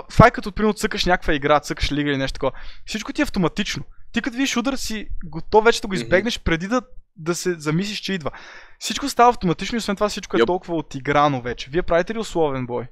това 0.09 0.27
е 0.27 0.31
като 0.31 0.53
примерно 0.53 0.75
цъкаш 0.75 1.05
някаква 1.05 1.35
игра, 1.35 1.61
цъкаш 1.61 1.93
лига 1.93 2.11
или 2.11 2.17
нещо 2.17 2.35
такова. 2.35 2.53
Всичко 2.87 3.13
ти 3.13 3.23
е 3.23 3.25
автоматично. 3.25 3.85
Ти 4.13 4.23
като 4.23 4.37
видиш 4.37 4.57
удар 4.57 4.75
си 4.75 5.09
готов 5.25 5.65
вече 5.65 5.81
да 5.81 5.89
го 5.89 5.95
избегнеш 5.95 6.41
преди 6.41 6.69
да, 6.69 6.83
да 7.17 7.35
се 7.35 7.55
замислиш, 7.55 7.99
че 7.99 8.13
идва. 8.13 8.31
Всичко 8.79 9.09
става 9.09 9.31
автоматично 9.31 9.77
и 9.77 9.79
освен 9.79 9.97
това 9.97 10.09
всичко 10.09 10.37
е 10.37 10.41
Йоп. 10.41 10.47
толкова 10.47 10.77
отиграно 10.77 11.41
вече. 11.43 11.71
Вие 11.71 11.83
правите 11.83 12.15
ли 12.15 12.19
условен 12.19 12.67
бой? 12.67 12.87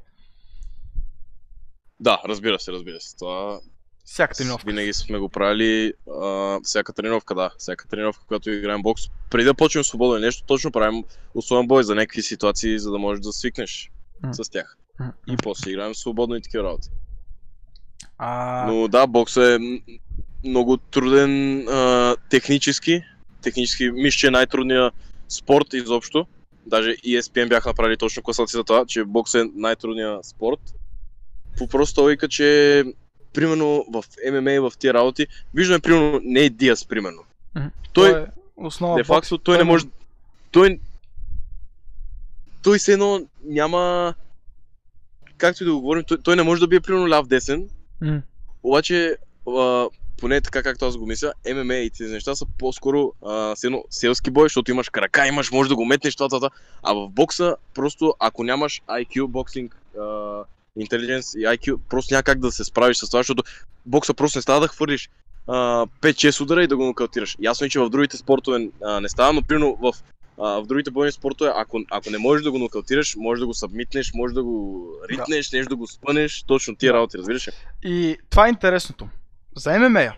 Да, 2.00 2.20
разбира 2.26 2.58
се, 2.58 2.72
разбира 2.72 3.00
се. 3.00 3.16
Това 3.16 3.60
Всяка 4.10 4.34
тренировка. 4.34 4.66
винаги 4.66 4.92
сме 4.92 5.18
го 5.18 5.28
правили. 5.28 5.92
А, 6.22 6.58
всяка 6.62 6.92
тренировка, 6.92 7.34
да. 7.34 7.50
Всяка 7.58 7.88
тренировка, 7.88 8.24
когато 8.26 8.50
играем 8.50 8.82
бокс. 8.82 9.02
Преди 9.30 9.44
да 9.44 9.54
почнем 9.54 9.84
свободно 9.84 10.18
нещо, 10.18 10.44
точно 10.46 10.72
правим 10.72 11.04
условен 11.34 11.66
бой 11.66 11.84
за 11.84 11.94
някакви 11.94 12.22
ситуации, 12.22 12.78
за 12.78 12.90
да 12.90 12.98
можеш 12.98 13.22
да 13.22 13.32
свикнеш 13.32 13.90
М. 14.22 14.34
с 14.34 14.50
тях. 14.50 14.76
М. 15.00 15.12
И 15.28 15.36
после 15.36 15.70
играем 15.70 15.94
свободно 15.94 16.36
и 16.36 16.42
такива 16.42 16.64
работи. 16.64 16.88
А, 18.18 18.66
Но 18.66 18.88
да, 18.88 19.06
бокс 19.06 19.36
е 19.36 19.58
много 20.44 20.76
труден 20.76 21.58
а, 21.68 22.16
технически. 22.30 23.02
Технически, 23.42 23.90
мисля, 23.90 24.18
че 24.18 24.26
е 24.26 24.30
най-трудният 24.30 24.94
спорт 25.28 25.72
изобщо. 25.72 26.26
Даже 26.66 26.90
ESPN 26.90 27.48
бяха 27.48 27.68
направили 27.68 27.96
точно 27.96 28.22
класация 28.22 28.58
за 28.58 28.64
това, 28.64 28.86
че 28.86 29.04
бокс 29.04 29.34
е 29.34 29.44
най-трудният 29.54 30.24
спорт. 30.24 30.60
По 31.58 31.68
просто 31.68 32.00
логика, 32.00 32.28
че 32.28 32.84
примерно 33.32 33.84
в 33.92 34.04
ММА 34.32 34.52
и 34.52 34.58
в 34.58 34.72
тия 34.78 34.94
работи, 34.94 35.26
виждаме 35.54 35.80
примерно 35.80 36.20
не 36.24 36.40
е 36.40 36.50
Диас, 36.50 36.84
примерно. 36.84 37.22
Мгм. 37.54 37.68
Той, 37.92 38.22
е 38.22 38.26
основа 38.56 38.96
де 38.96 39.04
факто, 39.04 39.38
той 39.38 39.54
Той 39.54 39.58
не 39.58 39.64
може... 39.64 39.84
Той... 40.50 40.80
Той 42.62 42.78
се 42.78 42.92
едно 42.92 43.20
няма... 43.44 44.14
Както 45.38 45.62
и 45.62 45.66
да 45.66 45.72
го 45.72 45.80
говорим, 45.80 46.04
той, 46.04 46.18
той 46.18 46.36
не 46.36 46.42
може 46.42 46.60
да 46.60 46.66
бие 46.66 46.80
примерно 46.80 47.08
ляв 47.08 47.26
десен, 47.26 47.68
обаче, 48.62 49.16
а, 49.48 49.88
поне 50.20 50.40
така 50.40 50.62
както 50.62 50.84
аз 50.84 50.96
го 50.96 51.06
мисля, 51.06 51.32
ММА 51.54 51.74
и 51.74 51.90
тези 51.90 52.12
неща 52.12 52.34
са 52.34 52.46
по-скоро 52.58 53.12
а, 53.26 53.56
с 53.56 53.64
едно 53.64 53.84
селски 53.90 54.30
бой, 54.30 54.44
защото 54.44 54.70
имаш 54.70 54.88
крака, 54.88 55.26
имаш, 55.26 55.50
може 55.50 55.68
да 55.68 55.76
го 55.76 55.84
метнеш, 55.84 56.16
това, 56.16 56.28
това, 56.28 56.38
това. 56.38 56.50
А 56.82 56.94
в 56.94 57.08
бокса, 57.08 57.56
просто 57.74 58.14
ако 58.18 58.44
нямаш 58.44 58.82
IQ, 58.88 59.26
боксинг, 59.26 59.76
а, 60.00 60.44
интелигенс 60.76 61.34
и 61.34 61.38
IQ, 61.38 61.78
просто 61.90 62.14
няма 62.14 62.22
как 62.22 62.38
да 62.38 62.52
се 62.52 62.64
справиш 62.64 62.96
с 62.96 63.06
това, 63.10 63.18
защото 63.18 63.42
бокса 63.86 64.14
просто 64.14 64.38
не 64.38 64.42
става 64.42 64.60
да 64.60 64.68
хвърлиш 64.68 65.10
а, 65.46 65.86
5-6 65.86 66.40
удара 66.40 66.64
и 66.64 66.66
да 66.66 66.76
го 66.76 66.84
нокаутираш. 66.84 67.36
Ясно 67.40 67.66
е, 67.66 67.70
че 67.70 67.80
в 67.80 67.90
другите 67.90 68.16
спортове 68.16 68.68
а, 68.84 69.00
не 69.00 69.08
става, 69.08 69.32
но 69.32 69.42
примерно 69.42 69.78
в 69.82 69.92
а, 70.42 70.60
в 70.60 70.66
другите 70.66 70.90
бойни 70.90 71.12
спортове, 71.12 71.50
ако, 71.56 71.80
ако 71.90 72.10
не 72.10 72.18
можеш 72.18 72.44
да 72.44 72.50
го 72.50 72.58
нокаутираш, 72.58 73.16
можеш 73.16 73.40
да 73.40 73.46
го 73.46 73.54
събмитнеш, 73.54 74.12
можеш 74.14 74.34
да 74.34 74.42
го 74.42 74.86
ритнеш, 75.10 75.52
нещо 75.52 75.68
да 75.68 75.76
го 75.76 75.86
спънеш, 75.86 76.42
точно 76.42 76.76
тия 76.76 76.92
Да. 76.92 76.96
работи, 76.96 77.18
разбираш 77.18 77.48
ли? 77.48 77.52
И 77.82 78.16
това 78.30 78.46
е 78.46 78.50
интересното. 78.50 79.08
За 79.56 79.78
ММА, 79.78 80.12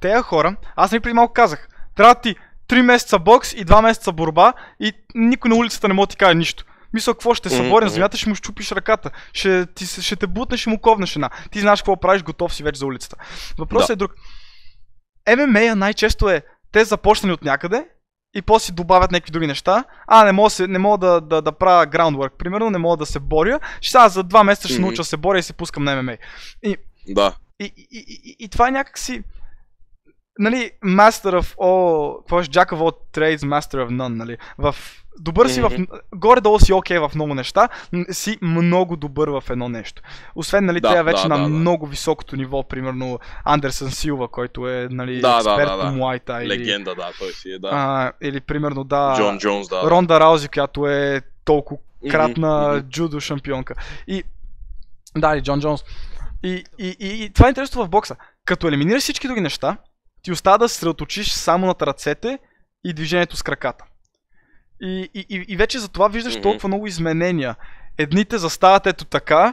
тези 0.00 0.22
хора, 0.22 0.56
аз 0.76 0.92
ми 0.92 1.00
преди 1.00 1.12
малко 1.14 1.32
казах, 1.32 1.68
трябва 1.96 2.14
да 2.14 2.20
ти 2.20 2.34
3 2.68 2.82
месеца 2.82 3.18
бокс 3.18 3.52
и 3.52 3.66
2 3.66 3.82
месеца 3.82 4.12
борба 4.12 4.52
и 4.80 4.92
никой 5.14 5.48
на 5.48 5.56
улицата 5.56 5.88
не 5.88 5.94
може 5.94 6.06
да 6.06 6.10
ти 6.10 6.16
каже 6.16 6.34
нищо. 6.34 6.64
Мисля, 6.96 7.14
какво 7.14 7.34
ще 7.34 7.48
се 7.48 7.62
мгм. 7.62 7.88
земята, 7.88 8.16
ще 8.16 8.28
му 8.28 8.34
щупиш 8.34 8.72
ръката, 8.72 9.10
ще, 9.32 9.66
ти, 9.66 9.86
ще 9.86 10.16
те 10.16 10.26
бутнеш, 10.26 10.60
ще 10.60 10.70
му 10.70 10.78
ковнеш 10.78 11.16
една. 11.16 11.30
Ти 11.50 11.60
знаеш 11.60 11.80
какво 11.80 12.00
правиш, 12.00 12.22
готов 12.22 12.54
си 12.54 12.62
вече 12.62 12.78
за 12.78 12.86
улицата. 12.86 13.16
Въпросът 13.58 13.86
Да. 13.86 13.92
е 13.92 13.96
друг. 13.96 14.14
ММА 15.36 15.74
най-често 15.74 16.30
е, 16.30 16.42
те 16.72 16.84
започнали 16.84 17.32
от 17.32 17.44
някъде 17.44 17.88
и 18.36 18.42
после 18.42 18.64
си 18.64 18.72
добавят 18.72 19.10
някакви 19.10 19.32
други 19.32 19.46
неща. 19.46 19.84
А, 20.06 20.24
не 20.24 20.32
мога, 20.32 20.50
се, 20.50 20.66
не 20.66 20.78
мога 20.78 21.06
да, 21.06 21.20
да, 21.20 21.42
да 21.42 21.52
правя 21.52 21.86
groundwork, 21.86 22.30
примерно, 22.38 22.70
не 22.70 22.78
мога 22.78 22.96
да 22.96 23.06
се 23.06 23.20
боря. 23.20 23.60
Ще 23.80 23.90
сега 23.90 24.08
за 24.08 24.24
2 24.24 24.42
месеца 24.42 24.68
ще 24.68 24.78
науча 24.78 24.96
да 24.96 25.04
се 25.04 25.16
боря 25.16 25.38
и 25.38 25.42
се 25.42 25.52
пускам 25.52 25.84
на 25.84 26.02
ММА. 26.02 26.16
Да. 27.08 27.34
И, 27.60 27.64
и, 27.64 27.86
и, 27.90 28.20
и, 28.24 28.36
и 28.38 28.48
това 28.48 28.68
е 28.68 28.70
някакси... 28.70 29.22
Нали, 30.38 30.70
Master 30.84 31.40
of 31.40 31.56
all... 31.56 32.18
Какво 32.18 32.40
е? 32.40 32.44
Jack 32.44 32.68
of 32.68 32.78
all 32.78 32.96
trades, 33.12 33.38
Master 33.38 33.86
of 33.86 33.88
none, 33.88 34.14
нали? 34.14 34.36
В... 34.58 34.76
Добър 35.20 35.48
си 35.48 35.60
в... 35.60 35.70
Горе-долу 36.14 36.58
си 36.58 36.72
окей 36.72 36.98
в 36.98 37.10
много 37.14 37.34
неща, 37.34 37.68
си 38.10 38.38
много 38.42 38.96
добър 38.96 39.28
в 39.28 39.42
едно 39.50 39.68
нещо. 39.68 40.02
Освен, 40.34 40.64
нали, 40.64 40.80
Да, 40.80 40.94
те 40.94 41.02
вече 41.02 41.22
да, 41.22 41.28
на 41.28 41.36
да, 41.36 41.42
да. 41.42 41.48
много 41.48 41.86
високото 41.86 42.36
ниво, 42.36 42.62
примерно 42.62 43.18
Андерсън 43.44 43.90
Силва, 43.90 44.28
който 44.28 44.68
е, 44.68 44.88
нали, 44.90 45.20
Да, 45.20 45.42
да, 45.42 45.50
експерт 45.50 45.68
да, 45.68 45.80
по 45.80 45.86
да. 45.86 45.92
Muay 45.92 46.26
Thai. 46.26 46.42
Или, 46.42 46.48
Легенда, 46.48 46.94
да, 46.94 47.10
той 47.18 47.32
си 47.32 47.50
е, 47.50 47.58
да. 47.58 47.68
а, 47.72 48.12
или 48.22 48.40
примерно, 48.40 48.84
да... 48.84 49.14
Джон 49.16 49.38
Джонс, 49.38 49.68
да. 49.68 49.90
Ронда 49.90 50.20
Раузи, 50.20 50.48
която 50.48 50.86
е 50.86 51.20
толкова 51.44 51.80
кратна 52.10 52.72
мгм. 52.72 52.88
джудо 52.88 53.20
шампионка. 53.20 53.74
И. 54.06 54.22
Да, 55.16 55.36
и 55.36 55.42
Джон 55.42 55.60
Джонс. 55.60 55.84
И, 56.42 56.64
и, 56.78 56.96
и, 57.00 57.24
и 57.24 57.30
това 57.30 57.46
е 57.46 57.48
интересно 57.48 57.84
в 57.84 57.88
бокса. 57.88 58.16
Като 58.44 58.68
елиминираш 58.68 59.02
всички 59.02 59.26
други 59.26 59.40
неща, 59.40 59.76
ти 60.26 60.32
остава 60.32 60.58
да 60.58 60.68
се 60.68 60.74
съсредоточиш 60.74 61.32
само 61.32 61.66
над 61.66 61.82
ръцете 61.82 62.38
и 62.84 62.92
движението 62.92 63.36
с 63.36 63.42
краката. 63.42 63.84
И, 64.80 65.10
и, 65.14 65.44
и, 65.48 65.56
вече 65.56 65.78
за 65.78 65.88
това 65.88 66.08
виждаш 66.08 66.34
Мгм. 66.34 66.42
толкова 66.42 66.68
много 66.68 66.86
изменения. 66.86 67.56
Едните 67.98 68.38
застават 68.38 68.86
ето 68.86 69.04
така, 69.04 69.52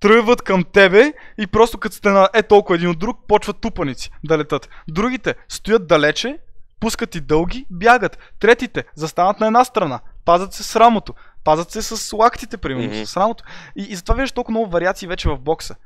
тръгват 0.00 0.42
към 0.42 0.64
тебе 0.64 1.12
и 1.38 1.46
просто 1.46 1.78
като 1.78 1.96
сте 1.96 2.10
на 2.10 2.28
е 2.34 2.42
толкова 2.42 2.76
един 2.76 2.88
от 2.90 2.98
друг, 2.98 3.18
почват 3.28 3.60
тупаници 3.60 4.10
да 4.24 4.38
летат. 4.38 4.68
Другите 4.88 5.34
стоят 5.48 5.86
далече, 5.86 6.38
пускат 6.80 7.14
и 7.14 7.20
дълги, 7.20 7.66
бягат. 7.70 8.18
Третите 8.40 8.84
застават 8.94 9.40
на 9.40 9.46
една 9.46 9.64
страна, 9.64 10.00
пазят 10.24 10.52
се 10.52 10.62
с 10.62 10.76
рамото, 10.76 11.14
пазят 11.44 11.70
се 11.70 11.82
с 11.82 12.16
лактите, 12.16 12.56
примерно, 12.56 12.96
Мгм. 12.96 13.06
с 13.06 13.16
рамото. 13.16 13.44
И, 13.76 13.82
и 13.82 13.96
затова 13.96 14.14
виждаш 14.14 14.32
толкова 14.32 14.52
много 14.52 14.70
вариации 14.70 15.08
вече 15.08 15.28
в 15.28 15.38
бокса. 15.38 15.76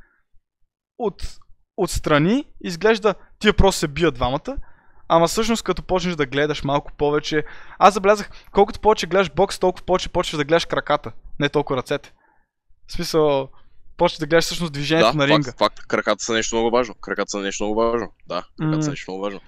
От, 0.98 1.22
отстрани 1.78 2.44
изглежда 2.60 3.14
тия 3.38 3.54
просто 3.54 3.78
се 3.78 3.88
бият 3.88 4.14
двамата, 4.14 4.56
ама 5.08 5.28
всъщност 5.28 5.62
като 5.62 5.82
почнеш 5.82 6.14
да 6.14 6.26
гледаш 6.26 6.64
малко 6.64 6.92
повече, 6.92 7.44
аз 7.78 7.94
забелязах, 7.94 8.30
колкото 8.52 8.80
повече 8.80 9.06
гледаш 9.06 9.30
бокс, 9.30 9.58
толкова 9.58 9.86
повече 9.86 10.08
почваш 10.08 10.36
да 10.36 10.44
гледаш 10.44 10.64
краката, 10.64 11.12
не 11.40 11.48
толкова 11.48 11.76
ръцете. 11.76 12.12
В 12.86 12.92
смисъл, 12.92 13.48
почваш 13.96 14.18
да 14.18 14.26
гледаш 14.26 14.44
всъщност 14.44 14.72
движението 14.72 15.12
Да, 15.12 15.18
на 15.18 15.26
ринга. 15.28 15.52
факт, 15.52 15.58
факт, 15.58 15.86
краката 15.86 16.24
са 16.24 16.32
нещо 16.32 16.56
много 16.56 16.70
важно. 16.70 16.94
Краката 16.94 17.30
са 17.30 17.38
нещо 17.38 17.64
много 17.64 17.80
важно. 17.80 18.12
Да, 18.26 18.44
краката 18.58 18.76
М. 18.76 18.82
са 18.82 18.90
нещо 18.90 19.10
много 19.10 19.22
важно. 19.22 19.40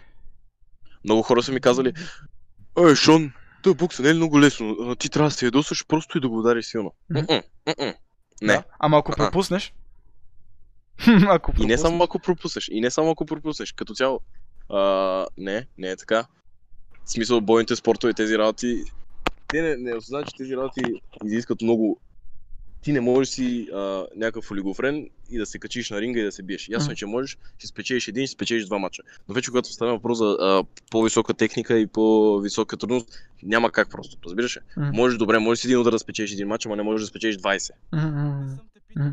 Много 1.04 1.22
хора 1.22 1.42
са 1.42 1.52
ми 1.52 1.60
казали, 1.60 1.92
Ей, 2.78 2.94
Шон, 2.94 3.32
той 3.62 3.74
бокса 3.74 4.02
не 4.02 4.10
е 4.10 4.14
много 4.14 4.40
лесно? 4.40 4.96
Ти 4.96 5.08
трябва 5.08 5.28
да 5.28 5.34
се 5.34 5.44
ядосваш 5.44 5.86
просто 5.86 6.18
и 6.18 6.20
да 6.20 6.28
го 6.28 6.38
удариш 6.38 6.64
силно. 6.66 6.92
Мм, 7.10 7.22
мм. 7.30 7.94
Не. 8.42 8.52
Да. 8.52 8.62
Ама 8.78 8.98
ако 8.98 9.12
пропуснеш. 9.12 9.72
ако 11.28 11.50
И 11.50 11.54
не 11.54 11.56
пропуснеш. 11.56 11.80
само 11.80 12.04
ако 12.04 12.18
пропуснеш. 12.18 12.68
И 12.72 12.80
не 12.80 12.90
само 12.90 13.10
ако 13.10 13.26
пропуснеш. 13.26 13.72
Като 13.72 13.94
цяло. 13.94 14.20
А, 14.68 15.26
не, 15.38 15.66
не 15.78 15.90
е 15.90 15.96
така. 15.96 16.26
В 17.04 17.12
смисъл, 17.12 17.40
бойните 17.40 17.76
спортове, 17.76 18.14
тези 18.14 18.38
работи. 18.38 18.82
Те 19.48 19.62
не, 19.62 19.76
не 19.76 19.94
осъзнават, 19.94 20.28
че 20.28 20.36
тези 20.36 20.56
работи 20.56 20.80
изискват 21.24 21.62
много. 21.62 22.00
Ти 22.82 22.92
не 22.92 23.00
можеш 23.00 23.28
си 23.28 23.68
а, 23.74 23.78
някакъв 24.16 24.50
олигофрен 24.50 25.10
и 25.30 25.38
да 25.38 25.46
се 25.46 25.58
качиш 25.58 25.90
на 25.90 26.00
ринга 26.00 26.20
и 26.20 26.24
да 26.24 26.32
се 26.32 26.42
биеш. 26.42 26.68
Ясно 26.68 26.86
Мгм. 26.90 26.94
че 26.96 27.06
можеш, 27.06 27.38
ще 27.58 27.66
спечелиш 27.66 28.08
един, 28.08 28.26
ще 28.26 28.32
спечелиш 28.32 28.64
два 28.64 28.78
мача. 28.78 29.02
Но 29.28 29.34
вече 29.34 29.50
когато 29.50 29.72
стане 29.72 29.92
въпрос 29.92 30.18
за 30.18 30.36
а, 30.40 30.64
по-висока 30.90 31.34
техника 31.34 31.78
и 31.78 31.86
по-висока 31.86 32.76
трудност, 32.76 33.08
няма 33.42 33.70
как 33.72 33.90
просто. 33.90 34.16
Разбираш 34.24 34.56
ли? 34.56 34.60
Мгм. 34.76 34.90
Можеш 34.96 35.18
добре, 35.18 35.38
можеш 35.38 35.62
с 35.62 35.64
един 35.64 35.78
удар 35.78 35.90
да 35.92 35.98
спечелиш 35.98 36.32
един 36.32 36.48
мач, 36.48 36.66
ама 36.66 36.76
не 36.76 36.82
можеш 36.82 37.04
да 37.04 37.08
спечелиш 37.08 37.36
20. 37.36 37.70
Мгм. 37.92 39.12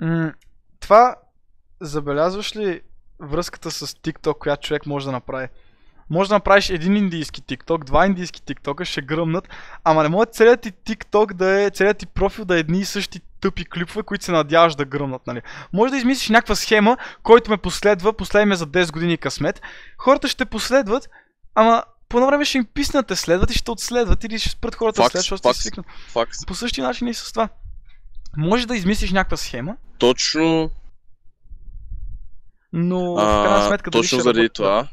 Мгм. 0.00 0.32
Това 0.84 1.14
забелязваш 1.80 2.56
ли 2.56 2.80
връзката 3.20 3.70
с 3.70 3.86
TikTok, 3.86 4.38
която 4.38 4.66
човек 4.66 4.86
може 4.86 5.06
да 5.06 5.12
направи? 5.12 5.48
Може 6.10 6.28
да 6.28 6.34
направиш 6.34 6.70
един 6.70 6.96
индийски 6.96 7.42
TikTok, 7.42 7.84
два 7.84 8.06
индийски 8.06 8.42
TikTok, 8.42 8.84
ще 8.84 9.02
гръмнат, 9.02 9.48
ама 9.84 10.02
не 10.02 10.08
може 10.08 10.26
целият 10.32 10.60
ти 10.60 10.72
TikTok 10.72 11.32
да 11.32 11.62
е, 11.62 11.70
целият 11.70 11.98
ти 11.98 12.06
профил 12.06 12.44
да 12.44 12.56
е 12.56 12.58
едни 12.58 12.78
и 12.78 12.84
същи 12.84 13.20
тъпи 13.40 13.64
клипове, 13.64 14.02
които 14.02 14.24
се 14.24 14.32
надяваш 14.32 14.74
да 14.74 14.84
гръмнат, 14.84 15.26
нали? 15.26 15.42
Може 15.72 15.90
да 15.90 15.96
измислиш 15.96 16.28
някаква 16.28 16.54
схема, 16.54 16.96
който 17.22 17.50
ме 17.50 17.56
последва, 17.56 18.12
последва 18.12 18.46
ме 18.46 18.56
за 18.56 18.66
10 18.66 18.92
години 18.92 19.18
късмет, 19.18 19.62
хората 19.98 20.28
ще 20.28 20.44
последват, 20.44 21.08
ама 21.54 21.82
по 22.08 22.16
едно 22.16 22.26
време 22.26 22.44
ще 22.44 22.58
им 22.58 22.64
писнат 22.64 23.06
те 23.06 23.16
следват 23.16 23.50
и 23.50 23.58
ще 23.58 23.70
отследват 23.70 24.24
или 24.24 24.38
ще 24.38 24.50
спрат 24.50 24.74
хората 24.74 25.02
следват, 25.02 25.22
защото 25.22 25.52
ще 25.52 25.62
свикнат. 25.62 25.86
По 26.46 26.54
същия 26.54 26.86
начин 26.86 27.08
и 27.08 27.14
с 27.14 27.32
това. 27.32 27.48
Може 28.36 28.66
да 28.66 28.76
измислиш 28.76 29.12
някаква 29.12 29.36
схема, 29.36 29.76
Точно 29.98 30.70
но 32.76 33.14
в 33.14 33.16
крайна 33.16 33.58
А, 33.58 33.66
сметка 33.68 33.90
точно 33.90 34.20
заради 34.20 34.38
работи- 34.40 34.54
това. 34.54 34.88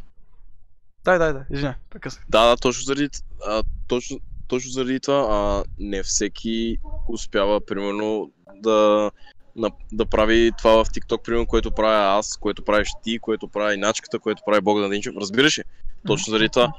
Дай, 1.05 1.19
дай, 1.19 1.33
дай, 1.33 1.43
извиня, 1.51 1.75
прекъснах. 1.89 2.25
Да, 2.29 2.45
да, 2.45 2.57
точно 2.57 2.83
заради, 2.83 3.09
а, 3.47 3.63
точно, 3.87 4.19
точно 4.47 4.71
заради 4.71 4.99
това 4.99 5.27
а, 5.29 5.63
не 5.79 6.03
всеки 6.03 6.77
успява, 7.09 7.65
примерно, 7.65 8.31
да, 8.55 9.11
на, 9.55 9.71
да 9.91 10.05
прави 10.05 10.51
това 10.57 10.83
в 10.83 10.87
TikTok, 10.87 11.21
примерно, 11.23 11.45
което 11.45 11.71
правя 11.71 12.19
аз, 12.19 12.37
което 12.37 12.63
правиш 12.63 12.89
ти, 13.03 13.19
което 13.19 13.47
прави 13.47 13.77
Начката, 13.77 14.19
което 14.19 14.43
прави 14.45 14.61
Богдан 14.61 14.89
Динчев. 14.89 15.15
Разбираш 15.17 15.57
ли? 15.59 15.63
Точно 16.07 16.31
заради 16.31 16.49
това. 16.49 16.73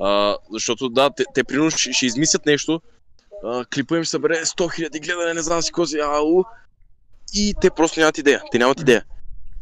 А, 0.00 0.36
защото 0.52 0.88
да, 0.88 1.10
те, 1.10 1.24
те 1.34 1.44
примерно 1.44 1.70
ще, 1.70 1.92
ще 1.92 2.06
измислят 2.06 2.46
нещо, 2.46 2.80
а, 3.44 3.64
клипа 3.64 3.96
им 3.96 4.04
събере 4.04 4.34
100 4.34 4.90
000 4.90 5.06
гледане, 5.06 5.34
не 5.34 5.42
знам 5.42 5.62
си 5.62 5.70
какво 5.70 5.86
си, 5.86 5.98
ау, 5.98 6.44
и 7.34 7.54
те 7.60 7.70
просто 7.70 8.00
нямат 8.00 8.18
идея. 8.18 8.42
Те 8.52 8.58
нямат 8.58 8.80
идея. 8.80 9.04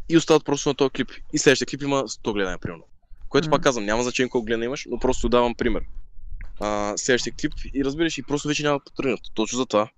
И 0.09 0.17
остават 0.17 0.45
просто 0.45 0.69
на 0.69 0.75
този 0.75 0.89
клип. 0.89 1.11
И 1.33 1.37
следващия 1.37 1.67
клип 1.67 1.81
има 1.81 2.03
100 2.03 2.33
гледания, 2.33 2.57
примерно. 2.57 2.83
Което 3.29 3.49
пак 3.49 3.61
казвам, 3.61 3.85
няма 3.85 4.03
значение 4.03 4.29
колко 4.29 4.45
гледане 4.45 4.65
имаш, 4.65 4.87
но 4.89 4.99
просто 4.99 5.29
давам 5.29 5.55
пример. 5.55 5.81
А, 6.59 6.93
следващия 6.97 7.33
клип 7.41 7.53
и 7.73 7.85
разбираш, 7.85 8.17
и 8.17 8.23
просто 8.23 8.47
вече 8.47 8.63
няма 8.63 8.79
потръгнат. 8.79 9.19
Точно 9.33 9.57
за 9.57 9.65
това. 9.65 9.89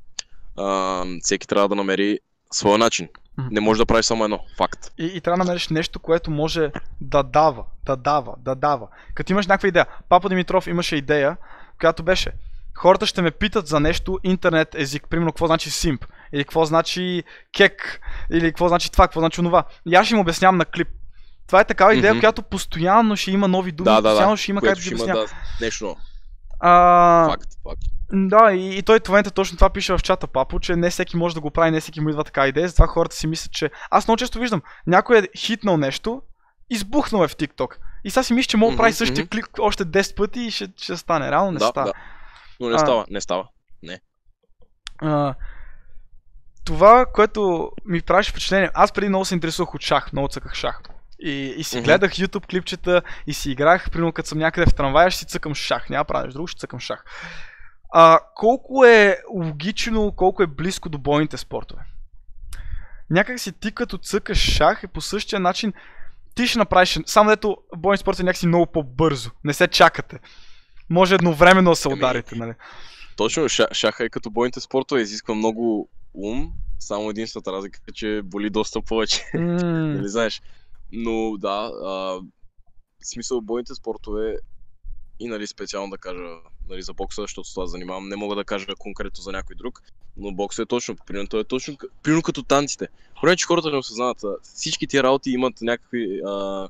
А, 0.57 1.03
всеки 1.21 1.47
трябва 1.47 1.69
да 1.69 1.75
намери 1.75 2.19
своя 2.51 2.77
начин. 2.77 3.07
Не 3.51 3.59
може 3.59 3.77
да 3.77 3.85
правиш 3.85 4.05
само 4.05 4.23
едно. 4.23 4.39
Факт. 4.57 4.91
И, 4.97 5.05
и 5.05 5.21
трябва 5.21 5.37
да 5.37 5.43
намериш 5.43 5.67
нещо, 5.69 5.99
което 5.99 6.31
може 6.31 6.71
да 7.01 7.23
дава, 7.23 7.63
да 7.85 7.95
дава, 7.95 8.35
да 8.37 8.55
дава. 8.55 8.87
Като 9.13 9.33
имаш 9.33 9.47
някаква 9.47 9.67
идея. 9.67 9.85
Папа 10.09 10.29
Димитров 10.29 10.67
имаше 10.67 10.95
идея, 10.95 11.37
която 11.79 12.03
беше 12.03 12.31
хората 12.77 13.05
ще 13.05 13.21
ме 13.21 13.31
питат 13.31 13.67
за 13.67 13.79
нещо 13.79 14.19
интернет 14.23 14.75
език, 14.75 15.07
примерно 15.09 15.31
какво 15.31 15.47
значи 15.47 15.71
симп, 15.71 16.05
или 16.33 16.43
какво 16.43 16.65
значи 16.65 17.23
кек, 17.57 17.99
или 18.31 18.47
какво 18.47 18.67
значи 18.67 18.91
това, 18.91 19.07
какво 19.07 19.19
значи 19.19 19.39
онова. 19.39 19.63
И 19.87 19.95
аз 19.95 20.05
ще 20.05 20.15
им 20.15 20.21
обяснявам 20.21 20.57
на 20.57 20.65
клип. 20.65 20.87
Това 21.47 21.61
е 21.61 21.65
такава 21.65 21.95
идея, 21.95 22.13
Мгм. 22.13 22.19
която 22.19 22.41
постоянно 22.41 23.15
ще 23.15 23.31
има 23.31 23.47
нови 23.47 23.71
думи, 23.71 23.85
Да, 23.85 23.95
да, 23.95 24.01
да. 24.01 24.09
постоянно 24.09 24.37
ще 24.37 24.51
има 24.51 24.61
как 24.61 24.75
да 24.75 24.81
ги 24.81 24.89
обяснявам. 24.95 25.25
да, 25.25 25.65
нещо. 25.65 25.95
А, 26.59 27.25
Факт, 27.29 27.47
факт. 27.69 27.81
Да, 28.13 28.51
и, 28.53 28.77
и 28.77 28.81
той 28.83 28.99
в 29.05 29.09
момента 29.09 29.31
точно 29.31 29.57
това 29.57 29.69
пише 29.69 29.93
в 29.97 29.99
чата, 30.03 30.27
папо, 30.27 30.59
че 30.59 30.75
не 30.75 30.89
всеки 30.89 31.17
може 31.17 31.35
да 31.35 31.41
го 31.41 31.51
прави, 31.51 31.71
не 31.71 31.79
всеки 31.79 32.01
му 32.01 32.09
идва 32.09 32.23
така 32.23 32.47
идея, 32.47 32.67
затова 32.67 32.87
хората 32.87 33.15
си 33.15 33.27
мислят, 33.27 33.51
че... 33.51 33.69
Аз 33.91 34.07
много 34.07 34.17
често 34.17 34.39
виждам, 34.39 34.61
някой 34.87 35.17
е 35.17 35.27
хитнал 35.37 35.77
нещо, 35.77 36.21
избухнал 36.69 37.23
е 37.23 37.27
в 37.27 37.35
TikTok. 37.35 37.67
И 38.03 38.09
сега 38.09 38.23
си 38.23 38.33
мисля, 38.33 38.47
че 38.47 38.57
мога 38.57 38.71
да 38.71 38.77
прави 38.77 38.89
Мгм, 38.89 38.95
същия 38.95 39.23
мгм. 39.23 39.29
клик 39.29 39.47
още 39.59 39.85
10 39.85 40.15
пъти 40.15 40.39
и 40.39 40.51
ще, 40.51 40.67
ще 40.77 40.97
стане. 40.97 41.31
Реално 41.31 41.51
не 41.51 41.59
да, 41.59 41.65
става. 41.67 41.87
да. 41.87 41.93
Но 42.59 42.69
не 42.69 42.75
А. 42.75 42.79
става, 42.79 43.05
не 43.09 43.21
става. 43.21 43.47
А, 45.01 45.35
това, 46.65 47.05
което 47.13 47.71
ми 47.85 48.01
правеше 48.01 48.31
впечатление, 48.31 48.69
аз 48.73 48.91
преди 48.91 49.09
много 49.09 49.25
се 49.25 49.33
интересувах 49.35 49.75
от 49.75 49.81
шах, 49.81 50.13
много 50.13 50.27
цъках 50.27 50.53
шах. 50.53 50.81
И, 51.19 51.31
и 51.57 51.63
си 51.63 51.77
Мгм. 51.77 51.85
гледах 51.85 52.11
YouTube 52.11 52.45
клипчета 52.49 53.01
и 53.27 53.33
си 53.33 53.51
играх, 53.51 53.91
примерно 53.91 54.13
като 54.13 54.29
съм 54.29 54.37
някъде 54.37 54.71
в 54.71 54.75
трамвая, 54.75 55.11
ще 55.11 55.19
си 55.19 55.25
цъкам 55.25 55.55
шах. 55.55 55.89
Няма 55.89 56.05
нещо 56.13 56.33
друго, 56.33 56.47
ще 56.47 56.59
цъкам 56.59 56.79
шах. 56.79 57.05
А, 57.93 58.19
колко 58.35 58.85
е 58.85 59.17
логично, 59.33 60.11
колко 60.11 60.43
е 60.43 60.47
близко 60.47 60.89
до 60.89 60.97
бойните 60.97 61.37
спортове? 61.37 61.81
Някак 63.09 63.39
си 63.39 63.51
ти 63.51 63.71
като 63.71 63.97
цъкаш 63.97 64.37
шах 64.37 64.83
е 64.83 64.87
по 64.87 65.01
същия 65.01 65.39
начин 65.39 65.73
ти 66.35 66.47
ще 66.47 66.59
направиш, 66.59 66.99
само 67.05 67.29
дето 67.29 67.57
бойни 67.77 67.97
спорт 67.97 68.19
е 68.19 68.23
някакси 68.23 68.47
много 68.47 68.65
по-бързо. 68.65 69.31
Не 69.43 69.53
се 69.53 69.67
чакате. 69.67 70.19
Може 70.89 71.15
едновременно 71.15 71.69
да 71.69 71.75
се 71.75 71.89
ударите, 71.89 72.35
нали? 72.35 72.53
Точно, 73.15 73.49
ша, 73.49 73.67
шаха 73.71 74.05
е 74.05 74.09
като 74.09 74.29
бойните 74.29 74.59
спортове, 74.59 75.01
изисква 75.01 75.35
много 75.35 75.89
ум, 76.13 76.51
само 76.79 77.09
единствената 77.09 77.51
разлика 77.51 77.79
е, 77.89 77.91
че 77.91 78.21
боли 78.23 78.49
доста 78.49 78.81
повече. 78.81 79.23
Нали 79.33 80.07
знаеш? 80.09 80.41
Но 80.91 81.37
да, 81.37 81.71
а, 81.85 81.89
в 81.89 82.21
смисъл 83.03 83.41
бойните 83.41 83.75
спортове 83.75 84.37
и 85.19 85.27
нали 85.27 85.47
специално 85.47 85.89
да 85.89 85.97
кажа 85.97 86.23
нали, 86.69 86.81
за 86.81 86.93
бокса, 86.93 87.21
защото 87.21 87.49
с 87.49 87.53
това 87.53 87.67
занимавам, 87.67 88.09
не 88.09 88.15
мога 88.15 88.35
да 88.35 88.45
кажа 88.45 88.65
конкретно 88.79 89.21
за 89.21 89.31
някой 89.31 89.55
друг, 89.55 89.81
но 90.17 90.31
бокса 90.31 90.61
е 90.61 90.65
точно, 90.65 90.95
примерно 91.07 91.27
той 91.27 91.39
е 91.39 91.43
точно, 91.43 91.77
примерно 92.03 92.21
като 92.21 92.43
танците. 92.43 92.87
Проблем 93.21 93.35
че 93.35 93.45
хората 93.45 93.71
не 93.71 93.77
осъзнават. 93.77 94.21
Всички 94.43 94.87
тия 94.87 95.03
работи 95.03 95.31
имат 95.31 95.61
някакви 95.61 96.21
а, 96.25 96.67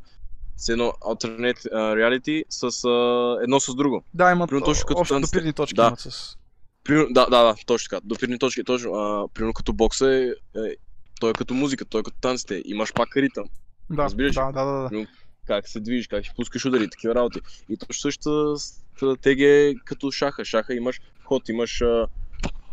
с 0.57 0.69
едно 0.69 0.93
alternate 1.01 1.71
reality 1.71 2.43
с 2.49 2.83
а, 2.87 3.43
едно 3.43 3.59
с 3.59 3.75
друго. 3.75 4.03
Да, 4.13 4.31
имат 4.31 4.49
Примерно 4.49 4.65
точно 4.65 4.85
като 4.85 4.99
общо 4.99 5.19
допирни 5.19 5.53
точки 5.53 5.75
Да. 5.75 5.87
имат 5.87 5.99
с... 5.99 6.37
Примерно, 6.83 7.07
да, 7.11 7.25
да, 7.25 7.43
да, 7.43 7.55
точно 7.65 7.89
така. 7.89 8.01
Допирни 8.05 8.39
точки, 8.39 8.63
точно. 8.63 8.93
А, 8.93 9.27
примерно 9.27 9.53
като 9.53 9.73
бокса 9.73 10.13
е, 10.13 10.23
е, 10.59 10.75
той 11.19 11.29
е 11.29 11.33
като 11.33 11.53
музика, 11.53 11.85
той 11.85 12.01
е 12.01 12.03
като 12.03 12.17
танците. 12.21 12.61
Имаш 12.65 12.93
пак 12.93 13.17
ритъм. 13.17 13.45
Да, 13.89 14.03
Разбираш 14.03 14.35
да, 14.35 14.51
да, 14.51 14.65
да, 14.65 14.89
да. 14.89 15.05
как 15.47 15.67
се 15.67 15.79
движиш, 15.79 16.07
как 16.07 16.25
ще 16.25 16.35
пускаш 16.35 16.65
удари, 16.65 16.89
такива 16.89 17.15
работи. 17.15 17.39
И 17.69 17.77
точно 17.77 17.93
същата 17.93 18.53
стратегия 18.57 19.69
е 19.69 19.75
като 19.85 20.11
шаха. 20.11 20.45
Шаха 20.45 20.73
имаш 20.73 21.01
ход, 21.23 21.49
имаш, 21.49 21.81
а, 21.81 22.07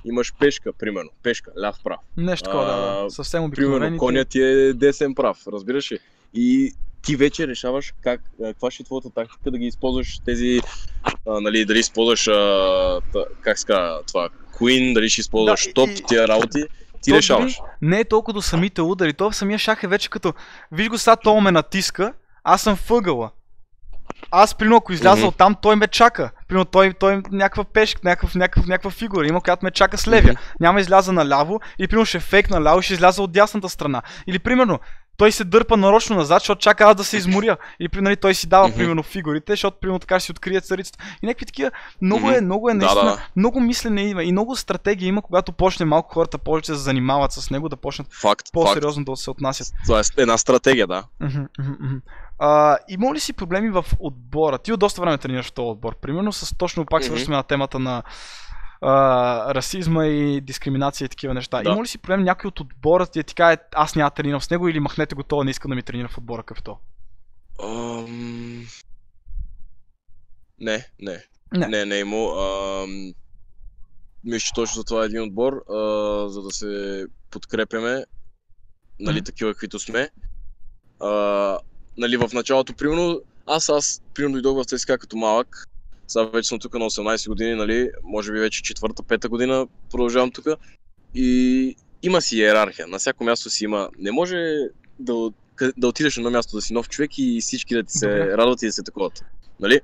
имаш 0.05 0.35
пешка, 0.39 0.73
примерно. 0.73 1.11
Пешка, 1.23 1.53
ляв 1.61 1.77
прав. 1.85 2.01
Нещо 2.17 2.45
такова, 2.45 2.67
да, 2.67 3.03
да. 3.03 3.11
Съвсем 3.11 3.51
Примерно, 3.51 3.75
обикновени. 3.77 3.99
конят 3.99 4.29
ти 4.29 4.43
е 4.43 4.73
десен 4.73 5.15
прав, 5.15 5.47
разбираш 5.47 5.93
ли? 5.93 5.99
И 6.35 6.73
ти 7.05 7.17
вече 7.17 7.49
решаваш 7.49 7.95
как, 8.03 8.21
а, 8.43 8.47
каква 8.47 8.71
ще 8.71 8.83
е 8.83 8.87
твоята 8.87 9.11
тактика 9.11 9.51
да 9.51 9.59
ги 9.59 9.67
използваш 9.67 10.19
тези, 10.25 10.61
а, 11.29 11.41
нали, 11.41 11.65
дали 11.65 11.79
използваш, 11.79 12.29
а, 12.29 12.99
как 13.41 13.57
казва 13.67 14.01
това, 14.07 14.29
Queen, 14.55 14.95
дали 14.95 15.09
ще 15.09 15.21
използваш 15.21 15.67
Да, 15.67 15.73
топ, 15.73 15.89
и- 15.91 16.03
тия 16.09 16.29
работи, 16.29 16.65
ти 17.03 17.11
То 17.11 17.17
решаваш. 17.17 17.59
Не 17.83 18.01
е 18.01 18.05
толкова 18.05 18.33
до 18.33 18.43
самите 18.43 18.83
удари. 18.83 19.13
То 19.13 19.31
в 19.31 19.37
самия 19.37 19.59
шах 19.59 19.83
е 19.83 19.89
вече 19.89 20.11
като... 20.11 20.33
Виж 20.73 20.89
го 20.89 20.99
сега, 20.99 21.17
то 21.17 21.41
ме 21.41 21.51
натиска, 21.51 22.13
аз 22.45 22.63
съм 22.63 22.79
въгъла. 22.89 23.31
Аз, 24.31 24.55
примерно, 24.55 24.77
ако 24.77 24.93
изляза 24.93 25.17
Мгм. 25.21 25.27
от 25.29 25.37
там, 25.37 25.57
той 25.63 25.77
ме 25.77 25.87
чака. 25.89 26.31
Примерно, 26.49 26.65
той, 26.65 26.93
той 26.93 27.15
е 27.15 27.21
някаква 27.31 27.65
пешка, 27.65 28.01
някакъв, 28.05 28.35
някакъв, 28.35 28.67
някаква 28.67 28.91
фигура 28.91 29.27
има, 29.27 29.41
която 29.41 29.65
ме 29.65 29.71
чака 29.71 29.99
с 29.99 30.09
левия. 30.09 30.33
Мгм. 30.33 30.41
Няма 30.61 30.81
изляза 30.81 31.13
наляво 31.13 31.61
и 31.79 31.89
примерно 31.89 32.07
ще 32.07 32.21
фейк 32.21 32.51
наляво 32.51 32.81
и 32.81 32.83
ще 32.83 32.95
изляза 32.95 33.23
от 33.23 33.33
дясната 33.33 33.69
страна. 33.69 34.03
Или 34.27 34.39
примерно, 34.39 34.79
той 35.17 35.33
се 35.33 35.45
дърпа 35.45 35.77
нарочно 35.77 36.17
назад, 36.17 36.41
защото 36.41 36.61
чака 36.61 36.85
аз 36.85 36.97
да 36.97 37.05
се 37.05 37.17
изморя. 37.17 37.57
И 37.81 37.89
нали, 37.95 38.17
той 38.17 38.35
си 38.35 38.47
дава, 38.47 38.69
Мгм. 38.69 38.77
примерно, 38.77 39.03
фигурите, 39.03 39.53
защото, 39.53 39.77
примерно, 39.81 39.99
така 39.99 40.21
ще 40.21 40.25
си 40.27 40.33
открие 40.33 40.61
царицата. 40.61 40.99
И 41.23 41.27
някакви 41.27 41.47
такива, 41.47 41.71
много 42.03 42.27
Мгм. 42.27 42.35
е, 42.35 42.41
много 42.41 42.71
е 42.71 42.75
Да, 42.75 42.79
наистина, 42.79 43.05
да. 43.05 43.29
много 43.37 43.61
мислене 43.61 44.03
има 44.03 44.25
и 44.25 44.33
много 44.33 44.57
стратегия 44.57 45.07
има, 45.09 45.23
когато 45.23 45.53
почне 45.53 45.87
малко 45.87 46.15
хората 46.15 46.39
повече 46.39 46.73
да 46.73 46.79
се 46.79 46.85
занимават 46.85 47.33
с 47.33 47.51
него, 47.51 47.69
да 47.69 47.77
почнат 47.77 48.07
Факт, 48.11 48.23
факт. 48.23 48.53
по-сериозно 48.53 49.05
да 49.05 49.17
се 49.17 49.31
отнасят. 49.31 49.67
Това 49.85 49.99
е 50.01 50.23
една 50.23 50.39
стратегия, 50.39 50.87
да. 50.87 51.05
А, 52.39 52.77
има 52.89 53.15
ли 53.15 53.21
си 53.21 53.33
проблеми 53.33 53.71
в 53.71 53.85
отбора? 53.99 54.59
Ти 54.59 54.73
от 54.73 54.81
доста 54.81 55.01
време 55.01 55.19
тренираш 55.19 55.47
в 55.47 55.53
този 55.53 55.67
отбор. 55.67 55.97
Примерно 56.01 56.33
с 56.33 56.57
точно 56.57 56.87
пак 56.87 57.03
се 57.03 57.09
Мгм. 57.11 57.17
връщаме 57.17 57.37
на 57.37 57.43
темата 57.43 57.79
на 57.79 58.03
а, 58.87 59.55
расизма 59.55 60.07
и 60.07 60.41
дискриминация 60.41 61.07
и 61.07 61.09
такива 61.09 61.35
неща. 61.35 61.63
Да. 61.63 61.71
Има 61.71 61.83
ли 61.83 61.87
си 61.87 61.99
проблем 61.99 62.25
някой 62.25 62.49
от 62.49 62.61
отбора 62.61 63.07
да 63.15 63.23
ти 63.23 63.35
каже, 63.35 63.57
аз 63.75 63.97
няма 63.97 64.11
тренирам 64.11 64.41
с 64.41 64.51
него 64.51 64.69
или 64.69 64.81
махнете 64.81 65.15
го 65.15 65.23
това, 65.23 65.45
не 65.45 65.51
иска 65.51 65.69
да 65.69 65.75
ми 65.75 65.83
тренира 65.83 66.09
в 66.09 66.19
отбора, 66.19 66.43
какъв 66.43 66.59
е 66.59 66.63
то? 66.63 66.79
Ам... 67.63 68.67
Не, 70.61 70.89
не. 71.01 71.25
Не. 71.53 71.67
Не, 71.69 71.85
не 71.85 71.97
е 71.97 72.01
имал. 72.01 72.41
Ам... 72.83 73.13
Мисля, 74.25 74.39
че 74.47 74.53
точно 74.55 74.75
за 74.75 74.85
това 74.85 75.03
е 75.03 75.07
един 75.07 75.23
отбор, 75.23 75.65
а, 75.71 76.29
за 76.29 76.43
да 76.43 76.51
се 76.51 77.05
подкрепяме, 77.31 78.05
нали, 79.01 79.17
Мгм. 79.17 79.25
такива, 79.25 79.53
каквито 79.53 79.79
сме. 79.79 80.11
А, 81.01 81.59
нали, 81.99 82.17
в 82.17 82.31
началото, 82.33 82.75
примерно, 82.75 83.21
аз, 83.47 83.69
аз, 83.69 84.03
примерно, 84.15 84.43
дойдох 84.43 84.63
в 84.63 84.67
ЦСКА 84.67 84.99
като 84.99 85.17
малък. 85.17 85.69
Сега 86.15 86.25
вече 86.27 86.49
съм 86.49 86.59
тук 86.59 86.75
на 86.75 86.85
18 86.85 87.29
години, 87.29 87.55
нали, 87.55 87.91
може 88.05 88.33
би 88.33 88.39
вече 88.39 88.63
четвърта, 88.63 89.03
пета 89.03 89.29
година 89.29 89.67
продължавам 89.91 90.31
тук. 90.31 90.45
И 91.15 91.77
има 92.03 92.21
си 92.21 92.37
иерархия. 92.37 92.87
На 92.87 92.99
всяко 92.99 93.25
място 93.25 93.51
си 93.51 93.65
има. 93.65 93.89
Не 93.99 94.13
може 94.13 94.37
да, 94.99 95.31
да 95.77 95.89
отидеш 95.89 96.17
на 96.17 96.21
едно 96.21 96.31
място 96.31 96.57
да 96.57 96.63
си 96.63 96.73
нов 96.73 96.89
човек 96.89 97.11
и 97.19 97.39
всички 97.41 97.75
да 97.75 97.83
ти 97.83 97.93
се 97.93 98.07
Добре. 98.09 98.37
радват 98.37 98.63
и 98.63 98.67
да 98.67 98.73
се 98.73 98.83
таковат. 98.83 99.25
Нали? 99.61 99.81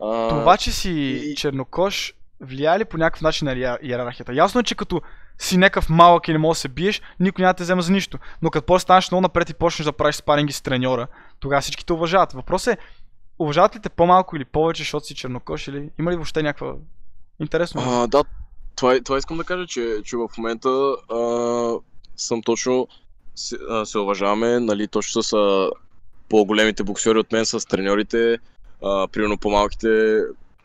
А, 0.00 0.28
Това, 0.28 0.56
че 0.56 0.72
си 0.72 0.90
и- 0.90 1.34
чернокош, 1.34 2.14
влияе 2.40 2.78
ли 2.78 2.84
по 2.84 2.96
някакъв 2.96 3.22
начин 3.22 3.44
на 3.44 3.52
иер- 3.54 3.78
иерархията? 3.82 4.34
Ясно 4.34 4.60
е, 4.60 4.64
че 4.64 4.74
като 4.74 5.02
си 5.38 5.56
някакъв 5.56 5.88
малък 5.88 6.28
и 6.28 6.32
не 6.32 6.38
можеш 6.38 6.58
да 6.58 6.62
се 6.62 6.68
биеш, 6.68 7.02
никой 7.20 7.42
няма 7.42 7.52
да 7.52 7.56
те 7.56 7.62
взема 7.62 7.82
за 7.82 7.92
нищо. 7.92 8.18
Но 8.42 8.50
като 8.50 8.66
после 8.66 8.82
станеш 8.82 9.10
много 9.10 9.22
напред 9.22 9.50
и 9.50 9.54
почнеш 9.54 9.84
да 9.84 9.92
правиш 9.92 10.16
спаринги 10.16 10.52
с 10.52 10.62
треньора, 10.62 11.06
тогава 11.40 11.62
всички 11.62 11.86
те 11.86 11.92
уважават. 11.92 12.32
Въпросът 12.32 12.74
е, 12.74 12.78
уважават 13.38 13.76
ли 13.76 13.80
те 13.80 13.88
по-малко 13.88 14.36
или 14.36 14.44
повече, 14.44 14.82
защото 14.82 15.06
си 15.06 15.14
чернокош 15.14 15.68
или 15.68 15.90
има 15.98 16.12
ли 16.12 16.16
въобще 16.16 16.42
някаква 16.42 16.74
интересно? 17.40 17.82
А, 17.86 18.06
да, 18.06 18.24
това, 18.76 19.00
това 19.04 19.18
искам 19.18 19.36
да 19.36 19.44
кажа, 19.44 19.66
че, 19.66 20.00
че 20.04 20.16
в 20.16 20.28
момента 20.38 20.68
а, 20.68 21.18
съм 22.16 22.42
точно 22.42 22.88
се, 23.34 23.56
а, 23.70 23.86
се 23.86 23.98
уважаваме, 23.98 24.60
нали, 24.60 24.88
точно 24.88 25.22
с 25.22 25.36
по-големите 26.28 26.84
боксери 26.84 27.18
от 27.18 27.32
мен, 27.32 27.46
с 27.46 27.68
треньорите, 27.68 28.38
примерно 29.12 29.38
по-малките 29.38 30.20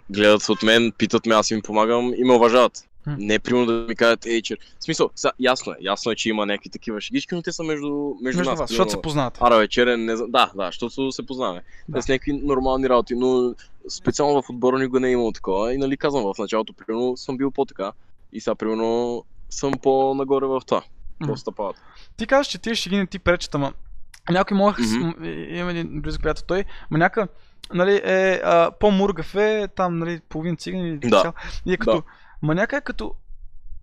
гледат 0.10 0.49
от 0.49 0.64
мен, 0.64 0.91
питат 0.98 1.26
ме, 1.26 1.35
аз 1.35 1.52
им 1.52 1.61
помагам 1.61 2.14
и 2.18 2.23
ме 2.23 2.34
уважават. 2.34 2.88
Не 3.18 3.40
примерно 3.40 3.66
да 3.66 3.86
ми 3.90 3.96
кажат, 3.96 4.26
ей, 4.26 4.42
че... 4.42 4.58
В 4.80 4.84
смисъл, 4.84 5.10
са, 5.16 5.32
ясно 5.40 5.72
е, 5.72 5.76
ясно 5.82 6.12
е, 6.12 6.16
че 6.16 6.30
има 6.30 6.46
някакви 6.46 6.70
такива 6.70 7.02
шегички, 7.02 7.36
но 7.36 7.42
те 7.42 7.52
са 7.52 7.64
между, 7.64 8.16
между, 8.22 8.40
между 8.40 8.52
нас. 8.52 8.60
вас, 8.60 8.70
защото 8.70 8.92
се 8.92 9.02
познавате. 9.02 9.40
Ара 9.44 9.58
вечерен, 9.58 10.06
не 10.06 10.16
знам. 10.16 10.32
Да, 10.32 10.52
да, 10.56 10.66
защото 10.66 11.12
се 11.12 11.26
познаваме. 11.26 11.62
Да. 11.90 12.02
С 12.02 12.08
някакви 12.08 12.34
нормални 12.34 12.90
работи, 12.90 13.16
но 13.16 13.54
специално 13.90 14.42
в 14.42 14.50
отбора 14.50 14.80
никога 14.80 15.00
не 15.00 15.08
е 15.08 15.12
имало 15.12 15.32
такова. 15.32 15.74
И 15.74 15.78
нали 15.78 15.98
казвам, 15.98 16.24
в 16.24 16.38
началото, 16.40 16.74
примерно, 16.74 17.18
съм 17.18 17.38
бил 17.38 17.52
по-така. 17.52 17.92
И 18.34 18.42
сега, 18.42 18.56
примерно, 18.56 19.24
съм 19.50 19.74
по-нагоре 19.84 20.46
в 20.46 20.62
това. 20.66 20.84
Мгм. 21.22 21.32
По-стъпават. 21.32 21.76
Ти 22.18 22.28
казваш, 22.28 22.48
че 22.48 22.58
тия 22.58 22.76
шеги 22.76 22.98
не 22.98 23.08
ти 23.08 23.20
пречат, 23.20 23.56
ама 23.56 23.74
някой 24.30 24.58
Мгм. 24.58 24.64
mm-hmm. 24.64 25.60
има 25.60 25.72
един 25.72 26.02
близък 26.02 26.22
приятел, 26.22 26.44
той, 26.48 26.66
ма 26.92 26.98
някакъв, 26.98 27.30
нали, 27.74 28.02
е 28.04 28.42
а, 28.44 28.72
по-мургав 28.80 29.36
е, 29.36 29.68
там, 29.76 30.00
нали, 30.00 30.20
половин 30.30 30.58
циган 30.58 30.88
или 30.88 30.98
Да. 30.98 31.22
цял, 31.22 31.34
и 31.66 31.74
е 31.74 31.78
като, 31.78 31.96
Да. 31.96 32.02
Ма 32.42 32.56
някак 32.56 32.84
като, 32.84 33.14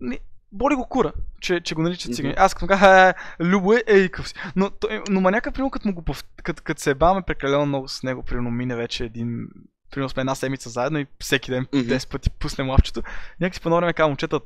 не, 0.01 0.19
боли 0.51 0.75
го 0.75 0.87
кура, 0.87 1.13
че, 1.41 1.59
че 1.59 1.75
го 1.75 1.81
наричат 1.81 2.15
цигани. 2.15 2.33
Аз 2.37 2.53
като 2.53 2.67
кажа, 2.67 3.09
е, 3.09 3.13
Любо 3.39 3.73
е, 3.73 3.83
ей, 3.87 4.09
къв 4.09 4.27
си. 4.27 4.35
Но, 4.55 4.69
той, 4.69 5.01
но 5.09 5.21
ма 5.21 5.31
някак, 5.31 5.53
примерно, 5.53 5.71
като 5.71 5.87
му 5.87 5.93
го 5.93 6.01
пов... 6.01 6.23
като, 6.43 6.63
като 6.63 6.81
се 6.81 6.95
баваме 6.95 7.21
прекалено 7.21 7.65
много 7.65 7.87
с 7.87 8.03
него, 8.03 8.23
примерно 8.23 8.51
мине 8.51 8.75
вече 8.75 9.03
един, 9.05 9.47
примерно 9.91 10.09
сме 10.09 10.21
една 10.21 10.35
седмица 10.35 10.69
заедно 10.69 10.99
и 10.99 11.07
всеки 11.19 11.51
ден 11.51 11.67
Мгм. 11.73 11.83
10 11.83 12.09
пъти 12.11 12.29
пусне 12.29 12.63
лавчето, 12.63 13.03
някак 13.39 13.55
си 13.55 13.61
по 13.61 13.69
време 13.69 13.93
казва, 13.93 14.07
момчета, 14.07 14.39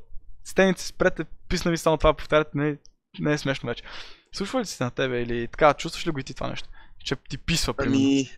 стените 0.43 0.81
спрете, 0.81 1.23
писна 1.49 1.71
ви 1.71 1.77
само 1.77 1.97
това, 1.97 2.13
повтаряте, 2.13 2.51
не, 2.53 2.77
не 3.19 3.33
е 3.33 3.37
смешно 3.37 3.67
вече. 3.67 3.83
Случва 4.31 4.61
ли 4.61 4.65
се 4.65 4.83
на 4.83 4.91
тебе 4.91 5.21
или 5.21 5.47
така, 5.47 5.73
чувстваш 5.73 6.07
ли 6.07 6.11
го 6.11 6.19
и 6.19 6.23
ти 6.23 6.33
това 6.33 6.47
нещо? 6.47 6.69
Че 7.05 7.15
ти 7.15 7.37
писва, 7.37 7.73
примерно. 7.73 7.95
Ами, 7.95 8.29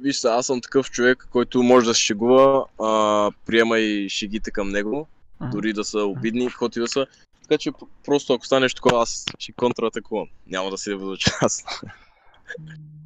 виж 0.00 0.16
се, 0.16 0.28
аз 0.28 0.46
съм 0.46 0.60
такъв 0.60 0.90
човек, 0.90 1.28
който 1.30 1.62
може 1.62 1.86
да 1.86 1.94
се 1.94 2.00
шегува, 2.00 2.64
а, 2.82 3.30
приема 3.46 3.78
и 3.78 4.08
шегите 4.08 4.50
към 4.50 4.68
него, 4.68 5.08
Ага. 5.40 5.50
дори 5.50 5.72
да 5.72 5.84
са 5.84 5.98
обидни, 5.98 6.48
каквото 6.48 6.78
и 6.78 6.82
да 6.82 6.88
са. 6.88 7.06
Така 7.42 7.58
че 7.58 7.70
просто 8.04 8.32
ако 8.32 8.46
стане 8.46 8.60
нещо 8.60 8.82
такова, 8.82 9.02
аз 9.02 9.24
ще 9.38 9.52
контратакувам. 9.52 10.28
Няма 10.46 10.70
да 10.70 10.78
се 10.78 10.94
възвуча 10.94 11.30
аз. 11.42 11.64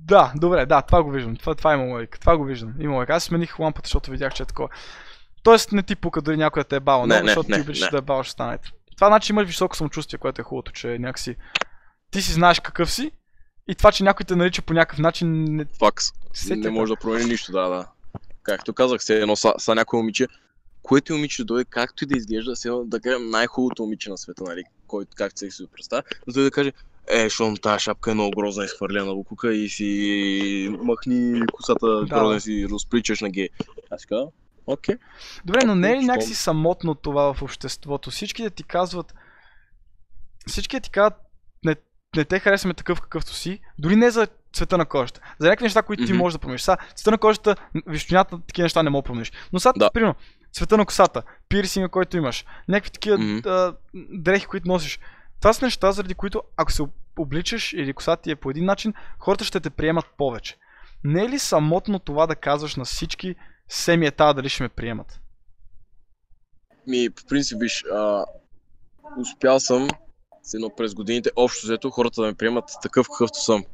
Да, 0.05 0.33
добре, 0.37 0.67
да, 0.67 0.83
това 0.83 1.03
го 1.03 1.11
виждам. 1.11 1.37
Това, 1.37 1.55
това 1.55 1.75
има 1.75 1.85
логика. 1.85 2.21
Това 2.21 2.37
го 2.37 2.45
виждам. 2.45 2.75
Има 2.81 2.95
логика. 2.95 3.15
Аз 3.15 3.25
смених 3.25 3.59
лампата, 3.59 3.87
защото 3.87 4.11
видях, 4.11 4.35
че 4.35 4.43
е 4.43 4.47
такова. 4.47 4.69
Тоест 5.43 5.73
не 5.73 5.83
ти 5.83 5.97
пука 5.97 6.23
дори 6.23 6.37
някой 6.37 6.63
да 6.63 6.69
те 6.69 6.77
е 6.77 6.81
бал, 6.81 7.07
Не, 7.07 7.21
не, 7.21 7.27
защото 7.27 7.47
ти 7.47 7.53
не, 7.53 7.61
обичаш 7.61 7.81
не. 7.85 7.91
да 7.91 7.99
е 7.99 8.01
бал, 8.01 8.23
ще 8.23 8.33
стане. 8.33 8.59
Това 8.97 9.07
значи 9.07 9.33
имаш 9.33 9.47
високо 9.47 9.77
самочувствие, 9.77 10.19
което 10.19 10.41
е 10.41 10.45
хубавото, 10.45 10.73
че 10.73 10.99
някакси 10.99 11.37
ти 12.11 12.23
си 12.23 12.33
знаеш 12.33 12.61
какъв 12.61 12.91
си 12.93 13.11
и 13.69 13.75
това, 13.75 13.93
че 13.93 14.05
някой 14.05 14.27
те 14.27 14.37
нарича 14.37 14.63
по 14.63 14.73
някакъв 14.73 14.99
начин 14.99 15.45
не 15.45 15.65
Факс. 15.79 16.05
сети 16.33 16.61
не 16.61 16.71
може 16.71 16.93
да 16.93 16.97
промени 16.97 17.25
нищо, 17.25 17.53
да, 17.53 17.69
да. 17.69 17.87
Както 18.43 18.75
казах, 18.75 19.03
се 19.03 19.21
едно 19.21 19.37
са, 19.37 19.55
са 19.59 19.75
някой 19.75 19.99
момиче, 19.99 20.27
което 20.83 21.13
момиче 21.13 21.45
дойде, 21.45 21.65
както 21.71 22.05
и 22.05 22.07
да 22.07 22.17
изглежда, 22.17 22.57
се 22.57 22.69
едно 22.69 22.85
да 22.85 23.01
кажем 23.01 23.31
най-хубавото 23.31 23.83
момиче 23.83 24.11
на 24.11 24.19
света, 24.19 24.45
нали, 24.45 24.63
който 24.87 25.11
както 25.17 25.39
се 25.39 25.51
си 25.51 25.63
го 25.63 25.69
представя, 25.69 26.03
но 26.27 26.33
той 26.33 26.43
да 26.43 26.51
каже, 26.51 26.73
е, 27.09 27.29
щом 27.29 27.57
тази 27.57 27.83
шапка 27.83 28.11
е 28.11 28.15
много 28.15 28.31
грозна, 28.31 28.65
изхвърлена 28.65 29.15
в 29.15 29.25
кука 29.25 29.55
и 29.55 29.69
си 29.69 30.77
махни 30.83 31.47
косата, 31.53 32.05
Да. 32.05 32.35
и 32.37 32.41
си 32.41 32.67
разпричаш 32.73 33.21
на 33.21 33.31
гей. 33.31 33.49
Аз 33.91 34.07
казвам, 34.07 34.29
окей. 34.67 34.95
Добре, 35.45 35.61
но 35.67 35.75
не 35.75 35.93
е 35.93 35.97
ли 35.97 36.05
някакси 36.05 36.35
самотно 36.35 36.95
това 36.95 37.35
в 37.35 37.43
обществото? 37.43 38.11
Всички 38.11 38.43
да 38.43 38.51
ти 38.51 38.63
казват. 38.63 39.15
Всички 40.47 40.77
да 40.77 40.81
ти 40.81 40.91
казват, 40.91 41.15
не, 42.17 42.25
те 42.25 42.39
харесваме 42.39 42.75
такъв 42.75 43.01
какъвто 43.01 43.35
си, 43.35 43.61
дори 43.79 43.97
не 43.97 44.11
за 44.11 44.29
цвета 44.53 44.79
на 44.79 44.87
кожата. 44.87 45.21
За 45.39 45.47
някакви 45.49 45.65
неща, 45.65 45.83
които 45.83 46.07
ти 46.07 46.13
Мгм. 46.13 46.19
можеш 46.19 46.33
да 46.35 46.39
промениш. 46.39 46.63
Сега, 46.63 46.77
цвета 46.97 47.11
на 47.11 47.19
кожата, 47.19 47.57
вишнината, 47.87 48.41
такива 48.47 48.65
неща 48.65 48.83
не 48.83 48.91
мога 48.91 49.03
да 49.03 49.07
промениш. 49.07 49.33
Но 49.53 49.61
сега, 49.61 49.73
Да. 49.77 49.91
примерно, 49.91 50.15
цвета 50.53 50.77
на 50.77 50.87
косата, 50.87 51.23
пирсинга, 51.49 51.89
който 51.89 52.17
имаш, 52.17 52.45
някакви 52.69 52.91
такива 52.91 53.19
Мгм. 53.19 53.49
а, 53.49 53.75
дрехи, 53.95 54.47
които 54.47 54.69
носиш. 54.69 54.99
Това 55.41 55.53
са 55.53 55.65
неща, 55.65 55.93
заради 55.93 56.15
които, 56.15 56.43
ако 56.57 56.73
се 56.73 56.83
обличаш 57.19 57.73
или 57.73 57.93
косата 57.93 58.23
ти 58.23 58.31
е 58.31 58.37
по 58.37 58.51
един 58.51 58.65
начин, 58.65 58.95
хората 59.19 59.45
ще 59.45 59.61
те 59.61 59.71
приемат 59.71 60.07
повече. 60.19 60.57
Не 61.05 61.25
е 61.25 61.29
ли 61.29 61.39
самотно 61.39 61.99
това 61.99 62.27
да 62.27 62.37
казваш 62.37 62.77
на 62.77 62.85
всички, 62.85 63.35
се 63.69 63.97
ми 63.97 64.07
е 64.07 64.11
тая 64.11 64.35
дали 64.35 64.49
ще 64.49 64.63
ме 64.63 64.69
приемат? 64.69 65.21
Ми, 66.87 67.11
по 67.11 67.23
принцип, 67.29 67.59
виж, 67.61 67.85
а, 67.93 68.25
успял 69.21 69.61
съм 69.61 69.89
едно 70.55 70.71
през 70.77 70.95
годините, 70.95 71.31
общо 71.37 71.67
взето, 71.67 71.91
хората 71.91 72.21
да 72.21 72.27
ме 72.27 72.35
приемат 72.35 72.65
такъв 72.83 73.07
какъвто 73.09 73.45
съм. 73.45 73.65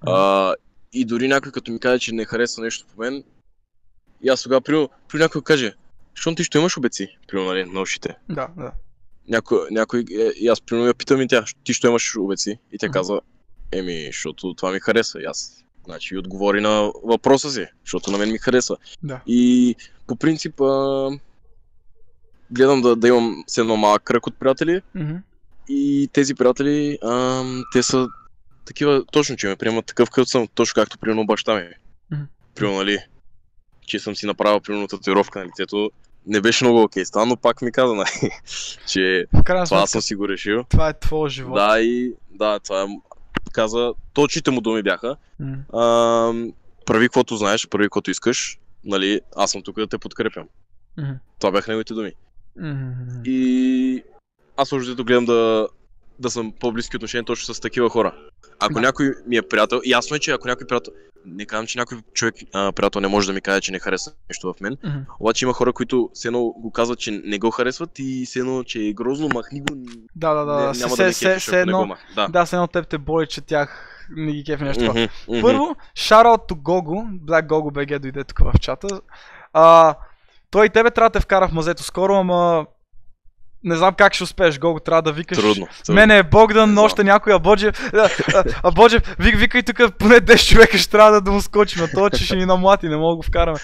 А, 0.00 0.54
и 0.92 1.04
дори 1.04 1.28
някой 1.28 1.52
като 1.52 1.72
ми 1.72 1.80
каже, 1.80 1.98
че 1.98 2.14
не 2.14 2.24
харесва 2.24 2.62
нещо 2.62 2.86
по 2.94 3.00
мен, 3.00 3.24
и 4.22 4.28
аз 4.28 4.42
тогава, 4.42 4.60
примерно, 4.60 4.88
при 5.08 5.18
някой 5.18 5.42
каже, 5.42 5.74
защото 6.16 6.34
ти 6.34 6.44
ще 6.44 6.58
имаш 6.58 6.76
обеци, 6.76 7.18
примерно, 7.28 7.48
нали, 7.48 7.64
на 7.64 7.80
ушите. 7.80 8.16
Да, 8.28 8.48
да. 8.56 8.72
Някой, 9.28 9.58
някой 9.70 10.00
е, 10.00 10.30
и 10.40 10.48
аз 10.48 10.60
примерно 10.60 10.88
я 10.88 10.94
питам 10.94 11.20
и 11.20 11.28
тя, 11.28 11.44
ти 11.64 11.74
ще 11.74 11.86
имаш 11.86 12.16
обеци? 12.16 12.58
И 12.72 12.78
тя 12.78 12.88
казва, 12.88 13.20
еми, 13.72 14.06
защото 14.06 14.54
това 14.54 14.72
ми 14.72 14.80
харесва. 14.80 15.22
И 15.22 15.24
аз, 15.24 15.64
значи, 15.84 16.16
отговори 16.16 16.60
на 16.60 16.92
въпроса 17.04 17.50
си, 17.50 17.66
защото 17.84 18.10
на 18.10 18.18
мен 18.18 18.32
ми 18.32 18.38
харесва. 18.38 18.76
Да. 19.02 19.20
И 19.26 19.74
по 20.06 20.16
принцип, 20.16 20.60
а, 20.60 21.10
гледам 22.50 22.82
да, 22.82 22.96
да 22.96 23.08
имам 23.08 23.44
с 23.46 23.58
едно 23.58 23.76
малък 23.76 24.02
кръг 24.02 24.26
от 24.26 24.38
приятели, 24.38 24.82
Мгм. 24.94 25.16
И 25.72 26.08
тези 26.12 26.34
приятели, 26.34 26.98
а, 27.02 27.42
те 27.72 27.82
са 27.82 28.08
такива, 28.64 29.04
точно, 29.12 29.36
че 29.36 29.46
ме 29.48 29.56
приемат 29.56 29.86
такъв 29.86 30.10
какъв 30.10 30.28
съм, 30.28 30.48
точно 30.54 30.74
както 30.74 30.98
примерно 30.98 31.26
баща 31.26 31.54
ми. 31.54 31.68
Мгм. 32.12 32.22
Примерно, 32.54 32.78
нали, 32.78 32.98
че 33.86 33.98
съм 33.98 34.16
си 34.16 34.26
направил 34.26 34.60
примерно 34.60 34.88
татуировка 34.88 35.38
на 35.38 35.44
лицето. 35.46 35.90
Не 36.26 36.40
беше 36.40 36.64
много 36.64 36.82
окей 36.82 37.04
стан, 37.04 37.28
но 37.28 37.36
пак 37.36 37.62
ми 37.62 37.72
каза, 37.72 37.94
нали, 37.94 38.30
че 38.88 39.26
В 39.32 39.42
крайна 39.42 39.64
това 39.64 39.78
аз 39.80 39.90
съм 39.90 40.00
си 40.02 40.14
го 40.14 40.28
решил. 40.28 40.64
това 40.68 40.88
е 40.88 40.98
твоя 40.98 41.30
живот. 41.30 41.54
Да, 41.54 41.80
и 41.80 42.12
да, 42.30 42.58
това 42.60 42.82
е, 42.82 42.86
каза, 43.52 43.92
точните 44.12 44.50
му 44.50 44.60
думи 44.60 44.82
бяха. 44.82 45.16
М. 45.40 45.56
А, 45.72 45.82
прави 46.86 47.06
каквото 47.06 47.36
знаеш, 47.36 47.68
прави 47.68 47.84
каквото 47.84 48.10
искаш, 48.10 48.58
нали, 48.84 49.20
аз 49.36 49.50
съм 49.50 49.62
тук 49.62 49.76
да 49.76 49.86
те 49.86 49.98
подкрепям. 49.98 50.48
Мгм. 50.98 51.12
Това 51.38 51.50
бяха 51.52 51.70
неговите 51.70 51.94
думи. 51.94 52.12
Мгм. 52.56 53.20
И 53.24 54.02
аз 54.56 54.70
дето 54.86 55.04
гледам 55.04 55.24
да, 55.24 55.68
да 56.18 56.30
съм 56.30 56.52
по-близки 56.60 56.96
отношения 56.96 57.24
точно 57.24 57.54
с 57.54 57.60
такива 57.60 57.90
хора. 57.90 58.14
Ако 58.60 58.74
Да. 58.74 58.80
някой 58.80 59.14
ми 59.26 59.36
е 59.36 59.42
приятел, 59.42 59.80
ясно 59.86 60.16
е, 60.16 60.18
че 60.18 60.30
ако 60.30 60.48
някой 60.48 60.66
приятел, 60.66 60.92
не 61.26 61.46
казвам, 61.46 61.66
че 61.66 61.78
някой 61.78 61.98
човек, 62.14 62.34
а, 62.52 62.72
приятел 62.72 63.00
не 63.00 63.08
може 63.08 63.26
да 63.26 63.32
ми 63.32 63.40
каже, 63.40 63.60
че 63.60 63.72
не 63.72 63.78
харесва 63.78 64.12
нещо 64.30 64.52
в 64.52 64.60
мен, 64.60 64.76
Мгм. 64.84 64.98
обаче 65.20 65.44
има 65.44 65.54
хора, 65.54 65.72
които 65.72 66.10
все 66.14 66.28
едно 66.28 66.42
го 66.44 66.70
казват, 66.70 66.98
че 66.98 67.22
не 67.24 67.38
го 67.38 67.50
харесват 67.50 67.90
и 67.98 68.24
все 68.26 68.38
едно, 68.38 68.62
че 68.62 68.80
е 68.80 68.92
грозно, 68.92 69.28
махни 69.34 69.60
го, 69.60 69.66
Да, 70.16 70.34
да, 70.34 70.44
да. 70.44 70.56
не, 70.56 70.62
няма 70.62 70.74
се, 70.74 71.04
да 71.04 71.12
се, 71.12 71.26
кефиш, 71.26 71.42
се 71.44 71.60
ако 71.60 71.66
не 71.66 71.72
го 71.72 71.78
едно, 71.78 71.86
мах. 71.86 71.98
Да. 72.14 72.28
да, 72.28 72.46
се 72.46 72.56
едно 72.56 72.66
теб 72.66 72.88
те 72.88 72.98
боли, 72.98 73.26
че 73.26 73.40
тях 73.40 73.88
не 74.16 74.32
ги 74.32 74.44
кефи 74.44 74.64
нещо. 74.64 74.84
Мгм, 74.84 75.00
мгм. 75.28 75.40
Първо, 75.40 75.76
shoutout 75.96 76.48
to 76.48 76.54
Gogo, 76.54 77.20
Black 77.20 77.46
Gogo 77.46 77.72
BG 77.72 77.98
дойде 77.98 78.24
тук 78.24 78.38
в 78.38 78.52
чата. 78.60 79.00
А, 79.52 79.94
той 80.50 80.66
и 80.66 80.70
тебе 80.70 80.90
трябва 80.90 81.10
да 81.10 81.18
те 81.18 81.22
вкара 81.24 81.48
в 81.48 81.52
мазето 81.52 81.82
скоро, 81.82 82.14
ама 82.14 82.66
не 83.64 83.76
знам 83.76 83.94
как 83.94 84.14
ще 84.14 84.24
успееш, 84.24 84.58
Гого, 84.58 84.80
трябва 84.80 85.02
да 85.02 85.12
викаш. 85.12 85.38
Трудно. 85.38 85.68
трудно. 85.84 85.94
Мене 85.94 86.18
е 86.18 86.22
Богдан, 86.22 86.70
знам. 86.70 86.84
още 86.84 87.04
някой 87.04 87.34
Абоджев. 87.34 87.92
А, 87.94 88.08
а, 88.34 88.44
Абоджев, 88.62 89.02
вик, 89.18 89.36
викай 89.36 89.62
тук 89.62 89.76
поне 89.98 90.14
10 90.14 90.48
човека 90.48 90.78
ще 90.78 90.90
трябва 90.90 91.12
да, 91.12 91.20
да 91.20 91.30
му 91.30 91.40
скочим, 91.40 91.82
а 91.82 91.88
то, 91.88 92.10
че 92.10 92.24
ще 92.24 92.36
ни 92.36 92.46
намлати, 92.46 92.88
не 92.88 92.96
мога 92.96 93.12
да 93.12 93.16
го 93.16 93.22
вкараме. 93.22 93.58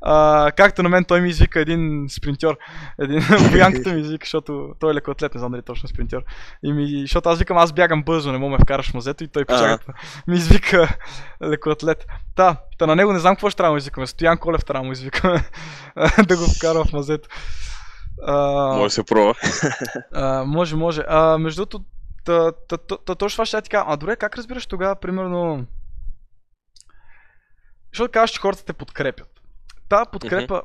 А, 0.00 0.50
както 0.56 0.82
на 0.82 0.88
мен 0.88 1.04
той 1.04 1.20
ми 1.20 1.28
извика 1.28 1.60
един 1.60 2.06
спринтьор. 2.08 2.56
Един 3.00 3.22
боянката 3.50 3.92
ми 3.92 4.00
извика, 4.00 4.24
защото 4.24 4.74
той 4.80 4.90
е 4.90 4.94
лекоатлет, 4.94 5.34
не 5.34 5.38
знам 5.38 5.50
дали 5.50 5.60
е 5.60 5.62
точно 5.62 5.88
спринтьор. 5.88 6.22
И 6.62 6.72
ми, 6.72 7.00
защото 7.00 7.28
аз 7.28 7.38
викам, 7.38 7.56
аз 7.56 7.72
бягам 7.72 8.02
бързо, 8.02 8.32
не 8.32 8.38
мога 8.38 8.50
ме 8.50 8.58
вкараш 8.62 8.90
в 8.90 8.94
мазето 8.94 9.24
и 9.24 9.28
той 9.28 9.44
почака 9.44 9.92
ми 10.26 10.36
извика 10.36 10.96
лекоатлет. 11.42 12.06
Та, 12.36 12.56
та 12.78 12.86
на 12.86 12.96
него 12.96 13.12
не 13.12 13.18
знам 13.18 13.34
какво 13.34 13.50
ще 13.50 13.56
трябва 13.56 13.68
да 13.68 13.72
му 13.72 13.78
извикаме. 13.78 14.06
Стоян 14.06 14.38
Колев 14.38 14.64
трябва 14.64 14.82
да 14.82 14.86
му 14.86 14.92
извикаме 14.92 15.44
да 16.28 16.36
го 16.36 16.44
вкара 16.56 16.84
в 16.84 16.92
мазето. 16.92 17.28
А, 18.26 18.76
Може 18.76 18.94
се 18.94 19.04
пробва. 19.04 19.34
а, 20.12 20.44
може, 20.44 20.76
може. 20.76 21.04
А, 21.08 21.38
между 21.38 21.66
другото, 21.66 21.84
та, 22.24 22.52
та, 22.52 22.76
та, 22.76 22.96
та, 22.96 23.14
точно 23.14 23.36
това 23.36 23.46
ще 23.46 23.56
я 23.56 23.62
ти 23.62 23.70
кажа. 23.70 23.84
А 23.86 23.96
добре, 23.96 24.16
как 24.16 24.36
разбираш 24.36 24.66
тогава, 24.66 24.96
примерно... 24.96 25.66
Защото 27.92 28.12
казваш, 28.12 28.30
че 28.30 28.40
хората 28.40 28.64
те 28.64 28.72
подкрепят. 28.72 29.28
Та 29.88 30.04
подкрепа... 30.04 30.62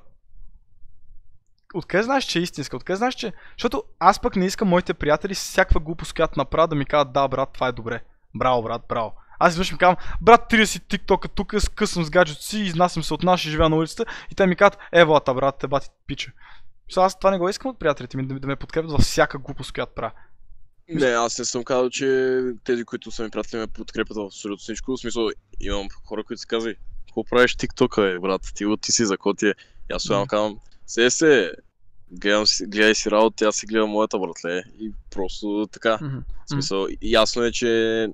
Откъде 1.73 2.03
знаеш, 2.03 2.23
че 2.23 2.39
е 2.39 2.41
истинска? 2.41 2.75
Откъде 2.75 2.97
знаеш, 2.97 3.15
че... 3.15 3.33
Защото 3.57 3.83
аз 3.99 4.19
пък 4.19 4.35
не 4.35 4.45
искам 4.45 4.67
моите 4.67 4.93
приятели 4.93 5.35
с 5.35 5.43
всякаква 5.43 5.79
глупост, 5.79 6.13
която 6.13 6.39
направят 6.39 6.69
да 6.69 6.75
ми 6.75 6.85
кажат, 6.85 7.13
да, 7.13 7.27
брат, 7.27 7.49
това 7.53 7.67
е 7.67 7.71
добре. 7.71 8.03
Браво, 8.35 8.63
брат, 8.63 8.81
браво. 8.89 9.13
Аз 9.39 9.53
изведнъж 9.53 9.71
ми 9.71 9.77
казвам, 9.77 9.95
брат, 10.21 10.51
30 10.51 10.87
тиктока, 10.87 11.27
тук 11.27 11.53
скъсвам 11.59 12.05
с 12.05 12.09
гаджето 12.09 12.43
си, 12.43 12.59
изнасям 12.59 13.03
се 13.03 13.13
от 13.13 13.23
нас 13.23 13.45
и 13.45 13.49
живея 13.49 13.69
на 13.69 13.75
улицата. 13.75 14.11
И 14.31 14.35
те 14.35 14.47
ми 14.47 14.55
казват, 14.55 14.77
ево, 14.91 15.19
та, 15.19 15.33
брат, 15.33 15.57
те 15.59 15.67
бати 15.67 15.89
пича. 16.07 16.31
Со, 16.91 17.01
аз 17.01 17.19
това 17.19 17.31
не 17.31 17.37
го 17.37 17.49
искам 17.49 17.71
от 17.71 17.79
приятелите 17.79 18.17
ми, 18.17 18.27
да, 18.27 18.39
да 18.39 18.47
ме 18.47 18.55
подкрепят 18.55 18.91
във 18.91 19.01
всяка 19.01 19.37
глупост, 19.37 19.73
която 19.73 19.93
правя. 19.95 20.11
Не, 20.89 21.05
аз 21.05 21.39
не 21.39 21.45
съм 21.45 21.63
казал, 21.63 21.89
че 21.89 22.39
тези, 22.63 22.83
които 22.83 23.11
са 23.11 23.23
ми 23.23 23.29
приятели, 23.29 23.59
ме 23.59 23.67
подкрепят 23.67 24.17
в 24.17 24.25
абсолютно 24.25 24.57
всичко. 24.57 24.91
В 24.91 24.99
смисъл, 24.99 25.29
имам 25.59 25.87
хора, 26.05 26.23
които 26.23 26.39
си 26.39 26.47
казват, 26.47 26.77
какво 27.07 27.23
правиш 27.23 27.55
тиктока, 27.55 28.01
бе, 28.01 28.19
брат, 28.19 28.41
ти 28.55 28.65
ти 28.81 28.91
си 28.91 29.05
за 29.05 29.17
коти. 29.17 29.47
е. 29.47 29.53
И 29.91 29.93
аз 29.93 30.09
Мгм. 30.09 30.23
казвам, 30.27 30.59
се 30.87 31.09
се, 31.09 31.51
гледам 32.11 32.47
си, 32.47 32.65
гледай 32.65 32.95
си 32.95 33.11
работа, 33.11 33.45
аз 33.45 33.55
си 33.55 33.65
гледам 33.65 33.89
моята 33.89 34.19
братле. 34.19 34.63
И 34.79 34.91
просто 35.11 35.67
така. 35.71 35.97
Мгм. 36.01 36.17
В 36.45 36.49
смисъл, 36.49 36.87
ясно 37.01 37.43
е, 37.43 37.51
че 37.51 38.07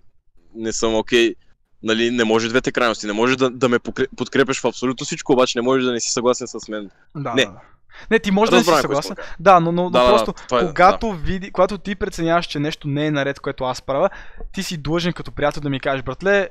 не 0.56 0.74
съм 0.74 0.96
окей. 0.96 1.36
Нали, 1.84 2.12
не 2.12 2.24
може 2.24 2.50
двете 2.50 2.72
крайности. 2.72 3.08
Не 3.08 3.14
може 3.14 3.38
да, 3.38 3.50
да 3.50 3.70
ме 3.70 3.80
подкрепяш 4.18 4.62
в 4.62 4.66
абсолютно 4.66 5.06
всичко, 5.06 5.34
обаче 5.34 5.58
не 5.58 5.62
може 5.62 5.86
да 5.86 5.92
не 5.92 6.00
си 6.00 6.10
съгласен 6.12 6.48
с 6.48 6.68
мен. 6.68 6.90
Да, 7.16 7.34
Не. 7.34 7.46
да. 7.46 7.62
Не, 8.12 8.20
ти 8.20 8.32
може 8.32 8.52
да 8.52 8.58
не 8.58 8.64
си 8.64 8.72
Разбрах 8.72 8.82
съгласен. 8.82 9.16
Да, 9.40 9.60
но, 9.60 9.72
но, 9.72 9.90
Да, 9.90 10.04
да, 10.04 10.10
просто 10.10 10.34
да, 10.50 10.58
е, 10.58 10.68
когато, 10.68 11.12
види, 11.14 11.52
когато 11.52 11.78
ти 11.78 11.96
преценяваш, 11.96 12.46
че 12.46 12.60
нещо 12.60 12.88
не 12.88 13.06
е 13.06 13.12
наред, 13.12 13.40
което 13.40 13.64
аз 13.64 13.82
правя, 13.82 14.10
ти 14.54 14.64
си 14.64 14.78
длъжен 14.78 15.14
като 15.14 15.32
приятел 15.32 15.62
да 15.62 15.70
ми 15.70 15.80
кажеш, 15.80 16.04
братле, 16.04 16.50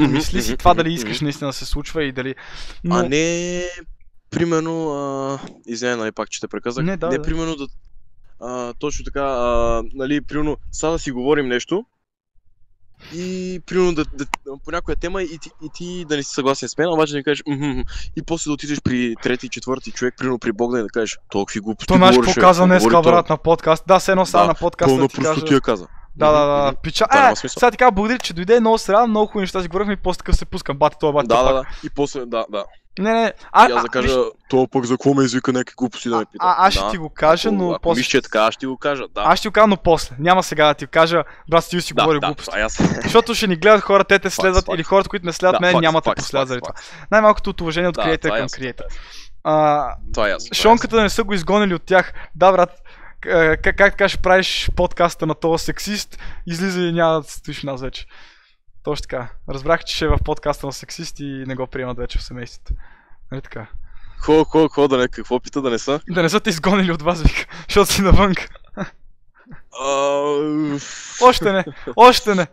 Мгм, 0.00 0.12
мисли 0.12 0.42
си 0.42 0.50
мгм, 0.50 0.58
това 0.58 0.70
мгм, 0.70 0.76
дали 0.76 0.92
искаш 0.92 1.20
наистина 1.20 1.48
да 1.48 1.52
се 1.52 1.66
случва 1.66 2.04
и 2.04 2.12
дали... 2.12 2.34
Но... 2.84 2.96
А 2.96 3.02
не, 3.02 3.62
примерно, 4.30 4.90
а, 4.90 5.38
извиняй, 5.66 5.96
нали, 5.96 6.12
пак, 6.12 6.30
че 6.30 6.40
те 6.40 6.48
преказах. 6.48 6.84
Не, 6.84 6.96
да, 6.96 7.08
не 7.08 7.16
да. 7.16 7.22
примерно 7.22 7.56
да, 7.56 7.66
а, 8.40 8.74
точно 8.74 9.04
така, 9.04 9.24
а, 9.24 9.82
нали, 9.94 10.20
примерно, 10.20 10.56
сега 10.72 10.90
да 10.90 10.98
си 10.98 11.10
говорим 11.10 11.48
нещо 11.48 11.84
и 13.14 13.60
примерно 13.66 13.94
да, 13.94 14.04
да, 14.04 14.26
по 14.64 14.70
някоя 14.70 14.96
тема 14.96 15.22
и 15.22 15.38
ти, 15.38 15.50
и 15.62 15.68
ти 15.74 16.04
да 16.08 16.16
не 16.16 16.22
си 16.22 16.34
съгласен 16.34 16.68
с 16.68 16.78
мен, 16.78 16.88
обаче 16.88 17.12
да 17.12 17.16
ми 17.18 17.24
кажеш 17.24 17.42
«Мгм, 17.46 17.66
мгм», 17.66 17.80
и 18.16 18.22
после 18.22 18.48
да 18.48 18.52
отидеш 18.52 18.80
при 18.80 19.14
трети, 19.22 19.48
четвърти 19.48 19.90
човек, 19.90 20.14
примерно 20.18 20.38
при 20.38 20.52
Богдан 20.52 20.80
и 20.80 20.82
да 20.82 20.88
кажеш 20.88 21.18
толкова 21.30 21.60
глупости 21.60 21.86
То 21.86 21.94
знаеш 21.94 22.16
говориш, 22.16 22.34
какво 22.34 22.40
бе, 22.40 22.46
каза 22.46 22.60
какво 22.60 22.66
днес, 22.66 22.82
говори 22.82 23.02
той?» 23.02 23.12
брат, 23.12 23.28
на 23.28 23.36
подкаст. 23.36 23.84
Да, 23.86 23.98
все 23.98 24.10
едно 24.10 24.26
сега 24.26 24.40
Да, 24.40 24.46
на 24.46 24.54
подкаста 24.54 24.90
Пълна 24.90 25.08
ти 25.08 25.16
кажа... 25.16 25.28
простотия 25.28 25.60
каза. 25.60 25.86
Да, 26.16 26.32
да, 26.32 26.46
да, 26.46 26.68
мгм. 26.68 26.76
пича. 26.82 27.06
Това 27.10 27.30
Е, 27.30 27.36
сега 27.36 27.70
така, 27.70 27.90
благодаря, 27.90 28.18
че 28.18 28.32
дойде 28.32 28.60
много 28.60 28.78
сряда, 28.78 29.06
много 29.06 29.26
хубави 29.26 29.42
неща 29.42 29.62
си 29.62 29.68
говорихме 29.68 29.92
и 29.92 29.96
после 29.96 30.18
такъв 30.18 30.36
се 30.36 30.44
пускам. 30.44 30.78
Бати, 30.78 30.96
това 31.00 31.12
бати, 31.12 31.28
Да, 31.28 31.36
това 31.36 31.52
да, 31.52 31.58
да. 31.58 31.64
И 31.84 31.90
после, 31.90 32.26
да, 32.26 32.46
да. 32.50 32.64
Не, 32.98 33.12
не, 33.12 33.32
а, 33.52 33.68
И 33.68 33.72
аз 33.72 33.82
да 33.82 33.88
кажа, 33.88 34.08
виж, 34.08 34.16
това 34.50 34.66
пък 34.66 34.84
за 34.84 34.94
какво 34.94 35.14
ме 35.14 35.24
извика 35.24 35.52
някакви 35.52 35.74
глупости 35.76 36.08
да 36.08 36.16
ме 36.16 36.24
пита. 36.24 36.44
а, 36.46 36.66
аз 36.66 36.74
ще 36.74 36.82
Да. 36.82 36.90
ти 36.90 36.96
го 36.96 37.10
кажа, 37.10 37.52
но 37.52 37.70
ако 37.70 37.80
после... 37.82 37.98
мисля, 38.00 38.10
че 38.10 38.16
е 38.16 38.22
така, 38.22 38.38
аз 38.38 38.54
ще 38.54 38.60
ти 38.60 38.66
го 38.66 38.76
кажа, 38.78 39.02
да. 39.08 39.20
Аз 39.20 39.38
ще 39.38 39.42
ти 39.42 39.48
го 39.48 39.52
кажа, 39.52 39.66
но 39.66 39.76
после. 39.76 40.16
Няма 40.18 40.42
сега 40.42 40.66
да 40.66 40.74
ти 40.74 40.86
кажа, 40.86 41.22
брат, 41.50 41.64
стига 41.64 41.82
си 41.82 41.94
да, 41.94 42.02
говори 42.02 42.20
да, 42.20 42.26
глупости. 42.26 42.58
е 42.58 42.62
аз. 42.62 42.78
Защото 43.02 43.34
ще 43.34 43.46
ни 43.46 43.56
гледат 43.56 43.80
хора, 43.80 44.04
те 44.04 44.18
те 44.18 44.30
следват 44.30 44.66
факт. 44.66 44.76
или 44.76 44.82
хората, 44.82 45.08
които 45.08 45.26
не 45.26 45.32
следват 45.32 45.54
Да, 45.54 45.60
мен, 45.60 45.72
факт, 45.72 45.82
няма 45.82 46.00
да 46.00 46.14
последват 46.14 46.48
заради 46.48 46.62
това. 46.62 46.74
Най-малкото 47.10 47.50
от 47.50 47.60
уважение 47.60 47.88
от 47.88 47.94
Да, 47.94 48.02
креатор 48.02 48.22
това 48.22 48.36
е 48.36 48.38
към 48.38 48.44
ясно, 48.44 48.58
креатор. 48.58 48.84
това 50.12 50.26
е 50.26 50.28
е 50.28 50.32
ясно. 50.32 50.48
е 50.52 50.54
Шонката 50.54 50.96
да 50.96 51.02
не 51.02 51.10
са 51.10 51.24
го 51.24 51.34
изгонили 51.34 51.74
от 51.74 51.82
тях. 51.82 52.12
Да, 52.34 52.52
брат, 52.52 52.70
как, 53.20 53.62
как 53.62 53.76
така 53.76 54.08
ще 54.08 54.18
правиш 54.18 54.70
подкаста 54.76 55.26
на 55.26 55.34
този 55.34 55.64
сексист, 55.64 56.18
излиза 56.46 56.80
и 56.80 56.92
няма 56.92 57.20
да 57.20 57.28
стоиш 57.28 57.62
нас 57.62 57.80
вече. 57.80 58.06
Точно 58.82 59.02
така. 59.02 59.28
Разбрах, 59.48 59.84
че 59.84 59.96
ще 59.96 60.04
е 60.04 60.08
в 60.08 60.18
подкаста 60.24 60.66
на 60.66 60.72
сексист 60.72 61.20
и 61.20 61.44
не 61.46 61.54
го 61.54 61.66
приемат 61.66 61.98
вече 61.98 62.18
в 62.18 62.22
семейството. 62.22 62.72
Нали 63.32 63.42
така? 63.42 63.66
Хо, 64.18 64.44
хо, 64.44 64.68
хо, 64.68 64.88
да 64.88 64.98
не, 64.98 65.08
какво 65.08 65.40
пита 65.40 65.62
да 65.62 65.70
не 65.70 65.78
са? 65.78 66.00
Да 66.10 66.22
не 66.22 66.28
са 66.28 66.40
те 66.40 66.50
изгонили 66.50 66.92
от 66.92 67.02
вас, 67.02 67.22
вика, 67.22 67.46
защото 67.68 67.92
си 67.92 68.02
навън. 68.02 68.34
Още 71.22 71.52
не, 71.52 71.64
още 71.96 72.34
не. 72.34 72.46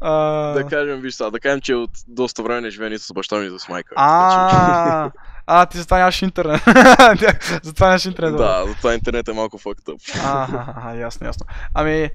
А, 0.00 0.12
Да 0.52 0.64
кажем, 0.68 1.00
виж 1.00 1.14
сега, 1.14 1.30
да 1.30 1.40
кажем, 1.40 1.60
че 1.60 1.74
от 1.74 1.90
доста 2.08 2.42
време 2.42 2.60
не 2.60 2.70
живее 2.70 2.90
нито 2.90 3.04
с 3.04 3.12
баща 3.12 3.36
ми, 3.36 3.44
нито 3.44 3.58
с 3.58 3.68
майка. 3.68 3.94
а, 3.96 5.10
а, 5.46 5.66
ти 5.66 5.78
затова 5.78 5.98
нямаш 5.98 6.22
интернет. 6.22 6.62
затова 7.62 7.86
нямаш 7.86 8.04
интернет. 8.04 8.36
Да, 8.36 8.64
затова 8.66 8.94
интернет 8.94 9.28
е 9.28 9.32
малко 9.32 9.58
up. 9.58 10.20
А, 10.24 10.94
ясно, 10.94 11.26
ясно. 11.26 11.46
Ами, 11.74 12.10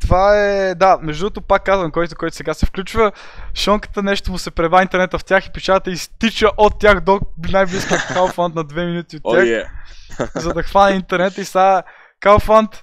това 0.00 0.36
е, 0.36 0.74
да, 0.74 0.98
между 1.02 1.24
другото 1.24 1.40
пак 1.40 1.64
казвам, 1.64 1.90
който, 1.90 2.16
който 2.16 2.36
сега 2.36 2.54
се 2.54 2.66
включва, 2.66 3.12
Шонката 3.54 4.02
нещо 4.02 4.30
му 4.30 4.38
се 4.38 4.50
преба 4.50 4.82
интернета 4.82 5.18
в 5.18 5.24
тях 5.24 5.46
и 5.46 5.52
печата 5.52 5.90
изтича 5.90 6.50
от 6.56 6.78
тях 6.78 7.00
до 7.00 7.20
най-близкия 7.52 7.98
Kaufland 8.14 8.54
на 8.54 8.64
2 8.64 8.86
минути 8.86 9.20
от 9.22 9.34
тях, 9.34 9.46
е. 9.46 9.64
за 10.40 10.52
да 10.54 10.62
хване 10.62 10.96
интернет 10.96 11.38
и 11.38 11.44
сега 11.44 11.82
Kaufland, 12.22 12.82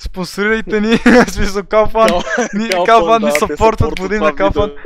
спонсорирайте 0.00 0.80
ни, 0.80 0.96
смисъл 1.28 1.62
Kaufland, 1.62 2.24
ни, 2.54 2.70
Kaufland 2.70 3.24
ни 3.24 3.32
съпортват 3.38 4.00
годин 4.00 4.18
на 4.18 4.32
Kaufland. 4.32 4.76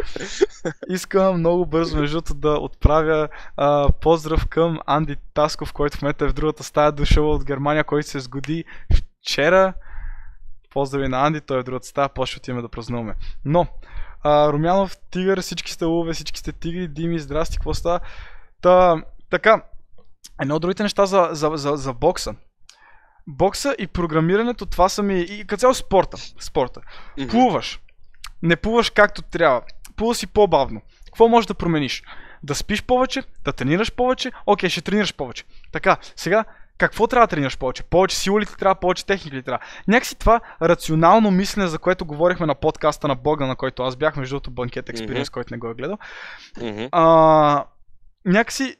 Искам 0.89 1.39
много 1.39 1.67
бързо, 1.67 1.97
между 1.97 2.17
другото, 2.17 2.35
да 2.35 2.51
отправя 2.51 3.29
а, 3.57 3.89
поздрав 4.01 4.47
към 4.49 4.79
Анди 4.87 5.17
Тасков, 5.35 5.73
който 5.73 5.99
в 5.99 6.03
момента 6.03 6.25
е 6.25 6.29
в 6.29 6.33
другата 6.33 6.65
стая, 6.65 6.93
дошъл 6.93 7.31
от 7.31 7.45
Германия, 7.45 7.85
който 7.85 8.09
се 8.09 8.21
сгоди 8.21 8.65
вчера. 9.23 9.73
Поздрави 10.71 11.09
на 11.09 11.27
Анди, 11.27 11.41
той 11.41 11.59
е 11.59 11.61
в 11.61 11.65
другата 11.65 11.87
стая, 11.87 12.09
после 12.09 12.37
отиваме 12.37 12.63
да 12.63 12.69
празнуваме. 12.69 13.15
Но, 13.45 13.67
а, 14.23 14.53
Румянов, 14.53 14.97
Тигър, 15.11 15.41
всички 15.41 15.73
сте 15.73 15.85
лъве, 15.85 16.13
всички 16.13 16.39
сте 16.39 16.53
тигри, 16.53 16.89
Дими, 16.89 17.19
здрасти, 17.19 17.57
какво 17.57 17.75
става? 17.75 18.01
Та, 18.61 19.03
така, 19.31 19.63
едно 20.43 20.55
от 20.55 20.63
другите 20.63 20.83
неща 20.83 21.07
за, 21.07 21.29
за, 21.33 21.51
за, 21.55 21.77
за 21.77 21.93
бокса. 21.93 22.35
Бокса 23.27 23.75
и 23.79 23.87
програмирането, 23.87 24.67
това 24.67 24.89
са 24.89 25.03
ми 25.03 25.21
и 25.21 25.47
като 25.47 25.61
цяло 25.61 25.75
спорта. 25.75 26.17
спорта. 26.41 26.81
Мгм. 27.19 27.31
Плуваш. 27.31 27.81
Не 28.43 28.57
плуваш 28.57 28.91
както 28.91 29.23
трябва. 29.23 29.63
Плува 29.97 30.15
си 30.15 30.27
по-бавно. 30.27 30.83
Какво 31.07 31.29
можеш 31.29 31.47
да 31.47 31.55
промениш? 31.55 32.03
Да 32.43 32.55
спиш 32.55 32.83
повече, 32.83 33.23
да 33.45 33.53
тренираш 33.53 33.93
повече. 33.93 34.33
Окей, 34.47 34.69
ще 34.69 34.81
тренираш 34.81 35.15
повече. 35.15 35.45
Така, 35.73 35.97
сега, 36.17 36.45
какво 36.81 37.07
трябва 37.07 37.27
да 37.27 37.31
тренираш 37.31 37.59
повече? 37.59 37.83
Повече 37.83 38.17
сила 38.17 38.41
ли 38.41 38.47
ти 38.47 38.57
трябва, 38.57 38.75
повече 38.75 39.07
техника 39.07 39.37
ли 39.37 39.43
трябва? 39.43 39.65
Някакси 39.89 40.15
това 40.15 40.41
рационално 40.63 41.31
мислене, 41.31 41.67
за 41.67 41.79
което 41.79 42.05
говорихме 42.05 42.47
на 42.47 42.55
подкаста 42.55 43.09
на 43.09 43.15
Бога, 43.15 43.47
на 43.47 43.57
който 43.57 43.83
аз 43.83 43.97
бях, 43.97 44.17
между 44.17 44.35
другото 44.35 44.51
банкет 44.51 44.89
експириенс, 44.89 45.29
Мгм. 45.29 45.33
който 45.33 45.55
не 45.55 45.59
го 45.59 45.71
е 45.71 45.75
гледал. 45.75 45.99
Мгм. 46.63 46.85
А, 46.93 47.65
някакси 48.25 48.77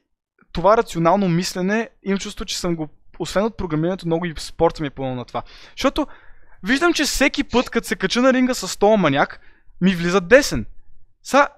това 0.53 0.77
рационално 0.77 1.29
мислене, 1.29 1.89
имам 2.03 2.19
чувство, 2.19 2.45
че 2.45 2.59
съм 2.59 2.77
го, 2.77 2.89
освен 3.19 3.45
от 3.45 3.57
програмирането, 3.57 4.07
много 4.07 4.27
и 4.27 4.35
спорта 4.39 4.83
ми 4.83 4.87
е 4.87 4.91
пълно 4.91 5.15
на 5.15 5.25
това. 5.25 5.43
Защото 5.77 6.07
виждам, 6.63 6.93
че 6.93 7.05
всеки 7.05 7.45
път, 7.45 7.71
като 7.71 7.87
се 7.87 7.97
кача 7.97 8.23
на 8.23 8.33
ринга 8.33 8.55
с 8.55 8.79
този 8.79 8.97
маняк, 9.01 9.41
ми 9.81 9.95
влиза 9.95 10.21
десен. 10.21 10.67
Са, 11.23 11.49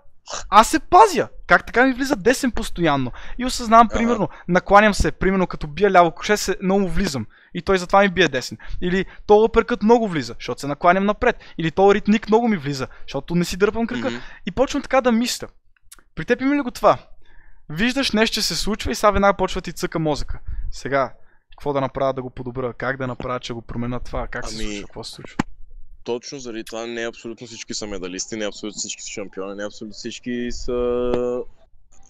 аз 0.50 0.68
се 0.68 0.80
пазя. 0.80 1.28
Как 1.46 1.66
така 1.66 1.86
ми 1.86 1.92
влиза 1.92 2.16
десен 2.16 2.50
постоянно? 2.52 3.12
И 3.38 3.46
осъзнавам, 3.46 3.86
Ага. 3.90 3.98
примерно, 3.98 4.28
накланям 4.48 4.94
се, 4.94 5.12
примерно 5.12 5.46
като 5.46 5.66
бия 5.66 5.90
ляво 5.90 6.10
коше, 6.10 6.36
се 6.36 6.56
много 6.62 6.88
влизам. 6.88 7.26
И 7.54 7.62
той 7.62 7.78
затова 7.78 8.02
ми 8.02 8.08
бие 8.08 8.28
десен. 8.28 8.58
Или 8.80 9.06
то 9.26 9.34
оперкът 9.34 9.82
много 9.82 10.08
влиза, 10.08 10.34
защото 10.34 10.60
се 10.60 10.66
накланям 10.66 11.06
напред. 11.06 11.36
Или 11.58 11.70
то 11.70 11.94
ритник 11.94 12.28
много 12.28 12.48
ми 12.48 12.56
влиза, 12.56 12.86
защото 13.06 13.34
не 13.34 13.44
си 13.44 13.56
дърпам 13.56 13.86
крака. 13.86 14.10
Мгм. 14.10 14.18
И 14.46 14.50
почвам 14.50 14.82
така 14.82 15.00
да 15.00 15.12
мисля. 15.12 15.48
При 16.14 16.24
теб 16.24 16.40
има 16.40 16.54
ли 16.54 16.60
го 16.60 16.70
това? 16.70 16.98
Виждаш 17.68 18.12
нещо, 18.12 18.34
че 18.34 18.42
се 18.42 18.56
случва 18.56 18.92
и 18.92 18.94
сега 18.94 19.10
веднага 19.10 19.36
почва 19.36 19.60
ти 19.60 19.72
цъка 19.72 19.98
мозъка. 19.98 20.38
Сега, 20.70 21.12
какво 21.50 21.72
да 21.72 21.80
направя 21.80 22.12
да 22.12 22.22
го 22.22 22.30
подобра? 22.30 22.72
Как 22.72 22.96
да 22.96 23.06
направя, 23.06 23.40
че 23.40 23.52
го 23.52 23.62
променя 23.62 24.00
това? 24.00 24.26
Как 24.26 24.48
се 24.48 24.54
Ами, 24.54 24.64
случва? 24.64 24.86
Какво 24.86 25.04
се 25.04 25.12
случва? 25.12 25.36
Точно 26.04 26.38
заради 26.38 26.64
това 26.64 26.86
не 26.86 27.06
абсолютно 27.06 27.46
всички 27.46 27.74
са 27.74 27.86
медалисти, 27.86 28.36
не 28.36 28.46
абсолютно 28.46 28.78
всички 28.78 29.02
са 29.02 29.08
шампиони, 29.08 29.54
не 29.54 29.66
абсолютно 29.66 29.94
всички 29.94 30.48
са 30.50 31.42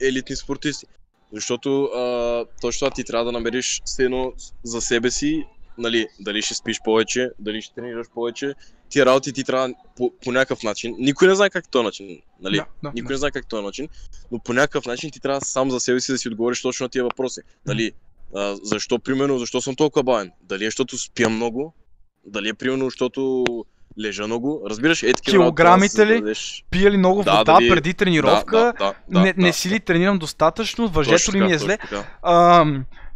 елитни 0.00 0.36
спортисти. 0.36 0.86
Защото 1.32 1.84
а, 1.84 2.44
точно 2.60 2.86
това 2.86 2.94
ти 2.94 3.04
трябва 3.04 3.24
да 3.24 3.32
намериш 3.32 3.82
все 3.84 4.04
едно 4.04 4.32
за 4.64 4.80
себе 4.80 5.10
си, 5.10 5.44
нали, 5.78 6.06
дали 6.20 6.42
ще 6.42 6.54
спиш 6.54 6.80
повече, 6.84 7.30
дали 7.38 7.62
ще 7.62 7.74
тренираш 7.74 8.06
повече. 8.14 8.54
Тия 8.88 9.06
работи 9.06 9.32
ти 9.32 9.44
трябва 9.44 9.74
по, 9.96 10.12
по 10.24 10.32
някакъв 10.32 10.62
начин. 10.62 10.96
Никой 10.98 11.28
не 11.28 11.34
знае 11.34 11.50
как 11.50 11.70
този 11.70 11.84
начин, 11.84 12.20
нали? 12.40 12.56
Да, 12.56 12.66
да, 12.82 12.92
Никой 12.94 13.08
да. 13.08 13.14
не 13.14 13.18
знае 13.18 13.30
как 13.30 13.48
този 13.48 13.64
начин, 13.64 13.88
но 14.32 14.38
по 14.38 14.52
някакъв 14.52 14.86
начин 14.86 15.10
ти 15.10 15.20
трябва 15.20 15.40
сам 15.40 15.70
за 15.70 15.80
себе 15.80 16.00
си 16.00 16.12
да 16.12 16.18
си 16.18 16.28
отговориш 16.28 16.62
точно 16.62 16.84
на 16.84 16.88
тия 16.88 17.04
въпроси. 17.04 17.40
Дали, 17.66 17.92
а, 18.34 18.56
защо, 18.62 18.98
примерно, 18.98 19.38
защо 19.38 19.60
съм 19.60 19.76
толкова 19.76 20.02
бавен? 20.02 20.32
Дали 20.42 20.64
е 20.64 20.66
защото 20.66 20.98
спя 20.98 21.28
много? 21.28 21.74
Дали 22.26 22.48
е 22.48 22.54
примерно, 22.54 22.84
защото 22.84 23.44
лежа 23.98 24.26
много? 24.26 24.62
Разбираш, 24.66 25.02
е 25.02 25.12
такива 25.12 25.32
Килограмите 25.34 26.06
ли? 26.06 26.14
зададеш. 26.14 26.64
Пия 26.70 26.90
ли 26.90 26.96
много 26.96 27.22
Да, 27.22 27.32
вода 27.32 27.52
дали- 27.52 27.68
преди 27.68 27.94
тренировка? 27.94 28.56
Да, 28.58 28.72
да, 28.78 28.94
да, 29.08 29.20
не, 29.20 29.32
да, 29.32 29.42
не 29.42 29.52
си 29.52 29.70
ли 29.70 29.80
тренирам 29.80 30.18
достатъчно? 30.18 30.88
Въжето 30.88 31.16
Точно 31.16 31.34
ли 31.34 31.40
ми 31.40 31.52
е 31.52 31.58
зле? 31.58 31.78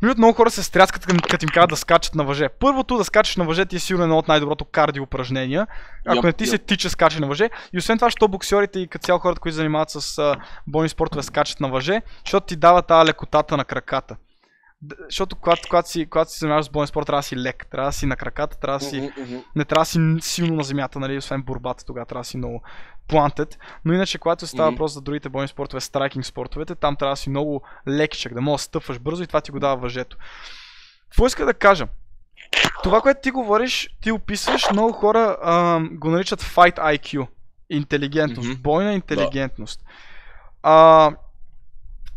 Между 0.02 0.18
много 0.18 0.32
хора 0.32 0.50
се 0.50 0.62
стряскат, 0.62 1.06
като 1.06 1.44
им 1.44 1.48
казват 1.48 1.70
да 1.70 1.76
скачат 1.76 2.14
на 2.14 2.24
въже. 2.24 2.48
Първото 2.50 2.96
да 2.96 3.04
скачаш 3.04 3.36
на 3.36 3.44
въже 3.44 3.66
ти 3.66 3.76
е 3.76 3.78
сигурно 3.78 4.04
едно 4.04 4.18
от 4.18 4.28
най-доброто 4.28 4.64
кардио 4.64 5.02
упражнения. 5.02 5.66
Ако 6.06 6.16
Яп, 6.16 6.24
не 6.24 6.32
ти 6.32 6.46
се 6.46 6.54
яп. 6.54 6.62
тича 6.62 6.90
скача 6.90 7.20
на 7.20 7.26
въже. 7.26 7.50
И 7.72 7.78
освен 7.78 7.98
това, 7.98 8.10
що 8.10 8.28
боксерите 8.28 8.80
и 8.80 8.86
като 8.86 9.04
цяло 9.04 9.18
хората, 9.18 9.40
които 9.40 9.52
се 9.52 9.56
занимават 9.56 9.90
с 9.90 10.34
бойни 10.66 10.88
спортове, 10.88 11.22
скачат 11.22 11.60
на 11.60 11.68
въже, 11.68 12.02
защото 12.24 12.46
ти 12.46 12.56
дава 12.56 12.82
тази 12.82 13.06
лекотата 13.06 13.56
на 13.56 13.64
краката. 13.64 14.16
Защото 15.04 15.36
когато, 15.36 15.62
когато, 15.68 15.90
си, 15.90 16.06
когато 16.06 16.30
си 16.30 16.38
занимаваш 16.38 16.66
с 16.66 16.70
бойен 16.70 16.86
спорт, 16.86 17.06
трябва 17.06 17.18
да 17.18 17.22
си 17.22 17.36
лек, 17.36 17.66
трябва 17.70 17.88
да 17.88 17.92
си 17.92 18.06
на 18.06 18.16
краката, 18.16 18.58
трябва 18.60 18.78
да 18.78 18.84
си 18.84 19.12
не 19.56 19.64
трябва 19.64 19.82
да 19.82 19.86
си 19.86 20.16
силно 20.20 20.54
на 20.54 20.64
земята, 20.64 21.00
нали, 21.00 21.18
освен 21.18 21.42
борбата, 21.42 21.84
тогава 21.84 22.06
трябва 22.06 22.20
да 22.20 22.28
си 22.28 22.36
много 22.36 22.62
плантед. 23.08 23.58
Но 23.84 23.92
иначе, 23.92 24.18
когато 24.18 24.46
става 24.46 24.70
въпрос 24.70 24.92
за 24.92 25.00
другите 25.00 25.28
бойни 25.28 25.48
спортове, 25.48 25.80
страйкинг 25.80 26.26
спортовете, 26.26 26.74
там 26.74 26.96
трябва 26.96 27.12
да 27.12 27.16
си 27.16 27.30
много 27.30 27.62
лекчек, 27.88 28.34
да 28.34 28.40
можеш 28.40 28.64
да 28.64 28.68
стъпваш 28.68 28.98
бързо 28.98 29.22
и 29.22 29.26
това 29.26 29.40
ти 29.40 29.50
го 29.50 29.60
дава 29.60 29.76
въжето. 29.76 30.16
Какво 31.10 31.26
иска 31.26 31.44
да 31.46 31.54
кажа? 31.54 31.86
Това, 32.82 33.00
което 33.00 33.20
ти 33.22 33.30
говориш, 33.30 33.88
ти 34.02 34.12
описваш, 34.12 34.70
много 34.72 34.92
хора 34.92 35.36
ам, 35.42 35.88
го 35.92 36.10
наричат 36.10 36.42
Fight 36.42 36.76
IQ. 36.76 37.26
Интелигентност, 37.70 38.62
бойна 38.62 38.92
интелигентност. 38.92 39.80
А, 40.62 41.10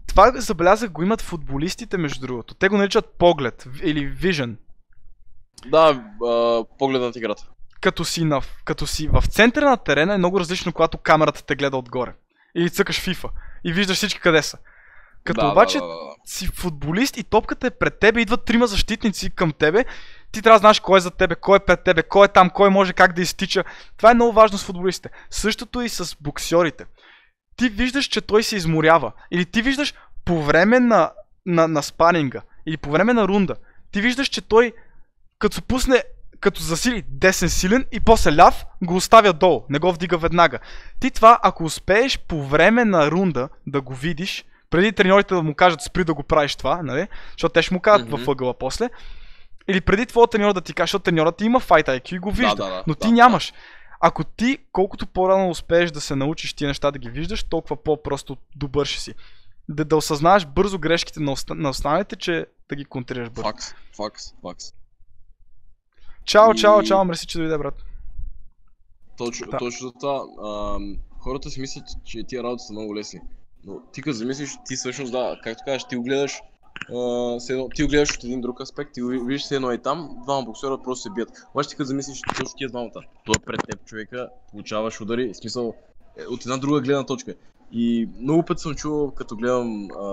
това 0.10 0.32
забелязах 0.36 0.90
го 0.90 1.04
имат 1.04 1.22
футболистите, 1.22 1.98
между 1.98 2.28
другото. 2.28 2.54
Те 2.56 2.70
го 2.70 2.78
наричат 2.78 3.06
поглед 3.20 3.68
или 3.84 4.14
vision. 4.16 4.56
Да, 5.68 6.04
а, 6.28 6.64
поглед 6.80 7.02
над 7.02 7.16
играта. 7.16 7.44
като 7.82 8.06
си, 8.06 8.24
на, 8.26 8.42
като 8.66 8.88
си 8.88 9.08
в 9.08 9.24
центъра 9.30 9.70
на 9.70 9.78
терена 9.78 10.14
е 10.14 10.18
много 10.18 10.40
различно, 10.40 10.74
когато 10.74 10.98
камерата 10.98 11.46
те 11.46 11.56
гледа 11.56 11.78
отгоре. 11.78 12.14
Или 12.56 12.70
цъкаш 12.70 13.06
FIFA 13.06 13.30
и 13.64 13.74
виждаш 13.74 13.98
всички 13.98 14.20
къде 14.20 14.42
са. 14.42 14.58
Като 15.24 15.42
да, 15.42 15.52
обаче 15.52 15.78
Да, 15.78 15.88
да, 15.88 15.94
да. 15.94 16.00
си 16.26 16.48
футболист 16.48 17.18
и 17.18 17.24
топката 17.24 17.68
е 17.68 17.70
пред 17.70 18.00
тебе, 18.00 18.22
идват 18.22 18.46
трима 18.46 18.68
защитници 18.68 19.30
към 19.30 19.52
тебе, 19.52 19.86
ти 20.32 20.42
трябва 20.42 20.56
да 20.56 20.60
знаеш 20.60 20.80
кой 20.80 20.98
е 20.98 21.02
за 21.02 21.12
тебе, 21.12 21.36
кой 21.36 21.58
е 21.58 21.60
пред 21.60 21.84
тебе, 21.84 22.04
кой 22.04 22.26
е 22.26 22.28
там, 22.28 22.50
кой 22.50 22.70
може 22.70 22.94
как 22.94 23.14
да 23.14 23.22
изтича. 23.22 23.64
Това 23.98 24.12
е 24.12 24.14
много 24.14 24.34
важно 24.34 24.58
с 24.58 24.64
футболистите. 24.64 25.10
Същото 25.30 25.82
и 25.82 25.90
с 25.90 26.18
боксьорите. 26.22 26.86
Ти 27.60 27.70
виждаш, 27.70 28.06
че 28.06 28.22
той 28.22 28.44
се 28.44 28.56
изморява. 28.56 29.12
Или 29.32 29.46
ти 29.46 29.62
виждаш 29.62 29.94
по 30.26 30.44
време 30.44 30.80
на, 30.80 31.12
на, 31.46 31.68
на 31.68 31.84
спанинга, 31.84 32.42
или 32.66 32.78
по 32.78 32.92
време 32.92 33.14
на 33.14 33.28
рунда, 33.28 33.56
ти 33.92 34.02
виждаш, 34.02 34.28
че 34.28 34.42
той 34.42 34.74
като 35.40 35.62
пусне 35.62 36.04
като 36.40 36.62
засили 36.62 37.04
десен 37.08 37.50
силен 37.50 37.86
и 37.92 38.00
после 38.00 38.36
ляв, 38.36 38.66
го 38.84 38.96
оставя 38.96 39.34
долу, 39.34 39.66
не 39.70 39.80
го 39.80 39.92
вдига 39.92 40.18
веднага. 40.18 40.60
Ти 41.00 41.12
това, 41.12 41.40
ако 41.44 41.64
успееш 41.64 42.20
по 42.20 42.44
време 42.44 42.86
на 42.86 43.12
рунда 43.12 43.50
да 43.68 43.82
го 43.82 43.94
видиш, 43.94 44.46
преди 44.70 44.92
треньорите 44.92 45.34
да 45.34 45.44
му 45.44 45.56
кажат 45.56 45.82
спри 45.82 46.04
да 46.04 46.14
го 46.14 46.24
правиш 46.24 46.56
това, 46.56 46.82
нали? 46.84 47.08
Защото 47.32 47.54
те 47.54 47.62
ще 47.62 47.74
му 47.74 47.80
кажат 47.80 48.08
Мгм. 48.08 48.16
във 48.16 48.28
ъгъла 48.28 48.54
после. 48.54 48.90
Или 49.68 49.82
преди 49.82 50.06
твоя 50.06 50.28
треньор 50.28 50.54
да 50.54 50.62
ти 50.62 50.74
каже, 50.74 50.84
защото 50.84 51.04
треньорът 51.04 51.38
ти 51.38 51.46
има 51.46 51.60
Fight 51.60 51.88
IQ 51.88 52.16
и 52.16 52.20
го 52.20 52.32
вижда, 52.32 52.56
да, 52.56 52.70
да, 52.70 52.84
но 52.88 52.94
да, 52.94 53.00
ти 53.00 53.08
да. 53.08 53.14
нямаш. 53.14 53.54
Ако 54.00 54.24
ти 54.24 54.58
колкото 54.72 55.08
по-рано 55.08 55.50
успееш 55.50 55.92
да 55.92 56.02
се 56.02 56.16
научиш 56.16 56.54
тия 56.54 56.68
неща 56.68 56.92
да 56.92 57.00
ги 57.00 57.10
виждаш, 57.10 57.44
толкова 57.44 57.84
по-просто 57.84 58.38
добър 58.56 58.86
ще 58.86 59.02
си. 59.02 59.14
Да, 59.70 59.86
да 59.86 59.98
осъзнаеш 59.98 60.46
бързо 60.46 60.80
грешките 60.80 61.20
на, 61.20 61.32
оста... 61.32 61.56
на 61.56 61.70
останалите, 61.70 62.16
че 62.16 62.46
да 62.70 62.76
ги 62.76 62.86
контрираш 62.86 63.30
бързо. 63.30 63.48
Факс, 63.48 63.66
факс, 63.98 64.24
факс. 64.42 64.66
Чао, 66.26 66.54
чао, 66.54 66.82
И- 66.82 66.86
чао, 66.86 67.06
мерси, 67.06 67.28
че 67.28 67.38
дойде, 67.38 67.58
брат. 67.58 67.84
Точно, 69.18 69.48
Да. 69.52 69.58
точно 69.58 69.88
за 69.88 69.94
това. 69.94 70.24
ам, 70.76 70.98
хората 71.20 71.50
си 71.50 71.62
мислят, 71.62 71.86
че 72.06 72.24
тия 72.24 72.44
работи 72.44 72.64
са 72.68 72.74
много 72.74 72.96
лесни. 72.96 73.20
Но 73.64 73.82
ти 73.94 74.02
като 74.02 74.14
замислиш, 74.14 74.58
ти 74.66 74.76
всъщност 74.76 75.12
да, 75.12 75.40
както 75.44 75.64
кажеш, 75.66 75.84
ти 75.84 75.96
го 75.96 76.04
гледаш, 76.04 76.40
все 77.40 77.54
едно, 77.54 77.70
ти 77.70 77.84
го 77.84 77.90
гледаш 77.90 78.16
от 78.18 78.24
един 78.24 78.42
друг 78.42 78.62
аспект, 78.62 78.94
ти 78.94 79.02
го 79.02 79.08
ви- 79.08 79.20
виждаш 79.26 79.48
се 79.48 79.56
едно 79.56 79.72
и 79.72 79.78
там, 79.78 80.18
двама 80.24 80.44
боксера 80.44 80.78
просто 80.84 81.04
се 81.04 81.10
бият. 81.10 81.30
Обаче 81.54 81.70
ти 81.70 81.76
като 81.76 81.88
замислиш 81.88 82.22
точно 82.38 82.58
тия 82.58 82.70
двамата, 82.70 83.02
той 83.26 83.36
е 83.36 83.40
пред 83.46 83.66
теб 83.66 83.86
човека, 83.86 84.30
получаваш 84.52 85.02
удари, 85.02 85.34
в 85.34 85.38
смисъл, 85.38 85.74
е, 86.18 86.26
от 86.26 86.42
една 86.42 86.58
друга 86.58 86.82
гледна 86.82 87.06
точка. 87.06 87.36
И 87.72 88.10
много 88.22 88.44
път 88.44 88.60
съм 88.60 88.76
чувал, 88.76 89.12
като 89.12 89.36
гледам 89.36 89.88
а, 89.92 90.06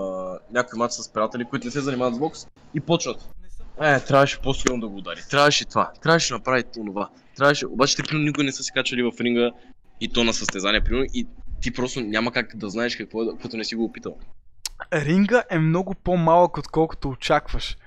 някой 0.51 0.77
матч 0.77 0.93
с 0.93 1.13
приятели, 1.13 1.45
които 1.45 1.67
не 1.67 1.71
се 1.71 1.81
занимават 1.81 2.15
с 2.15 2.19
бокс, 2.19 2.47
и 2.73 2.79
почват. 2.79 3.29
Е, 3.81 3.99
трябваше 3.99 4.39
по-силно 4.41 4.81
да 4.81 4.87
го 4.87 4.97
удари. 4.97 5.19
Трябваше 5.29 5.65
това. 5.65 5.91
Трябваше 6.01 6.33
да 6.33 6.37
направи 6.37 6.63
това. 6.73 7.09
Трябваше. 7.35 7.67
Обаче 7.67 7.95
те 7.95 8.03
примерно 8.03 8.25
никога 8.25 8.43
не 8.43 8.51
са 8.51 8.63
се 8.63 8.71
качали 8.71 9.03
в 9.03 9.11
ринга 9.19 9.51
и 10.01 10.09
то 10.09 10.23
на 10.23 10.33
състезание, 10.33 10.83
примерно, 10.83 11.05
и 11.13 11.27
ти 11.61 11.73
просто 11.73 12.01
няма 12.01 12.31
как 12.31 12.55
да 12.55 12.69
знаеш 12.69 12.95
какво 12.95 13.23
е, 13.23 13.27
като 13.41 13.57
не 13.57 13.63
си 13.63 13.75
го 13.75 13.83
опитал. 13.83 14.17
Ринга 14.93 15.43
е 15.49 15.59
много 15.59 15.93
по-малък, 15.95 16.57
отколкото 16.57 17.09
очакваш. 17.09 17.77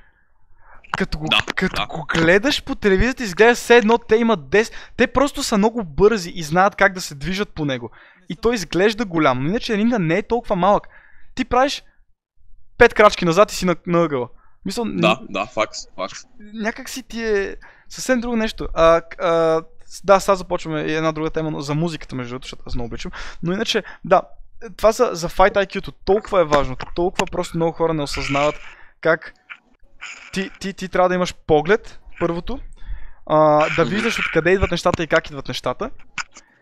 Като 0.98 1.18
го, 1.18 1.26
Да, 1.30 1.38
като 1.56 1.82
да. 1.82 1.86
го 1.86 2.06
гледаш 2.14 2.64
по 2.64 2.74
телевизията, 2.74 3.22
изглежда 3.22 3.54
все 3.54 3.76
едно 3.76 3.98
те 3.98 4.16
имат 4.16 4.40
10. 4.40 4.72
Те 4.96 5.06
просто 5.06 5.42
са 5.42 5.58
много 5.58 5.84
бързи 5.84 6.30
и 6.34 6.42
знаят 6.42 6.76
как 6.76 6.92
да 6.92 7.00
се 7.00 7.14
движат 7.14 7.48
по 7.48 7.64
него. 7.64 7.90
И 8.28 8.36
той 8.36 8.54
изглежда 8.54 9.04
голям, 9.04 9.42
но 9.42 9.48
иначе 9.48 9.76
ринга 9.76 9.98
не 9.98 10.18
е 10.18 10.22
толкова 10.22 10.56
малък. 10.56 10.88
Ти 11.34 11.44
правиш 11.44 11.82
5 12.78 12.94
крачки 12.94 13.24
назад 13.24 13.52
и 13.52 13.54
си 13.54 13.66
на, 13.66 13.76
на 13.86 14.02
ъгъла. 14.02 14.28
Мисъл, 14.64 14.84
Да, 14.88 15.20
да, 15.28 15.46
факс, 15.46 15.78
факс. 15.96 16.18
някак 16.38 16.88
си 16.88 17.02
ти 17.02 17.24
е 17.24 17.56
съвсем 17.88 18.20
друго 18.20 18.36
нещо. 18.36 18.68
А, 18.74 19.02
а, 19.20 19.62
да, 20.04 20.20
сега 20.20 20.34
започваме 20.36 20.80
една 20.80 21.12
друга 21.12 21.30
тема 21.30 21.62
за 21.62 21.74
музиката, 21.74 22.14
между 22.16 22.30
другото, 22.30 22.44
защото 22.46 22.62
аз 22.66 22.74
много 22.74 22.86
обичам. 22.86 23.12
Но 23.42 23.52
иначе, 23.52 23.82
да, 24.04 24.22
това 24.76 24.92
за, 24.92 25.10
за 25.12 25.28
Fight 25.28 25.54
IQ-то 25.54 25.92
толкова 25.92 26.40
е 26.40 26.44
важно. 26.44 26.76
Толкова 26.94 27.26
просто 27.26 27.56
много 27.56 27.72
хора 27.72 27.94
не 27.94 28.02
осъзнават 28.02 28.54
как 29.00 29.34
ти, 30.32 30.50
ти, 30.60 30.72
ти 30.72 30.88
трябва 30.88 31.08
да 31.08 31.14
имаш 31.14 31.34
поглед, 31.46 32.00
първото, 32.20 32.60
а, 33.26 33.66
да 33.76 33.84
виждаш 33.84 34.18
откъде 34.18 34.50
идват 34.50 34.70
нещата 34.70 35.02
и 35.02 35.06
как 35.06 35.30
идват 35.30 35.48
нещата, 35.48 35.90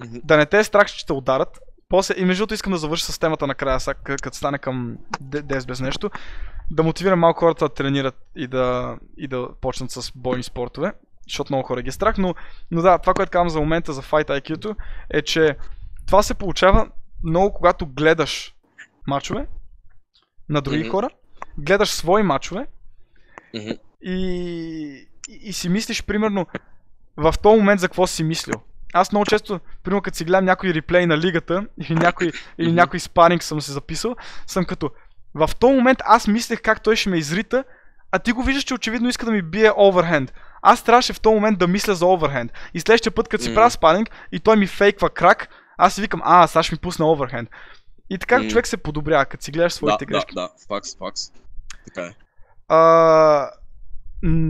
да 0.01 0.37
не 0.37 0.47
те 0.47 0.59
е 0.59 0.65
страх, 0.65 0.87
че 0.87 1.07
те 1.07 1.12
ударат. 1.12 1.59
После, 1.89 2.15
и 2.19 2.25
между 2.25 2.41
другото 2.41 2.55
искам 2.55 2.73
да 2.73 2.79
завърша 2.79 3.12
с 3.12 3.19
темата 3.19 3.47
накрая, 3.47 3.81
сега, 3.81 3.95
като 4.23 4.37
стане 4.37 4.59
към 4.59 4.97
10 5.23 5.66
без 5.66 5.81
нещо, 5.81 6.11
да 6.70 6.83
мотивирам 6.83 7.19
малко 7.19 7.41
хората 7.41 7.65
да 7.65 7.75
тренират 7.75 8.15
и 8.37 8.47
да, 8.47 8.97
и 9.16 9.29
да 9.29 9.49
почнат 9.61 9.91
с 9.91 10.12
бойни 10.15 10.43
спортове, 10.43 10.93
защото 11.29 11.53
много 11.53 11.66
хора 11.66 11.83
ги 11.83 11.89
е 11.89 11.93
страх, 11.93 12.19
но, 12.19 12.35
но 12.70 12.83
да, 12.83 12.99
това, 12.99 13.15
което 13.15 13.31
казвам 13.31 13.49
за 13.49 13.61
момента 13.61 13.93
за 13.93 14.03
Fight 14.03 14.41
IQ-то 14.41 14.77
е, 15.11 15.23
че 15.23 15.57
това 16.07 16.23
се 16.23 16.35
получава 16.35 16.89
много 17.24 17.55
когато 17.55 17.86
гледаш 17.86 18.55
мачове 19.07 19.47
на 20.49 20.61
други 20.61 20.78
Мгм. 20.78 20.90
хора, 20.90 21.11
гледаш 21.59 21.90
свои 21.90 22.23
мачове 22.23 22.66
Мгм. 23.55 23.70
и, 24.03 24.15
и, 25.28 25.39
и 25.43 25.53
си 25.53 25.69
мислиш, 25.69 26.03
примерно, 26.05 26.47
в 27.16 27.35
този 27.43 27.59
момент 27.59 27.81
за 27.81 27.89
какво 27.89 28.07
си 28.07 28.24
мислил. 28.24 28.55
Аз 28.93 29.12
много 29.12 29.27
често, 29.27 29.61
примерно 29.82 30.03
като 30.03 30.16
си 30.16 30.24
гледам 30.24 30.45
някой 30.45 30.74
реплей 30.74 31.07
на 31.07 31.19
лигата 31.19 31.66
или 31.78 31.95
някой, 31.95 32.32
или 32.59 32.73
някой 32.73 33.01
спаринг 33.01 33.43
съм 33.43 33.61
се 33.61 33.73
записал, 33.73 34.16
съм 34.47 34.65
като 34.65 34.90
в 35.35 35.51
този 35.61 35.74
момент 35.74 35.99
аз 36.05 36.27
мислех 36.28 36.61
как 36.62 36.82
той 36.82 36.97
ще 36.97 37.11
ме 37.11 37.16
изрита, 37.19 37.65
а 38.12 38.19
ти 38.19 38.32
го 38.32 38.43
виждаш, 38.43 38.65
че 38.65 38.74
очевидно 38.74 39.09
иска 39.09 39.27
да 39.27 39.32
ми 39.32 39.43
бие 39.43 39.73
оверхенд. 39.77 40.32
Аз 40.62 40.82
трябваше 40.85 41.12
в 41.12 41.20
този 41.20 41.35
момент 41.35 41.59
да 41.59 41.66
мисля 41.69 41.95
за 41.95 42.07
оверхенд. 42.07 42.53
И 42.74 42.81
следващия 42.81 43.12
път, 43.12 43.28
като 43.28 43.43
си 43.45 43.51
Мгм. 43.51 43.55
правя 43.55 43.70
спаринг 43.70 44.11
и 44.32 44.40
той 44.40 44.57
ми 44.57 44.66
фейква 44.66 45.11
крак, 45.11 45.49
аз 45.78 45.94
си 45.94 46.00
викам, 46.00 46.20
а, 46.24 46.46
сега 46.46 46.62
ще 46.62 46.74
ми 46.74 46.78
пусне 46.78 47.05
оверхенд. 47.05 47.48
И 48.10 48.18
така 48.18 48.38
М. 48.38 48.48
човек 48.48 48.66
се 48.66 48.76
подобрява, 48.76 49.26
като 49.26 49.44
си 49.44 49.50
гледаш 49.50 49.72
Да, 49.72 49.76
своите 49.76 50.05
да, 50.05 50.09
грешки. 50.09 50.34
да, 50.34 50.48
факс, 50.68 50.96
факс. 50.96 51.20
Така 51.86 52.02
е. 52.06 52.14
А, 52.68 53.50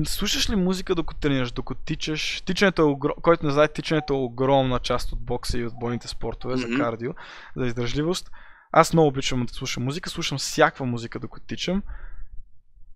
слушаш 0.07 0.51
ли 0.51 0.57
музика 0.57 0.95
докато 0.95 1.21
тренираш, 1.21 1.53
докато 1.53 1.81
тичаш? 1.85 2.41
Тичането 2.47 2.83
е 2.83 2.85
огром... 2.85 3.15
Който 3.23 3.47
не 3.47 3.53
знае, 3.53 3.69
тичането 3.69 4.15
е 4.15 4.17
огромна 4.17 4.79
част 4.79 5.13
от 5.13 5.21
бокса 5.21 5.59
и 5.59 5.67
от 5.67 5.79
бойните 5.79 6.09
спортове 6.09 6.57
за 6.57 6.69
Мгм. 6.69 6.77
кардио, 6.77 7.13
за 7.57 7.67
издържливост. 7.67 8.31
Аз 8.73 8.93
много 8.93 9.09
обичам 9.09 9.47
да 9.47 9.55
слушам 9.55 9.85
музика, 9.85 10.11
слушам 10.11 10.39
всякаква 10.39 10.87
музика 10.87 11.19
докато 11.19 11.47
тичам. 11.47 11.83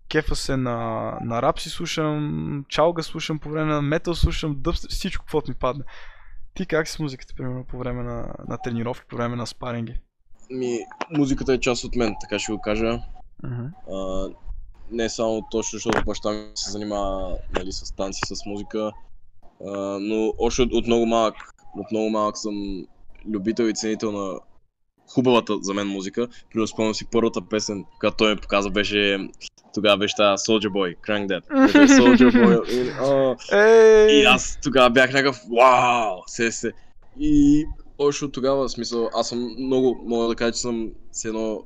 Кефа 0.09 0.35
се 0.35 0.57
на, 0.57 0.77
на 1.21 1.41
рап 1.41 1.59
си 1.59 1.69
слушам, 1.69 2.65
чалга 2.69 3.03
слушам 3.03 3.39
по 3.39 3.49
време 3.49 3.73
на 3.73 3.81
метал 3.81 4.15
слушам, 4.15 4.55
дъб, 4.57 4.75
всичко, 4.75 5.25
каквото 5.25 5.51
ми 5.51 5.55
падне. 5.55 5.83
Ти 6.53 6.65
как 6.65 6.87
си 6.87 6.93
с 6.93 6.99
музиката, 6.99 7.33
примерно, 7.37 7.63
по 7.63 7.77
време 7.77 8.03
на, 8.03 8.35
на 8.47 8.57
тренировки, 8.57 9.05
по 9.09 9.15
време 9.15 9.35
на 9.35 9.47
спаринги? 9.47 9.95
Ми, 10.49 10.79
музиката 11.11 11.53
е 11.53 11.59
част 11.59 11.83
от 11.83 11.95
мен, 11.95 12.15
така 12.21 12.39
ще 12.39 12.51
го 12.51 12.61
кажа. 12.61 12.99
Мгм. 13.43 13.65
А, 13.93 14.29
не 14.91 15.09
само 15.09 15.47
точно, 15.51 15.77
защото 15.77 16.05
баща 16.05 16.31
ми 16.31 16.51
се 16.55 16.71
занимава 16.71 17.37
нали, 17.55 17.71
с 17.71 17.95
танци, 17.95 18.21
с 18.25 18.45
музика, 18.45 18.91
а, 19.67 19.71
но 19.99 20.33
още 20.37 20.61
от, 20.61 20.73
от 20.73 20.87
много 20.87 21.05
малък, 21.05 21.35
от 21.75 21.91
много 21.91 22.09
малък 22.09 22.37
съм 22.37 22.85
любител 23.25 23.63
и 23.63 23.73
ценител 23.73 24.11
на 24.11 24.39
хубавата 25.13 25.57
за 25.61 25.73
мен 25.73 25.87
музика. 25.87 26.27
Примерно 26.49 26.67
спомням 26.67 26.93
си 26.93 27.05
първата 27.11 27.41
песен, 27.41 27.85
която 27.99 28.17
той 28.17 28.35
ми 28.35 28.41
показа, 28.41 28.69
беше 28.69 29.29
тогава 29.73 29.97
беше 29.97 30.15
тази 30.15 30.43
Soldier 30.43 30.69
Boy, 30.69 30.95
Crank 31.07 31.27
That. 31.27 31.43
Soldier 31.87 32.31
Boy. 32.31 34.09
И, 34.09 34.19
и 34.19 34.23
аз 34.25 34.59
тогава 34.63 34.89
бях 34.89 35.13
някакъв 35.13 35.39
вау, 35.57 36.21
се 36.27 36.51
се. 36.51 36.71
И 37.19 37.65
още 37.97 38.25
от 38.25 38.33
тогава, 38.33 38.69
смисъл, 38.69 39.09
аз 39.13 39.29
съм 39.29 39.55
много, 39.59 40.03
мога 40.05 40.27
да 40.27 40.35
кажа, 40.35 40.51
че 40.51 40.59
съм 40.59 40.89
с 41.11 41.25
едно 41.25 41.63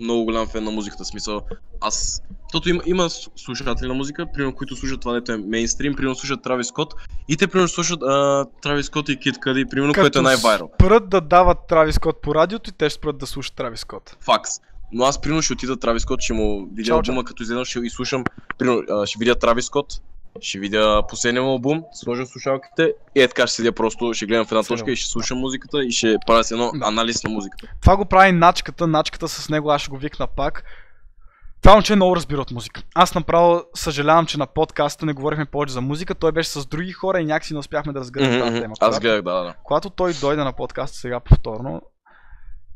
много 0.00 0.24
голям 0.24 0.46
фен 0.46 0.64
на 0.64 0.70
музиката, 0.70 1.04
смисъл, 1.04 1.40
аз... 1.80 2.22
Тото 2.52 2.68
има, 2.68 2.82
има 2.86 3.10
слушатели 3.36 3.88
на 3.88 3.94
музика, 3.94 4.26
примерно, 4.34 4.54
които 4.54 4.76
слушат 4.76 5.00
това, 5.00 5.12
дето 5.12 5.32
е 5.32 5.36
мейнстрим, 5.36 5.94
примерно 5.94 6.14
слушат 6.14 6.44
Траvis 6.44 6.62
Скот, 6.62 6.94
и 7.28 7.36
те 7.36 7.46
примерно 7.46 7.68
слушат 7.68 8.02
а, 8.02 8.44
Траvis 8.62 8.82
Скот 8.82 9.08
и 9.08 9.18
Kid 9.18 9.36
Cudi, 9.36 9.70
примерно, 9.70 9.94
което 9.94 10.18
е 10.18 10.22
най-вайрал. 10.22 10.70
спрат 10.74 11.08
да 11.08 11.20
дават 11.20 11.58
Трави 11.68 11.92
Скот 11.92 12.22
по 12.22 12.34
радиото 12.34 12.70
и 12.70 12.72
те 12.72 12.90
ще 12.90 12.98
спрат 12.98 13.18
да 13.18 13.26
слушат 13.26 13.54
Трави 13.54 13.76
Скот. 13.76 14.16
Факс. 14.20 14.50
Но 14.92 15.04
аз 15.04 15.20
примерно 15.20 15.42
ще 15.42 15.52
отида 15.52 15.76
Траvis 15.76 15.98
Скот, 15.98 16.20
ще 16.20 16.32
му 16.32 16.68
видя 16.74 16.92
албума, 16.92 17.24
като 17.24 17.42
излезнам, 17.42 17.64
ще 17.64 17.80
примерно, 18.58 18.82
а, 18.90 19.06
ще 19.06 19.18
видя 19.18 19.34
Траvis 19.34 19.60
Скот, 19.60 19.86
ще 20.40 20.58
видя 20.58 21.02
последния 21.08 21.42
му 21.42 21.48
албум, 21.50 21.82
сложа 21.92 22.26
слушалките 22.26 22.92
и 23.16 23.22
е 23.22 23.28
така 23.28 23.46
ще 23.46 23.56
седя 23.56 23.72
просто, 23.72 24.14
ще 24.14 24.26
гледам 24.26 24.46
в 24.46 24.52
една 24.52 24.62
Седя. 24.62 24.74
точка 24.76 24.90
и 24.90 24.96
ще 24.96 25.10
слушам 25.10 25.38
музиката 25.38 25.84
и 25.84 25.90
ще 25.90 26.16
правя 26.26 26.44
си 26.44 26.54
едно 26.54 26.70
Да. 26.74 26.86
анализ 26.86 27.24
на 27.24 27.30
музиката. 27.30 27.66
Това 27.80 27.96
го 27.96 28.04
прави 28.04 28.32
начката, 28.32 28.86
начката 28.86 29.28
с 29.28 29.48
него 29.48 29.70
аз 29.70 29.80
ще 29.80 29.90
го 29.90 29.96
викна 29.98 30.26
пак. 30.26 30.64
Това 31.62 31.74
момче 31.74 31.96
много 31.96 32.16
разбира 32.16 32.40
от 32.40 32.50
музика. 32.50 32.82
Аз 32.94 33.14
направо 33.14 33.62
съжалявам, 33.74 34.26
че 34.26 34.38
на 34.38 34.46
подкаста 34.46 35.06
не 35.06 35.12
говорихме 35.12 35.44
повече 35.46 35.72
за 35.72 35.80
музика. 35.80 36.14
Той 36.14 36.32
беше 36.32 36.50
с 36.50 36.66
други 36.66 36.92
хора 36.92 37.20
и 37.20 37.24
някакси 37.24 37.52
не 37.52 37.58
успяхме 37.58 37.92
да 37.92 38.00
разгърнем 38.00 38.32
Мгм, 38.32 38.40
тази 38.48 38.60
тема. 38.60 38.74
Аз 38.80 39.00
гледах, 39.00 39.22
да, 39.22 39.42
да. 39.42 39.54
Когато 39.64 39.90
той 39.90 40.12
дойде 40.14 40.44
на 40.44 40.52
подкаста 40.52 40.98
сега 40.98 41.20
повторно, 41.20 41.82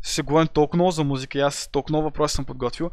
се 0.06 0.22
говорим 0.22 0.48
толкова 0.48 0.76
много 0.76 0.90
за 0.90 1.04
музика 1.04 1.38
и 1.38 1.40
аз 1.40 1.68
толкова 1.72 1.92
много 1.92 2.04
въпроси 2.04 2.34
съм 2.34 2.44
подготвил. 2.44 2.90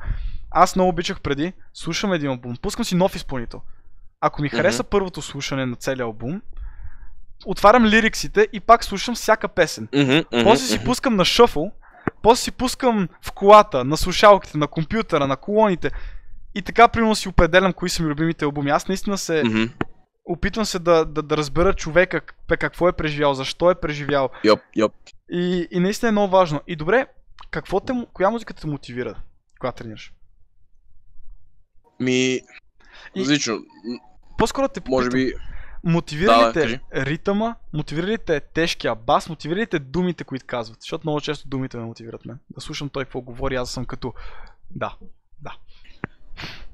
Аз 0.51 0.75
много 0.75 0.89
обичах 0.89 1.21
преди, 1.21 1.53
слушам 1.73 2.13
един 2.13 2.29
албум, 2.29 2.57
пускам 2.61 2.85
си 2.85 2.95
нов 2.95 3.15
изпълнител. 3.15 3.61
Ако 4.21 4.41
ми 4.41 4.47
Мгм. 4.47 4.57
хареса 4.57 4.83
първото 4.83 5.21
слушане 5.21 5.65
на 5.65 5.75
целия 5.75 6.03
албум, 6.03 6.41
отварям 7.45 7.85
лириксите 7.85 8.47
и 8.53 8.59
пак 8.59 8.83
слушам 8.83 9.15
всяка 9.15 9.47
песен. 9.47 9.87
Мгм, 9.95 10.11
мгм, 10.11 10.43
После 10.43 10.65
си 10.67 10.83
пускам 10.83 11.15
на 11.15 11.25
шъфъл, 11.25 11.71
после 12.21 12.41
си 12.43 12.51
пускам 12.51 13.07
в 13.21 13.31
колата, 13.31 13.83
на 13.83 13.97
слушалките, 13.97 14.57
на 14.57 14.67
компютъра, 14.67 15.27
на 15.27 15.37
колоните. 15.37 15.91
И 16.55 16.61
така, 16.61 16.87
примерно, 16.87 17.15
си 17.15 17.29
определям 17.29 17.73
кои 17.73 17.89
са 17.89 18.03
ми 18.03 18.09
любимите 18.09 18.45
албуми. 18.45 18.71
Аз 18.71 18.87
наистина 18.87 19.17
се 19.17 19.43
Мгм. 19.45 19.63
Опитвам 20.25 20.65
се 20.65 20.79
да, 20.79 21.05
да, 21.05 21.21
да 21.21 21.37
разбера 21.37 21.73
човека 21.73 22.21
какво 22.47 22.87
е 22.89 22.93
преживял, 22.93 23.33
защо 23.33 23.71
е 23.71 23.79
преживял. 23.79 24.29
Йоп, 24.43 24.59
йоп. 24.75 24.93
И, 25.31 25.67
и 25.71 25.79
наистина 25.79 26.09
е 26.09 26.11
много 26.11 26.31
важно. 26.31 26.61
И 26.67 26.75
добре, 26.75 27.07
какво 27.51 27.79
те, 27.79 27.93
коя 28.13 28.29
музика 28.29 28.53
те 28.53 28.67
мотивира, 28.67 29.21
когато 29.59 29.77
тренираш? 29.77 30.13
Ми, 31.99 32.33
И- 32.35 32.43
различно. 33.17 33.53
М, 33.55 33.61
По-скоро 34.37 34.67
те 34.67 34.79
попитам, 34.81 34.93
Може 34.93 35.09
би, 35.09 35.33
мотивира 35.83 36.31
Да, 36.31 36.37
ли 36.39 36.43
да, 36.43 36.53
те 36.53 36.61
кажи. 36.61 36.79
ритъма, 36.95 37.55
мотивира 37.73 38.07
ли 38.07 38.17
те 38.17 38.39
тежкия 38.39 38.95
бас, 38.95 39.29
мотивира 39.29 39.59
ли 39.59 39.67
те 39.67 39.79
думите, 39.79 40.23
които 40.23 40.45
казват? 40.45 40.81
Защото 40.81 41.07
много 41.07 41.21
често 41.21 41.47
думите 41.47 41.77
ме 41.77 41.85
мотивират 41.85 42.25
мен. 42.25 42.39
Да 42.49 42.61
слушам 42.61 42.89
той 42.89 43.03
какво 43.05 43.21
говори, 43.21 43.55
аз 43.55 43.71
съм 43.71 43.85
като... 43.85 44.13
Да, 44.71 44.95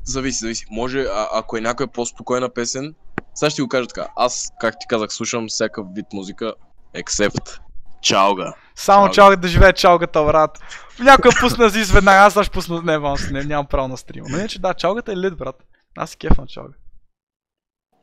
зависи, 0.03 0.39
зависи. 0.39 0.65
Може, 0.71 0.99
а, 1.01 1.27
ако 1.33 1.57
е 1.57 1.61
някоя 1.61 1.87
по-спокойна 1.87 2.49
песен, 2.49 2.95
сега 3.37 3.49
ще 3.49 3.61
го 3.61 3.67
кажа 3.67 3.87
така. 3.87 4.07
Аз, 4.15 4.51
как 4.59 4.75
ти 4.79 4.87
казах, 4.87 5.13
слушам 5.13 5.47
всякакъв 5.47 5.87
вид 5.93 6.05
музика, 6.13 6.53
except 6.95 7.59
чалга. 8.01 8.53
Само 8.75 9.11
Чалга. 9.11 9.35
да 9.35 9.47
живее 9.47 9.73
чалгата, 9.73 10.23
брат. 10.23 10.59
Някой 10.99 11.31
пусна 11.39 11.69
си 11.69 11.93
веднага, 11.93 12.17
аз 12.17 12.45
ще 12.45 12.51
пусна 12.51 12.81
не, 12.81 12.93
аз 12.93 13.29
не, 13.31 13.43
нямам 13.43 13.65
право 13.65 13.87
на 13.87 13.97
стрима. 13.97 14.27
Но 14.29 14.37
иначе 14.37 14.59
да, 14.59 14.73
чалгата 14.73 15.11
е 15.11 15.17
лид, 15.17 15.37
брат. 15.37 15.63
Аз 15.97 16.09
си 16.09 16.17
кеф 16.17 16.37
на 16.37 16.47
чалга. 16.47 16.73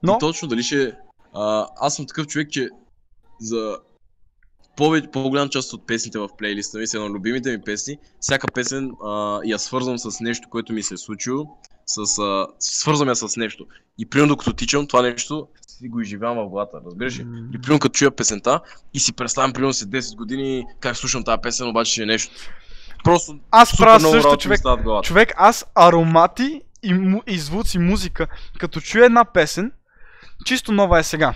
Но, 0.02 0.12
И 0.12 0.18
точно 0.20 0.48
дали 0.48 0.62
ще... 0.62 0.94
А, 1.34 1.66
аз 1.76 1.94
съм 1.94 2.06
такъв 2.06 2.26
човек, 2.26 2.50
че 2.50 2.68
за 3.40 3.78
повече, 4.76 5.10
по-голям 5.10 5.48
част 5.48 5.72
от 5.72 5.86
песните 5.86 6.18
в 6.18 6.28
плейлиста 6.38 6.78
ми, 6.78 6.86
са 6.86 6.96
едно 6.96 7.08
любимите 7.08 7.50
ми 7.50 7.62
песни, 7.62 7.98
всяка 8.20 8.46
песен 8.54 8.90
а, 9.04 9.40
я 9.44 9.58
свързвам 9.58 9.98
с 9.98 10.20
нещо, 10.20 10.48
което 10.50 10.72
ми 10.72 10.82
се 10.82 10.94
е 10.94 10.96
случило, 10.96 11.46
с, 11.86 12.18
а, 12.18 12.46
свързвам 12.58 13.08
я 13.08 13.16
с 13.16 13.36
нещо. 13.36 13.66
И 13.98 14.06
примерно 14.06 14.28
докато 14.28 14.52
тичам, 14.52 14.86
това 14.86 15.02
нещо 15.02 15.48
си 15.78 15.88
го 15.88 16.00
изживявам 16.00 16.46
в 16.46 16.50
главата, 16.50 16.80
разбираш 16.86 17.18
ли? 17.18 17.24
М. 17.24 17.48
И 17.54 17.60
примерно 17.60 17.80
като 17.80 17.92
чуя 17.92 18.10
песента 18.10 18.60
и 18.94 19.00
си 19.00 19.12
представям 19.12 19.52
примерно 19.52 19.72
след 19.72 19.88
10 19.88 20.16
години 20.16 20.64
как 20.80 20.96
слушам 20.96 21.24
тази 21.24 21.40
песен, 21.42 21.68
обаче 21.68 21.92
ще 21.92 22.02
е 22.02 22.06
нещо. 22.06 22.34
Просто 23.04 23.38
аз 23.50 23.68
супер 23.68 23.84
правя 23.84 24.00
също, 24.00 24.36
човек. 24.36 24.60
Човек, 25.02 25.32
аз 25.36 25.66
аромати 25.74 26.60
и, 26.82 26.94
му, 26.94 27.22
и 27.26 27.38
звуци, 27.38 27.78
музика, 27.78 28.26
като 28.58 28.80
чуя 28.80 29.06
една 29.06 29.24
песен, 29.24 29.72
чисто 30.44 30.72
нова 30.72 30.98
е 30.98 31.02
сега. 31.02 31.34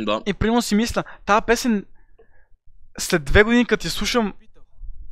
Да. 0.00 0.22
И 0.26 0.34
примерно 0.34 0.62
си 0.62 0.74
мисля, 0.74 1.04
тази 1.26 1.42
песен 1.46 1.84
след 2.98 3.24
две 3.24 3.42
години, 3.42 3.66
като 3.66 3.86
я 3.86 3.90
слушам, 3.90 4.34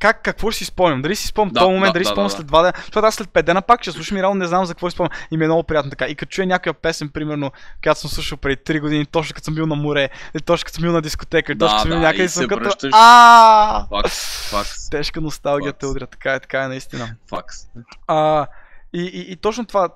как, 0.05 0.21
какво 0.21 0.51
ще 0.51 0.57
си 0.57 0.65
спомням? 0.65 1.01
Дали 1.01 1.15
си 1.15 1.27
спомням 1.27 1.53
Да, 1.53 1.59
този 1.59 1.73
момент, 1.73 1.89
да, 1.89 1.93
дали 1.93 2.03
да, 2.03 2.09
спомням 2.09 2.27
да, 2.27 2.33
след 2.35 2.47
два 2.47 2.61
дена? 2.61 2.73
Защото 2.77 3.05
аз 3.05 3.15
след 3.15 3.29
пет 3.29 3.45
дена 3.45 3.61
пак 3.61 3.81
ще 3.81 3.91
слушам 3.91 4.17
и 4.17 4.21
реално 4.21 4.39
не 4.39 4.47
знам 4.47 4.65
за 4.65 4.73
какво 4.73 4.89
си 4.89 4.93
спомням. 4.93 5.11
И 5.31 5.37
ми 5.37 5.43
е 5.43 5.47
много 5.47 5.63
приятно 5.63 5.89
така. 5.89 6.05
И 6.05 6.15
като 6.15 6.29
чуя 6.29 6.47
някаква 6.47 6.73
песен, 6.73 7.09
примерно, 7.09 7.51
която 7.83 7.99
съм 7.99 8.09
слушал 8.09 8.37
преди 8.37 8.61
3 8.61 8.79
години, 8.81 9.05
точно 9.05 9.35
като 9.35 9.45
съм 9.45 9.55
бил 9.55 9.65
на 9.65 9.75
море, 9.75 10.09
или 10.35 10.41
точно 10.41 10.65
като 10.65 10.75
съм 10.75 10.81
бил 10.81 10.91
на 10.91 11.01
дискотека, 11.01 11.51
или 11.51 11.57
Да, 11.57 11.65
точно 11.65 11.77
като 11.77 11.81
съм 11.81 11.89
бил 11.89 11.99
да, 11.99 12.05
някъде 12.07 12.23
и 12.23 12.29
съм 12.29 12.47
като... 12.47 12.63
връщаш. 12.63 12.91
А! 12.93 13.87
Факс, 13.89 14.49
факс, 14.49 14.89
Тежка 14.89 15.21
носталгия 15.21 15.73
те 15.73 15.85
удря, 15.85 16.07
така 16.07 16.33
е, 16.33 16.39
така 16.39 16.63
е 16.63 16.67
наистина. 16.67 17.15
факс. 17.29 17.55
А, 18.07 18.47
и, 18.93 19.01
и, 19.01 19.31
и 19.31 19.35
точно 19.35 19.65
това, 19.65 19.89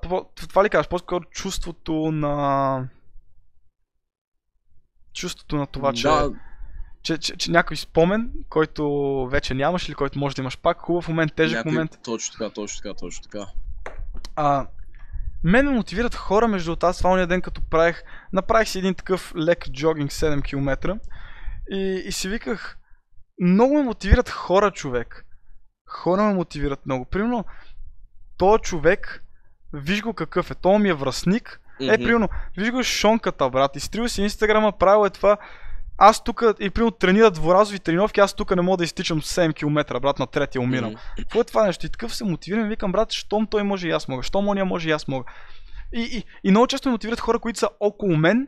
това 0.49 0.64
ли 0.64 0.69
кажеш, 0.69 0.88
по-скоро 0.88 1.23
чувството 1.23 1.94
на... 1.94 2.84
Чувството 5.14 5.56
на 5.56 5.68
това, 5.68 5.94
че, 5.94 6.07
Да, 6.07 6.30
че, 7.04 7.18
че, 7.18 7.38
че 7.38 7.52
някой 7.52 7.78
спомен, 7.78 8.32
който 8.50 8.86
вече 9.32 9.54
нямаш 9.54 9.88
или 9.88 9.96
който 9.96 10.20
може 10.20 10.36
да 10.36 10.42
имаш 10.42 10.58
пак, 10.58 10.78
хубав 10.80 11.08
момент, 11.08 11.34
тежък 11.36 11.56
някой- 11.56 11.72
момент. 11.72 11.92
Точно 12.04 12.32
така, 12.34 12.50
точно 12.50 12.82
така, 12.84 12.94
точно 12.96 13.24
така. 13.24 13.46
А, 14.36 14.68
мен 15.44 15.66
ме 15.66 15.72
мотивират 15.72 16.16
хора, 16.16 16.48
между 16.48 16.66
другото, 16.66 16.86
аз 16.86 16.98
това 16.98 17.10
ония 17.10 17.28
ден 17.28 17.42
като 17.42 17.62
правих, 17.62 18.04
направих 18.34 18.68
си 18.70 18.80
един 18.80 18.94
такъв 18.96 19.34
лек 19.38 19.70
джогинг 19.72 20.12
7 20.12 20.44
км 20.44 21.00
и, 21.72 22.04
и 22.06 22.12
си 22.12 22.30
виках, 22.30 22.78
много 23.42 23.74
ме 23.74 23.84
мотивират 23.84 24.30
хора, 24.30 24.72
човек. 24.72 25.26
Хора 25.88 26.24
ме 26.24 26.34
мотивират 26.34 26.86
много. 26.86 27.06
Примерно, 27.06 27.46
този 28.38 28.62
човек, 28.62 29.24
виж 29.74 30.02
го 30.02 30.14
какъв 30.14 30.52
е, 30.52 30.56
той 30.56 30.80
ми 30.80 30.90
е 30.90 30.94
връзник, 30.94 31.62
Е, 31.82 31.86
Мгм. 31.86 32.04
примерно, 32.04 32.30
виж 32.58 32.72
го 32.72 32.84
шонката, 32.84 33.50
брат, 33.50 33.76
изтрил 33.76 34.08
си 34.08 34.22
инстаграма, 34.22 34.72
правил 34.72 35.06
е 35.06 35.10
това. 35.10 35.38
Аз 36.02 36.24
тук, 36.24 36.44
и 36.60 36.70
примерно 36.70 36.92
тренират 36.92 37.34
дворазови 37.34 37.80
тренировки, 37.80 38.20
аз 38.20 38.34
тук 38.34 38.56
не 38.56 38.62
мога 38.62 38.78
да 38.78 38.84
изтичам 38.84 39.22
7 39.22 39.54
км, 39.54 40.00
брат, 40.00 40.20
на 40.20 40.28
третия 40.28 40.62
умирам. 40.62 40.96
Какво 41.18 41.42
е 41.42 41.44
това 41.44 41.66
нещо? 41.66 41.86
И 41.86 41.90
такъв 41.90 42.16
се 42.16 42.24
мотивирам, 42.24 42.66
и 42.66 42.70
викам, 42.70 42.92
брат, 42.92 43.12
щом 43.12 43.48
той 43.48 43.64
може 43.64 43.88
и 43.88 43.92
аз 43.92 44.08
мога, 44.08 44.24
щом 44.24 44.48
ония 44.48 44.66
може 44.66 44.90
и 44.90 44.92
аз 44.92 45.08
мога. 45.08 45.26
И, 45.94 46.02
и, 46.02 46.24
и 46.44 46.52
много 46.52 46.68
често 46.68 46.90
ме 46.90 46.92
мотивират 46.92 47.20
хора, 47.20 47.40
които 47.40 47.60
са 47.60 47.70
около 47.80 48.18
мен, 48.18 48.48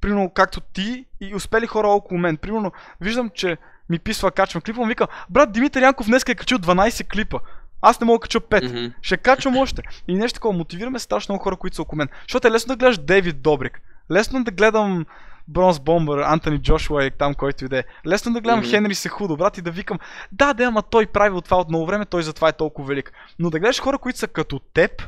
примерно 0.00 0.30
както 0.30 0.60
ти, 0.60 1.04
и 1.20 1.34
успели 1.34 1.66
хора 1.66 1.88
около 1.88 2.20
мен. 2.20 2.36
Примерно, 2.36 2.72
виждам, 3.00 3.30
че 3.34 3.56
ми 3.90 3.98
писва, 3.98 4.30
качвам 4.30 4.62
клипа, 4.62 4.80
му 4.80 4.86
вика, 4.86 5.06
брат, 5.30 5.52
Димитър 5.52 5.82
Янков 5.82 6.06
днес 6.06 6.22
е 6.28 6.34
качил 6.34 6.58
12 6.58 7.08
клипа. 7.12 7.38
Аз 7.82 8.00
не 8.00 8.04
мога 8.04 8.18
да 8.18 8.22
кача 8.22 8.40
5. 8.40 8.68
Мгм. 8.68 8.94
Ще 9.02 9.16
качвам 9.16 9.56
още. 9.56 9.82
И 10.08 10.14
нещо 10.14 10.36
такова, 10.36 10.58
мотивираме 10.58 10.98
страшно 10.98 11.32
много 11.32 11.44
хора, 11.44 11.56
които 11.56 11.76
са 11.76 11.82
около 11.82 11.98
мен. 11.98 12.08
Защото 12.22 12.48
е 12.48 12.50
лесно 12.50 12.68
да 12.68 12.76
гледаш 12.76 12.98
Дейвид 12.98 13.42
Добрик. 13.42 13.80
Лесно 14.10 14.44
да 14.44 14.50
гледам 14.50 15.06
Бронз 15.48 15.80
Бомбър, 15.80 16.18
Антони 16.18 16.58
Джошуа 16.58 17.04
и 17.04 17.10
там 17.10 17.34
който 17.34 17.64
и 17.64 17.68
да 17.68 17.78
е. 17.78 17.84
Лесно 18.06 18.32
да 18.32 18.40
гледам 18.40 18.58
Мгм. 18.58 18.68
Хенри 18.68 18.94
се 18.94 19.08
худо, 19.08 19.36
брат, 19.36 19.58
и 19.58 19.62
да 19.62 19.70
викам, 19.70 19.98
да, 20.32 20.54
да, 20.54 20.64
ама 20.64 20.82
той 20.82 21.06
прави 21.06 21.36
от 21.36 21.44
това 21.44 21.56
от 21.56 21.68
много 21.68 21.86
време, 21.86 22.06
той 22.06 22.22
затова 22.22 22.48
е 22.48 22.52
толкова 22.52 22.88
велик. 22.88 23.12
Но 23.38 23.50
да 23.50 23.58
гледаш 23.58 23.80
хора, 23.80 23.98
които 23.98 24.18
са 24.18 24.28
като 24.28 24.58
теб, 24.58 25.02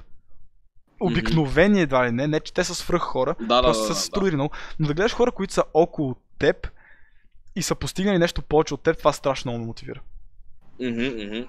обикновени 1.01 1.81
едва 1.81 2.07
ли 2.07 2.13
не, 2.13 2.27
не 2.27 2.41
че 2.41 2.53
те 2.53 2.65
са 2.65 2.75
свръх 2.75 3.03
хора, 3.03 3.35
Да, 3.41 3.57
да, 3.57 3.63
просто 3.63 3.83
да, 3.83 3.87
са 3.87 3.93
да, 3.93 3.99
се 3.99 4.07
строили 4.07 4.35
много, 4.35 4.55
но 4.79 4.87
да 4.87 4.95
гледаш 4.95 5.15
хора, 5.15 5.33
които 5.33 5.55
са 5.55 5.65
около 5.75 6.17
теб 6.39 6.69
и 7.57 7.63
са 7.63 7.75
постигнали 7.75 8.19
нещо 8.19 8.43
повече 8.43 8.75
от 8.75 8.83
теб, 8.83 8.99
това 8.99 9.13
страшно 9.13 9.53
много 9.53 9.67
мотивира. 9.67 10.01
Мгм, 10.81 11.05
мгм. 11.05 11.49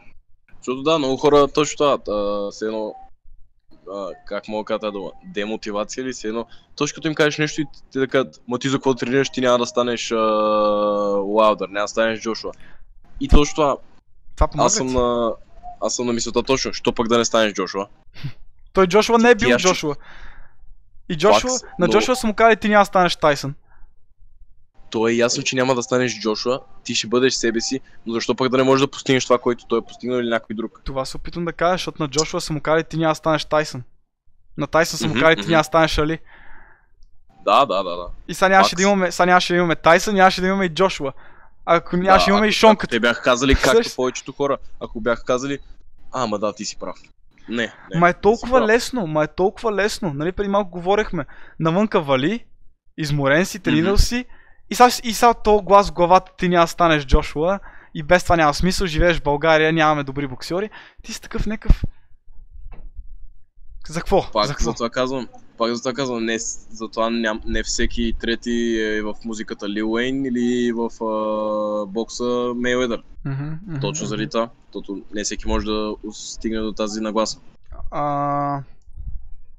Защото 0.57 0.83
да, 0.83 0.97
много 0.97 1.17
хора 1.17 1.47
точно 1.47 1.77
това, 1.77 2.51
все 2.51 2.65
едно, 2.65 2.93
а, 3.93 4.09
как 4.25 4.47
мога 4.47 4.63
да 4.63 4.65
кажа 4.65 4.79
тази 4.79 4.91
дума, 4.91 5.11
демотивация 5.25 6.01
или 6.01 6.13
все 6.13 6.27
едно, 6.27 6.45
точно 6.75 6.95
като 6.95 7.07
им 7.07 7.15
кажеш 7.15 7.37
нещо 7.37 7.61
и 7.61 7.65
те 7.93 7.99
да 7.99 8.07
кажат, 8.07 8.41
ма 8.47 8.59
ти 8.59 8.69
за 8.69 8.77
какво 8.77 8.95
тренираш, 8.95 9.29
ти 9.29 9.41
няма 9.41 9.57
да 9.57 9.65
станеш 9.65 10.11
Лаудър, 10.11 11.69
няма 11.69 11.83
да 11.83 11.87
станеш 11.87 12.21
Джошуа. 12.21 12.51
И 13.19 13.27
точно 13.27 13.55
това, 13.55 13.77
Това 14.35 14.65
аз 14.65 14.73
съм 14.73 14.87
ли 14.87 14.93
на, 14.93 15.33
аз 15.81 15.95
съм 15.95 16.07
на 16.07 16.13
мисълта 16.13 16.43
точно, 16.43 16.73
що 16.73 16.93
пък 16.93 17.07
да 17.07 17.17
не 17.17 17.25
станеш 17.25 17.53
Джошуа. 17.53 17.87
Той 18.73 18.87
Джошуа 18.87 19.17
не 19.17 19.29
е 19.29 19.35
бил 19.35 19.57
Джошуа. 19.57 19.95
И 21.09 21.17
Джошуа, 21.17 21.51
на 21.79 21.87
но- 21.87 21.87
Джошуа 21.87 22.15
са 22.15 22.27
му 22.27 22.33
казали, 22.33 22.55
ти 22.55 22.69
няма 22.69 22.81
да 22.81 22.85
станеш 22.85 23.15
Тайсън. 23.15 23.55
То 24.89 25.07
е 25.07 25.11
ясно, 25.13 25.43
че 25.43 25.55
няма 25.55 25.75
да 25.75 25.83
станеш 25.83 26.19
Джошуа, 26.19 26.59
ти 26.83 26.95
ще 26.95 27.07
бъдеш 27.07 27.33
себе 27.33 27.61
си, 27.61 27.79
но 28.05 28.13
защо 28.13 28.35
пък 28.35 28.49
да 28.49 28.57
не 28.57 28.63
можеш 28.63 28.81
да 28.85 28.91
постигнеш 28.91 29.23
това, 29.23 29.37
което 29.37 29.65
той 29.67 29.79
е 29.79 29.81
постигнал 29.81 30.19
или 30.19 30.29
някой 30.29 30.55
друг? 30.55 30.81
Това 30.83 31.05
се 31.05 31.17
опитвам 31.17 31.45
да 31.45 31.53
кажа, 31.53 31.73
защото 31.73 32.03
на 32.03 32.09
Джошуа 32.09 32.41
са 32.41 32.53
му 32.53 32.61
казали, 32.61 32.83
ти 32.83 32.97
няма 32.97 33.11
да 33.11 33.15
станеш 33.15 33.45
Тайсън. 33.45 33.83
На 34.57 34.67
Тайсън 34.67 34.97
са 34.97 35.07
му 35.07 35.13
Мгм, 35.13 35.19
казали, 35.19 35.41
ти 35.43 35.47
няма 35.49 35.59
да 35.59 35.63
станеш 35.63 35.97
Али. 35.97 36.19
Да, 37.45 37.65
да, 37.65 37.83
да, 37.83 37.95
да. 37.95 38.07
И 38.27 38.33
сега 38.33 38.49
нямаше 38.49 38.75
да 38.75 38.81
имаме, 38.81 39.11
сега 39.11 39.25
нямаше 39.25 39.53
да 39.53 39.57
имаме 39.57 39.75
Тайсън, 39.75 40.15
нямаше 40.15 40.41
да 40.41 40.47
имаме 40.47 40.65
и 40.65 40.69
Джошуа. 40.69 41.13
Ако 41.65 41.97
нямаше 41.97 42.25
да 42.25 42.31
имаме 42.31 42.45
и 42.45 42.49
ако- 42.49 42.55
Шон 42.55 42.71
ако 42.71 42.79
като... 42.79 42.91
Те 42.91 42.99
бяха 42.99 43.21
казали, 43.21 43.55
както 43.63 43.95
повечето 43.95 44.31
хора, 44.31 44.57
ако 44.79 45.01
бяха 45.01 45.23
казали, 45.23 45.59
а, 46.11 46.27
ма 46.27 46.39
да, 46.39 46.53
ти 46.53 46.65
си 46.65 46.77
прав. 46.79 46.95
Не, 47.49 47.73
не. 47.93 47.99
Ма 47.99 48.09
е 48.09 48.13
толкова 48.13 48.61
лесно, 48.61 49.07
ма 49.07 49.23
е 49.23 49.27
толкова 49.27 49.73
лесно. 49.73 50.13
Нали 50.13 50.31
преди 50.31 50.49
малко 50.49 50.69
говорехме. 50.69 51.25
Навънка 51.59 52.01
вали, 52.01 52.45
изморен 52.97 53.45
си, 53.45 53.59
тренирал 53.59 53.97
си. 53.97 54.25
И 54.69 54.75
сега, 54.75 54.89
и 55.03 55.13
сега 55.13 55.33
то 55.33 55.61
глас 55.61 55.89
в 55.89 55.93
главата 55.93 56.31
ти 56.37 56.49
няма 56.49 56.67
станеш 56.67 57.05
Джошуа. 57.05 57.59
И 57.93 58.03
без 58.03 58.23
това 58.23 58.35
няма 58.35 58.53
смисъл, 58.53 58.87
живееш 58.87 59.19
в 59.19 59.23
България, 59.23 59.73
нямаме 59.73 60.03
добри 60.03 60.27
боксери. 60.27 60.69
Ти 61.03 61.13
си 61.13 61.21
такъв 61.21 61.45
некъв. 61.45 61.83
За 63.87 63.99
какво? 63.99 64.21
за 64.21 64.31
Пак 64.31 64.47
какво? 64.47 64.63
за 64.63 64.73
това 64.73 64.89
казвам, 64.89 65.27
пак 65.57 65.73
за 65.73 65.81
това 65.81 65.93
казвам, 65.93 66.25
не, 66.25 66.37
затова 66.69 67.09
ням, 67.09 67.41
не 67.45 67.63
всеки 67.63 68.13
трети 68.19 68.79
е 68.81 69.01
в 69.01 69.13
музиката 69.25 69.69
Лил 69.69 69.91
Уейн 69.91 70.25
или 70.25 70.71
в 70.71 71.03
а, 71.03 71.85
бокса 71.85 72.53
Мейуедър. 72.55 73.03
Мгм, 73.25 73.43
мгм, 73.67 73.79
Точно 73.79 74.07
заради 74.07 74.29
това, 74.29 74.49
защото 74.65 75.01
не 75.13 75.23
всеки 75.23 75.47
може 75.47 75.65
да 75.65 75.95
стигне 76.11 76.59
до 76.59 76.71
тази 76.71 77.01
нагласа. 77.01 77.39
А... 77.91 78.61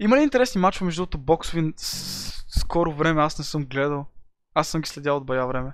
Има 0.01 0.17
ли 0.17 0.23
интересни 0.23 0.61
мачове 0.61 0.85
между 0.85 1.07
боксови 1.19 1.73
скоро 2.49 2.93
време? 2.93 3.23
Аз 3.23 3.39
не 3.39 3.45
съм 3.45 3.65
гледал. 3.65 4.07
Аз 4.55 4.69
съм 4.69 4.81
ги 4.81 4.89
следял 4.89 5.17
от 5.17 5.27
бая 5.27 5.47
време. 5.47 5.73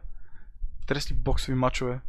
Интересни 0.81 1.17
боксови 1.17 1.55
мачове. 1.55 2.01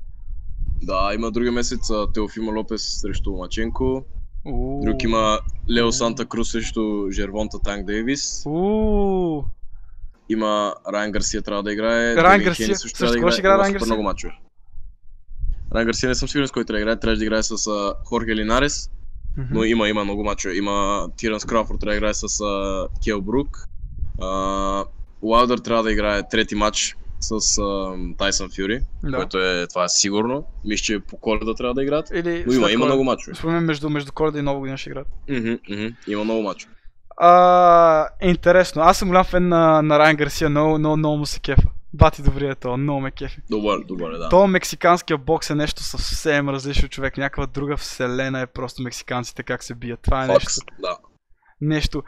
Да, 0.84 1.12
има 1.16 1.32
другия 1.32 1.52
месец 1.52 1.92
Теофима 2.14 2.52
Лопес 2.52 3.00
срещу 3.02 3.32
Маченко, 3.38 4.06
Уу. 4.46 4.86
друг 4.86 5.04
има 5.04 5.40
Лео 5.70 5.92
Санта 5.92 6.26
Крус 6.26 6.52
срещу 6.52 7.12
Жервонта 7.12 7.60
Танк 7.60 7.86
Дейвис, 7.86 8.44
Уу. 8.46 9.44
има 10.30 10.76
Райан 10.94 11.12
Гарсия 11.12 11.42
трябва 11.42 11.64
да 11.64 11.74
играе, 11.74 12.16
Райан 12.16 12.44
Гарсия, 12.44 12.76
също 12.78 12.98
трябва 12.98 13.16
да 13.16 13.32
ще 13.32 13.42
играе 13.42 13.54
има 13.54 13.64
Райан 13.64 13.74
Гарсия? 13.74 13.86
много 13.86 14.04
мачове. 14.04 14.34
Райан 15.76 15.86
Гарсия 15.86 16.10
не 16.10 16.16
съм 16.16 16.28
сигурен 16.28 16.48
с 16.48 16.52
кой 16.52 16.66
трябва 16.66 16.78
да 16.78 16.82
играе, 16.82 17.00
трябваше 17.00 17.20
да 17.20 17.26
играе 17.26 17.44
с 17.44 17.68
а, 17.68 17.94
Хорхе 18.06 18.36
Линарес, 18.36 18.90
но 19.52 19.64
има, 19.64 19.90
има 19.90 20.04
много 20.04 20.24
мачове. 20.24 20.56
Има 20.56 21.08
Тиран 21.18 21.40
Скрафорд 21.40 21.80
трябва 21.80 21.94
да 21.94 21.98
играе 21.98 22.14
с 22.14 22.28
Кел 23.04 23.22
Брук, 23.22 23.58
Уайлдър 25.22 25.58
трябва 25.58 25.84
да 25.84 25.92
играе 25.92 26.30
трети 26.30 26.56
матч 26.56 26.98
с 27.20 27.62
Тайсън 28.18 28.50
Фюри, 28.56 28.80
Да. 29.04 29.18
което 29.18 29.40
е, 29.40 29.68
това 29.68 29.84
е 29.84 29.90
сигурно. 29.90 30.46
Мисля, 30.66 30.84
че 30.84 31.00
по 31.00 31.18
коледа 31.18 31.54
трябва 31.54 31.74
да 31.74 31.84
играят. 31.84 32.10
Или 32.14 32.44
Но 32.48 32.54
има, 32.54 32.72
има 32.72 32.86
много 32.86 33.04
мачове. 33.04 33.38
Мен 33.44 33.64
между, 33.64 33.90
между 33.90 34.12
коледа 34.12 34.40
и 34.40 34.42
нова 34.42 34.60
година 34.60 34.78
ще 34.78 34.90
играят. 34.90 35.08
Мгм, 35.30 35.54
мгм. 35.70 35.88
Има 36.08 36.24
много 36.24 36.42
мачове. 36.42 36.74
А, 37.18 38.08
интересно. 38.22 38.82
Аз 38.82 38.98
съм 38.98 39.08
голям 39.08 39.24
фен 39.24 39.48
на, 39.48 39.82
на 39.82 40.00
Райан 40.00 40.16
Гарсия, 40.16 40.50
много, 40.50 40.78
много, 40.78 40.98
много 40.98 41.18
му 41.18 41.26
се 41.26 41.40
кефа. 41.40 41.68
Бати 41.94 42.22
добрия 42.22 42.52
е 42.52 42.56
то, 42.56 42.78
много 42.78 43.00
ме 43.02 43.12
кефи. 43.12 43.42
Добър, 43.50 43.80
добър 43.88 44.18
да. 44.18 44.30
То 44.30 44.48
мексиканския 44.48 45.18
бокс 45.18 45.50
е 45.50 45.56
нещо 45.56 45.84
съвсем 45.84 46.50
различно 46.50 46.88
човек. 46.88 47.18
Някаква 47.18 47.46
друга 47.46 47.78
вселена 47.78 48.42
е 48.42 48.48
просто 48.48 48.82
мексиканците 48.82 49.44
как 49.44 49.64
се 49.64 49.76
бият. 49.76 50.00
Това 50.02 50.24
е 50.24 50.28
нещо. 50.28 50.44
Факс, 50.44 50.56
да. 50.82 50.98
нещо. 51.62 52.04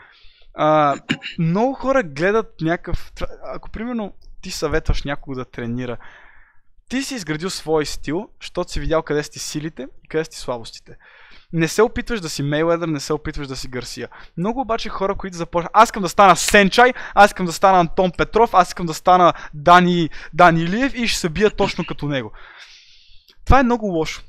А, 0.53 0.95
много 1.39 1.73
хора 1.73 2.03
гледат 2.03 2.55
някакъв... 2.61 3.11
Ако 3.43 3.69
примерно 3.69 4.13
ти 4.41 4.51
съветваш 4.51 5.03
някого 5.03 5.35
да 5.35 5.45
тренира, 5.45 5.97
ти 6.89 7.03
си 7.03 7.15
изградил 7.15 7.49
свой 7.49 7.85
стил, 7.85 8.29
защото 8.41 8.71
си 8.71 8.79
видял 8.79 9.03
къде 9.03 9.23
са 9.23 9.31
ти 9.31 9.39
силите 9.39 9.87
и 10.03 10.07
къде 10.07 10.23
са 10.23 10.31
ти 10.31 10.37
слабостите. 10.37 10.97
Не 11.53 11.67
се 11.67 11.81
опитваш 11.81 12.21
да 12.21 12.29
си 12.29 12.43
Мейледър, 12.43 12.87
не 12.87 12.99
се 12.99 13.13
опитваш 13.13 13.47
да 13.47 13.55
си 13.55 13.67
Гарсия. 13.67 14.09
Много 14.37 14.61
обаче 14.61 14.89
хора, 14.89 15.15
които 15.15 15.37
започнат. 15.37 15.71
Аз 15.73 15.87
искам 15.87 16.03
да 16.03 16.09
стана 16.09 16.35
Сенчай, 16.35 16.93
аз 17.13 17.29
искам 17.29 17.45
да 17.45 17.53
стана 17.53 17.79
Антон 17.79 18.11
Петров, 18.17 18.53
аз 18.53 18.67
искам 18.67 18.85
да 18.85 18.93
стана 18.93 19.33
Дани, 19.53 20.09
Дани 20.33 20.61
Илиев 20.61 20.93
и 20.95 21.07
ще 21.07 21.19
се 21.19 21.29
бия 21.29 21.51
точно 21.51 21.85
като 21.85 22.07
него. 22.07 22.31
Това 23.45 23.59
е 23.59 23.63
много 23.63 23.85
лошо. 23.85 24.23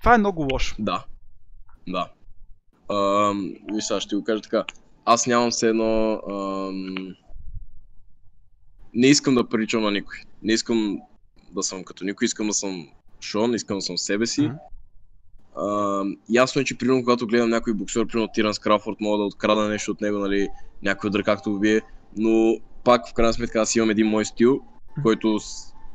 Това 0.00 0.14
е 0.14 0.18
много 0.18 0.48
лошо. 0.52 0.76
Да. 0.78 1.04
Да. 1.88 2.10
Ам, 2.90 3.54
Виж 3.74 3.84
сега, 3.84 4.00
ще 4.00 4.16
го 4.16 4.24
кажа 4.24 4.42
така. 4.42 4.64
Аз 5.10 5.26
нямам 5.26 5.50
все 5.50 5.68
едно... 5.68 6.20
Ам... 6.30 7.14
Не 8.94 9.06
искам 9.06 9.34
да 9.34 9.48
приличам 9.48 9.82
на 9.82 9.90
никой. 9.90 10.16
Не 10.42 10.52
искам 10.52 10.98
да 11.50 11.62
съм 11.62 11.84
като 11.84 12.04
никой, 12.04 12.24
искам 12.24 12.46
да 12.46 12.54
съм 12.54 12.88
Шон, 13.20 13.54
искам 13.54 13.78
да 13.78 13.82
съм 13.82 13.98
себе 13.98 14.26
си. 14.26 14.50
Ам, 15.58 16.16
ясно 16.30 16.60
е, 16.60 16.64
че 16.64 16.78
примерно 16.78 17.02
когато 17.02 17.26
гледам 17.26 17.50
някой 17.50 17.72
боксер, 17.74 18.06
примерно 18.06 18.32
Тиранс 18.34 18.58
Крафорд, 18.58 19.00
мога 19.00 19.18
да 19.18 19.24
открадна 19.24 19.68
нещо 19.68 19.90
от 19.90 20.00
него, 20.00 20.18
нали, 20.18 20.48
някой 20.82 21.08
удар 21.08 21.22
както 21.22 21.52
го 21.52 21.58
бие, 21.58 21.80
но 22.16 22.58
пак 22.84 23.08
в 23.08 23.14
крайна 23.14 23.32
сметка 23.32 23.60
аз 23.60 23.76
имам 23.76 23.90
един 23.90 24.06
мой 24.06 24.24
стил, 24.24 24.60
който 25.02 25.38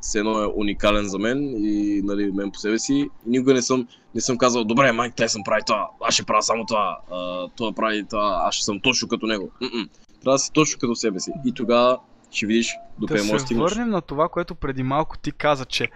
все 0.04 0.20
едно 0.20 0.44
е 0.44 0.48
уникален 0.56 1.06
за 1.06 1.20
мен 1.20 1.54
и 1.58 2.02
нали, 2.04 2.32
мен 2.32 2.52
по 2.52 2.58
себе 2.60 2.80
си. 2.80 2.94
И 2.94 3.10
никога 3.26 3.54
не 3.54 3.62
съм, 3.62 3.88
не 4.16 4.22
съм 4.22 4.38
казал, 4.38 4.64
добре, 4.64 4.92
Майк 4.92 5.16
Тайсън 5.16 5.42
прави 5.46 5.62
това, 5.68 5.90
аз 6.02 6.14
ще 6.14 6.24
правя 6.24 6.42
само 6.42 6.66
това, 6.66 7.00
а, 7.12 7.48
това 7.58 7.74
прави 7.74 8.06
това, 8.10 8.42
аз 8.46 8.56
ще 8.56 8.66
съм 8.66 8.80
точно 8.80 9.08
като 9.08 9.26
него. 9.26 9.52
М-м. 9.62 9.88
Трябва 10.22 10.36
да 10.36 10.40
си 10.40 10.52
точно 10.54 10.80
като 10.80 10.96
себе 10.96 11.20
си. 11.20 11.32
И 11.46 11.54
тогава 11.54 12.00
ще 12.32 12.46
видиш 12.46 12.76
докъде 13.00 13.20
да 13.20 13.26
можеш 13.26 13.34
да 13.34 13.40
се 13.40 13.46
стигнеш. 13.46 13.72
върнем 13.72 13.90
на 13.90 14.02
това, 14.02 14.30
което 14.30 14.56
преди 14.56 14.84
малко 14.84 15.18
ти 15.18 15.32
каза, 15.32 15.66
че 15.66 15.90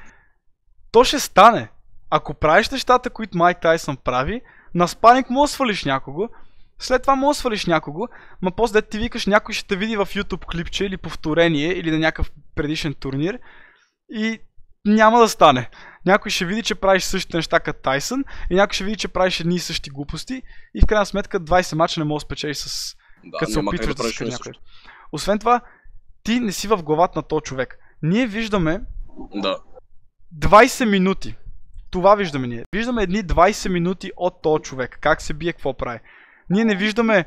то 0.91 1.03
ще 1.03 1.19
стане. 1.19 1.69
Ако 2.09 2.33
правиш 2.33 2.69
нещата, 2.69 3.09
които 3.09 3.37
Майк 3.37 3.61
Тайсън 3.61 3.97
прави, 3.97 4.41
на 4.75 4.87
спаник 4.87 5.29
му 5.29 5.47
свалиш 5.47 5.85
някого, 5.85 6.29
след 6.79 7.01
това 7.01 7.15
му 7.15 7.33
свалиш 7.33 7.65
някого, 7.65 8.07
ма 8.41 8.51
после 8.51 8.81
ти 8.81 8.97
викаш 8.97 9.25
някой 9.25 9.53
ще 9.53 9.67
те 9.67 9.75
види 9.75 9.97
в 9.97 10.05
YouTube 10.05 10.45
клипче 10.51 10.85
или 10.85 10.97
повторение 10.97 11.73
или 11.73 11.91
на 11.91 11.99
някакъв 11.99 12.31
предишен 12.55 12.93
турнир 12.93 13.39
и 14.09 14.39
няма 14.85 15.19
да 15.19 15.29
стане. 15.29 15.69
Някой 16.05 16.31
ще 16.31 16.45
види, 16.45 16.63
че 16.63 16.75
правиш 16.75 17.03
същите 17.03 17.37
неща 17.37 17.59
като 17.59 17.81
Тайсън 17.81 18.23
и 18.49 18.55
някой 18.55 18.73
ще 18.73 18.83
види, 18.83 18.97
че 18.97 19.07
правиш 19.07 19.39
едни 19.39 19.55
и 19.55 19.59
същи 19.59 19.89
глупости 19.89 20.41
и 20.75 20.81
в 20.81 20.85
крайна 20.85 21.05
сметка 21.05 21.39
20 21.39 21.75
мача 21.75 21.99
не 21.99 22.05
можеш 22.05 22.23
да 22.23 22.27
спечелиш 22.27 22.57
с 22.57 22.95
Да, 23.25 23.37
като 23.37 23.51
се 23.51 23.59
опитваш 23.59 23.95
да, 23.95 24.03
като 24.03 24.03
нещо 24.03 24.23
някой. 24.23 24.53
Освен 25.11 25.39
това, 25.39 25.61
ти 26.23 26.39
не 26.39 26.51
си 26.51 26.67
в 26.67 26.83
главата 26.83 27.19
на 27.19 27.23
този 27.23 27.41
човек. 27.41 27.77
Ние 28.03 28.27
виждаме 28.27 28.81
Да. 29.35 29.59
20 30.39 30.89
минути. 30.89 31.35
Това 31.91 32.15
виждаме 32.15 32.47
ние. 32.47 32.65
Виждаме 32.75 33.03
едни 33.03 33.23
20 33.23 33.69
минути 33.69 34.11
от 34.17 34.41
този 34.41 34.63
човек. 34.63 34.97
Как 35.01 35.21
се 35.21 35.33
бие, 35.33 35.53
какво 35.53 35.77
прави. 35.77 35.99
Ние 36.49 36.65
не 36.65 36.75
виждаме 36.75 37.25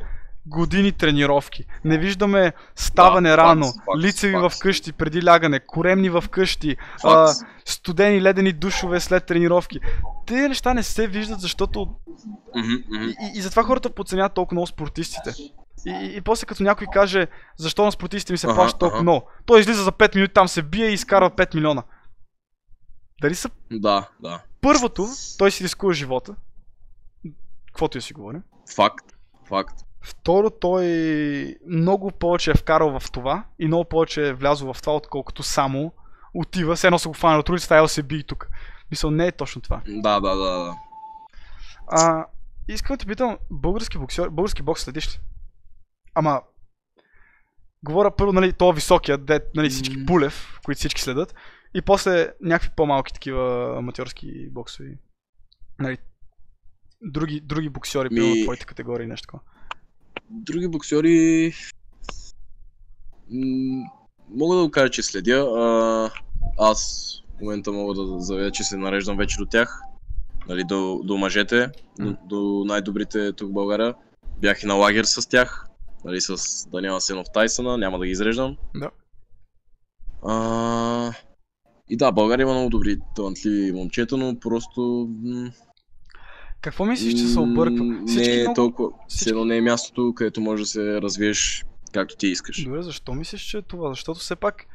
години 0.51 0.93
тренировки. 0.93 1.65
Не 1.85 1.99
виждаме 1.99 2.53
ставане 2.77 3.31
Да, 3.31 3.37
рано, 3.37 3.67
факс, 3.67 3.77
факс, 3.77 3.99
лицеви 4.03 4.35
факс. 4.35 4.57
в 4.57 4.61
къщи 4.61 4.93
преди 4.93 5.25
лягане, 5.27 5.61
коремни 5.61 6.11
в 6.11 6.25
къщи, 6.31 6.77
а, 7.05 7.33
студени 7.65 8.23
ледени 8.23 8.53
душове 8.53 9.01
след 9.01 9.27
тренировки. 9.27 9.81
Тези 10.27 10.49
неща 10.49 10.75
не 10.75 10.83
се 10.83 11.07
виждат, 11.07 11.41
защото 11.41 11.95
мгм. 12.57 12.73
и, 12.93 13.17
и, 13.35 13.41
затова 13.41 13.63
хората 13.63 13.91
подценяват 13.91 14.35
толкова 14.35 14.55
много 14.55 14.67
спортистите. 14.67 15.35
И, 15.87 16.13
и, 16.17 16.21
после 16.21 16.47
като 16.47 16.63
някой 16.63 16.87
каже, 16.93 17.27
защо 17.57 17.85
на 17.85 17.93
спортистите 17.93 18.33
ми 18.33 18.39
се 18.39 18.47
Аха, 18.47 18.55
плаща 18.57 18.79
толкова 18.79 19.03
много, 19.03 19.27
той 19.47 19.61
излиза 19.61 19.85
за 19.85 19.93
5 19.93 20.15
минути, 20.15 20.35
там 20.35 20.49
се 20.49 20.63
бие 20.63 20.87
и 20.87 20.93
изкарва 20.93 21.31
5 21.31 21.55
милиона. 21.55 21.83
Дали 23.21 23.35
са 23.35 23.51
Да, 23.73 24.09
да. 24.21 24.43
първото, 24.61 25.09
той 25.39 25.51
си 25.51 25.65
рискува 25.65 25.93
живота. 25.93 26.35
Каквото 27.67 27.99
да 27.99 28.03
си 28.03 28.13
говорим. 28.13 28.43
Факт. 28.75 29.05
Факт. 29.49 29.85
Второ, 30.03 30.51
той 30.51 30.85
много 31.69 32.11
повече 32.11 32.51
е 32.51 32.55
вкарал 32.55 33.01
в 33.01 33.11
това 33.11 33.45
и 33.59 33.67
много 33.67 33.85
повече 33.85 34.29
е 34.29 34.33
влязъл 34.33 34.75
в 34.75 34.81
това, 34.81 34.97
отколкото 34.97 35.43
само 35.43 35.93
отива, 36.35 36.77
все 36.77 36.87
едно 36.87 36.99
са 36.99 37.09
го 37.09 37.15
фанали 37.15 37.41
от 37.41 37.49
улицата, 37.49 37.77
ела 37.77 37.89
се 37.89 38.03
би 38.03 38.25
тук. 38.25 38.49
Мисъл, 38.91 39.11
не 39.11 39.27
е 39.27 39.33
точно 39.33 39.63
това. 39.63 39.83
Да, 39.87 40.21
да, 40.21 40.37
да, 40.37 40.59
да. 40.65 40.77
А, 41.89 42.27
искам 42.69 42.95
да 42.95 42.99
те 42.99 43.07
питам, 43.07 43.39
български 43.51 43.99
боксер, 43.99 44.29
български 44.29 44.63
бокс 44.63 44.83
следиш 44.83 45.15
ли? 45.15 45.21
Ама, 46.15 46.43
говоря 47.83 48.17
първо, 48.17 48.33
нали, 48.33 48.53
то 48.53 48.73
високия, 48.73 49.19
де, 49.19 49.41
нали, 49.55 49.71
всички. 49.71 50.07
Пулев, 50.07 50.61
които 50.65 50.79
всички 50.79 51.01
следят, 51.01 51.35
и 51.75 51.83
после 51.83 52.33
някакви 52.41 52.71
по-малки 52.77 53.13
такива 53.13 53.75
аматьорски 53.79 54.49
боксови. 54.51 54.99
Нали, 55.79 55.99
други, 57.03 57.41
други 57.41 57.69
боксери, 57.69 58.09
Ми- 58.09 58.17
примерно 58.17 58.45
твоите 58.45 58.65
категории, 58.67 59.07
нещо 59.07 59.27
такова. 59.27 59.43
Други 60.31 60.69
боксери... 60.69 61.53
м, 63.31 63.85
Мога 64.35 64.57
да 64.57 64.63
го 64.63 64.71
кажа, 64.71 64.91
че 64.91 65.03
следя. 65.03 65.41
А, 65.57 66.11
аз 66.59 67.07
в 67.39 67.41
момента 67.41 67.73
мога 67.73 67.95
да 67.95 68.21
заявя, 68.21 68.51
че 68.51 68.65
се 68.65 68.77
нареждам 68.77 69.17
вече 69.17 69.37
до 69.39 69.47
тях. 69.47 69.81
Нали, 70.49 70.65
до, 70.65 71.01
до 71.05 71.17
мъжете, 71.17 71.71
до, 71.99 72.05
М. 72.07 72.17
до 72.25 72.63
най-добрите 72.67 73.33
тук 73.33 73.51
в 73.51 73.53
България. 73.53 73.95
Бях 74.39 74.63
и 74.63 74.67
на 74.67 74.75
лагер 74.75 75.05
с 75.05 75.29
тях. 75.29 75.67
Нали, 76.05 76.21
с 76.21 76.37
Даниел 76.69 76.97
Асенов 76.97 77.27
Тайсъна, 77.35 77.79
няма 77.79 77.99
да 77.99 78.07
ги 78.07 78.13
изреждам. 78.13 78.57
Да. 78.77 78.91
А, 80.27 81.13
и 81.89 81.97
да, 81.97 82.13
България 82.13 82.45
има 82.45 82.53
много 82.53 82.71
добри, 82.71 82.99
талантливи 83.17 83.73
момчета, 83.73 84.17
но 84.17 84.41
просто... 84.41 85.09
м, 85.23 85.51
Какво 86.61 86.85
мислиш, 86.85 87.15
че 87.15 87.27
се 87.27 87.41
обърква? 87.41 88.03
Всички 88.07 88.29
Не 88.29 88.37
е 88.37 88.41
много... 88.41 88.55
толкова... 88.55 88.89
всички- 89.09 89.29
едно 89.31 89.45
не 89.45 89.57
е 89.57 89.61
мястото, 89.61 90.15
където 90.15 90.41
можеш 90.41 90.65
да 90.67 90.71
се 90.71 91.03
развиеш 91.03 91.65
както 91.93 92.17
ти 92.17 92.27
искаш. 92.27 92.65
Добре, 92.65 92.83
защо 92.83 93.15
мислиш, 93.15 93.43
че 93.43 93.59
е 93.59 93.63
това? 93.63 93.89
Защото 93.89 94.21
все 94.21 94.37
пак, 94.37 94.67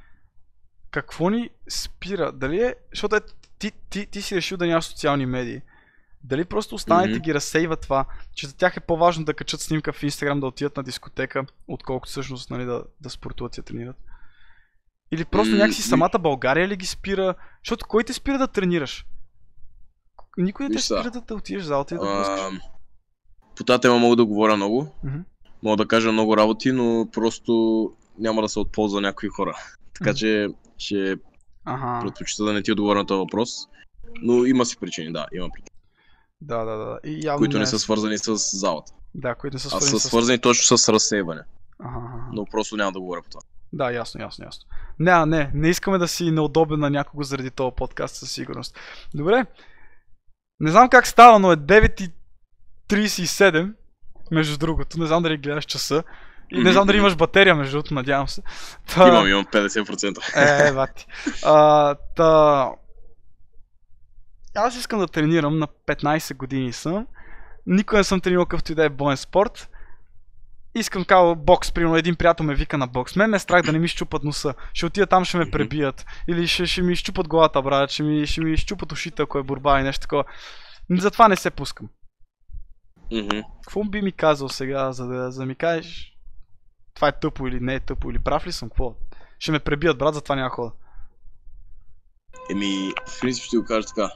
какво 0.91 1.29
ни 1.29 1.49
спира? 1.69 2.31
Дали 2.31 2.61
е, 2.61 2.75
защото 2.91 3.15
е, 3.15 3.19
ти, 3.59 3.71
ти, 3.89 4.05
ти 4.05 4.21
си 4.21 4.35
решил 4.35 4.57
да 4.57 4.67
нямаш 4.67 4.85
социални 4.85 5.25
медии. 5.25 5.61
Дали 6.23 6.45
просто 6.45 6.75
останалите 6.75 7.15
Мгм. 7.17 7.23
ги 7.23 7.33
разсейва 7.33 7.75
това, 7.75 8.05
че 8.35 8.47
за 8.47 8.55
тях 8.55 8.77
е 8.77 8.79
по-важно 8.79 9.25
да 9.25 9.33
качат 9.33 9.61
снимка 9.61 9.93
в 9.93 10.03
Инстаграм, 10.03 10.39
да 10.39 10.47
отидат 10.47 10.77
на 10.77 10.83
дискотека, 10.83 11.45
отколкото 11.67 12.09
всъщност 12.09 12.49
нали, 12.49 12.65
да, 12.65 12.83
да 13.01 13.09
спортуват 13.09 13.57
и 13.57 13.61
да 13.61 13.65
тренират? 13.65 13.95
Или 15.11 15.25
просто 15.25 15.51
М, 15.51 15.57
някакси 15.57 15.81
самата 15.81 16.19
България 16.19 16.67
ли 16.67 16.75
ги 16.75 16.85
спира? 16.85 17.35
Защото 17.63 17.85
кой 17.87 18.03
те 18.03 18.13
спира 18.13 18.37
да 18.37 18.47
тренираш? 18.47 19.05
Никой 20.37 20.69
не 20.69 20.75
те 20.75 20.81
спира 20.81 21.11
да, 21.11 21.21
да 21.21 21.35
отидеш 21.35 21.63
в 21.63 21.65
залата 21.65 21.95
и 21.95 21.97
да 21.97 22.05
го 22.05 22.21
искаш. 22.21 22.39
А, 22.41 22.49
по 23.55 23.63
тази 23.63 23.81
тема 23.81 23.99
мога 23.99 24.15
да 24.15 24.25
говоря 24.25 24.55
много. 24.55 24.87
Мгм. 25.03 25.17
Мога 25.63 25.77
да 25.77 25.87
кажа 25.87 26.11
много 26.11 26.37
работи, 26.37 26.71
но 26.71 27.07
просто 27.13 27.91
няма 28.19 28.41
да 28.41 28.49
се 28.49 28.59
отползва 28.59 29.01
някои 29.01 29.29
хора. 29.29 29.57
Така 29.93 30.09
Мгм. 30.09 30.17
че 30.17 30.47
ще 30.77 31.15
Ага. 31.65 31.99
предпочита 32.01 32.43
да 32.43 32.53
не 32.53 32.61
ти 32.61 32.71
отговоря 32.71 32.99
на 32.99 33.05
този 33.05 33.17
въпрос. 33.19 33.49
Но 34.21 34.45
има 34.45 34.65
си 34.65 34.77
причини, 34.77 35.13
да, 35.13 35.25
има 35.33 35.49
причини, 35.49 35.79
Да, 36.41 36.65
да, 36.65 36.75
да. 36.75 36.99
И 37.03 37.25
явно 37.25 37.37
които 37.37 37.57
не 37.57 37.63
е- 37.63 37.67
са 37.67 37.79
свързани 37.79 38.17
с 38.17 38.35
залата. 38.35 38.91
Да, 39.15 39.35
които 39.35 39.55
не 39.55 39.59
са 39.59 39.67
А 39.67 39.69
свързани 39.69 39.91
са 39.91 39.99
с... 39.99 40.09
свързани 40.09 40.39
точно 40.39 40.77
с 40.77 40.89
разсейване. 40.89 41.41
Ага, 41.79 41.97
ага. 41.97 42.23
Но 42.33 42.45
просто 42.45 42.77
няма 42.77 42.91
да 42.91 42.99
говоря 42.99 43.21
по 43.21 43.29
това. 43.29 43.41
Да, 43.73 43.91
ясно, 43.91 44.21
ясно, 44.21 44.45
ясно. 44.45 44.65
Не, 44.99 45.25
не, 45.25 45.51
не 45.53 45.69
искаме 45.69 45.97
да 45.97 46.07
си 46.07 46.31
неудобен 46.31 46.79
на 46.79 46.89
някого 46.89 47.23
заради 47.23 47.51
този 47.51 47.75
подкаст 47.75 48.15
със 48.15 48.31
сигурност. 48.31 48.77
Добре. 49.13 49.45
Не 50.59 50.71
знам 50.71 50.89
как 50.89 51.07
става, 51.07 51.39
но 51.39 51.51
е 51.51 51.57
9.37, 51.57 53.73
между 54.31 54.57
другото. 54.57 54.99
Не 54.99 55.05
знам 55.05 55.23
дали 55.23 55.37
гледаш 55.37 55.65
часа. 55.65 56.03
И 56.51 56.63
не 56.63 56.71
знам 56.71 56.87
дали 56.87 56.97
имаш 56.97 57.15
батерия, 57.15 57.55
между 57.55 57.71
другото, 57.71 57.93
надявам 57.93 58.27
се. 58.27 58.41
Та... 58.95 59.07
Имам, 59.07 59.27
имам 59.27 59.45
50%. 59.45 60.69
Е, 60.69 60.73
бати. 60.73 61.07
А, 61.43 61.95
та... 62.15 62.71
Аз 64.55 64.75
искам 64.75 64.99
да 64.99 65.07
тренирам, 65.07 65.59
на 65.59 65.67
15 65.67 66.35
години 66.35 66.73
съм. 66.73 67.07
Никога 67.65 67.97
не 67.97 68.03
съм 68.03 68.21
тренирал 68.21 68.45
какъвто 68.45 68.71
и 68.71 68.75
да 68.75 68.85
е 68.85 68.89
боен 68.89 69.17
спорт. 69.17 69.69
Искам 70.75 71.05
као 71.05 71.35
бокс, 71.35 71.71
примерно 71.71 71.95
един 71.95 72.15
приятел 72.15 72.45
ме 72.45 72.55
вика 72.55 72.77
на 72.77 72.87
бокс. 72.87 73.15
Мен 73.15 73.29
ме 73.29 73.37
е 73.37 73.39
страх 73.39 73.61
да 73.61 73.71
не 73.71 73.79
ми 73.79 73.87
щупат 73.87 74.23
носа. 74.23 74.53
Ще 74.73 74.85
отида 74.85 75.07
там, 75.07 75.25
ще 75.25 75.37
ме 75.37 75.51
пребият. 75.51 76.05
Или 76.27 76.47
ще, 76.47 76.65
ще 76.65 76.81
ми 76.81 76.95
щупат 76.95 77.27
главата, 77.27 77.61
брат. 77.61 77.89
Ще 77.89 78.03
ми, 78.03 78.27
ще 78.27 78.41
ми 78.41 78.57
щупат 78.57 78.91
ушите, 78.91 79.21
ако 79.21 79.37
е 79.37 79.43
борба 79.43 79.79
и 79.79 79.83
нещо 79.83 80.01
такова. 80.01 80.23
Затова 80.89 81.27
не 81.27 81.35
се 81.35 81.51
пускам. 81.51 81.89
Какво 83.63 83.83
би 83.83 84.01
ми 84.01 84.11
казал 84.11 84.49
сега, 84.49 84.91
за 84.91 85.07
да, 85.07 85.31
за 85.31 85.39
да 85.39 85.45
ми 85.45 85.55
кажеш 85.55 86.15
това 86.95 87.07
е 87.07 87.19
тъпо 87.19 87.47
или 87.47 87.59
не 87.59 87.75
е 87.75 87.79
тъпо, 87.79 88.11
или 88.11 88.19
прав 88.19 88.47
ли 88.47 88.51
съм, 88.51 88.69
какво? 88.69 88.95
Ще 89.39 89.51
ме 89.51 89.59
пребият, 89.59 89.97
брат, 89.97 90.13
затова 90.13 90.35
няма 90.35 90.49
хода. 90.49 90.71
Еми, 92.51 92.91
в 93.07 93.21
принцип 93.21 93.43
ще 93.43 93.57
го 93.57 93.65
кажа 93.65 93.87
така. 93.87 94.11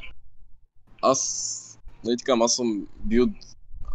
Аз, 1.02 1.80
нали 2.04 2.18
така, 2.18 2.38
аз 2.42 2.56
съм 2.56 2.88
бил, 3.00 3.28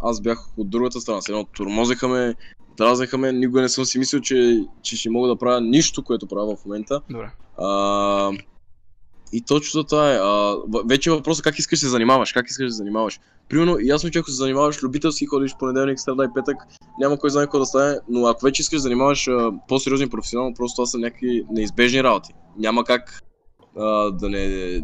аз 0.05 0.21
бях 0.21 0.39
от 0.57 0.69
другата 0.69 1.01
страна, 1.01 1.21
се 1.21 1.31
едно 1.31 1.43
тормозеха 1.43 2.07
ме, 2.07 2.35
дразнеха 2.77 3.17
ме, 3.17 3.31
никога 3.31 3.61
не 3.61 3.69
съм 3.69 3.85
си 3.85 3.99
мислил, 3.99 4.21
че, 4.21 4.63
че 4.81 4.97
ще 4.97 5.09
мога 5.09 5.27
да 5.27 5.35
правя 5.35 5.61
нищо, 5.61 6.03
което 6.03 6.27
правя 6.27 6.55
в 6.55 6.65
момента. 6.65 7.01
Добре. 7.09 7.31
А, 7.57 8.31
и 9.33 9.41
точно 9.41 9.83
това 9.83 10.13
е. 10.13 10.17
А, 10.17 10.57
вече 10.85 11.09
е 11.09 11.13
въпросът 11.13 11.43
как 11.43 11.59
искаш 11.59 11.79
да 11.79 11.85
се 11.85 11.89
занимаваш, 11.89 12.33
как 12.33 12.49
искаш 12.49 12.65
да 12.65 12.71
се 12.71 12.77
занимаваш. 12.77 13.19
Примерно, 13.49 13.77
ясно, 13.81 14.09
че 14.09 14.19
ако 14.19 14.29
се 14.29 14.35
занимаваш 14.35 14.83
любителски, 14.83 15.25
ходиш 15.25 15.55
понеделник, 15.59 15.99
среда 15.99 16.23
и 16.23 16.33
петък, 16.35 16.57
няма 16.99 17.17
кой 17.17 17.29
знае 17.29 17.45
какво 17.45 17.59
да 17.59 17.65
стане, 17.65 17.99
но 18.09 18.27
ако 18.27 18.45
вече 18.45 18.61
искаш 18.61 18.77
да 18.77 18.81
занимаваш 18.81 19.27
а, 19.27 19.51
по-сериозно 19.67 20.05
и 20.05 20.09
професионално, 20.09 20.53
просто 20.55 20.75
това 20.75 20.85
са 20.85 20.97
някакви 20.97 21.45
неизбежни 21.51 22.03
работи. 22.03 22.33
Няма 22.57 22.83
как 22.83 23.19
а, 23.77 24.11
да 24.11 24.29
не 24.29 24.81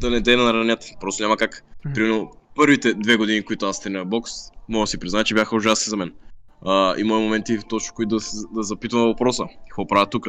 да 0.00 0.10
не 0.10 0.20
де 0.20 0.36
наранят. 0.36 0.84
Просто 1.00 1.22
няма 1.22 1.36
как. 1.36 1.64
Примерно, 1.94 2.30
първите 2.54 2.94
две 2.94 3.16
години, 3.16 3.42
които 3.42 3.66
аз 3.66 3.80
тренирах 3.80 4.06
бокс, 4.06 4.32
мога 4.68 4.82
да 4.82 4.86
си 4.86 4.98
призная, 4.98 5.24
че 5.24 5.34
бяха 5.34 5.56
ужасни 5.56 5.90
за 5.90 5.96
мен. 5.96 6.12
А, 6.66 6.94
има 6.98 7.18
моменти 7.18 7.58
точно, 7.68 7.94
които 7.94 8.16
да, 8.16 8.24
да 8.54 8.62
запитвам 8.62 9.02
въпроса. 9.02 9.44
Какво 9.68 9.86
правя 9.86 10.06
тук? 10.06 10.26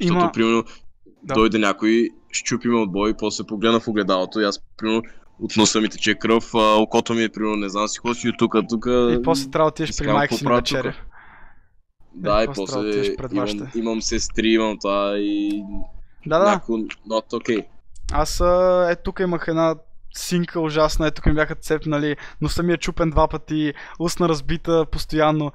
Защото, 0.00 0.18
Има... 0.20 0.32
примерно, 0.32 0.64
Да. 1.22 1.34
дойде 1.34 1.58
някой, 1.58 2.08
щупи 2.32 2.68
ме 2.68 2.76
от 2.76 2.92
бой, 2.92 3.14
после 3.18 3.44
погледна 3.44 3.80
в 3.80 3.88
огледалото 3.88 4.40
и 4.40 4.44
аз, 4.44 4.60
примерно, 4.76 5.02
от 5.40 5.56
носа 5.56 5.80
ми 5.80 5.88
тече 5.88 6.14
кръв, 6.14 6.54
а, 6.54 6.76
окото 6.76 7.14
ми, 7.14 7.28
примерно, 7.28 7.56
не 7.56 7.68
знам 7.68 7.88
си 7.88 8.00
си 8.14 8.32
тук, 8.38 8.54
тук. 8.68 8.86
И 8.86 9.22
после 9.24 9.50
трябва 9.50 9.70
да 9.70 9.72
отидеш 9.72 9.96
при 9.98 10.12
майка 10.12 10.34
си 10.34 10.44
на 10.44 10.54
вечеря. 10.54 10.94
Да, 12.14 12.40
е, 12.40 12.44
и 12.44 12.48
после 12.54 13.14
имам, 13.32 13.68
имам 13.74 14.02
сестри, 14.02 14.48
имам 14.48 14.78
това 14.78 15.18
и 15.18 15.62
Да, 16.26 16.38
да. 16.38 16.44
някакво 16.44 16.72
not 16.74 17.30
okay. 17.30 17.66
Аз 18.12 18.40
е 18.90 18.96
тук 19.04 19.20
имах 19.20 19.44
една 19.48 19.74
синка 20.18 20.60
ужасна, 20.60 21.06
е 21.06 21.10
тук 21.10 21.26
ми 21.26 21.34
бяха 21.34 21.54
цепнали, 21.54 22.16
носа 22.40 22.62
ми 22.62 22.72
е 22.72 22.76
чупен 22.76 23.10
два 23.10 23.28
пъти, 23.28 23.74
устна 23.98 24.28
разбита 24.28 24.86
постоянно. 24.86 25.52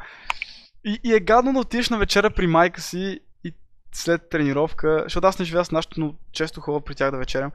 И, 0.85 0.99
и 1.03 1.13
е 1.13 1.19
гадно 1.19 1.53
да 1.53 1.59
отидеш 1.59 1.89
на 1.89 1.97
вечеря 1.97 2.29
при 2.29 2.47
майка 2.47 2.81
си 2.81 3.19
и 3.43 3.53
след 3.91 4.29
тренировка, 4.29 5.01
защото 5.03 5.27
аз 5.27 5.39
не 5.39 5.45
живея 5.45 5.65
с 5.65 5.71
нашото, 5.71 5.99
но 5.99 6.15
често 6.31 6.61
ходя 6.61 6.81
при 6.81 6.95
тях 6.95 7.11
да 7.11 7.17
вечерям. 7.17 7.51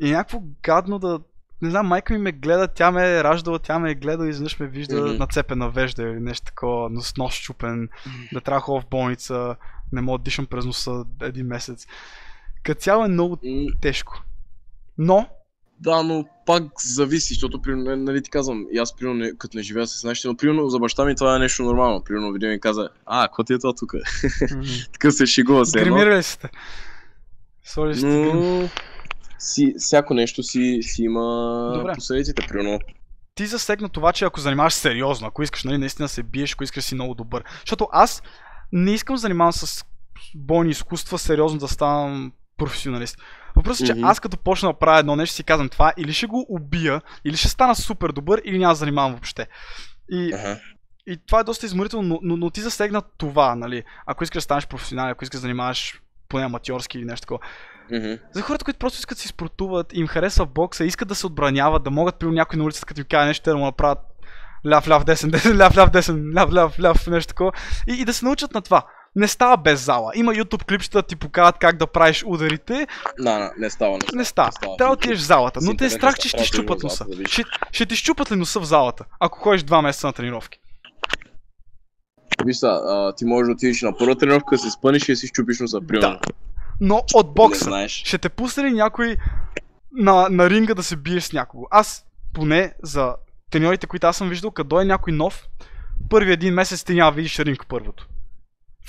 И 0.00 0.08
е 0.08 0.12
някакво 0.12 0.42
гадно 0.62 0.98
да... 0.98 1.20
Не 1.62 1.70
знам, 1.70 1.86
майка 1.86 2.12
ми 2.12 2.18
ме 2.18 2.32
гледа, 2.32 2.68
тя 2.68 2.90
ме 2.90 3.16
е 3.16 3.24
раждала, 3.24 3.58
тя 3.58 3.78
ме 3.78 3.90
е 3.90 3.94
гледала 3.94 4.26
и 4.26 4.30
изведнъж 4.30 4.58
ме 4.58 4.66
вижда 4.66 4.96
Мгм. 4.96 5.16
нацепена 5.16 5.70
вежда 5.70 6.02
или 6.02 6.20
нещо 6.20 6.46
такова, 6.46 6.90
нос, 6.90 7.16
нос 7.16 7.34
щупен, 7.34 7.88
да 8.32 8.40
трябва 8.40 8.60
ходя 8.60 8.80
в 8.80 8.90
болница, 8.90 9.56
не 9.92 10.00
мога 10.00 10.18
да 10.18 10.24
дишам 10.24 10.46
през 10.46 10.64
носа 10.64 11.04
един 11.22 11.46
месец. 11.46 11.86
Като 12.62 12.80
цяло 12.80 13.04
е 13.04 13.08
много 13.08 13.38
М, 13.44 13.66
тежко. 13.80 14.22
Но, 14.98 15.28
Да, 15.80 16.02
но 16.02 16.24
пак 16.46 16.62
зависи, 16.84 17.34
защото, 17.34 17.62
примерно, 17.62 17.96
нали 17.96 18.22
ти 18.22 18.30
казвам, 18.30 18.66
и 18.72 18.78
аз, 18.78 18.96
примерно, 18.96 19.18
не, 19.18 19.36
като 19.38 19.56
не 19.56 19.62
живея 19.62 19.86
с 19.86 20.04
нашите, 20.04 20.28
но, 20.28 20.36
примерно, 20.36 20.68
за 20.68 20.78
баща 20.78 21.04
ми 21.04 21.14
това 21.14 21.36
е 21.36 21.38
нещо 21.38 21.62
нормално. 21.62 22.04
Примерно, 22.04 22.32
видео 22.32 22.50
ми 22.50 22.60
каза, 22.60 22.88
а, 23.06 23.28
какво 23.28 23.44
ти 23.44 23.52
е 23.52 23.58
това 23.58 23.74
тук? 23.74 23.92
Такъв 24.92 25.14
се 25.14 25.26
шегува 25.26 25.66
се 25.66 25.80
гримирали 25.80 26.22
сте. 26.22 26.48
Сложиш 27.64 27.98
сте. 27.98 28.06
Но, 28.06 28.68
си, 29.38 29.74
всяко 29.78 30.14
нещо 30.14 30.42
си, 30.42 30.78
си 30.82 31.02
има 31.02 31.72
Добре. 31.74 31.92
последиците, 31.94 32.46
примерно. 32.48 32.78
Ти 33.34 33.46
засегна 33.46 33.88
това, 33.88 34.12
че 34.12 34.24
ако 34.24 34.40
занимаваш 34.40 34.74
сериозно, 34.74 35.26
ако 35.26 35.42
искаш 35.42 35.64
нали, 35.64 35.78
наистина 35.78 36.08
се 36.08 36.22
биеш, 36.22 36.52
ако 36.52 36.64
искаш 36.64 36.84
си 36.84 36.94
много 36.94 37.14
добър. 37.14 37.44
Защото 37.60 37.88
аз 37.92 38.22
не 38.72 38.92
искам 38.92 39.14
да 39.14 39.20
занимавам 39.20 39.52
с 39.52 39.84
бойни 40.34 40.70
изкуства, 40.70 41.18
сериозно 41.18 41.58
да 41.58 41.68
ставам 41.68 42.32
професионалист. 42.56 43.18
Въпросът 43.56 43.82
е, 43.82 43.86
че 43.86 43.94
Мгм. 43.94 44.04
аз 44.04 44.20
като 44.20 44.38
почна 44.38 44.68
да 44.68 44.78
правя 44.78 44.98
едно 44.98 45.16
нещо, 45.16 45.36
си 45.36 45.44
казвам 45.44 45.68
това, 45.68 45.92
или 45.96 46.12
ще 46.12 46.26
го 46.26 46.46
убия, 46.48 47.02
или 47.24 47.36
ще 47.36 47.48
стана 47.48 47.76
супер 47.76 48.12
добър, 48.12 48.42
или 48.44 48.58
няма 48.58 48.72
да 48.72 48.76
занимавам 48.76 49.12
въобще. 49.12 49.46
И 50.10 50.32
Ага. 50.34 50.58
И 51.06 51.16
това 51.26 51.40
е 51.40 51.44
доста 51.44 51.66
изморително, 51.66 52.08
но, 52.08 52.18
но, 52.22 52.36
но 52.36 52.50
ти 52.50 52.60
засегна 52.60 53.02
това, 53.18 53.54
нали? 53.54 53.84
Ако 54.06 54.24
искаш 54.24 54.36
да 54.36 54.44
станеш 54.44 54.66
професионален, 54.66 55.10
ако 55.10 55.24
искаш 55.24 55.38
да 55.38 55.42
занимаваш 55.42 56.00
поне 56.28 56.44
аматьорски 56.44 56.98
или 56.98 57.04
нещо 57.04 57.20
такова. 57.20 57.40
Мгм. 57.92 58.12
За 58.32 58.42
хората, 58.42 58.64
които 58.64 58.78
просто 58.78 58.98
искат 58.98 59.16
да 59.16 59.22
си 59.22 59.28
спортуват, 59.28 59.86
им 59.92 60.06
харесва 60.06 60.46
бокса, 60.46 60.84
искат 60.84 61.08
да 61.08 61.14
се 61.14 61.26
отбраняват, 61.26 61.82
да 61.82 61.90
могат 61.90 62.16
при 62.18 62.26
някой 62.26 62.58
на 62.58 62.64
улицата, 62.64 62.86
като 62.86 63.00
ви 63.00 63.08
каже 63.08 63.26
нещо, 63.26 63.50
да 63.50 63.56
му 63.56 63.64
направят 63.64 63.98
ляв, 64.66 64.88
ляв, 64.88 65.04
десен, 65.04 65.30
десен, 65.34 65.58
ляв, 65.58 65.76
ляв, 65.76 65.90
десен, 65.90 66.32
ляв, 66.36 66.52
ляв, 66.52 66.80
ляв, 66.80 67.06
нещо 67.06 67.28
такова. 67.28 67.52
И, 67.88 67.92
и 67.92 68.04
да 68.04 68.14
се 68.14 68.24
научат 68.24 68.54
на 68.54 68.62
това. 68.62 68.86
Не 69.16 69.28
става 69.28 69.56
без 69.56 69.84
зала. 69.84 70.12
Има 70.14 70.32
YouTube 70.32 70.64
клипчета 70.64 70.98
да 70.98 71.02
ти 71.02 71.16
покажат 71.16 71.58
как 71.58 71.76
да 71.76 71.86
правиш 71.86 72.24
ударите. 72.26 72.86
Не, 73.18 73.38
не, 73.38 73.50
не 73.58 73.70
става. 73.70 73.92
Не, 73.92 74.18
Не 74.18 74.24
става. 74.24 74.52
става. 74.52 74.76
Трябва 74.76 74.96
да 74.96 74.98
отидеш 74.98 75.18
в 75.18 75.26
залата. 75.26 75.60
Но 75.62 75.76
те 75.76 75.84
е 75.84 75.90
страх, 75.90 76.18
че 76.18 76.28
ще 76.28 76.36
ти 76.36 76.42
да 76.42 76.46
щупат 76.46 76.82
носа. 76.82 77.04
да. 77.04 77.28
Ще, 77.28 77.44
ще 77.72 77.86
ти 77.86 77.96
щупат 77.96 78.32
ли 78.32 78.36
носа 78.36 78.60
в 78.60 78.64
залата, 78.64 79.04
ако 79.20 79.38
ходиш 79.38 79.62
два 79.62 79.82
месеца 79.82 80.06
на 80.06 80.12
тренировки? 80.12 80.58
Виж 82.44 82.56
са, 82.56 83.12
ти 83.16 83.24
можеш 83.24 83.46
да 83.46 83.52
отидеш 83.52 83.82
на 83.82 83.96
първа 83.98 84.16
тренировка, 84.18 84.54
да 84.56 84.62
се 84.62 84.70
спънеш 84.70 85.08
и 85.08 85.12
да 85.12 85.16
си 85.16 85.26
щупиш 85.26 85.60
носа, 85.60 85.80
примерно. 85.88 86.20
Но 86.80 87.02
от 87.14 87.34
бокса. 87.34 87.88
Ще 87.88 88.18
те 88.18 88.28
пусне 88.28 88.64
ли 88.64 88.70
някой 88.70 89.16
на, 89.92 90.28
на 90.30 90.50
ринга 90.50 90.74
да 90.74 90.82
се 90.82 90.96
биеш 90.96 91.24
с 91.24 91.32
някого? 91.32 91.66
Аз 91.70 92.04
поне 92.34 92.72
за 92.82 93.14
треньорите, 93.50 93.86
които 93.86 94.06
аз 94.06 94.16
съм 94.16 94.28
виждал, 94.28 94.50
като 94.50 94.68
дойде 94.68 94.84
някой 94.88 95.12
нов, 95.12 95.48
първи 96.10 96.32
един 96.32 96.54
месец 96.54 96.84
ти 96.84 96.94
няма 96.94 97.10
да 97.10 97.16
видиш 97.16 97.38
ринг 97.38 97.66
първото. 97.68 98.06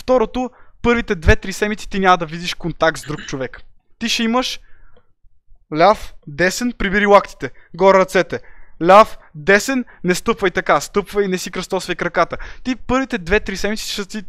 Второто, 0.01 0.49
първите 0.81 1.15
2-3 1.15 1.51
седмици 1.51 1.89
ти 1.89 1.99
няма 1.99 2.17
да 2.17 2.25
видиш 2.25 2.53
контакт 2.53 2.97
с 2.97 3.07
друг 3.07 3.19
човек. 3.27 3.61
Ти 3.99 4.09
ще 4.09 4.23
имаш 4.23 4.59
ляв, 5.77 6.13
десен, 6.27 6.73
прибери 6.77 7.05
лактите, 7.05 7.51
горе 7.75 7.97
ръцете. 7.97 8.39
Ляв, 8.83 9.17
десен, 9.35 9.85
не 10.03 10.15
стъпвай 10.15 10.51
така, 10.51 10.81
стъпвай, 10.81 11.27
не 11.27 11.37
си 11.37 11.51
кръстосвай 11.51 11.95
краката. 11.95 12.37
Ти 12.63 12.75
първите 12.75 13.19
2-3 13.19 13.55
седмици 13.55 13.91
ще 13.91 14.03
си 14.03 14.23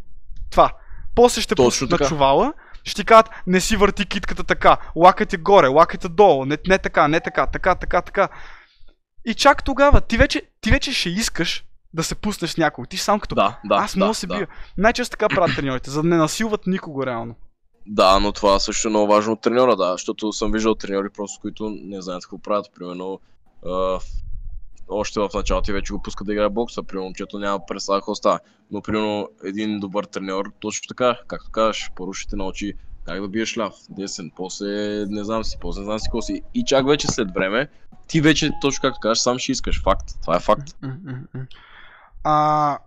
това. 0.51 0.73
После 1.15 1.43
ще 1.43 1.55
пуснат 1.55 1.91
на 1.91 1.99
чувала, 1.99 2.53
ще 2.85 2.95
ти 2.95 3.05
кажат, 3.05 3.31
не 3.47 3.61
си 3.61 3.77
върти 3.77 4.07
китката 4.07 4.45
така, 4.45 4.77
лакайте 4.97 5.37
горе, 5.37 5.67
лакайте 5.67 6.09
долу, 6.09 6.45
не, 6.45 6.59
не 6.67 6.79
така, 6.79 7.09
не 7.09 7.21
така, 7.21 7.47
така, 7.47 7.75
така, 7.75 8.03
така. 8.03 8.29
И 9.25 9.35
чак 9.35 9.65
тогава, 9.65 10.01
ти 10.01 10.17
вече, 10.17 10.43
ти 10.61 10.71
вече 10.71 10.93
ще 10.93 11.09
искаш 11.09 11.65
да 11.95 12.03
се 12.03 12.15
пуснеш 12.15 12.51
с 12.51 12.57
някого. 12.57 12.87
Ти 12.87 12.97
сам 12.97 13.21
като 13.21 13.35
Да, 13.35 13.59
да. 13.65 13.75
аз 13.75 13.95
да, 13.95 13.99
мога 13.99 14.11
да 14.11 14.15
се 14.15 14.27
да. 14.27 14.37
бия. 14.37 14.49
Най-често 14.79 15.11
така 15.11 15.29
правят 15.29 15.57
треньорите, 15.57 15.91
за 15.91 16.03
да 16.03 16.09
не 16.09 16.17
насилват 16.17 16.67
никого 16.67 17.07
реално. 17.07 17.35
Да, 17.87 18.21
но 18.21 18.33
това 18.33 18.59
също 18.59 18.89
е 18.89 18.91
много 18.91 19.13
важно 19.13 19.33
от 19.33 19.41
треньора, 19.41 19.77
да, 19.77 19.93
защото 19.93 20.33
съм 20.33 20.53
виждал 20.53 20.75
треньори 20.75 21.09
просто, 21.11 21.41
които 21.41 21.71
не 21.71 22.03
знаят 22.03 22.23
какво 22.23 22.39
правят. 22.39 22.67
Примерно, 22.75 23.21
а, 23.67 23.99
още 24.89 25.21
в 25.21 25.31
началото 25.35 25.65
ти 25.65 25.73
вече 25.73 25.93
го 25.93 26.03
пускат 26.03 26.27
да 26.27 26.33
играе 26.33 26.49
бокса, 26.49 26.83
примерно 26.83 27.05
момчето 27.05 27.39
няма 27.39 27.67
представа 27.67 28.01
какво 28.01 28.15
става. 28.15 28.41
Но 28.71 28.83
примерно 28.83 29.29
един 29.45 29.81
добър 29.81 30.05
треньор, 30.05 30.53
точно 30.61 30.89
така, 30.89 31.19
както 31.27 31.51
кажеш, 31.51 31.91
първо 31.97 32.13
ще 32.13 32.31
те 32.31 32.37
научи 32.37 32.75
как 33.05 33.21
да 33.21 33.29
биеш 33.29 33.59
ляв, 33.59 33.75
десен, 33.91 34.31
после 34.37 34.67
не 35.09 35.25
знам 35.25 35.45
си, 35.45 35.57
после 35.61 35.81
не 35.81 35.85
знам 35.85 35.99
си 35.99 36.09
какво 36.09 36.23
си. 36.23 36.43
И 36.55 36.65
чак 36.65 36.87
вече 36.87 37.07
след 37.07 37.35
време, 37.35 37.69
ти 38.07 38.21
вече, 38.21 38.51
точно 38.61 38.81
както 38.83 39.01
кажеш, 39.01 39.19
сам 39.19 39.39
ще 39.39 39.53
искаш. 39.53 39.83
Факт. 39.83 40.21
Това 40.23 40.37
е 40.37 40.41
факт. 40.41 40.77
А, 42.25 42.79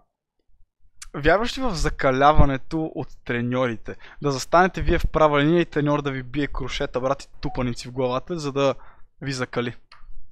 вярваш 1.14 1.57
ли 1.57 1.62
в 1.62 1.76
закаляването 1.76 2.91
от 2.95 3.07
треньорите? 3.26 3.95
Да 4.22 4.32
застанете 4.32 4.82
вие 4.82 4.99
в 4.99 5.07
права 5.07 5.40
линия 5.40 5.62
и 5.62 5.66
треньор 5.66 6.02
да 6.02 6.12
ви 6.12 6.24
бие 6.24 6.48
крушета, 6.48 7.02
брат 7.02 7.24
и 7.24 7.28
тупаници 7.41 7.88
в 7.88 7.91
главата, 7.91 8.40
за 8.40 8.52
да 8.52 8.76
ви 9.22 9.32
закали? 9.34 9.76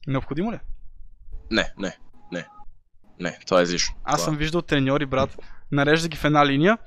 Необходимо 0.07 0.51
ли? 0.51 0.55
е? 0.55 0.59
Не, 1.51 1.73
не, 1.77 1.97
не. 2.31 2.47
Не, 3.19 3.39
това 3.47 3.59
е 3.59 3.63
излишно. 3.63 3.95
Аз 4.03 4.15
Това- 4.21 4.25
съм 4.25 4.37
виждал 4.37 4.61
треньори, 4.61 5.05
брат, 5.05 5.37
нарежда 5.71 6.07
ги 6.09 6.17
в 6.17 6.25
една 6.25 6.45
линия, 6.45 6.77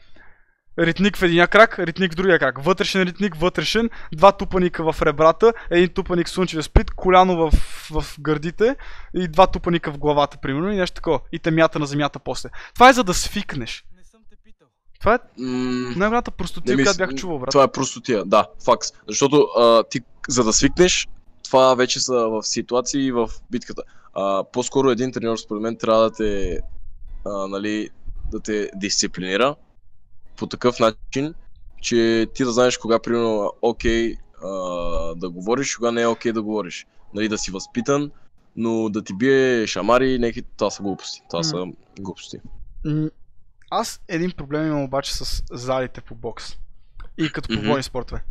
ритник 0.79 1.17
в 1.17 1.23
единия 1.23 1.49
крак, 1.49 1.79
ритник 1.79 2.13
в 2.13 2.17
другия 2.17 2.39
крак, 2.39 2.63
вътрешен 2.63 3.03
ритник, 3.03 3.35
вътрешен, 3.35 3.91
два 4.13 4.33
тупаника 4.33 4.93
в 4.93 5.03
ребрата, 5.03 5.53
един 5.71 5.89
тупаник 5.89 6.29
слънчев 6.29 6.65
сплит, 6.65 6.91
коляно 6.91 7.37
в, 7.37 7.51
в 7.91 8.05
гърдите 8.21 8.77
и 9.15 9.29
два 9.29 9.47
тупаника 9.47 9.93
в 9.93 9.99
главата, 9.99 10.39
примерно, 10.43 10.73
и 10.73 10.77
нещо 10.77 10.95
такова. 10.95 11.21
И 11.33 11.39
те 11.39 11.51
мята 11.51 11.79
на 11.79 11.87
земята 11.87 12.19
после. 12.19 12.49
Това 12.75 12.89
е 12.89 12.93
за 12.93 13.05
да 13.05 13.15
свикнеш. 13.15 13.85
Не 13.97 14.05
съм 14.05 14.21
те 14.31 14.37
питал. 14.45 14.69
Това 15.01 15.15
е 15.15 15.19
М, 15.39 15.93
най-голямата 15.97 16.31
Не 16.31 16.37
простотия, 16.37 16.77
която 16.77 16.99
бях 16.99 17.15
чувал, 17.15 17.39
брат. 17.39 17.51
Това 17.51 17.65
е 17.65 17.73
простотия, 17.73 18.25
да, 18.25 18.47
факс. 18.65 18.89
Защото 19.09 19.41
а, 19.59 19.85
ти, 19.91 20.01
за 20.29 20.45
да 20.45 20.53
свикнеш, 20.53 21.09
това 21.45 21.75
вече 21.75 22.01
са 22.01 22.15
в 22.15 22.43
ситуации 22.43 23.13
в 23.13 23.31
битката. 23.51 23.83
А, 24.15 24.45
по-скоро 24.53 24.91
един 24.91 25.13
треньор, 25.13 25.37
според 25.37 25.63
мен, 25.63 25.77
трябва 25.77 26.03
да 26.03 26.11
те, 26.11 26.61
а, 27.27 27.49
нали, 27.49 27.91
да 28.31 28.41
те 28.41 28.71
дисциплинира 28.75 29.57
по 30.37 30.47
такъв 30.47 30.79
начин, 30.81 31.35
че 31.83 32.27
ти 32.35 32.45
да 32.45 32.53
знаеш 32.53 32.79
кога, 32.79 32.99
примерно, 32.99 33.53
окей 33.63 34.17
а, 34.45 34.49
да 35.15 35.31
говориш, 35.31 35.77
кога 35.77 35.93
не 35.93 36.03
е 36.03 36.07
окей 36.07 36.33
да 36.33 36.43
говориш. 36.43 36.87
Нали, 37.15 37.29
да 37.29 37.39
си 37.39 37.51
възпитан, 37.51 38.11
но 38.57 38.89
да 38.89 39.05
ти 39.05 39.15
бие 39.15 39.67
шамари, 39.67 40.19
неки, 40.19 40.43
това 40.43 40.71
са 40.71 40.83
глупости. 40.83 41.23
Това 41.31 41.39
М. 41.39 41.45
са 41.45 41.67
глупости. 42.01 42.39
Аз 43.71 44.01
един 44.09 44.31
проблем 44.31 44.67
имам 44.67 44.83
обаче 44.83 45.15
с 45.15 45.43
залите 45.53 46.01
по 46.01 46.15
бокс. 46.15 46.57
И 47.19 47.33
като 47.33 47.57
по 47.57 47.63
бойни 47.63 47.83
спортове. 47.83 48.25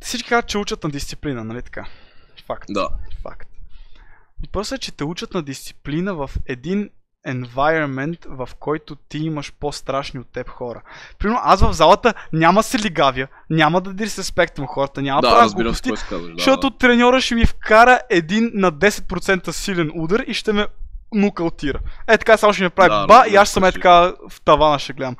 Всички 0.00 0.28
казват, 0.28 0.48
че 0.48 0.58
учат 0.58 0.84
на 0.84 0.90
дисциплина, 0.90 1.44
нали 1.44 1.62
така? 1.62 1.88
Факт. 2.46 2.64
Да. 2.68 2.88
Факт. 3.22 3.48
Въпросът 4.46 4.78
е, 4.78 4.80
че 4.80 4.92
те 4.92 5.04
учат 5.04 5.34
на 5.34 5.42
дисциплина 5.42 6.14
в 6.14 6.30
един 6.46 6.90
environment, 7.28 8.26
в 8.28 8.48
който 8.60 8.96
ти 8.96 9.18
имаш 9.18 9.52
по-страшни 9.60 10.20
от 10.20 10.26
теб 10.32 10.48
хора. 10.48 10.82
Примерно 11.18 11.40
аз 11.44 11.60
в 11.60 11.72
залата 11.72 12.14
няма 12.32 12.62
се 12.62 12.78
лигавя, 12.78 13.26
няма 13.50 13.80
да 13.80 13.92
дисреспектвам 13.92 14.66
хората, 14.66 15.02
няма 15.02 15.22
да 15.22 15.28
правя 15.28 15.50
глупости, 15.50 15.90
какво. 15.90 16.18
Да, 16.18 16.32
защото 16.36 16.70
да. 16.70 16.76
треньора 16.76 17.20
ще 17.20 17.34
ми 17.34 17.46
вкара 17.46 18.00
един 18.10 18.50
на 18.54 18.72
10% 18.72 19.50
силен 19.50 19.90
удар 19.94 20.24
и 20.26 20.34
ще 20.34 20.52
ме 20.52 20.66
нокаутира. 21.14 21.78
Е 22.08 22.18
така 22.18 22.36
само 22.36 22.52
ще 22.52 22.64
ми 22.64 22.70
прави 22.70 22.90
Да, 22.90 23.06
ба 23.06 23.24
и 23.30 23.36
аз 23.36 23.50
съм 23.50 23.64
е 23.64 23.72
какво 23.72 23.78
така 23.78 24.12
в 24.28 24.40
тавана 24.40 24.78
ще 24.78 24.92
гледам. 24.92 25.16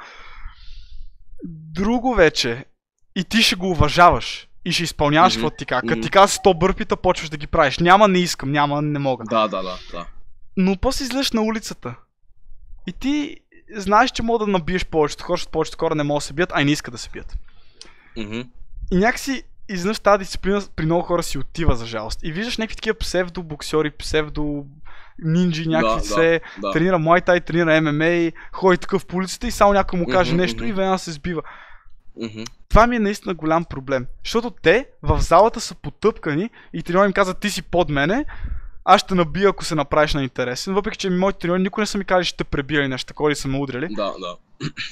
Друго 1.73 2.15
вече, 2.15 2.65
и 3.17 3.25
ти 3.25 3.43
ще 3.43 3.57
го 3.57 3.71
уважаваш 3.71 4.49
и 4.65 4.73
ще 4.73 4.83
изпълняваш 4.83 5.35
Мгм, 5.35 5.41
каквото 5.41 5.57
ти 5.57 5.65
казва. 5.65 5.81
Като 5.81 5.99
мгм. 5.99 6.03
ти 6.03 6.11
казва 6.11 6.43
100 6.45 6.59
бърпита, 6.59 6.97
почваш 6.97 7.29
да 7.29 7.37
ги 7.37 7.47
правиш. 7.47 7.79
Няма 7.79 8.09
не 8.09 8.19
искам, 8.19 8.53
няма 8.53 8.83
не 8.83 8.99
мога. 8.99 9.25
Да, 9.25 9.49
да, 9.49 9.63
да, 9.63 9.79
да. 9.93 10.07
Но 10.57 10.77
после 10.77 11.05
излезеш 11.05 11.33
на 11.33 11.43
улицата 11.43 11.95
и 12.87 12.93
ти 12.93 13.37
знаеш, 13.77 14.11
че 14.11 14.23
мога 14.23 14.45
да 14.45 14.51
набиеш 14.51 14.87
повечето 14.87 15.25
хора, 15.25 15.37
защото 15.37 15.53
повечето 15.53 15.79
хора 15.79 15.95
не 15.95 16.03
могат 16.03 16.21
да 16.21 16.27
се 16.27 16.33
бият, 16.33 16.53
а 16.55 16.63
и 16.63 16.65
не 16.65 16.71
искат 16.71 16.93
да 16.93 16.99
се 16.99 17.11
бият. 17.11 17.37
Мгм. 18.17 18.41
И 18.93 18.97
някакси 18.97 19.43
изведнъж 19.69 19.99
тази 19.99 20.19
дисциплина 20.19 20.63
при 20.77 20.85
много 20.85 21.03
хора 21.03 21.23
си 21.23 21.39
отива 21.39 21.77
за 21.77 21.87
жалост. 21.87 22.21
И 22.23 22.33
виждаш 22.33 22.59
някакви 22.59 22.77
такива 22.77 22.95
псевдо-боксери, 22.95 23.91
псевдо 23.91 24.65
нинджи, 25.23 25.69
някакви 25.69 26.09
Да, 26.09 26.15
се, 26.15 26.41
Да. 26.59 26.73
тренира 26.73 26.99
Muay 26.99 27.47
тренира 27.47 27.81
ММА, 27.81 28.33
ходи 28.53 28.79
такъв 28.79 29.07
по 29.07 29.17
улицата 29.17 29.47
и 29.47 29.51
само 29.51 29.73
някой 29.73 29.99
му 29.99 30.07
каже 30.07 30.33
Мгм, 30.33 30.41
нещо 30.41 30.65
и 30.65 30.67
мгм. 30.67 30.77
веднага 30.77 30.99
се 30.99 31.13
сбива. 31.13 31.43
Мгм. 32.23 32.43
Това 32.69 32.87
ми 32.87 32.97
е 32.97 33.01
наистина 33.01 33.35
голям 33.35 33.65
проблем. 33.65 34.07
Защото 34.25 34.51
те 34.51 34.87
в 35.03 35.21
залата 35.21 35.61
са 35.61 35.75
потъпкани 35.75 36.51
и 36.73 36.83
треньор 36.83 37.07
им 37.07 37.13
каза 37.13 37.35
ти 37.35 37.51
си 37.51 37.63
под 37.63 37.89
мене, 37.89 38.25
аз 38.85 39.01
ще 39.01 39.15
набия 39.15 39.49
ако 39.49 39.65
се 39.65 39.75
направиш 39.75 40.15
на 40.15 40.23
интересен. 40.23 40.75
Въпреки, 40.75 40.99
че 40.99 41.11
моите 41.11 41.39
треньори 41.39 41.63
никога 41.63 41.83
не 41.83 41.87
са 41.87 41.99
ми 41.99 42.05
казали 42.05 42.25
ще 42.25 42.37
те 42.37 42.45
пребия 42.45 42.81
или 42.81 42.89
нещо 42.89 43.07
такова 43.07 43.31
или 43.31 43.37
са 43.37 43.49
ме 43.49 43.59
удряли. 43.59 43.89
Да, 43.95 44.13
да. 44.21 44.37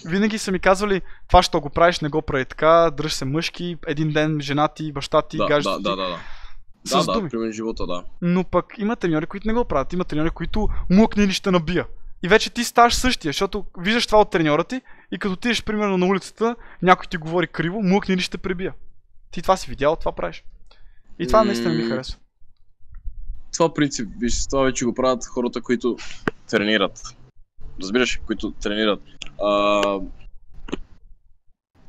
Винаги 0.06 0.38
са 0.38 0.52
ми 0.52 0.58
казвали 0.58 1.02
това 1.28 1.42
ще 1.42 1.58
го 1.58 1.70
правиш, 1.70 2.00
не 2.00 2.08
го 2.08 2.22
прави 2.22 2.44
така, 2.44 2.90
дръж 2.90 3.12
се 3.12 3.24
мъжки, 3.24 3.76
един 3.86 4.12
ден 4.12 4.38
жена 4.40 4.68
ти, 4.68 4.92
баща 4.92 5.22
ти, 5.22 5.36
Да, 5.36 5.46
да, 5.46 5.58
ти. 5.58 5.64
да, 5.64 5.78
да, 5.80 5.96
да. 5.96 6.18
С 6.84 7.06
Да, 7.06 7.12
думи. 7.12 7.22
да, 7.22 7.28
примерно 7.30 7.52
живота, 7.52 7.86
да. 7.86 8.04
Но 8.22 8.44
пък 8.44 8.66
има 8.78 8.96
треньори, 8.96 9.26
които 9.26 9.48
не 9.48 9.54
го 9.54 9.64
правят. 9.64 9.92
Има 9.92 10.04
треньори, 10.04 10.30
които 10.30 10.68
млъкне 10.90 11.24
или 11.24 11.32
ще 11.32 11.50
набия. 11.50 11.86
И 12.22 12.28
вече 12.28 12.50
ти 12.50 12.64
ставаш 12.64 12.94
същия, 12.94 13.28
защото 13.28 13.64
виждаш 13.78 14.06
това 14.06 14.20
от 14.20 14.30
треньора 14.30 14.64
ти 14.64 14.80
и 15.12 15.18
като 15.18 15.32
отидеш 15.32 15.64
примерно 15.64 15.98
на 15.98 16.06
улицата, 16.06 16.56
някой 16.82 17.06
ти 17.10 17.16
говори 17.16 17.46
криво, 17.46 17.82
млъкне 17.82 18.14
или 18.14 18.22
ще 18.22 18.38
пребия. 18.38 18.74
Ти 19.30 19.42
това 19.42 19.56
си 19.56 19.70
видял, 19.70 19.96
това 19.96 20.12
правиш. 20.12 20.44
И 21.18 21.26
това 21.26 21.44
наистина 21.44 21.74
ми 21.74 21.82
харесва. 21.82 22.18
Това 23.52 23.74
принцип, 23.74 24.08
виж, 24.18 24.46
това 24.46 24.62
вече 24.62 24.84
го 24.84 24.94
правят 24.94 25.24
хората, 25.24 25.60
които 25.60 25.96
тренират. 26.50 27.02
Разбираш, 27.80 28.20
които 28.26 28.50
тренират. 28.50 29.00
А, 29.42 30.00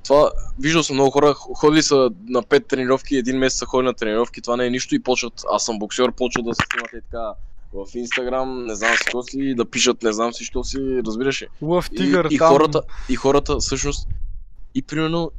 това, 0.10 0.32
виждал 0.60 0.84
съм 0.84 0.96
много 0.96 1.12
хора, 1.12 1.34
ходили 1.34 1.84
са 1.84 2.12
на 2.28 2.44
5 2.44 2.68
тренировки, 2.68 3.16
един 3.16 3.38
месец 3.38 3.60
са 3.60 3.66
ходили 3.66 3.86
на 3.86 3.94
тренировки, 3.94 4.42
това 4.42 4.58
не 4.58 4.66
е 4.66 4.70
нищо 4.70 4.96
и 4.96 5.04
почват, 5.04 5.44
аз 5.52 5.66
съм 5.66 5.80
боксер, 5.80 6.12
почват 6.12 6.46
да 6.46 6.56
се 6.56 6.62
снимат 6.72 6.92
и 6.94 7.02
така 7.12 7.34
в 7.74 7.86
Инстаграм, 7.96 8.66
не 8.66 8.76
знам 8.76 8.92
си 8.92 9.04
какво 9.06 9.24
си, 9.24 9.56
да 9.56 9.66
пишат 9.66 10.04
не 10.04 10.14
знам 10.14 10.34
си 10.34 10.44
що 10.44 10.64
си, 10.64 11.02
разбираш 11.06 11.42
ли. 11.42 11.48
Лъв 11.62 11.90
И, 11.92 11.96
тигър 11.96 12.28
и, 12.32 12.38
там. 12.38 12.48
хората, 12.48 12.82
и 13.10 13.16
хората 13.16 13.58
всъщност, 13.58 14.08
и 14.76 14.82
примерно 14.82 15.32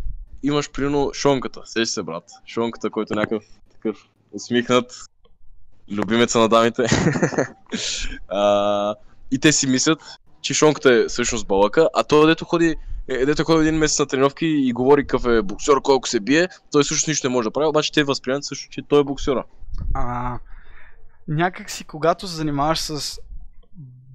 имаш 0.42 0.70
примерно 0.70 1.10
Шонката, 1.14 1.60
сещаш 1.64 1.88
се 1.88 2.02
брат, 2.02 2.24
Шонката, 2.46 2.90
който 2.90 3.14
е 3.14 3.16
някакъв 3.16 3.44
такъв 3.72 3.96
усмихнат, 4.32 4.92
любимеца 5.90 6.38
на 6.38 6.48
дамите. 6.48 6.82
а, 8.28 8.94
и 9.30 9.38
те 9.38 9.52
си 9.52 9.66
мислят, 9.66 9.98
че 10.42 10.54
Шонката 10.54 10.94
е 10.94 11.04
всъщност 11.08 11.46
балъка, 11.46 11.88
а 11.94 12.04
той 12.04 12.26
дето 12.26 12.44
ходи, 12.44 12.76
е, 13.08 13.26
дето 13.26 13.44
ходи 13.44 13.68
един 13.68 13.78
месец 13.78 13.98
на 13.98 14.06
тренировки 14.06 14.46
и 14.46 14.72
говори 14.72 15.06
какъв 15.06 15.26
е 15.26 15.42
боксер, 15.42 15.74
колко 15.82 16.08
се 16.08 16.20
бие, 16.20 16.48
той 16.72 16.82
всъщност 16.82 17.08
нищо 17.08 17.28
не 17.28 17.32
може 17.32 17.46
да 17.46 17.50
прави, 17.50 17.66
обаче 17.66 17.92
те 17.92 18.04
възприемат 18.04 18.44
също, 18.44 18.70
че 18.70 18.82
той 18.82 19.00
е 19.00 19.04
боксера. 19.04 19.44
А, 19.94 20.38
някак 21.28 21.70
си, 21.70 21.84
когато 21.84 22.28
се 22.28 22.36
занимаваш 22.36 22.78
с 22.78 23.20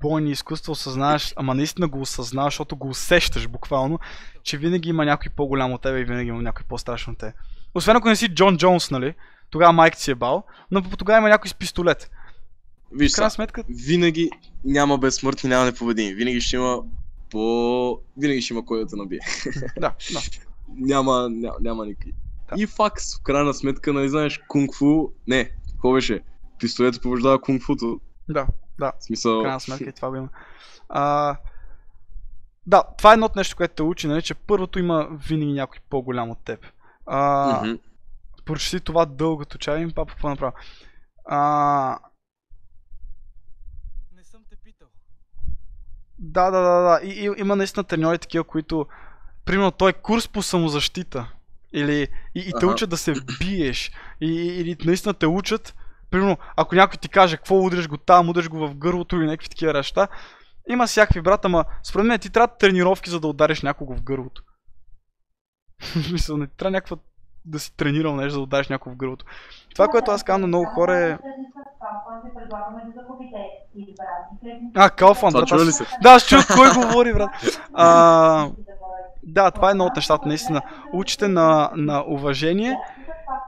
бойни 0.01 0.31
изкуства 0.31 0.71
осъзнаеш, 0.71 1.33
ама 1.35 1.55
наистина 1.55 1.87
го 1.87 2.01
осъзнаваш, 2.01 2.53
защото 2.53 2.75
го 2.75 2.87
усещаш 2.87 3.47
буквално, 3.47 3.99
че 4.43 4.57
винаги 4.57 4.89
има 4.89 5.05
някой 5.05 5.31
по-голям 5.35 5.73
от 5.73 5.81
тебе 5.81 5.99
и 5.99 6.05
винаги 6.05 6.29
има 6.29 6.41
някой 6.41 6.65
по-страшен 6.69 7.13
от 7.13 7.19
тебе. 7.19 7.33
Освен 7.73 7.95
ако 7.95 8.07
не 8.07 8.15
си 8.15 8.27
Джон 8.27 8.57
Джонс, 8.57 8.91
нали? 8.91 9.13
Тогава 9.49 9.73
майк 9.73 9.95
си 9.95 10.11
е 10.11 10.15
бал, 10.15 10.43
но 10.71 10.81
тогава 10.81 11.17
има 11.17 11.29
някой 11.29 11.49
с 11.49 11.53
пистолет. 11.53 12.11
Виж 12.91 13.11
крайна 13.11 13.31
сметка, 13.31 13.63
винаги 13.69 14.29
няма 14.65 14.97
безсмъртни, 14.97 15.49
няма 15.49 15.65
непобедими. 15.65 16.13
Винаги 16.13 16.41
ще 16.41 16.55
има 16.55 16.81
по... 17.31 17.99
Винаги 18.17 18.41
ще 18.41 18.53
има 18.53 18.65
кой 18.65 18.79
да 18.79 18.87
те 18.87 18.95
набие. 18.95 19.19
да, 19.79 19.93
да. 20.13 20.19
няма, 20.67 21.29
няма, 21.29 21.55
няма 21.61 21.85
никакви. 21.85 22.13
Да. 22.49 22.61
И 22.61 22.67
факс, 22.67 23.17
в 23.17 23.23
крайна 23.23 23.53
сметка, 23.53 23.93
нали 23.93 24.09
знаеш, 24.09 24.39
кунг-фу... 24.49 25.11
Не, 25.27 25.51
какво 25.71 25.93
беше? 25.93 26.21
Пистолетът 26.59 27.01
побеждава 27.01 27.41
кунг-футо. 27.41 27.99
Да, 28.29 28.47
да. 28.79 28.91
В 28.99 29.03
смисъл... 29.03 29.39
В 29.39 29.43
крайна 29.43 29.59
сметка 29.59 29.89
и 29.89 29.93
това 29.93 30.09
го 30.09 30.15
има. 30.15 30.29
А, 30.89 31.35
да, 32.67 32.83
това 32.97 33.11
е 33.11 33.13
едното 33.13 33.39
нещо, 33.39 33.55
което 33.55 33.75
те 33.75 33.83
учи, 33.83 34.07
нали, 34.07 34.21
че 34.21 34.33
първото 34.33 34.79
има 34.79 35.07
винаги 35.27 35.53
някой 35.53 35.79
по-голям 35.89 36.29
от 36.29 36.39
теб. 36.45 36.65
А, 37.05 37.61
Мгм. 37.63 37.75
Прочети 38.45 38.79
това 38.79 39.05
дългото 39.05 39.57
чай 39.57 39.81
им 39.81 39.91
папа 39.91 40.11
какво 40.11 40.29
направи. 40.29 40.53
А, 41.25 41.99
Не 44.15 44.23
съм 44.23 44.41
те 44.49 44.55
питал. 44.63 44.87
да, 46.19 46.51
да, 46.51 46.61
да, 46.61 46.81
да. 46.81 46.99
И, 47.03 47.09
и, 47.09 47.31
има 47.37 47.55
наистина 47.55 47.83
треньори 47.83 48.19
такива, 48.19 48.43
които 48.43 48.87
примерно 49.45 49.71
той 49.71 49.89
е 49.89 49.93
курс 49.93 50.27
по 50.27 50.41
самозащита. 50.41 51.31
Или 51.73 52.07
и, 52.35 52.39
и 52.39 52.51
те 52.59 52.65
учат 52.65 52.89
да 52.89 52.97
се 52.97 53.13
биеш. 53.39 53.91
И, 54.21 54.27
и, 54.27 54.61
или 54.61 54.77
наистина 54.85 55.13
те 55.13 55.27
учат. 55.27 55.75
Примерно, 56.09 56.37
ако 56.55 56.75
някой 56.75 56.97
ти 56.97 57.09
каже 57.09 57.37
какво 57.37 57.59
удряш 57.59 57.87
го 57.87 57.97
там, 57.97 58.29
удряш 58.29 58.49
го 58.49 58.67
в 58.67 58.75
гърлото 58.75 59.15
или 59.15 59.25
някакви 59.25 59.49
такива 59.49 59.73
неща, 59.73 60.07
има 60.69 60.87
всякакви 60.87 61.21
брат, 61.21 61.45
ама 61.45 61.65
според 61.83 62.07
мен 62.07 62.19
ти 62.19 62.29
трябва 62.29 62.57
тренировки, 62.57 63.09
за 63.09 63.19
да 63.19 63.27
удариш 63.27 63.61
някого 63.61 63.95
в 63.95 64.03
гърлото. 64.03 64.43
Смисъл, 66.07 66.37
не 66.37 66.47
ти 66.47 66.57
трябва 66.57 66.71
някаква 66.71 66.97
да 67.45 67.59
си 67.59 67.77
тренирал 67.77 68.15
нещо, 68.15 68.37
да 68.37 68.43
удариш 68.43 68.69
някого 68.69 68.95
в 68.95 68.97
гърлото. 68.97 69.25
Това, 69.73 69.87
което 69.87 70.11
аз 70.11 70.23
казвам 70.23 70.41
на 70.41 70.47
много 70.47 70.65
хора 70.65 70.97
е... 70.97 71.17
А, 74.75 74.89
Калфан, 74.89 75.33
брат, 75.33 75.51
аз... 75.51 75.75
се? 75.75 75.85
Да, 76.01 76.09
аз 76.09 76.27
чух 76.27 76.47
кой 76.55 76.73
говори, 76.73 77.13
брат. 77.13 77.29
А, 77.73 78.49
да, 79.23 79.51
това 79.51 79.67
е 79.67 79.71
едно 79.71 79.85
от 79.85 79.95
нещата, 79.95 80.27
наистина. 80.27 80.61
Учите 80.93 81.27
на, 81.27 81.71
на 81.75 82.03
уважение 82.07 82.77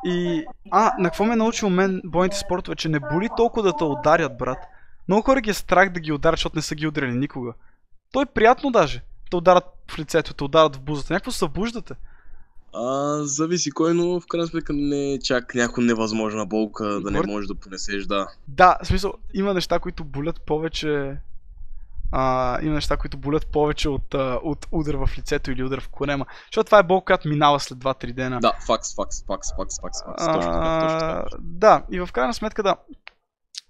и... 0.06 0.46
А, 0.72 0.94
на 1.00 1.10
какво 1.10 1.26
ме 1.26 1.34
е 1.34 1.36
научил 1.36 1.70
мен 1.70 2.02
бойните 2.06 2.38
спортове, 2.38 2.76
че 2.76 2.90
не 2.90 3.00
боли 3.00 3.30
толкова 3.38 3.64
да 3.64 3.78
те 3.78 3.84
ударят, 3.84 4.38
брат. 4.38 4.58
Много 5.08 5.24
хора 5.24 5.42
ги 5.42 5.50
е 5.50 5.54
страх 5.54 5.90
да 5.90 6.00
ги 6.00 6.12
ударят, 6.12 6.38
защото 6.38 6.56
не 6.56 6.62
са 6.62 6.76
ги 6.76 6.88
ударили 6.88 7.16
никога. 7.16 7.54
То 8.12 8.22
е 8.22 8.26
приятно 8.26 8.72
даже. 8.72 9.04
Те 9.32 9.36
ударят 9.38 9.66
в 9.92 10.00
лицето, 10.00 10.34
те 10.34 10.44
ударят 10.44 10.76
в 10.76 10.82
бузата. 10.82 11.14
Някакво 11.14 11.32
събуждате. 11.32 11.94
А, 12.80 13.20
зависи 13.24 13.72
кой, 13.72 13.94
но 13.94 14.20
в 14.20 14.28
крайна 14.28 14.48
сметка 14.48 14.74
не 14.74 15.14
е 15.14 15.20
чак 15.20 15.56
някаква 15.56 15.84
невъзможна 15.84 16.46
болка 16.46 16.86
да 16.86 17.12
не 17.12 17.22
можеш 17.22 17.48
да 17.48 17.56
понесеш, 17.56 18.06
да. 18.06 18.28
Да, 18.48 18.78
в 18.84 18.88
смисъл, 18.88 19.14
има 19.34 19.54
неща, 19.54 19.80
които 19.80 20.04
болят 20.04 20.42
повече. 20.42 21.18
А, 22.12 22.58
има 22.62 22.74
неща, 22.74 22.98
които 22.98 23.18
болят 23.18 23.48
повече 23.48 23.90
от, 23.90 24.14
а, 24.14 24.40
от 24.44 24.68
удар 24.72 24.96
в 24.96 25.10
лицето 25.18 25.52
или 25.52 25.64
удар 25.64 25.82
в 25.82 25.90
корема. 25.90 26.26
Защото 26.46 26.66
това 26.66 26.80
е 26.80 26.84
болка, 26.84 27.06
която 27.06 27.28
минава 27.28 27.60
след 27.60 27.78
2-3 27.78 28.14
дена. 28.14 28.40
Да, 28.40 28.54
факс, 28.68 28.96
факс, 28.96 29.26
факс, 29.26 29.56
факс, 29.56 29.82
факс, 29.82 30.04
факс. 30.06 30.26
Точно 30.26 30.42
така, 30.42 30.80
точно 30.82 31.00
така. 31.00 31.26
А, 31.32 31.38
Да, 31.40 31.84
и 31.92 32.00
в 32.00 32.10
крайна 32.14 32.34
сметка 32.34 32.64
да. 32.64 32.76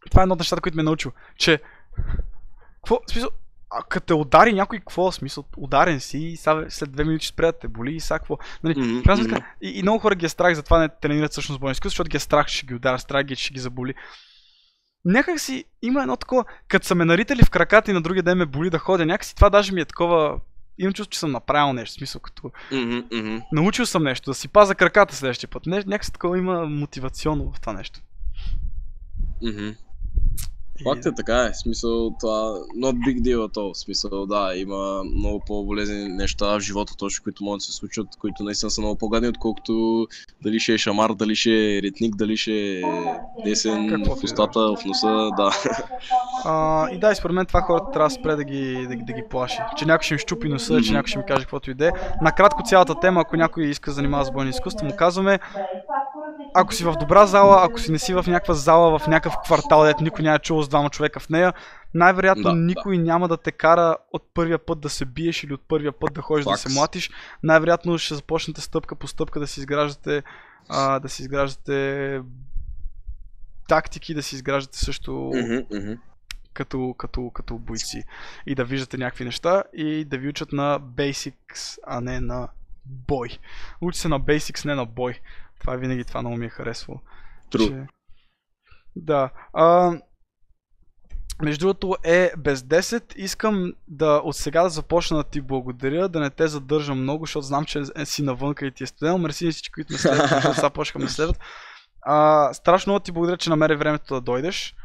Това 0.09 0.21
е 0.21 0.23
едно 0.23 0.34
от 0.34 0.39
нещата, 0.39 0.61
които 0.61 0.75
ме 0.75 0.81
е 0.81 0.84
научил. 0.84 1.11
Че. 1.38 1.61
Какво? 2.75 2.99
В 3.07 3.11
смисъл, 3.11 3.29
а 3.69 3.84
като 3.84 4.06
те 4.06 4.14
удари 4.14 4.53
някой, 4.53 4.80
какво? 4.80 5.11
В 5.11 5.15
смисъл, 5.15 5.44
ударен 5.57 5.99
си 5.99 6.18
и 6.18 6.38
след 6.69 6.91
две 6.91 7.03
минути 7.03 7.27
спря 7.27 7.45
да 7.45 7.60
те 7.60 7.68
боли 7.68 7.95
и 7.95 7.99
сега 7.99 8.19
какво? 8.19 8.38
Нали, 8.64 8.80
Мгм, 8.80 8.99
в 8.99 9.03
крайна 9.03 9.22
мгм. 9.22 9.30
сметка, 9.30 9.48
и, 9.61 9.80
и, 9.80 9.81
много 9.81 9.99
хора 9.99 10.15
ги 10.15 10.26
е 10.26 10.30
страх, 10.30 10.56
затова 10.56 10.80
не 10.80 10.89
тренират 10.89 11.31
всъщност 11.31 11.60
бойни 11.60 11.72
изкуства, 11.72 11.89
защото 11.89 12.10
ги 12.10 12.18
е 12.18 12.19
страх, 12.19 12.48
ще 12.48 12.65
ги 12.65 12.76
ударят, 12.76 13.02
страх 13.02 13.23
ги, 13.23 13.34
е, 13.34 13.35
ще 13.35 13.53
ги 13.53 13.60
заболи. 13.60 13.94
Някак 15.06 15.39
си 15.39 15.65
има 15.81 16.02
едно 16.02 16.18
такова, 16.18 16.45
като 16.68 16.88
са 16.88 16.95
ме 16.95 17.06
наритали 17.06 17.44
в 17.44 17.49
краката 17.49 17.91
и 17.91 17.94
на 17.94 18.02
другия 18.02 18.23
ден 18.23 18.38
ме 18.38 18.45
боли 18.45 18.69
да 18.69 18.80
ходя, 18.80 19.06
някакси 19.06 19.35
това 19.35 19.49
даже 19.49 19.73
ми 19.73 19.81
е 19.81 19.85
такова, 19.85 20.39
имам 20.77 20.94
чувство, 20.94 21.11
че 21.11 21.19
съм 21.19 21.31
направил 21.31 21.73
нещо, 21.73 21.94
смисъл 21.95 22.22
като 22.22 22.52
мгм. 22.72 23.38
научил 23.52 23.85
съм 23.85 24.03
нещо, 24.03 24.31
да 24.31 24.35
си 24.35 24.48
паза 24.48 24.76
краката 24.76 25.15
следващия 25.15 25.49
път. 25.49 25.65
Не, 25.65 25.77
някакси 25.77 26.14
такова 26.14 26.38
има 26.38 26.65
мотивационно 26.65 27.52
в 27.52 27.61
това 27.61 27.73
нещо. 27.73 27.99
Мгм. 29.41 29.69
Факт 30.83 31.05
е 31.05 31.15
така 31.15 31.43
е, 31.43 31.53
смисъл 31.53 32.11
това, 32.19 32.53
not 32.77 32.93
big 32.93 33.21
deal 33.21 33.47
at 33.47 33.57
all, 33.57 33.73
смисъл 33.73 34.25
да, 34.25 34.53
има 34.55 35.03
много 35.15 35.39
по-болезни 35.47 36.07
неща 36.07 36.57
в 36.57 36.59
живота 36.59 36.93
точно, 36.97 37.23
които 37.23 37.43
могат 37.43 37.59
да 37.59 37.63
се 37.63 37.71
случат, 37.71 38.07
които 38.19 38.43
наистина 38.43 38.71
са 38.71 38.81
много 38.81 38.97
по-гадни, 38.97 39.29
отколкото 39.29 40.07
дали 40.43 40.59
ще 40.59 40.73
е 40.73 40.77
шамар, 40.77 41.13
дали 41.13 41.35
ще 41.35 41.77
е 41.77 41.81
ретник, 41.81 42.15
дали 42.15 42.37
ще 42.37 42.51
е 42.51 42.81
десен 43.45 43.87
Каквото 43.89 44.15
в 44.15 44.19
да 44.19 44.25
устата, 44.25 44.59
в 44.59 44.85
носа, 44.85 45.29
да. 45.37 45.51
А, 46.45 46.89
и 46.91 46.99
да, 46.99 47.11
и 47.11 47.15
според 47.15 47.35
мен 47.35 47.45
това 47.45 47.61
хората 47.61 47.91
трябва 47.93 48.09
да 48.09 48.15
спре 48.15 48.35
да 48.35 48.43
ги, 48.43 48.87
да, 48.89 48.95
да 48.95 49.13
ги 49.13 49.23
плаши. 49.29 49.59
Че 49.77 49.85
някой 49.85 50.03
ще 50.03 50.13
им 50.13 50.17
щупи 50.17 50.49
носа, 50.49 50.81
че 50.81 50.93
някой 50.93 51.07
ще 51.07 51.17
ми 51.17 51.25
каже 51.27 51.41
каквото 51.41 51.71
и 51.71 51.73
да 51.73 51.87
е. 51.87 51.91
Накратко 52.21 52.63
цялата 52.65 52.99
тема, 52.99 53.21
ако 53.21 53.35
някой 53.35 53.65
иска 53.65 53.91
да 53.91 53.95
занимава 53.95 54.25
с 54.25 54.31
бойни 54.31 54.49
изкуства, 54.49 54.87
му 54.87 54.93
казваме, 54.97 55.39
ако 56.53 56.73
си 56.73 56.83
в 56.83 56.95
добра 56.99 57.25
зала, 57.25 57.59
ако 57.63 57.79
си 57.79 57.91
не 57.91 57.99
си 57.99 58.13
в 58.13 58.25
някаква 58.27 58.53
зала, 58.53 58.99
в 58.99 59.07
някакъв 59.07 59.33
квартал, 59.43 59.83
дето 59.83 60.03
никой 60.03 60.23
няма 60.23 60.39
чул 60.39 60.61
с 60.68 60.69
двама 60.69 60.89
човека 60.89 61.19
в 61.19 61.30
нея, 61.30 61.53
най-вероятно 61.94 62.44
Да, 62.44 62.49
да. 62.49 62.56
никой 62.56 62.98
няма 62.98 63.27
да 63.27 63.38
те 63.38 63.52
кара 63.52 63.98
от 64.14 64.23
първия 64.34 64.60
път 64.65 64.80
да 64.80 64.89
се 64.89 65.06
биеш 65.06 65.44
или 65.44 65.53
от 65.53 65.61
първия 65.68 65.91
път 65.91 66.14
да 66.14 66.22
ходиш 66.22 66.45
да 66.45 66.52
Факс. 66.52 66.61
се 66.61 66.69
млатиш. 66.73 67.11
Най-вероятно 67.44 67.98
ще 67.98 68.15
започнете 68.15 68.61
стъпка 68.61 68.95
по 68.95 69.07
стъпка 69.07 69.39
да 69.39 69.48
си 69.48 69.60
изграждате, 69.60 70.23
а, 70.69 70.99
да 70.99 71.10
си 71.10 71.22
изграждате 71.22 72.22
тактики, 73.68 74.14
да 74.14 74.23
си 74.23 74.35
изграждате 74.35 74.77
също 74.77 75.31
Мгм, 75.35 75.77
мгм. 75.77 75.94
като, 76.53 76.95
като, 76.98 77.31
като 77.34 77.57
бойци 77.57 78.03
и 78.45 78.56
да 78.56 78.65
виждате 78.65 78.98
някакви 78.98 79.26
неща 79.26 79.64
и 79.73 80.06
да 80.06 80.18
ви 80.18 80.30
учат 80.30 80.52
на 80.52 80.80
basics, 80.81 81.77
а 81.88 82.02
не 82.02 82.19
на 82.19 82.48
бой. 82.85 83.30
Учи 83.81 83.99
се 83.99 84.07
на 84.07 84.22
basics, 84.22 84.65
не 84.65 84.76
на 84.76 84.85
бой. 84.85 85.19
Това 85.60 85.73
е 85.73 85.77
винаги 85.77 86.03
това 86.03 86.22
много 86.22 86.38
ми 86.38 86.45
е 86.45 86.49
харесвало. 86.49 86.99
True. 87.52 87.68
Че... 87.68 87.88
Да. 88.95 89.30
А, 89.53 89.94
между 91.41 91.59
другото 91.59 91.95
е 92.03 92.31
без 92.38 92.61
10. 92.61 93.15
Искам 93.15 93.73
да 93.88 94.22
от 94.23 94.35
сега 94.35 94.64
да 94.64 94.69
започна 94.69 95.18
да 95.18 95.23
ти 95.23 95.41
благодаря, 95.41 96.09
да 96.09 96.19
не 96.19 96.30
те 96.30 96.47
задържам 96.47 97.01
много, 97.01 97.26
защото 97.26 97.45
знам, 97.45 97.65
че 97.65 97.84
е- 97.95 98.05
си 98.05 98.23
навънка 98.23 98.65
и 98.65 98.72
ти 98.72 98.84
е 98.84 98.88
студено. 98.88 99.18
Мерси 99.18 99.45
на 99.45 99.51
всички, 99.51 99.72
които 99.72 99.93
ме 99.93 99.99
следват, 99.99 100.30
защото 100.30 100.55
сега 100.55 100.69
почнаха 100.69 100.99
ме 100.99 101.09
следват. 101.09 101.39
А, 102.01 102.53
страшно 102.53 102.91
много 102.91 103.03
ти 103.03 103.11
благодаря, 103.11 103.38
че 103.38 103.49
намери 103.49 103.76
времето 103.76 104.14
да 104.14 104.22
дойдеш. 104.22 104.76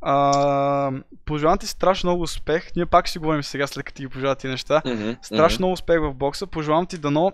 А, 0.00 0.92
пожелавам 1.24 1.58
ти 1.58 1.66
страшно 1.66 2.10
много 2.10 2.22
успех. 2.22 2.70
Ние 2.76 2.86
пак 2.86 3.06
ще 3.06 3.12
си 3.12 3.18
говорим 3.18 3.42
сега, 3.42 3.66
след 3.66 3.84
като 3.84 3.96
ти 3.96 4.02
ги 4.02 4.08
пожелая 4.08 4.36
ти 4.36 4.48
неща. 4.48 4.82
Мгм, 4.86 5.10
Страшно 5.22 5.58
много 5.58 5.72
успех 5.72 6.00
в 6.00 6.14
бокса. 6.14 6.46
Пожелавам 6.46 6.86
ти 6.86 6.98
дано 6.98 7.32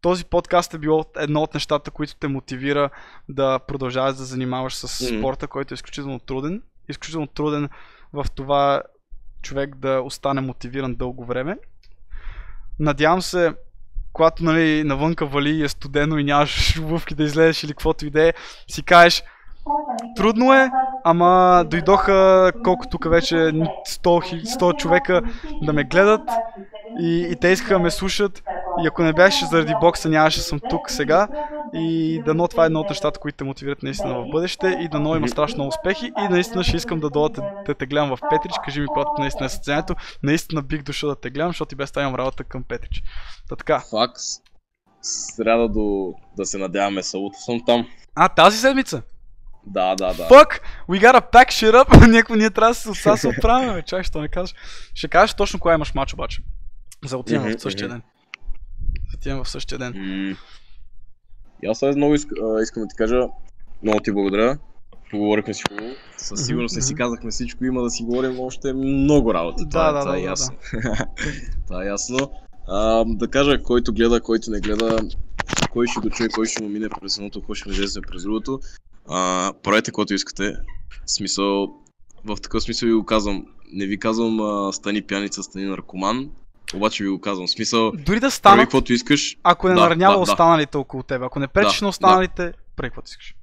този 0.00 0.24
подкаст 0.24 0.74
е 0.74 0.78
било 0.78 1.04
едно 1.16 1.42
от 1.42 1.54
нещата, 1.54 1.90
които 1.90 2.16
те 2.16 2.28
мотивира 2.28 2.90
да 3.28 3.58
продължаваш 3.58 4.14
да 4.14 4.24
занимаваш 4.24 4.74
с 4.74 5.10
Мгм. 5.10 5.18
спорта, 5.18 5.46
който 5.46 5.74
е 5.74 5.76
изключително 5.76 6.18
труден. 6.18 6.62
Изключително 6.88 7.26
труден 7.26 7.68
в 8.12 8.26
това 8.34 8.82
човек 9.42 9.76
да 9.76 10.00
остане 10.04 10.40
мотивиран 10.40 10.94
дълго 10.94 11.24
време. 11.24 11.58
Надявам 12.78 13.22
се, 13.22 13.54
когато 14.12 14.44
нали, 14.44 14.84
навънка 14.84 15.26
вали 15.26 15.50
и 15.50 15.64
е 15.64 15.68
студено 15.68 16.18
и 16.18 16.24
нямаш 16.24 16.78
обувки 16.82 17.14
да 17.14 17.24
излезеш 17.24 17.64
или 17.64 17.72
каквото 17.72 18.06
и 18.06 18.10
да 18.10 18.28
е, 18.28 18.32
си 18.68 18.82
кажеш, 18.82 19.22
Трудно 20.16 20.54
е, 20.54 20.70
ама 21.04 21.64
дойдоха 21.66 22.52
колко 22.64 22.88
тук 22.88 23.10
вече 23.10 23.34
100, 23.34 23.72
хил- 24.02 24.58
100 24.60 24.76
човека 24.76 25.22
да 25.62 25.72
ме 25.72 25.84
гледат 25.84 26.30
и, 27.00 27.28
и 27.30 27.36
те 27.40 27.48
искаха 27.48 27.74
да 27.74 27.80
ме 27.80 27.90
слушат. 27.90 28.42
И 28.84 28.86
ако 28.86 29.02
не 29.02 29.12
беше 29.12 29.46
заради 29.46 29.72
бокса, 29.80 30.08
нямаше 30.08 30.40
съм 30.40 30.60
тук 30.70 30.90
сега. 30.90 31.28
И 31.74 32.20
дано 32.24 32.48
това 32.48 32.62
е 32.62 32.66
едно 32.66 32.80
от 32.80 32.88
нещата, 32.88 33.20
които 33.20 33.36
те 33.36 33.44
мотивират 33.44 33.82
наистина 33.82 34.14
в 34.14 34.28
бъдеще. 34.30 34.78
И 34.80 34.88
дано 34.88 35.16
има 35.16 35.28
страшно 35.28 35.56
много 35.56 35.68
успехи. 35.68 36.06
И 36.06 36.28
наистина 36.30 36.64
ще 36.64 36.76
искам 36.76 37.00
да 37.00 37.10
дойда 37.10 37.42
да, 37.66 37.74
те 37.74 37.86
гледам 37.86 38.08
в 38.08 38.18
Петрич. 38.30 38.52
Кажи 38.64 38.80
ми, 38.80 38.86
когато 38.86 39.10
наистина 39.18 39.46
е 39.46 39.48
състезанието. 39.48 39.94
Наистина 40.22 40.62
бих 40.62 40.82
дошъл 40.82 41.10
да 41.10 41.16
те 41.16 41.30
гледам, 41.30 41.50
защото 41.50 41.74
и 41.74 41.76
без 41.76 41.92
имам 41.96 42.14
работа 42.14 42.44
към 42.44 42.62
Петрич. 42.62 43.02
Та 43.48 43.56
така. 43.56 43.80
Факс. 43.90 44.22
Сряда 45.02 45.68
до 45.68 46.14
да 46.36 46.46
се 46.46 46.58
надяваме 46.58 47.02
салуто 47.02 47.38
съм 47.38 47.64
там. 47.66 47.86
А, 48.14 48.28
тази 48.28 48.58
седмица? 48.58 49.02
Да, 49.66 49.94
да, 49.94 50.14
да. 50.14 50.28
Fuck! 50.28 50.60
We 50.88 51.00
gotta 51.00 51.32
pack 51.32 51.48
shit 51.48 51.84
up! 51.84 52.06
Някакво 52.10 52.34
ние 52.34 52.50
трябва 52.50 52.70
да 52.70 52.74
се, 52.74 53.16
се 53.16 53.28
отправяме. 53.28 53.82
Чакай, 53.82 54.04
що 54.04 54.20
не 54.20 54.28
кажеш. 54.28 54.54
Ще 54.94 55.08
кажеш 55.08 55.34
точно 55.34 55.60
кога 55.60 55.74
имаш 55.74 55.94
матч 55.94 56.14
обаче. 56.14 56.42
За 57.04 57.18
отивам 57.18 57.44
Мгм, 57.44 57.58
в 57.58 57.62
същия 57.62 57.88
ден. 57.88 58.02
Отивам 59.14 59.44
в 59.44 59.48
същия 59.48 59.78
ден. 59.78 59.92
М. 59.96 60.36
И 61.62 61.66
аз 61.66 61.78
сега 61.78 61.96
много 61.96 62.14
иск, 62.14 62.28
а, 62.42 62.62
искам 62.62 62.82
да 62.82 62.88
ти 62.88 62.96
кажа, 62.96 63.28
много 63.82 64.00
ти 64.00 64.12
благодаря. 64.12 64.58
Поговорихме 65.10 65.54
си 65.54 65.62
хубаво. 65.68 65.90
Със 66.16 66.46
сигурност 66.46 66.76
не 66.76 66.82
си 66.82 66.94
казахме 66.94 67.30
всичко, 67.30 67.64
има 67.64 67.82
да 67.82 67.90
си 67.90 68.02
говорим 68.02 68.40
още 68.40 68.72
много 68.72 69.34
работа. 69.34 69.64
Да, 69.64 69.70
това, 69.70 69.88
е- 69.88 69.92
да, 69.92 70.00
това 70.00 70.12
да, 70.12 70.18
е 70.18 70.20
да, 70.20 70.26
ясно. 70.26 70.56
това 71.66 71.84
е 71.84 71.86
ясно. 71.86 72.18
А, 72.68 73.04
да 73.06 73.28
кажа, 73.28 73.62
който 73.62 73.92
гледа, 73.92 74.20
който 74.20 74.50
не 74.50 74.60
гледа, 74.60 74.98
кой 75.72 75.86
ще 75.86 76.00
го 76.00 76.10
чуе, 76.10 76.28
кой 76.28 76.46
ще 76.46 76.62
му 76.62 76.68
мине 76.68 76.88
през 77.00 77.16
едното, 77.18 77.42
кой 77.42 77.54
ще 77.54 77.68
му 77.68 77.72
излезе 77.72 78.00
през 78.00 78.22
другото. 78.22 78.60
А, 79.08 79.52
правете 79.62 79.90
каквото 79.90 80.14
искате. 80.14 80.56
В 81.06 81.10
смисъл, 81.10 81.66
в 82.24 82.36
такъв 82.42 82.62
смисъл 82.62 82.86
ви 82.86 82.94
го 82.94 83.04
казвам. 83.04 83.46
Не 83.72 83.86
ви 83.86 83.98
казвам 83.98 84.40
а, 84.40 84.72
стани 84.72 85.02
пяница, 85.02 85.42
стани 85.42 85.64
наркоман, 85.64 86.30
обаче 86.74 87.04
ви 87.04 87.10
го 87.10 87.20
казвам. 87.20 87.46
В 87.46 87.50
смисъл, 87.50 87.92
Дори 87.92 88.16
да 88.16 88.20
прави 88.20 88.30
станат, 88.30 88.64
каквото 88.64 88.92
искаш, 88.92 89.36
ако 89.42 89.68
не 89.68 89.74
Да, 89.74 89.80
наранява 89.80 90.12
да, 90.14 90.24
да. 90.24 90.32
останалите 90.32 90.76
около 90.76 91.02
теб. 91.02 91.22
Ако 91.22 91.38
не 91.38 91.48
пречиш 91.48 91.78
Да, 91.78 91.84
на 91.84 91.88
останалите, 91.88 92.52
прави 92.76 92.90
каквото 92.90 93.10
искаш. 93.10 93.34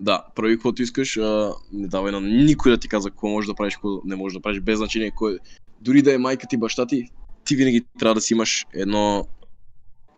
Да, 0.00 0.24
прави 0.34 0.54
каквото 0.54 0.82
искаш, 0.82 1.16
а, 1.16 1.52
не 1.72 1.88
давай 1.88 2.12
на 2.12 2.20
никой 2.20 2.72
да 2.72 2.78
ти 2.78 2.88
казва 2.88 3.10
какво 3.10 3.28
можеш 3.28 3.48
да 3.48 3.54
правиш, 3.54 3.74
какво 3.74 4.00
не 4.04 4.16
можеш 4.16 4.36
да 4.36 4.42
правиш, 4.42 4.60
без 4.60 4.78
значение 4.78 5.10
кой. 5.10 5.38
Дори 5.80 6.02
да 6.02 6.14
е 6.14 6.18
майка 6.18 6.46
ти, 6.46 6.56
баща 6.56 6.86
ти, 6.86 7.08
ти 7.44 7.56
винаги 7.56 7.84
трябва 7.98 8.14
да 8.14 8.20
си 8.20 8.34
имаш 8.34 8.66
едно 8.74 9.26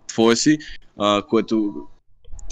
твое 0.06 0.36
си, 0.36 0.58
а, 0.98 1.22
което 1.22 1.86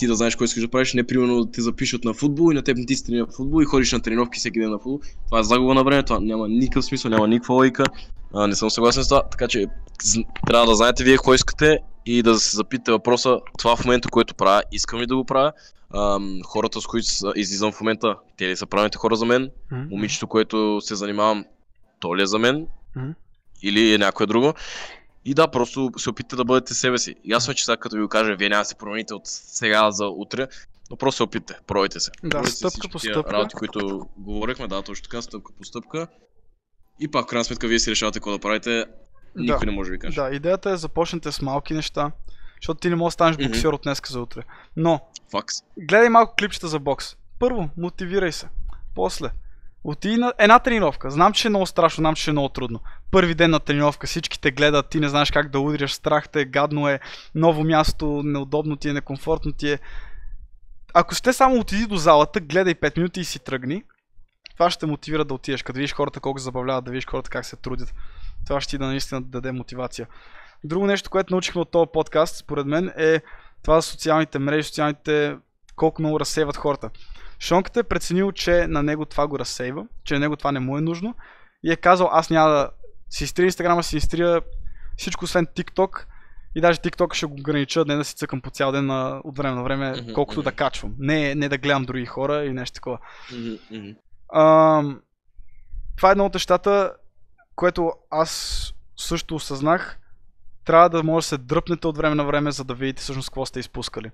ти 0.01 0.07
да 0.07 0.15
знаеш 0.15 0.37
кой 0.37 0.45
искаш 0.45 0.63
да 0.63 0.69
правиш, 0.69 0.95
не 0.95 1.07
примерно 1.07 1.45
да 1.45 1.51
те 1.51 1.61
запишат 1.61 2.05
на 2.05 2.15
футбол 2.15 2.53
и 2.53 2.55
на 2.55 2.63
теб 2.63 2.77
не 2.77 2.87
ти 2.87 2.97
се 2.97 3.05
тренира 3.05 3.27
футбол 3.37 3.63
и 3.63 3.65
ходиш 3.65 3.93
на 3.93 4.01
тренировки 4.01 4.39
всеки 4.39 4.61
ден 4.61 4.71
на 4.71 4.79
футбол. 4.79 5.01
Това 5.27 5.41
е 5.41 5.43
загуба 5.43 5.75
на 5.75 5.85
време, 5.85 6.03
това 6.03 6.21
няма 6.21 6.49
никакъв 6.49 6.85
смисъл, 6.85 7.11
няма 7.11 7.29
никаква 7.29 7.55
логика. 7.55 7.85
А, 8.35 8.47
не 8.47 8.55
съм 8.55 8.71
съгласен 8.71 9.05
с 9.05 9.09
това, 9.09 9.23
така 9.31 9.49
че 9.49 9.67
трябва 10.47 10.67
да 10.67 10.75
знаете 10.75 11.05
вие 11.05 11.17
какво 11.17 11.35
искате 11.35 11.79
и 12.07 12.23
да 12.23 12.39
се 12.39 12.57
запитате 12.57 12.93
въпроса, 12.93 13.39
това 13.59 13.77
в 13.77 13.85
момента, 13.85 14.09
което 14.09 14.35
правя, 14.35 14.63
искам 14.73 15.01
ли 15.01 15.07
да 15.07 15.17
го 15.17 15.25
правя, 15.25 15.53
Ам, 15.95 16.41
хората, 16.45 16.81
с 16.81 16.87
които 16.87 17.07
излизам 17.37 17.73
в 17.73 17.81
момента, 17.81 18.17
те 18.37 18.49
ли 18.49 18.57
са 18.57 18.67
правилните 18.67 18.99
хора 18.99 19.17
за 19.17 19.27
мен? 19.27 19.51
Момичето, 19.91 20.27
което 20.27 20.81
се 20.81 20.95
занимавам, 20.95 21.45
то 22.01 22.17
ли 22.17 22.23
е 22.23 22.27
за 22.27 22.39
мен? 22.39 22.67
Или 23.63 23.95
е 23.95 23.99
някое 23.99 24.27
друго? 24.27 24.55
И 25.25 25.35
да, 25.35 25.49
просто 25.49 25.91
се 25.97 26.11
опитате 26.11 26.37
да 26.37 26.45
бъдете 26.45 26.75
себе 26.75 26.99
си. 26.99 27.15
Ясно 27.25 27.51
е, 27.51 27.55
че 27.55 27.65
сега 27.65 27.77
като 27.77 27.97
ви 27.97 28.03
го 28.03 28.09
кажа, 28.09 28.37
вие 28.37 28.49
няма 28.49 28.61
да 28.61 28.65
се 28.65 28.75
промените 28.75 29.15
от 29.15 29.23
сега 29.27 29.91
за 29.91 30.07
утре, 30.07 30.49
но 30.91 30.97
просто 30.97 31.17
се 31.17 31.23
опитате, 31.23 31.61
пробайте 31.67 32.01
се. 32.01 32.11
Да, 32.23 32.29
Пробайте 32.31 32.57
стъпка 32.57 32.89
по 32.89 32.99
стъпка. 32.99 33.33
Работи, 33.33 33.55
които 33.55 34.09
говорихме, 34.17 34.69
да, 34.69 34.83
точно 34.83 35.03
така, 35.03 35.23
стъпка 35.23 35.53
по 35.59 35.65
стъпка. 35.65 36.07
И 37.01 37.09
пак, 37.09 37.25
в 37.25 37.29
крайна 37.29 37.45
сметка, 37.45 37.69
вие 37.69 37.79
си 37.79 37.91
решавате 37.91 38.19
какво 38.19 38.31
да 38.31 38.39
правите. 38.39 38.85
Никой 39.37 39.67
не 39.67 39.73
може 39.73 39.89
да 39.89 39.93
ви 39.93 39.99
каже. 39.99 40.21
Да, 40.21 40.31
идеята 40.31 40.71
е 40.71 40.77
започнете 40.77 41.33
с 41.33 41.43
малки 41.43 41.75
неща, 41.75 42.13
защото 42.61 42.81
ти 42.81 42.89
не 42.89 42.97
можеш 42.97 43.13
да 43.13 43.15
станеш 43.15 43.49
боксер 43.49 43.69
от 43.69 43.83
днеска 43.83 44.13
за 44.13 44.21
утре. 44.21 44.43
Но, 44.77 45.01
Факс. 45.31 45.55
гледай 45.79 46.09
малко 46.09 46.35
клипчета 46.39 46.69
за 46.69 46.79
бокс. 46.79 47.17
Първо, 47.39 47.71
мотивирай 47.77 48.33
се. 48.33 48.49
После, 48.95 49.31
отиди 49.85 50.16
на 50.16 50.32
една 50.39 50.59
тренировка. 50.59 51.11
Знам, 51.11 51.32
че 51.32 51.48
е 51.48 51.51
много 51.51 51.66
страшно, 51.66 52.02
знам, 52.02 52.15
че 52.15 52.31
е 52.31 52.32
много 52.32 52.48
трудно. 52.48 52.81
Първи 53.11 53.35
ден 53.35 53.51
на 53.51 53.61
тренировка, 53.61 54.07
всички 54.07 54.40
те 54.40 54.51
гледат, 54.51 54.89
ти 54.89 55.01
не 55.01 55.09
знаеш 55.09 55.31
как 55.31 55.51
да 55.51 55.61
удряш, 55.61 55.93
страх 55.93 56.28
те, 56.28 56.40
е, 56.40 56.44
гадно 56.44 56.89
е, 56.89 57.01
ново 57.35 57.65
място, 57.65 58.23
неудобно 58.24 58.77
ти 58.77 58.89
е, 58.89 58.93
некомфортно 58.93 59.52
ти 59.52 59.73
е. 59.73 59.78
Ако 60.94 61.15
сте 61.15 61.32
само 61.32 61.61
отиди 61.61 61.86
до 61.86 61.97
залата, 61.97 62.40
гледай 62.40 62.74
5 62.74 62.97
минути 62.97 63.20
и 63.20 63.24
си 63.24 63.39
тръгни. 63.39 63.82
Това 64.55 64.70
ще 64.70 64.81
те 64.81 64.86
мотивира 64.86 65.24
да 65.24 65.35
отидеш, 65.35 65.62
като 65.62 65.77
видиш 65.77 65.94
хората 65.94 66.20
колко 66.20 66.39
забавляват, 66.39 66.85
да 66.85 66.90
видиш 66.90 67.07
хората 67.07 67.31
как 67.31 67.44
се 67.44 67.57
трудят. 67.57 67.94
Това 68.47 68.61
ще 68.61 68.70
ти 68.70 68.78
да 68.78 68.86
наистина 68.86 69.23
даде 69.23 69.52
мотивация. 69.52 70.07
Друго 70.65 70.86
нещо, 70.86 71.11
което 71.11 71.35
научихме 71.35 71.61
от 71.61 71.70
този 71.70 71.90
подкаст, 71.93 72.36
според 72.36 72.66
мен, 72.66 72.93
е 72.97 73.20
това 73.62 73.81
за 73.81 73.82
социалните 73.82 74.39
мрежи, 74.39 74.62
социалните, 74.62 75.36
колко 75.77 76.02
много 76.02 76.20
разсейват 76.20 76.57
хората. 76.57 76.90
Шонката 77.41 77.81
е 77.81 77.83
преценил, 77.83 78.33
че 78.33 78.67
на 78.67 78.83
него 78.83 79.05
това 79.05 79.27
го 79.27 79.39
разсейва, 79.39 79.87
че 80.05 80.15
на 80.15 80.21
него 80.21 80.37
това 80.37 80.53
не 80.53 80.61
му 80.61 80.79
е 80.79 80.81
нужно 80.81 81.15
и 81.62 81.73
е 81.73 81.77
казал, 81.77 82.09
аз 82.12 82.31
няма 82.31 82.51
да 82.51 82.71
си 83.11 83.25
изтрия 83.25 83.45
инстаграма, 83.45 83.83
си 83.83 83.97
изтрия 83.97 84.41
всичко 84.97 85.25
освен 85.25 85.47
TikTok 85.47 86.05
и 86.55 86.61
даже 86.61 86.79
TikTok 86.79 87.15
ще 87.15 87.27
го 87.27 87.35
огранича, 87.35 87.85
не 87.85 87.97
да 87.97 88.05
си 88.05 88.15
цъкам 88.15 88.41
по 88.41 88.51
цял 88.51 88.73
ден 88.73 88.87
на, 88.87 89.21
от 89.25 89.37
време 89.37 89.55
на 89.55 89.62
време, 89.62 89.93
Мгм, 90.03 90.12
колкото 90.12 90.43
да 90.43 90.53
качвам. 90.53 90.95
Не, 90.99 91.35
не 91.35 91.49
да 91.49 91.59
гледам 91.59 91.85
други 91.85 92.07
хора 92.07 92.45
и 92.45 92.53
нещо 92.53 92.75
такова. 92.75 92.99
Мгм. 93.71 93.91
Ам, 94.35 95.01
това 95.97 96.09
е 96.09 96.12
едно 96.12 96.27
от 96.27 96.35
нещата, 96.35 96.93
което 97.55 97.93
аз 98.11 98.65
също 98.97 99.35
осъзнах. 99.35 99.99
Трябва 100.65 100.89
да 100.89 101.03
може 101.03 101.25
да 101.25 101.29
се 101.29 101.39
дръпнете 101.39 101.87
от 101.87 101.97
време 101.97 102.15
на 102.15 102.25
време, 102.25 102.51
за 102.51 102.65
да 102.65 102.75
видите 102.75 103.03
всъщност 103.03 103.29
какво 103.29 103.47
сте 103.47 103.61
изпускали. 103.61 104.11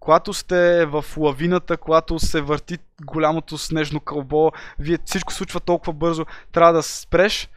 Когато 0.00 0.32
сте 0.32 0.86
в 0.86 1.04
лавината, 1.16 1.76
когато 1.76 2.18
се 2.18 2.40
върти 2.40 2.78
голямото 3.04 3.58
снежно 3.58 4.00
кълбо, 4.00 4.52
вие 4.78 4.98
всичко 5.04 5.32
случва 5.32 5.60
толкова 5.60 5.92
бързо, 5.92 6.26
трябва 6.52 6.72
да 6.72 6.82
спреш, 6.82 7.48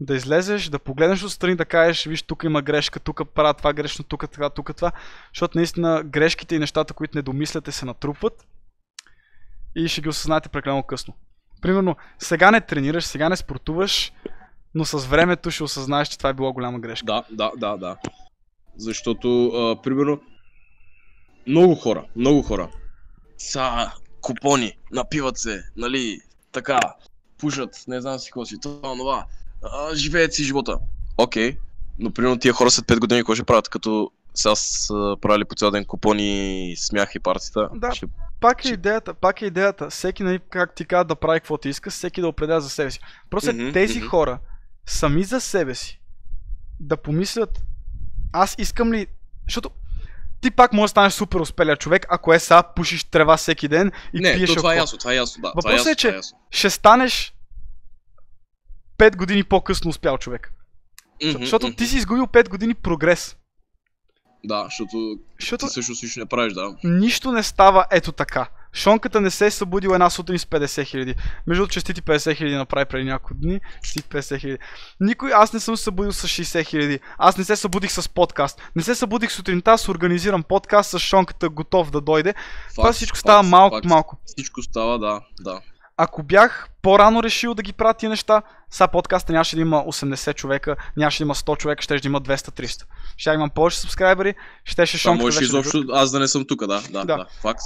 да 0.00 0.16
излезеш, 0.16 0.68
да 0.68 0.78
погледнеш 0.78 1.24
отстрани, 1.24 1.56
да 1.56 1.64
кажеш, 1.64 2.06
виж, 2.06 2.22
тук 2.22 2.44
има 2.44 2.62
грешка, 2.62 3.00
тук 3.00 3.20
правя 3.34 3.54
това 3.54 3.72
грешно, 3.72 4.04
тук 4.04 4.30
това, 4.30 4.50
тук 4.50 4.76
това, 4.76 4.92
защото 5.34 5.58
наистина 5.58 6.02
грешките 6.04 6.54
и 6.54 6.58
нещата, 6.58 6.94
които 6.94 7.18
не 7.18 7.22
домисляте, 7.22 7.72
се 7.72 7.86
натрупват 7.86 8.46
и 9.76 9.88
ще 9.88 10.00
ги 10.00 10.08
осъзнаете 10.08 10.48
прекалено 10.48 10.82
късно. 10.82 11.14
Примерно, 11.62 11.96
сега 12.18 12.50
не 12.50 12.60
тренираш, 12.60 13.04
сега 13.04 13.28
не 13.28 13.36
спортуваш, 13.36 14.12
но 14.74 14.84
с 14.84 15.06
времето 15.06 15.50
ще 15.50 15.64
осъзнаеш, 15.64 16.08
че 16.08 16.18
това 16.18 16.30
е 16.30 16.34
било 16.34 16.52
голяма 16.52 16.78
грешка. 16.78 17.06
Да, 17.06 17.24
да, 17.30 17.52
да, 17.56 17.76
да. 17.76 17.96
Защото, 18.76 19.46
а, 19.46 19.82
примерно, 19.82 20.20
много 21.48 21.74
хора, 21.74 22.04
много 22.16 22.42
хора 22.42 22.68
са 23.38 23.90
купони, 24.20 24.72
напиват 24.92 25.38
се, 25.38 25.64
нали, 25.76 26.20
така, 26.52 26.80
пушат, 27.38 27.84
не 27.88 28.00
знам 28.00 28.18
си 28.18 28.30
какво 28.30 28.44
си, 28.44 28.60
това, 28.62 28.96
това, 28.96 29.26
а, 29.62 29.94
живеят 29.94 30.34
си 30.34 30.44
живота. 30.44 30.78
Окей, 31.18 31.56
но 31.98 32.10
примерно 32.10 32.38
тия 32.38 32.52
хора 32.52 32.70
след 32.70 32.86
5 32.86 32.98
години 32.98 33.20
какво 33.20 33.34
ще 33.34 33.44
правят, 33.44 33.68
като 33.68 34.10
сега 34.34 34.54
са 34.54 35.16
правили 35.20 35.44
по 35.44 35.54
цял 35.54 35.70
ден 35.70 35.84
купони, 35.84 36.74
смях 36.78 37.14
и 37.14 37.18
партията. 37.18 37.68
Да. 37.74 37.94
Ще... 37.94 38.06
Пак 38.40 38.64
е 38.64 38.68
идеята, 38.68 39.14
пак 39.14 39.42
е 39.42 39.46
идеята. 39.46 39.90
Всеки, 39.90 40.22
нали, 40.22 40.40
как 40.50 40.74
ти 40.74 40.84
казва 40.84 41.04
да 41.04 41.14
прави 41.14 41.40
каквото 41.40 41.68
иска, 41.68 41.90
всеки 41.90 42.20
да 42.20 42.28
определя 42.28 42.60
за 42.60 42.70
себе 42.70 42.90
си. 42.90 43.00
Просто 43.30 43.52
Мгм, 43.52 43.72
тези 43.72 43.98
мгм. 43.98 44.08
хора, 44.08 44.38
сами 44.86 45.24
за 45.24 45.40
себе 45.40 45.74
си, 45.74 46.00
да 46.80 46.96
помислят, 46.96 47.62
аз 48.32 48.54
искам 48.58 48.92
ли... 48.92 49.06
Защото 49.46 49.70
ти 50.40 50.50
пак 50.50 50.72
можеш 50.72 50.84
да 50.84 50.88
станеш 50.90 51.12
супер 51.12 51.40
успелия 51.40 51.76
човек, 51.76 52.06
ако 52.08 52.32
е 52.32 52.38
сега 52.38 52.62
пушиш 52.62 53.04
трева 53.04 53.36
всеки 53.36 53.68
ден 53.68 53.92
и 54.14 54.20
Не, 54.20 54.34
пиеш 54.34 54.50
то 54.50 54.56
това 54.56 54.74
е 54.74 54.76
ясно, 54.76 54.98
това 54.98 55.12
е 55.12 55.16
ясно, 55.16 55.42
да. 55.42 55.48
Въпросът 55.48 55.78
това 55.78 55.90
е, 55.90 55.94
че- 55.94 56.08
ясно. 56.08 56.38
Ще 56.50 56.70
станеш 56.70 57.34
5 58.98 59.16
години 59.16 59.44
по-късно 59.44 59.88
успял 59.90 60.18
човек. 60.18 60.52
Мгм, 61.24 61.38
Защото 61.38 61.66
мгм. 61.66 61.76
ти 61.76 61.86
си 61.86 61.96
изгубил 61.96 62.26
5 62.26 62.48
години 62.48 62.74
прогрес. 62.74 63.36
Да, 64.44 64.64
защото 64.64 65.18
Защото 65.40 65.66
ти 65.66 65.72
също 65.72 65.92
нищо 66.02 66.20
не 66.20 66.26
правиш, 66.26 66.52
да. 66.52 66.74
нищо 66.84 67.32
не 67.32 67.42
става 67.42 67.86
ето 67.90 68.12
така. 68.12 68.48
Шонката 68.74 69.20
не 69.20 69.30
се 69.30 69.46
е 69.46 69.50
събудила 69.50 69.94
една 69.94 70.10
сутрин 70.10 70.38
с 70.38 70.44
50 70.44 70.86
хиляди. 70.86 71.14
Между 71.46 71.60
другото, 71.60 71.72
честити 71.72 72.02
50 72.02 72.36
хиляди 72.36 72.56
направи 72.56 72.84
преди 72.84 73.04
няколко 73.04 73.34
дни. 73.34 73.60
Честити 73.82 74.08
50 74.08 74.40
хиляди. 74.40 74.58
Никой, 75.00 75.32
аз 75.34 75.52
не 75.52 75.60
съм 75.60 75.76
се 75.76 75.82
събудил 75.82 76.12
с 76.12 76.28
60 76.28 76.66
хиляди. 76.66 77.00
Аз 77.18 77.38
не 77.38 77.44
се 77.44 77.56
събудих 77.56 77.92
с 77.92 78.08
подкаст. 78.08 78.62
Не 78.76 78.82
се 78.82 78.94
събудих 78.94 79.32
сутринта 79.32 79.78
с 79.78 79.88
организиран 79.88 80.42
подкаст 80.42 80.90
с 80.90 80.98
Шонката 80.98 81.48
готов 81.48 81.90
да 81.90 82.00
дойде. 82.00 82.34
Това 82.70 82.84
Факт, 82.84 82.96
всичко 82.96 83.16
факт, 83.16 83.20
става 83.20 83.42
малко 83.42 83.76
факт. 83.76 83.86
малко. 83.86 84.16
Всичко 84.26 84.62
става, 84.62 84.98
да, 84.98 85.20
да. 85.40 85.60
Ако 85.96 86.22
бях 86.22 86.68
по-рано 86.82 87.22
решил 87.22 87.54
да 87.54 87.62
ги 87.62 87.72
правя 87.72 87.94
тия 87.94 88.10
неща, 88.10 88.42
сега 88.70 88.88
подкаста 88.88 89.32
нямаше 89.32 89.56
да 89.56 89.62
има 89.62 89.84
80 89.84 90.34
човека, 90.34 90.76
нямаше 90.96 91.18
да 91.18 91.24
има 91.24 91.34
100 91.34 91.58
човека, 91.58 91.82
ще 91.82 91.98
да 91.98 92.08
има 92.08 92.20
200-300. 92.20 92.84
Ще 93.16 93.30
имам 93.30 93.50
повече 93.50 93.78
субскрайбери, 93.78 94.34
щеше 94.64 94.98
Това 94.98 95.12
Шонката 95.12 95.38
да 95.38 95.44
изобщо 95.44 95.84
аз 95.92 96.10
да 96.10 96.20
не 96.20 96.28
съм 96.28 96.44
тук, 96.46 96.66
да, 96.66 96.66
Да. 96.66 97.04
да, 97.04 97.04
да. 97.04 97.26
Факт. 97.40 97.60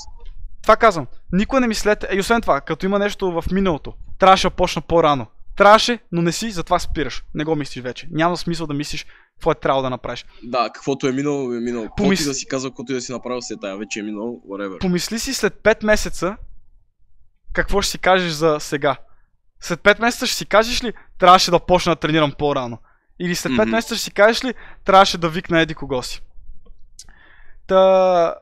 Това 0.63 0.77
казвам. 0.77 1.07
Никой 1.33 1.61
не 1.61 1.67
мислете. 1.67 2.09
И 2.13 2.21
освен 2.21 2.41
това, 2.41 2.61
като 2.61 2.87
има 2.87 2.99
нещо 2.99 3.33
в 3.33 3.45
миналото, 3.53 3.95
трябваше 4.19 4.47
да 4.47 4.51
почна 4.51 4.83
по-рано. 4.83 5.27
Трябваше, 5.57 5.99
но 6.13 6.23
не 6.23 6.33
си, 6.33 6.51
затова 6.51 6.79
спираш. 6.79 7.25
Не 7.35 7.45
го 7.45 7.57
мислиш 7.57 7.83
вече. 7.83 8.09
Няма 8.11 8.37
смисъл 8.37 8.67
да 8.67 8.75
мислиш 8.75 9.07
какво 9.33 9.53
е 9.53 9.55
трябвало 9.55 9.83
да 9.83 9.91
направиш. 9.91 10.25
Да, 10.43 10.71
каквото 10.75 11.07
е 11.09 11.13
минало, 11.13 11.53
е 11.53 11.61
минало. 11.61 11.85
Каквото 11.85 12.03
Помис- 12.03 12.23
и 12.23 12.25
да 12.25 12.35
си 12.35 12.47
казал, 12.47 12.71
каквото 12.71 12.93
и 12.93 12.95
да 12.95 13.01
си 13.01 13.13
направил, 13.13 13.43
се 13.43 13.57
тая 13.57 13.77
вече 13.77 14.01
е 14.01 14.03
минало, 14.03 14.43
whatever. 14.49 14.79
Помисли 14.81 15.19
си 15.19 15.35
след 15.35 15.55
5 15.55 15.85
месеца 15.85 16.37
какво 17.53 17.83
ще 17.83 17.91
си 17.91 17.99
кажеш 17.99 18.33
за 18.33 18.57
сега. 18.61 18.97
След 19.61 19.81
5 19.81 20.01
месеца 20.01 20.27
ще 20.27 20.37
си 20.37 20.47
кажеш 20.47 20.85
ли, 20.85 20.93
трябваше 21.19 21.51
да 21.51 21.59
почна 21.59 21.93
да 21.93 21.97
тренирам 21.97 22.33
по-рано. 22.39 22.79
Или 23.21 23.35
след 23.35 23.53
5 23.53 23.63
Мгм. 23.63 23.71
месеца 23.71 23.95
ще 23.95 24.05
си 24.05 24.11
кажеш 24.11 24.45
ли, 24.45 24.55
трябваше 24.85 25.19
да 25.19 25.29
викна 25.29 25.61
еди 25.61 25.75
кого 25.75 26.03
си. 26.03 26.23
Та... 27.67 28.35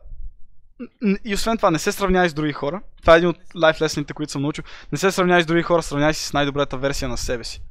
И 1.25 1.35
освен 1.35 1.57
това, 1.57 1.71
не 1.71 1.79
се 1.79 1.93
сравнявай 1.93 2.29
с 2.29 2.35
други 2.35 2.53
хора. 2.53 2.81
Това 3.01 3.15
е 3.15 3.17
един 3.17 3.29
от 3.29 3.37
лайф 3.57 3.81
лесените, 3.81 4.13
които 4.13 4.33
съм 4.33 4.43
научил. 4.43 4.65
Не 4.93 4.99
се 4.99 5.11
сравнявай 5.11 5.43
с 5.43 5.47
други 5.47 5.63
хора, 5.63 5.83
сравнявай 5.83 6.15
се 6.15 6.27
с 6.27 6.33
най-добрата 6.33 6.79
версия 6.79 7.09
на 7.09 7.19
себе 7.19 7.45
си. 7.45 7.63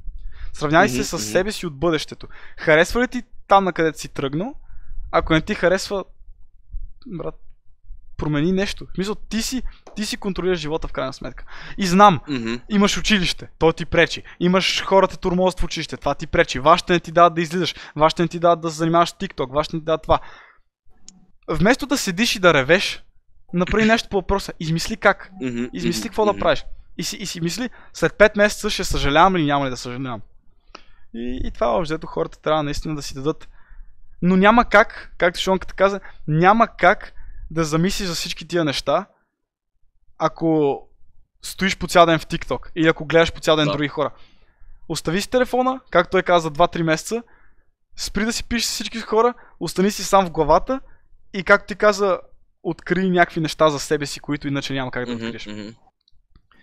Сравнявай 0.52 0.88
се 0.88 1.04
с 1.04 1.18
себе 1.18 1.52
си 1.52 1.66
от 1.66 1.78
бъдещето. 1.78 2.26
Харесва 2.58 3.02
ли 3.02 3.08
ти 3.08 3.22
там, 3.48 3.64
на 3.64 3.72
където 3.72 3.98
си 3.98 4.08
тръгнал? 4.08 4.54
Ако 5.12 5.32
не 5.32 5.40
ти 5.40 5.54
харесва, 5.54 6.04
брат, 7.06 7.34
промени 8.16 8.52
нещо. 8.52 8.86
В 8.92 8.94
смисъл, 8.94 9.14
ти 9.14 9.42
си, 9.42 9.62
ти 9.96 10.04
си 10.04 10.16
контролираш 10.16 10.58
живота 10.58 10.88
в 10.88 10.92
крайна 10.92 11.12
сметка. 11.12 11.44
И 11.78 11.86
знам, 11.86 12.20
Мгм. 12.28 12.54
имаш 12.68 12.98
училище, 12.98 13.48
то 13.58 13.72
ти 13.72 13.86
пречи. 13.86 14.22
Имаш 14.40 14.82
хората 14.84 15.16
турмоз 15.16 15.54
в 15.60 15.64
училище, 15.64 15.96
това 15.96 16.14
ти 16.14 16.26
пречи. 16.26 16.58
Вашите 16.58 16.92
не 16.92 17.00
ти 17.00 17.12
дадат 17.12 17.34
да 17.34 17.40
излизаш, 17.40 17.74
вашите 17.96 18.22
не 18.22 18.28
ти 18.28 18.38
дадат 18.38 18.60
да 18.60 18.70
се 18.70 18.76
занимаваш 18.76 19.08
с 19.08 19.12
TikTok, 19.12 19.54
вашите 19.54 19.76
не 19.76 19.80
ти 19.80 19.84
дадат 19.84 20.02
това. 20.02 20.18
Вместо 21.50 21.86
да 21.86 21.98
седиш 21.98 22.36
и 22.36 22.38
да 22.38 22.54
ревеш, 22.54 23.04
направи 23.52 23.84
нещо 23.84 24.08
по 24.08 24.16
въпроса. 24.16 24.52
Измисли 24.60 24.96
как. 24.96 25.30
Измисли 25.72 26.08
какво 26.08 26.24
да 26.24 26.38
правиш. 26.38 26.64
И 26.98 27.02
си, 27.02 27.16
и 27.16 27.26
си 27.26 27.40
мисли, 27.40 27.70
след 27.92 28.12
5 28.12 28.36
месеца 28.36 28.70
ще 28.70 28.84
съжалявам 28.84 29.36
или 29.36 29.44
няма 29.44 29.66
ли 29.66 29.70
да 29.70 29.76
съжалявам. 29.76 30.20
И, 31.14 31.40
и 31.44 31.50
това 31.50 31.66
общо 31.66 31.82
взето 31.82 32.06
хората 32.06 32.40
трябва 32.40 32.62
наистина 32.62 32.94
да 32.94 33.02
си 33.02 33.14
дадат. 33.14 33.48
Но 34.22 34.36
няма 34.36 34.64
как, 34.64 35.14
както 35.18 35.40
Шонката 35.40 35.74
каза, 35.74 36.00
няма 36.28 36.68
как 36.68 37.12
да 37.50 37.64
замислиш 37.64 38.08
за 38.08 38.14
всички 38.14 38.48
тия 38.48 38.64
неща, 38.64 39.06
ако 40.18 40.80
стоиш 41.42 41.76
по 41.76 41.86
цял 41.86 42.06
ден 42.06 42.18
в 42.18 42.26
TikTok 42.26 42.70
или 42.76 42.88
ако 42.88 43.04
гледаш 43.04 43.32
по 43.32 43.40
цял 43.40 43.56
ден 43.56 43.66
Да. 43.66 43.72
други 43.72 43.88
хора. 43.88 44.10
Остави 44.88 45.20
си 45.20 45.30
телефона, 45.30 45.80
както 45.90 46.10
той 46.10 46.22
каза, 46.22 46.42
за 46.42 46.50
2-3 46.50 46.82
месеца, 46.82 47.22
спри 47.96 48.24
да 48.24 48.32
си 48.32 48.44
пишеш 48.44 48.68
всички 48.68 49.00
хора, 49.00 49.34
остани 49.60 49.90
си 49.90 50.04
сам 50.04 50.26
в 50.26 50.30
главата 50.30 50.80
и 51.34 51.42
както 51.42 51.66
ти 51.66 51.74
каза, 51.74 52.18
откри 52.62 53.10
някакви 53.10 53.40
неща 53.40 53.70
за 53.70 53.78
себе 53.78 54.06
си, 54.06 54.20
които 54.20 54.48
иначе 54.48 54.72
няма 54.72 54.90
как 54.90 55.06
да 55.06 55.12
откриеш. 55.12 55.46
мгм. 55.46 55.68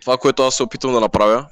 Това, 0.02 0.18
което 0.18 0.44
аз 0.44 0.56
се 0.56 0.64
опитвам 0.64 0.94
да 0.94 0.99
направя, 0.99 1.48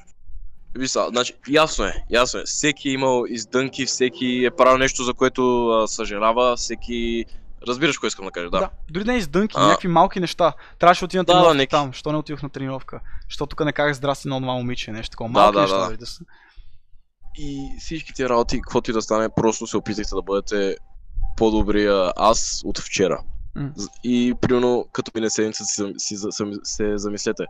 виж 0.75 0.91
значи, 0.91 1.33
ясно 1.49 1.85
е, 1.85 1.93
ясно 2.09 2.39
е. 2.39 2.43
Всеки 2.45 2.89
е 2.89 2.91
имал 2.91 3.25
издънки, 3.29 3.85
всеки 3.85 4.45
е 4.45 4.51
правил 4.51 4.77
нещо, 4.77 5.03
за 5.03 5.13
което 5.13 5.67
а, 5.69 5.87
съжалява, 5.87 6.55
всеки... 6.55 7.25
Разбираш 7.67 7.97
какво 7.97 8.07
искам 8.07 8.25
да 8.25 8.31
кажа, 8.31 8.49
да. 8.49 8.59
Да. 8.59 8.69
Дори 8.91 9.03
не 9.03 9.17
издънки, 9.17 9.55
А. 9.57 9.67
някакви 9.67 9.87
малки 9.87 10.19
неща. 10.19 10.53
Трябваше 10.79 10.99
да 11.01 11.05
отида 11.05 11.17
на 11.19 11.23
Да, 11.23 11.33
да, 11.33 11.37
тренировка 11.39 11.57
неки. 11.57 11.71
там. 11.71 11.93
Що 11.93 12.11
не 12.11 12.17
отидох 12.17 12.43
на 12.43 12.49
тренировка? 12.49 12.99
Що 13.27 13.45
тук 13.45 13.65
не 13.65 13.73
казах 13.73 13.93
здрасти 13.93 14.27
на 14.27 14.39
това 14.39 14.53
момиче, 14.53 14.91
нещо 14.91 15.11
такова. 15.11 15.29
Да, 15.29 15.33
Малки 15.39 15.55
да, 15.55 15.61
неща, 15.61 15.77
да. 15.77 15.85
нали, 15.85 15.97
да 15.97 16.05
са. 16.05 16.23
И 17.37 17.69
всички 17.79 18.13
тия 18.13 18.29
работи, 18.29 18.61
каквото 18.61 18.91
и 18.91 18.93
да 18.93 19.01
стане, 19.01 19.29
просто 19.35 19.67
се 19.67 19.77
опитайте 19.77 20.15
да 20.15 20.21
бъдете 20.21 20.77
по-добрия 21.37 22.11
аз 22.15 22.61
от 22.65 22.79
вчера. 22.79 23.21
З- 23.75 23.87
И 24.03 24.33
примерно, 24.41 24.85
като 24.91 25.11
мине 25.15 25.29
седмица, 25.29 25.65
си, 25.65 25.93
си, 25.97 26.15
сами- 26.29 26.55
се 26.63 26.97
замислете. 26.97 27.45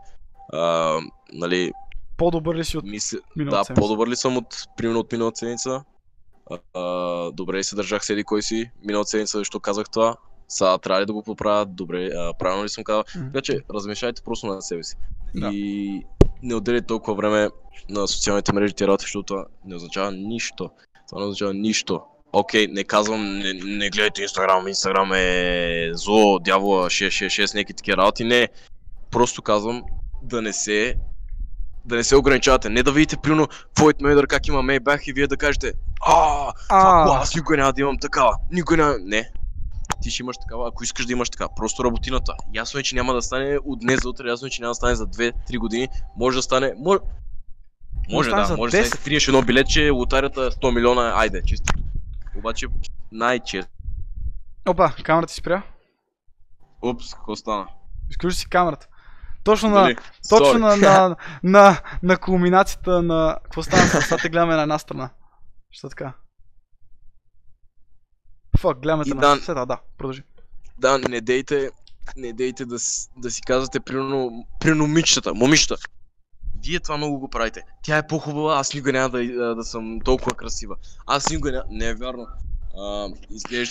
А, 0.52 0.98
нали, 1.32 1.72
По-добър 2.16 2.56
ли 2.56 2.64
си 2.64 2.78
от 2.78 2.84
мисля, 2.84 3.18
да, 3.36 3.50
седмица? 3.64 3.74
по-добър 3.74 4.08
ли 4.08 4.16
съм 4.16 4.36
от, 4.36 4.46
примерно 4.76 5.00
от 5.00 5.12
миналата 5.12 5.38
седмица? 5.38 5.84
А, 6.50 6.58
а, 6.74 6.82
добре 7.32 7.56
ли 7.56 7.64
се 7.64 7.76
държах 7.76 8.04
седи 8.04 8.24
кой 8.24 8.42
си? 8.42 8.70
Миналата 8.84 9.08
седмица, 9.08 9.38
защо 9.38 9.60
казах 9.60 9.90
това? 9.90 10.16
Сега 10.48 10.78
трябва 10.78 11.02
ли 11.02 11.06
да 11.06 11.12
го 11.12 11.22
поправя? 11.22 11.66
Добре, 11.66 12.06
а, 12.08 12.32
правилно 12.34 12.64
ли 12.64 12.68
съм 12.68 12.84
казал? 12.84 13.04
М. 13.16 13.24
Така 13.26 13.40
че 13.42 13.60
размешайте 13.74 14.22
просто 14.22 14.46
на 14.46 14.62
себе 14.62 14.84
си. 14.84 14.96
Да. 15.34 15.48
И 15.52 16.02
не 16.42 16.54
отделяйте 16.54 16.86
толкова 16.86 17.14
време 17.16 17.48
на 17.88 18.08
социалните 18.08 18.52
мрежи 18.52 18.74
и 18.80 18.86
работи, 18.86 19.02
защото 19.02 19.22
това 19.22 19.46
не 19.64 19.74
означава 19.76 20.12
нищо. 20.12 20.70
Това 21.08 21.20
не 21.20 21.26
означава 21.26 21.54
нищо. 21.54 22.00
Окей, 22.38 22.66
не 22.66 22.84
казвам, 22.84 23.38
не, 23.38 23.52
не 23.52 23.90
гледайте 23.90 24.22
Инстаграм, 24.22 24.68
Инстаграм 24.68 25.12
е 25.12 25.90
зло, 25.92 26.38
дявола, 26.38 26.86
666, 26.86 27.54
някакви 27.54 27.74
такива 27.74 27.96
работи. 27.96 28.24
Не, 28.24 28.48
просто 29.10 29.42
казвам 29.42 29.82
да 30.22 30.42
не 30.42 30.52
се 30.52 30.94
да 31.84 31.96
не 31.96 32.04
се 32.04 32.16
ограничавате. 32.16 32.68
Не 32.68 32.82
да 32.82 32.92
видите, 32.92 33.16
примерно, 33.16 33.48
Флойд 33.78 34.00
Мейдър 34.00 34.26
как 34.26 34.46
има 34.46 34.62
Maybach 34.62 35.10
и 35.10 35.12
вие 35.12 35.26
да 35.26 35.36
кажете 35.36 35.72
А, 36.06 36.52
това 36.68 37.18
аз 37.22 37.34
никога 37.34 37.56
няма 37.56 37.72
да 37.72 37.80
имам 37.80 37.98
такава. 37.98 38.36
Никога 38.52 38.76
няма. 38.76 38.94
Не. 39.04 39.30
Ти 40.02 40.10
ще 40.10 40.22
имаш 40.22 40.36
такава, 40.36 40.68
ако 40.68 40.84
искаш 40.84 41.06
да 41.06 41.12
имаш 41.12 41.30
така. 41.30 41.48
Просто 41.56 41.84
работината. 41.84 42.32
Ясно 42.54 42.80
е, 42.80 42.82
че 42.82 42.94
няма 42.94 43.14
да 43.14 43.22
стане 43.22 43.58
от 43.64 43.80
днес 43.80 44.02
за 44.02 44.08
утре, 44.08 44.28
ясно 44.28 44.46
е, 44.46 44.50
че 44.50 44.62
няма 44.62 44.70
да 44.70 44.74
стане 44.74 44.94
за 44.94 45.06
2-3 45.06 45.58
години. 45.58 45.88
Може 46.16 46.36
да 46.36 46.42
стане. 46.42 46.72
Може, 46.78 47.00
може 48.10 48.30
да, 48.30 48.56
може 48.56 48.76
да 48.76 48.82
10. 48.82 48.86
стане, 48.86 49.02
триеш 49.04 49.28
едно 49.28 49.42
билетче, 49.42 49.90
лотарията 49.90 50.42
е 50.42 50.50
100 50.50 50.74
милиона, 50.74 51.12
айде, 51.16 51.42
чисто. 51.46 51.72
Обаче 52.46 52.66
най-често. 53.12 53.72
опа, 54.68 54.92
камерата 55.04 55.32
си 55.32 55.38
спря. 55.40 55.62
Упс, 56.82 57.14
какво 57.14 57.36
стана? 57.36 57.66
Изключи 58.10 58.36
си 58.36 58.48
камерата. 58.48 58.86
Точно 59.44 59.68
на, 59.68 59.74
Дали? 59.74 59.96
точно 60.28 60.46
Sorry. 60.46 60.58
на, 60.58 60.76
на, 61.08 61.16
на, 61.42 61.80
на 62.02 62.18
кулминацията 62.18 63.02
на... 63.02 63.38
Какво 63.44 63.62
стана? 63.62 63.82
Сега 63.82 64.16
те 64.16 64.28
гледаме 64.28 64.56
на 64.56 64.62
една 64.62 64.78
страна. 64.78 65.10
Що 65.70 65.88
така? 65.88 66.12
Фак, 68.58 68.78
гледаме 68.80 69.04
И 69.06 69.10
на 69.10 69.20
да- 69.20 69.36
Сега, 69.36 69.66
да, 69.66 69.80
продължи. 69.98 70.22
Да, 70.78 70.98
не 70.98 71.20
дейте, 71.20 71.70
не 72.16 72.32
дейте 72.32 72.64
да, 72.64 72.76
да 73.16 73.30
си 73.30 73.42
казвате, 73.42 73.80
примерно, 73.80 74.46
примерно 74.60 74.86
момичетата, 74.86 75.34
момичета. 75.34 75.76
Вие 76.66 76.80
това 76.80 76.96
много 76.96 77.18
го 77.18 77.28
правите. 77.28 77.62
Тя 77.82 77.96
е 77.98 78.06
по-хубава, 78.06 78.58
аз 78.58 78.74
никога 78.74 78.92
няма 78.92 79.10
да, 79.10 79.54
да, 79.54 79.64
съм 79.64 80.00
толкова 80.04 80.34
красива. 80.34 80.76
Аз 81.06 81.30
никога 81.30 81.52
няма... 81.52 81.64
Не 81.70 81.88
е 81.88 81.94
вярно. 81.94 82.26
А, 82.78 83.08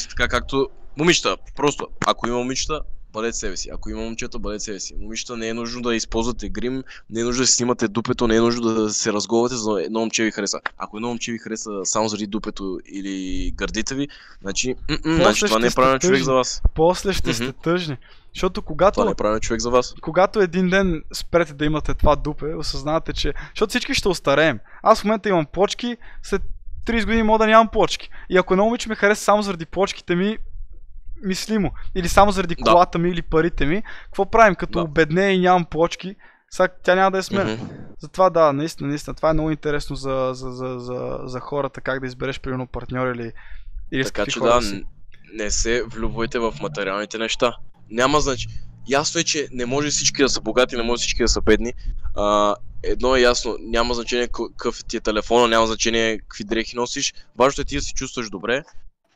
така 0.09 0.27
както... 0.27 0.69
Момичета, 0.97 1.37
просто, 1.55 1.87
ако 2.05 2.27
има 2.27 2.37
момичета, 2.37 2.81
бъдете 3.15 3.37
себе 3.37 3.57
си. 3.57 3.69
Ако 3.73 3.89
има 3.89 4.01
момчета, 4.01 4.39
бъдете 4.39 4.63
себе 4.63 4.79
си. 4.79 4.95
Момичета 4.99 5.37
не 5.37 5.47
е 5.47 5.53
нужно 5.53 5.81
да 5.81 5.95
използвате 5.95 6.49
грим, 6.49 6.83
не 7.09 7.19
е 7.19 7.23
нужно 7.23 7.41
да 7.41 7.47
си 7.47 7.55
снимате 7.55 7.87
дупето, 7.87 8.27
не 8.27 8.35
е 8.35 8.39
нужно 8.39 8.61
да 8.61 8.89
се 8.89 9.13
разговате 9.13 9.55
за 9.55 9.83
едно 9.83 9.99
момче 9.99 10.23
ви 10.23 10.31
хареса. 10.31 10.59
Ако 10.77 10.97
едно 10.97 11.07
момче 11.07 11.31
ви 11.31 11.37
хареса 11.37 11.71
само 11.83 12.07
заради 12.07 12.27
дупето 12.27 12.79
или 12.91 13.51
гърдите 13.51 13.95
ви, 13.95 14.07
значи, 14.41 14.75
значи 15.05 15.45
това 15.45 15.59
не 15.59 15.67
е 15.67 15.71
правилен 15.71 15.99
човек 15.99 16.23
за 16.23 16.33
вас. 16.33 16.61
После 16.75 17.13
ще 17.13 17.33
сте 17.33 17.51
тъжни. 17.51 17.97
Защото 18.33 18.61
Това 18.61 18.67
когато, 18.67 19.05
не 19.05 19.11
е 19.11 19.15
правилен 19.15 19.39
човек 19.39 19.61
за 19.61 19.69
вас. 19.69 19.95
когато 20.01 20.39
един 20.39 20.69
ден 20.69 21.03
спрете 21.13 21.53
да 21.53 21.65
имате 21.65 21.93
това 21.93 22.15
дупе, 22.15 22.45
осъзнавате, 22.45 23.13
че... 23.13 23.33
Защото 23.49 23.69
всички 23.69 23.93
ще 23.93 24.07
остареем. 24.07 24.59
Аз 24.83 25.01
в 25.01 25.03
момента 25.03 25.29
имам 25.29 25.45
почки, 25.45 25.97
след 26.23 26.41
30 26.87 27.05
години 27.05 27.23
мога 27.23 27.39
да 27.39 27.47
нямам 27.47 27.67
почки. 27.67 28.09
И 28.29 28.37
ако 28.37 28.53
едно 28.53 28.65
момиче 28.65 28.89
ме 28.89 28.95
хареса 28.95 29.23
само 29.23 29.41
заради 29.41 29.65
почките 29.65 30.15
ми, 30.15 30.37
мислимо. 31.25 31.71
Или 31.95 32.09
само 32.09 32.31
заради 32.31 32.55
Да. 32.55 32.71
колата 32.71 32.97
ми 32.97 33.09
или 33.09 33.21
парите 33.21 33.65
ми, 33.65 33.83
какво 34.05 34.25
правим? 34.25 34.55
Като 34.55 34.79
Да. 34.79 34.83
обедне 34.85 35.21
и 35.31 35.39
нямам 35.39 35.65
почки, 35.65 36.15
сега 36.49 36.67
тя 36.83 36.95
няма 36.95 37.11
да 37.11 37.17
е 37.17 37.23
с 37.23 37.31
мен. 37.31 37.53
Мгм. 37.53 37.65
Затова 37.99 38.29
да, 38.29 38.53
наистина, 38.53 38.89
наистина. 38.89 39.13
Това 39.15 39.29
е 39.29 39.33
много 39.33 39.51
интересно 39.51 39.95
за, 39.95 40.29
за, 40.33 40.51
за, 40.51 40.79
за, 40.79 41.19
за 41.23 41.39
хората, 41.39 41.81
как 41.81 41.99
да 41.99 42.05
избереш 42.07 42.39
примерно 42.39 42.67
партньор 42.67 43.07
или, 43.07 43.31
или 43.91 44.03
с 44.03 44.07
Така 44.07 44.21
какви 44.21 44.31
че 44.31 44.39
да, 44.39 44.61
си. 44.61 44.83
не 45.33 45.51
се 45.51 45.83
влюбвайте 45.83 46.39
в 46.39 46.53
материалните 46.61 47.17
неща. 47.17 47.55
Няма 47.89 48.19
значи. 48.19 48.47
Ясно 48.87 49.21
е, 49.21 49.23
че 49.23 49.47
не 49.51 49.65
може 49.65 49.89
всички 49.89 50.21
да 50.21 50.29
са 50.29 50.41
богати, 50.41 50.75
не 50.75 50.83
може 50.83 50.99
всички 50.99 51.21
да 51.23 51.27
са 51.27 51.41
бедни. 51.41 51.73
А, 52.15 52.55
едно 52.83 53.15
е 53.15 53.19
ясно, 53.21 53.57
няма 53.59 53.93
значение 53.93 54.27
какъв 54.27 54.85
ти 54.85 54.97
е 54.97 55.01
телефона, 55.01 55.47
няма 55.47 55.67
значение 55.67 56.19
какви 56.19 56.43
дрехи 56.43 56.75
носиш. 56.75 57.13
Важното 57.37 57.61
е 57.61 57.65
ти 57.65 57.75
да 57.75 57.81
се 57.81 57.93
чувстваш 57.93 58.29
добре 58.29 58.63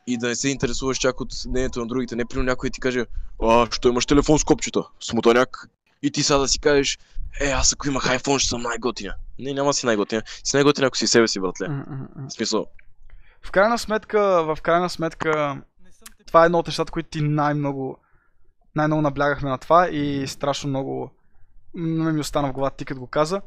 и 0.10 0.18
да 0.18 0.28
не 0.28 0.36
се 0.36 0.50
интересуваш 0.50 0.98
чак 0.98 1.22
от 1.22 1.34
мнението 1.48 1.80
на 1.80 1.88
другите. 1.88 2.16
Не 2.16 2.26
примерно 2.26 2.46
някой 2.50 2.70
ти 2.70 2.80
каже, 2.80 3.06
а, 3.44 3.68
що 3.72 3.90
имаш 3.90 4.06
телефон 4.06 4.40
с 4.40 4.44
копчета, 4.44 4.84
смутаняк. 5.02 5.70
И 6.02 6.12
ти 6.12 6.24
сега 6.24 6.40
да 6.40 6.48
си 6.48 6.60
кажеш, 6.60 7.00
е, 7.42 7.50
аз 7.50 7.74
ако 7.74 7.88
имах 7.88 8.04
iPhone, 8.04 8.40
ще 8.40 8.50
съм 8.50 8.62
най-готина. 8.62 9.14
Не, 9.40 9.54
няма 9.54 9.74
си 9.74 9.86
най-готина. 9.86 10.22
Си 10.44 10.56
най-готина, 10.56 10.88
ако 10.88 10.98
си 10.98 11.08
себе 11.08 11.28
си, 11.28 11.40
братле. 11.40 11.68
В 12.30 12.34
смисъл, 12.34 12.66
В 13.42 13.52
крайна 13.52 13.78
сметка, 13.78 14.44
в 14.44 14.58
крайна 14.62 14.90
сметка, 14.90 15.62
това 16.26 16.44
е 16.44 16.46
едно 16.46 16.60
от 16.60 16.68
нещата, 16.68 16.92
които 16.92 17.10
ти 17.10 17.22
най-много, 17.22 17.98
най-много 18.76 19.02
наблягахме 19.02 19.50
на 19.50 19.58
това 19.58 19.90
и 19.90 20.28
страшно 20.28 20.70
много 20.70 21.12
м, 21.74 22.12
ми 22.12 22.20
остана 22.20 22.48
в 22.48 22.54
главата 22.54 22.78
ти 22.78 22.86
като 22.86 23.00
го 23.00 23.08
каза. 23.08 23.42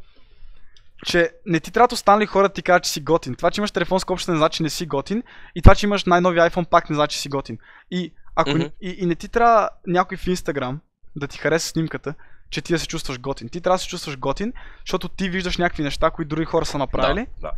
Че 1.06 1.30
не 1.46 1.60
ти 1.60 1.70
трябва 1.70 1.88
да 1.88 1.94
останали 1.94 2.26
хора 2.26 2.48
да 2.48 2.54
ти 2.54 2.62
кажат, 2.62 2.84
че 2.84 2.90
си 2.90 3.00
готин. 3.00 3.34
Това, 3.34 3.50
че 3.50 3.60
имаш 3.60 3.70
телефон 3.70 4.00
с 4.00 4.04
копчета 4.04 4.32
не 4.32 4.38
значи, 4.38 4.56
че 4.56 4.62
не 4.62 4.70
си 4.70 4.86
готин. 4.86 5.22
И 5.54 5.62
това, 5.62 5.74
че 5.74 5.86
имаш 5.86 6.04
най-новия 6.04 6.50
iPhone 6.50 6.64
пак 6.68 6.90
не 6.90 6.94
значи, 6.96 7.14
че 7.16 7.20
си 7.22 7.28
готин. 7.28 7.58
И, 7.90 8.12
ако, 8.34 8.50
Мгм. 8.50 8.62
и, 8.80 8.96
и 8.98 9.06
не 9.06 9.14
ти 9.14 9.28
трябва 9.28 9.68
някой 9.86 10.16
в 10.16 10.24
Instagram 10.24 10.78
да 11.16 11.26
ти 11.28 11.38
хареса 11.38 11.68
снимката, 11.68 12.14
че 12.50 12.62
ти 12.62 12.72
да 12.72 12.78
се 12.78 12.86
чувстваш 12.86 13.20
готин. 13.20 13.48
Ти 13.48 13.60
трябва 13.60 13.74
да 13.74 13.82
се 13.82 13.88
чувстваш 13.88 14.18
готин, 14.18 14.52
защото 14.86 15.08
ти 15.08 15.30
виждаш 15.30 15.58
някакви 15.58 15.82
неща, 15.82 16.10
които 16.10 16.28
други 16.28 16.44
хора 16.44 16.64
са 16.66 16.78
направили. 16.78 17.26
да, 17.40 17.48
да. 17.48 17.52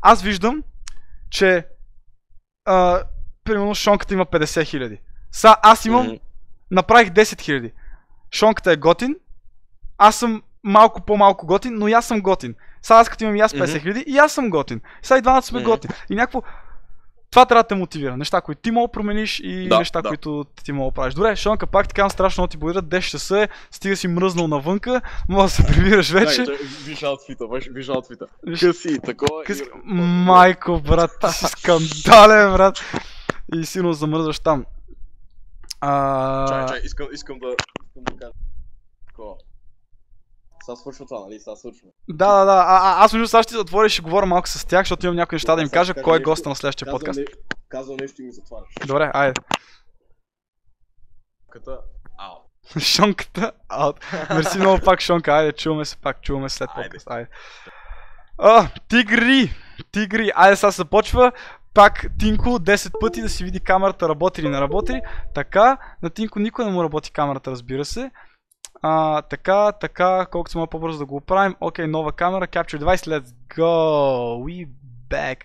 Аз 0.00 0.22
виждам, 0.22 0.62
че 1.30 1.66
а, 2.64 3.02
примерно 3.44 3.74
Шонката 3.74 4.14
има 4.14 4.26
50 4.26 4.64
хиляди. 4.64 5.00
Са, 5.32 5.56
аз 5.62 5.84
имам, 5.84 6.06
Мгм. 6.06 6.14
направих 6.70 7.08
10 7.08 7.40
хиляди. 7.40 7.72
Шонката 8.34 8.72
е 8.72 8.76
готин, 8.76 9.16
аз 9.98 10.16
съм 10.16 10.42
малко 10.68 11.00
по-малко 11.00 11.46
готин, 11.46 11.74
но 11.74 11.88
и 11.88 11.92
аз 11.92 12.06
съм 12.06 12.20
готин. 12.20 12.54
Сега 12.82 12.98
аз 12.98 13.08
като 13.08 13.24
имам 13.24 13.36
и 13.36 13.40
аз 13.40 13.52
50 13.52 13.80
хиляди, 13.80 14.04
и 14.06 14.18
аз 14.18 14.32
съм 14.32 14.50
готин. 14.50 14.80
Сега 15.02 15.18
и 15.18 15.22
двамата 15.22 15.42
сме 15.42 15.60
Мгм. 15.60 15.70
готини. 15.70 15.94
И 16.10 16.14
някакво... 16.14 16.42
Това 17.30 17.46
трябва 17.46 17.62
да 17.62 17.68
те 17.68 17.74
мотивира. 17.74 18.16
Неща, 18.16 18.40
които 18.40 18.60
ти 18.60 18.70
мога 18.70 18.88
да 18.88 18.92
промениш 18.92 19.40
и 19.40 19.68
Да, 19.68 19.78
неща, 19.78 20.02
да. 20.02 20.08
които 20.08 20.44
ти 20.64 20.72
мога 20.72 20.90
да 20.90 20.94
правиш. 20.94 21.14
Добре, 21.14 21.36
Шонка, 21.36 21.66
пак 21.66 21.88
ти 21.88 21.94
казвам 21.94 22.10
страшно 22.10 22.46
ти 22.46 22.56
благодаря. 22.56 22.82
10 22.82 23.00
часа 23.00 23.40
е, 23.40 23.48
стига 23.70 23.96
си 23.96 24.08
мръзнал 24.08 24.48
навънка, 24.48 25.00
може 25.28 25.44
да 25.44 25.50
се 25.50 25.66
прибираш 25.66 26.10
вече. 26.10 26.44
Виж 26.84 27.02
аутфита, 27.02 27.44
виж, 27.70 27.88
аутфита. 27.88 28.26
Къси, 28.60 28.98
такова. 28.98 29.44
Къс... 29.44 29.60
и- 29.60 29.64
Майко, 29.84 30.80
брат, 30.80 31.10
ти 31.20 31.32
си 31.32 31.46
скандален, 31.46 32.52
брат. 32.52 32.78
И 33.54 33.64
силно 33.64 33.92
замръзваш 33.92 34.38
там. 34.38 34.64
А... 35.80 36.48
Чай, 36.48 36.66
чай, 36.68 36.80
искам, 36.84 37.06
искам 37.12 37.38
да, 37.38 37.48
искам 37.86 38.04
да 38.04 38.16
кажа. 38.18 38.32
Сега 40.68 40.76
свършва 40.76 41.06
това, 41.06 41.20
нали? 41.20 41.40
Сега 41.40 41.56
свършва. 41.56 41.88
Да, 42.08 42.38
да, 42.38 42.44
да. 42.44 42.52
А, 42.52 42.76
а, 42.76 43.04
аз 43.04 43.12
между 43.12 43.28
сега 43.28 43.42
ще 43.42 43.58
отворя 43.58 43.86
и 43.86 43.90
ще 43.90 44.02
говоря 44.02 44.26
малко 44.26 44.48
с 44.48 44.66
тях, 44.66 44.80
защото 44.80 45.06
имам 45.06 45.16
някои 45.16 45.36
неща 45.36 45.56
да 45.56 45.62
им 45.62 45.68
кажа 45.68 45.94
кой 46.02 46.16
е 46.18 46.22
госта 46.22 46.48
на 46.48 46.56
следващия 46.56 46.86
Казвам, 46.86 47.00
подкаст. 47.00 47.20
Казвам 47.68 47.96
нещо 48.00 48.22
и 48.22 48.24
ми 48.24 48.32
затваряш. 48.32 48.68
Добре, 48.86 49.10
айде. 49.14 49.40
Ката... 51.50 51.78
Ау. 52.18 52.36
Шонката. 52.80 53.52
Аут. 53.68 53.96
Мерси 54.30 54.58
много 54.58 54.78
пак, 54.84 55.00
Шонка. 55.00 55.32
Айде, 55.32 55.52
чуваме 55.52 55.84
се 55.84 55.96
пак, 55.96 56.22
чуваме 56.22 56.48
след 56.48 56.70
подкаст. 56.74 57.10
Айде. 57.10 57.30
А, 58.38 58.68
тигри! 58.88 59.50
Тигри! 59.92 60.30
Айде 60.34 60.56
сега 60.56 60.72
се 60.72 60.76
започва. 60.76 61.32
Пак 61.74 62.06
Тинко 62.18 62.48
10 62.48 63.00
пъти 63.00 63.22
да 63.22 63.28
си 63.28 63.44
види 63.44 63.60
камерата 63.60 64.08
работи 64.08 64.40
или 64.40 64.48
не 64.48 64.60
работи. 64.60 65.00
Така, 65.34 65.78
на 66.02 66.10
Тинко 66.10 66.38
никой 66.38 66.64
не 66.64 66.70
му 66.70 66.82
работи 66.82 67.12
камерата, 67.12 67.50
разбира 67.50 67.84
се. 67.84 68.10
А, 68.82 69.22
така, 69.22 69.72
така, 69.72 70.26
колкото 70.30 70.52
се 70.52 70.58
може 70.58 70.70
по-бързо 70.70 70.98
да 70.98 71.06
го 71.06 71.16
оправим. 71.16 71.56
Окей, 71.60 71.86
нова 71.86 72.12
камера, 72.12 72.46
Capture 72.46 72.78
Device, 72.78 73.18
let's 73.18 73.34
go! 73.48 74.44
We 74.44 74.68
back! 75.10 75.42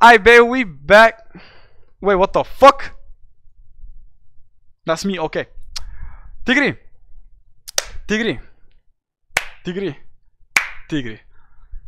I 0.00 0.18
be 0.18 0.40
we 0.40 0.64
back! 0.66 1.12
Wait, 2.02 2.16
what 2.16 2.32
the 2.32 2.44
fuck? 2.60 2.92
That's 4.86 5.06
me, 5.06 5.24
окей. 5.24 5.44
Тигри! 6.44 6.76
Тигри! 8.08 8.40
Тигри! 9.64 10.02
Тигри! 10.88 11.24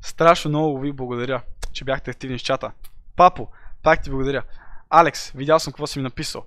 Страшно 0.02 0.48
много 0.48 0.78
ви 0.80 0.92
благодаря, 0.92 1.42
че 1.72 1.84
бяхте 1.84 2.10
активни 2.10 2.38
в 2.38 2.42
чата. 2.42 2.72
Папо, 3.16 3.48
пак 3.82 4.02
ти 4.02 4.10
благодаря. 4.10 4.42
Алекс, 4.90 5.30
видял 5.30 5.58
съм 5.58 5.72
какво 5.72 5.86
си 5.86 5.98
ми 5.98 6.02
написал. 6.02 6.46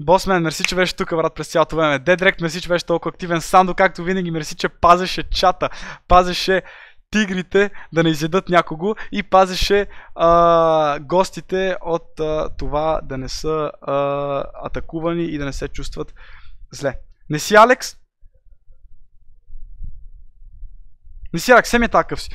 Босмен, 0.00 0.42
мерси, 0.42 0.64
че 0.64 0.74
беше 0.74 0.96
тук, 0.96 1.10
брат, 1.10 1.34
през 1.34 1.48
цялото 1.48 1.76
време. 1.76 1.98
Дедрект, 1.98 2.40
мерси, 2.40 2.60
че 2.60 2.68
беше 2.68 2.86
толкова 2.86 3.08
активен. 3.08 3.40
Сандо, 3.40 3.74
както 3.74 4.04
винаги, 4.04 4.30
мерси, 4.30 4.56
че 4.56 4.68
пазеше 4.68 5.22
чата. 5.22 5.68
Пазеше 6.08 6.62
тигрите 7.10 7.70
да 7.92 8.02
не 8.02 8.10
изядат 8.10 8.48
някого 8.48 8.94
и 9.12 9.22
пазеше 9.22 9.86
а, 10.14 10.98
гостите 11.00 11.76
от 11.80 12.20
а, 12.20 12.50
това 12.58 13.00
да 13.04 13.18
не 13.18 13.28
са 13.28 13.70
а, 13.82 13.94
атакувани 14.64 15.24
и 15.24 15.38
да 15.38 15.44
не 15.44 15.52
се 15.52 15.68
чувстват 15.68 16.14
зле. 16.72 16.98
Не 17.30 17.38
си 17.38 17.54
Алекс? 17.54 17.96
Не 21.32 21.40
си 21.40 21.52
Алекс, 21.52 21.70
семи 21.70 21.88
такъв 21.88 22.22
си. 22.22 22.30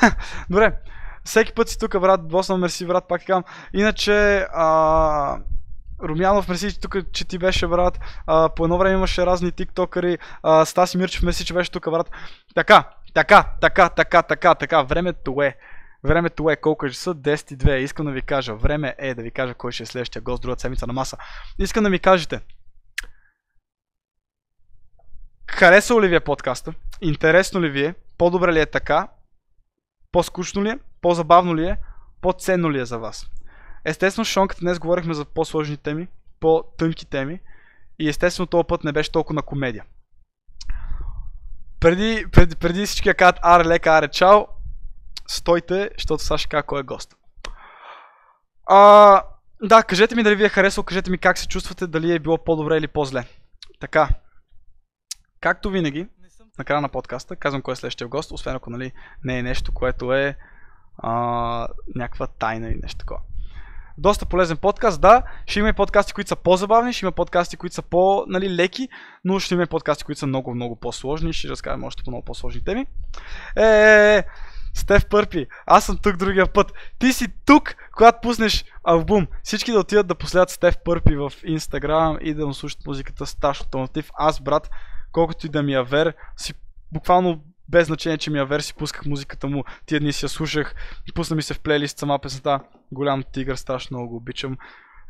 Добре. 0.50 0.76
Всеки 1.24 1.52
път 1.54 1.68
си 1.68 1.78
тук, 1.78 2.00
брат. 2.00 2.28
Босна, 2.28 2.58
мерси, 2.58 2.86
брат, 2.86 3.08
пак 3.08 3.26
казвам. 3.26 3.44
Иначе, 3.74 4.46
а, 4.52 5.38
Румянов, 6.02 6.48
мерси, 6.48 6.80
тук, 6.80 6.96
че 7.12 7.24
ти 7.24 7.38
беше, 7.38 7.66
брат. 7.66 8.00
А, 8.26 8.48
по 8.48 8.64
едно 8.64 8.78
време 8.78 8.94
имаше 8.94 9.26
разни 9.26 9.52
тиктокъри. 9.52 10.18
А, 10.42 10.64
Стаси 10.64 10.98
Мирчев, 10.98 11.22
мерси, 11.22 11.44
че 11.44 11.54
беше 11.54 11.70
тук, 11.70 11.90
брат. 11.90 12.10
Така, 12.54 12.90
така, 13.14 13.54
така, 13.60 13.88
така, 13.88 14.22
така, 14.22 14.54
така. 14.54 14.82
Времето 14.82 15.42
е. 15.42 15.56
Времето 16.04 16.50
е 16.50 16.56
колко 16.56 16.88
часа? 16.88 17.14
10 17.14 17.52
и 17.52 17.56
2. 17.56 17.76
Искам 17.76 18.06
да 18.06 18.12
ви 18.12 18.22
кажа. 18.22 18.54
Време 18.54 18.94
е 18.98 19.14
да 19.14 19.22
ви 19.22 19.30
кажа 19.30 19.54
кой 19.54 19.72
ще 19.72 19.82
е 19.82 19.86
следващия 19.86 20.22
гост 20.22 20.42
другата 20.42 20.60
седмица 20.60 20.86
на 20.86 20.92
маса. 20.92 21.16
Искам 21.58 21.84
да 21.84 21.90
ми 21.90 21.98
кажете. 21.98 22.40
Харесал 25.50 26.00
ли 26.00 26.08
ви 26.08 26.14
е 26.14 26.20
подкаста? 26.20 26.74
Интересно 27.00 27.60
ли 27.60 27.70
ви 27.70 27.84
е? 27.84 27.94
По-добре 28.18 28.52
ли 28.52 28.60
е 28.60 28.66
така? 28.66 29.08
По-скучно 30.12 30.64
ли 30.64 30.68
е? 30.68 30.78
По-забавно 31.00 31.56
ли 31.56 31.66
е? 31.66 31.76
По-ценно 32.20 32.70
ли 32.70 32.80
е 32.80 32.84
за 32.84 32.98
вас? 32.98 33.26
Естествено, 33.84 34.24
Шонката 34.24 34.60
днес 34.60 34.78
говорихме 34.78 35.14
за 35.14 35.24
по-сложни 35.24 35.76
теми, 35.76 36.08
по-тънки 36.40 37.06
теми 37.06 37.40
и 37.98 38.08
естествено 38.08 38.46
този 38.46 38.66
път 38.68 38.84
не 38.84 38.92
беше 38.92 39.12
толкова 39.12 39.34
на 39.34 39.42
комедия. 39.42 39.84
Преди, 41.80 42.26
преди, 42.32 42.56
преди 42.56 42.86
всички 42.86 43.08
да 43.08 43.14
кажат 43.14 43.38
аре 43.42 43.64
лека, 43.64 43.90
аре 43.90 44.08
чао, 44.08 44.46
стойте, 45.28 45.90
защото 45.98 46.22
сега 46.22 46.38
ще 46.38 46.48
кажа 46.48 46.62
кой 46.62 46.80
е 46.80 46.82
гост. 46.82 47.14
А, 48.66 49.22
да, 49.62 49.82
кажете 49.82 50.14
ми 50.14 50.22
дали 50.22 50.36
ви 50.36 50.44
е 50.44 50.48
харесало, 50.48 50.84
кажете 50.84 51.10
ми 51.10 51.18
как 51.18 51.38
се 51.38 51.48
чувствате, 51.48 51.86
дали 51.86 52.14
е 52.14 52.18
било 52.18 52.44
по-добре 52.44 52.76
или 52.76 52.88
по-зле. 52.88 53.24
Така, 53.80 54.08
както 55.40 55.70
винаги, 55.70 56.08
на 56.58 56.64
края 56.64 56.80
на 56.80 56.88
подкаста, 56.88 57.36
казвам 57.36 57.62
кой 57.62 57.72
е 57.72 57.76
следващия 57.76 58.08
гост, 58.08 58.32
освен 58.32 58.56
ако 58.56 58.70
нали, 58.70 58.92
не 59.24 59.38
е 59.38 59.42
нещо, 59.42 59.72
което 59.72 60.12
е 60.12 60.36
а, 60.98 61.68
някаква 61.94 62.26
тайна 62.26 62.68
или 62.68 62.80
нещо 62.82 62.98
такова. 62.98 63.20
Доста 63.98 64.26
полезен 64.26 64.56
подкаст, 64.56 65.00
да. 65.00 65.22
Ще 65.46 65.58
има 65.58 65.68
и 65.68 65.72
подкасти, 65.72 66.12
които 66.12 66.28
са 66.28 66.36
по-забавни, 66.36 66.92
ще 66.92 67.04
има 67.04 67.12
подкасти, 67.12 67.56
които 67.56 67.74
са 67.74 67.82
по-леки, 67.82 68.88
но 69.24 69.38
ще 69.38 69.54
има 69.54 69.62
и 69.62 69.66
подкасти, 69.66 70.04
които 70.04 70.18
са 70.18 70.26
много, 70.26 70.54
много 70.54 70.76
по-сложни. 70.76 71.32
Ще 71.32 71.48
разкажем 71.48 71.84
още 71.84 72.02
по 72.02 72.10
много 72.10 72.24
по-сложни 72.24 72.64
теми. 72.64 72.86
Е, 73.56 73.62
е, 73.62 74.16
е, 74.16 74.24
Стеф 74.74 75.06
Пърпи, 75.06 75.46
аз 75.66 75.84
съм 75.84 75.98
тук 76.02 76.16
другия 76.16 76.52
път. 76.52 76.72
Ти 76.98 77.12
си 77.12 77.28
тук, 77.46 77.74
когато 77.96 78.18
пуснеш 78.22 78.64
албум. 78.84 79.26
Всички 79.42 79.72
да 79.72 79.78
отидат 79.78 80.06
да 80.06 80.14
последят 80.14 80.50
Стеф 80.50 80.76
Пърпи 80.84 81.16
в 81.16 81.32
Инстаграм 81.44 82.18
и 82.20 82.34
да 82.34 82.46
му 82.46 82.54
слушат 82.54 82.86
музиката 82.86 83.26
Сташ 83.26 83.60
Алтernатив. 83.60 84.10
Аз, 84.18 84.40
брат, 84.40 84.70
колкото 85.12 85.46
и 85.46 85.50
да 85.50 85.62
ми 85.62 85.72
я 85.72 85.84
вер, 85.84 86.14
си 86.36 86.54
буквално 86.92 87.44
без 87.68 87.86
значение, 87.86 88.18
че 88.18 88.30
ми 88.30 88.38
я 88.38 88.44
вер, 88.44 88.60
си 88.60 88.74
пусках 88.74 89.06
музиката 89.06 89.46
му, 89.46 89.64
тия 89.86 90.00
дни 90.00 90.12
си 90.12 90.24
я 90.24 90.28
слушах, 90.28 90.74
пусна 91.14 91.36
ми 91.36 91.42
се 91.42 91.54
в 91.54 91.60
плейлист 91.60 91.98
сама 91.98 92.18
песента, 92.18 92.60
голям 92.92 93.22
тигър, 93.32 93.56
страшно 93.56 93.98
много 93.98 94.10
го 94.10 94.16
обичам. 94.16 94.56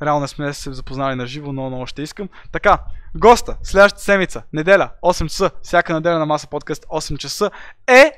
Реално 0.03 0.21
не 0.21 0.29
сме 0.29 0.53
се 0.53 0.73
запознали 0.73 1.15
на 1.15 1.27
живо, 1.27 1.53
но 1.53 1.69
много 1.69 1.87
ще 1.87 2.03
искам. 2.03 2.29
Така, 2.53 2.79
госта, 3.15 3.57
следващата 3.63 4.05
седмица, 4.05 4.43
неделя, 4.53 4.91
8 5.03 5.29
часа, 5.29 5.51
всяка 5.63 5.95
неделя 5.95 6.19
на 6.19 6.27
Маса 6.27 6.47
подкаст, 6.47 6.87
8 6.87 7.19
часа, 7.19 7.51
е 7.87 8.13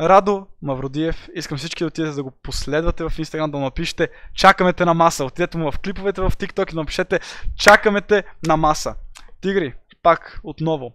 Радо 0.00 0.46
Мавродиев. 0.62 1.28
Искам 1.34 1.58
всички 1.58 1.84
да 1.84 1.88
отидете 1.88 2.14
да 2.14 2.22
го 2.22 2.30
последвате 2.30 3.08
в 3.08 3.18
Инстаграм, 3.18 3.50
да 3.50 3.58
му 3.58 3.64
напишете 3.64 4.08
чакаме 4.34 4.72
те 4.72 4.84
на 4.84 4.94
маса. 4.94 5.24
Отидете 5.24 5.58
му 5.58 5.72
в 5.72 5.78
клиповете 5.78 6.20
в 6.20 6.30
TikTok 6.30 6.72
и 6.72 6.76
напишете 6.76 7.20
чакаме 7.56 8.00
те 8.00 8.24
на 8.46 8.56
маса. 8.56 8.94
Тигри, 9.40 9.74
пак 10.02 10.40
отново. 10.42 10.92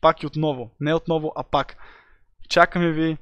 Пак 0.00 0.22
и 0.22 0.26
отново. 0.26 0.70
Не 0.80 0.94
отново, 0.94 1.32
а 1.36 1.42
пак. 1.42 1.76
Чакаме 2.48 2.90
ви 2.90 3.18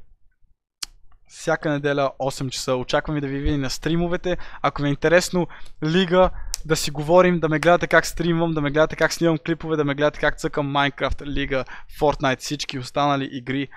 всяка 1.28 1.70
неделя 1.70 2.12
8 2.18 2.50
часа. 2.50 2.76
Очаквам 2.76 3.14
ви 3.14 3.20
да 3.20 3.26
ви 3.26 3.38
видим 3.38 3.60
на 3.60 3.70
стримовете. 3.70 4.36
Ако 4.62 4.82
ви 4.82 4.88
е 4.88 4.90
интересно 4.90 5.46
лига, 5.84 6.30
да 6.64 6.76
си 6.76 6.90
говорим, 6.90 7.40
да 7.40 7.48
ме 7.48 7.58
гледате 7.58 7.86
как 7.86 8.06
стримвам, 8.06 8.54
да 8.54 8.60
ме 8.60 8.70
гледате 8.70 8.96
как 8.96 9.12
снимам 9.12 9.38
клипове, 9.38 9.76
да 9.76 9.84
ме 9.84 9.94
гледате 9.94 10.20
как 10.20 10.38
цъкам 10.38 10.72
Minecraft, 10.72 11.26
Лига, 11.26 11.64
Fortnite, 12.00 12.38
всички 12.38 12.78
останали 12.78 13.28
игри. 13.32 13.68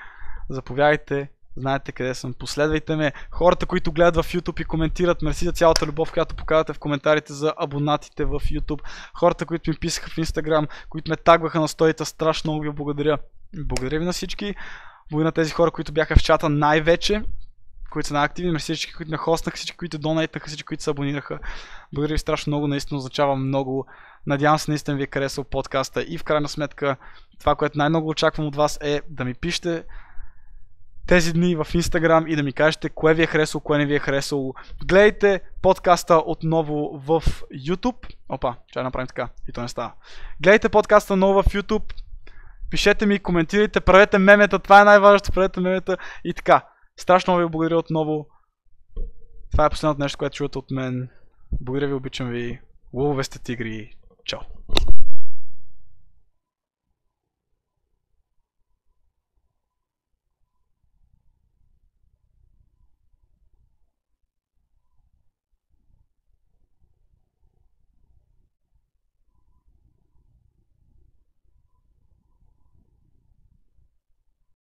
Заповядайте, 0.50 1.30
знаете 1.58 1.92
къде 1.92 2.14
съм, 2.14 2.34
последвайте 2.34 2.96
ме. 2.96 3.14
Хората, 3.32 3.66
които 3.66 3.92
гледат 3.92 4.26
в 4.26 4.34
YouTube 4.34 4.62
и 4.62 4.66
коментират, 4.66 5.22
мерси 5.22 5.46
за 5.46 5.52
цялата 5.52 5.86
любов, 5.86 6.12
която 6.12 6.36
показвате 6.36 6.74
в 6.74 6.80
коментарите 6.80 7.34
за 7.34 7.54
абонатите 7.58 8.26
в 8.26 8.40
YouTube. 8.40 8.82
Хората, 9.14 9.46
които 9.46 9.70
ми 9.70 9.76
писаха 9.76 10.10
в 10.10 10.16
Instagram, 10.16 10.68
които 10.90 11.12
ме 11.12 11.16
тагваха 11.16 11.60
на 11.60 11.68
стоите, 11.68 12.06
страшно 12.06 12.52
много 12.52 12.64
ви 12.64 12.72
благодаря. 12.72 13.18
Благодаря 13.58 14.00
ви 14.00 14.06
на 14.06 14.14
всички. 14.14 14.56
Благодаря 15.12 15.28
на 15.28 15.32
тези 15.32 15.52
хора, 15.52 15.72
които 15.72 15.92
бяха 15.92 16.16
в 16.16 16.24
чата 16.24 16.50
най-вече, 16.50 17.24
които 17.92 18.08
са 18.08 18.14
най-активни, 18.14 18.52
мерси 18.52 18.74
всички, 18.74 18.94
които 18.94 19.12
ме 19.12 19.18
хостнаха, 19.18 19.58
всички, 19.58 19.78
които 19.78 19.98
донейтаха, 19.98 20.48
всички, 20.48 20.66
които 20.66 20.84
се 20.84 20.90
абонираха. 20.90 21.40
Благодаря 21.94 22.14
ви 22.14 22.20
страшно 22.20 22.52
много, 22.52 22.68
наистина 22.68 22.98
означава 22.98 23.36
много. 23.36 23.86
Надявам 24.28 24.60
се 24.60 24.72
наистина 24.72 24.98
ви 24.98 25.04
е 25.04 25.08
харесал 25.14 25.44
подкаста 25.44 26.04
и 26.04 26.18
в 26.18 26.24
крайна 26.24 26.50
сметка 26.50 26.98
това, 27.40 27.56
което 27.56 27.78
най-много 27.78 28.10
очаквам 28.10 28.48
от 28.48 28.56
вас 28.56 28.80
е 28.82 29.02
да 29.10 29.26
ми 29.26 29.34
пишете 29.34 29.84
тези 31.08 31.34
дни 31.34 31.56
в 31.56 31.66
Instagram 31.66 32.28
и 32.28 32.36
да 32.36 32.44
ми 32.44 32.54
кажете 32.54 32.90
кое 32.90 33.14
ви 33.14 33.24
е 33.24 33.28
харесало, 33.28 33.62
кое 33.62 33.78
не 33.78 33.86
ви 33.86 33.96
е 33.96 34.00
харесало. 34.00 34.54
Гледайте 34.86 35.42
подкаста 35.62 36.24
отново 36.26 37.02
в 37.08 37.24
YouTube. 37.68 38.14
Опа, 38.30 38.56
ще 38.68 38.84
направим 38.84 39.08
така. 39.08 39.30
И 39.50 39.52
то 39.52 39.62
не 39.62 39.68
става. 39.68 39.94
Гледайте 40.42 40.70
подкаста 40.70 41.14
отново 41.14 41.44
в 41.44 41.46
YouTube. 41.46 41.94
Пишете 42.70 43.06
ми, 43.06 43.20
коментирайте, 43.20 43.80
правете 43.80 44.18
мемета. 44.18 44.60
Това 44.60 44.82
е 44.82 44.86
най-важното. 44.86 45.32
Правете 45.32 45.60
мемета 45.60 45.98
и 46.24 46.34
така. 46.34 46.66
Страшно 46.98 47.38
ви 47.38 47.46
благодаря 47.46 47.78
отново. 47.78 48.28
Това 49.52 49.66
е 49.66 49.70
последното 49.70 50.02
нещо, 50.02 50.18
което 50.18 50.36
чувате 50.36 50.58
от 50.58 50.72
мен. 50.72 51.10
Благодаря 51.62 51.88
ви, 51.88 51.94
обичам 51.94 52.30
ви. 52.30 52.60
Лъвове 52.94 53.24
сте 53.24 53.40
тигри. 53.40 53.96
Чао. 54.26 54.40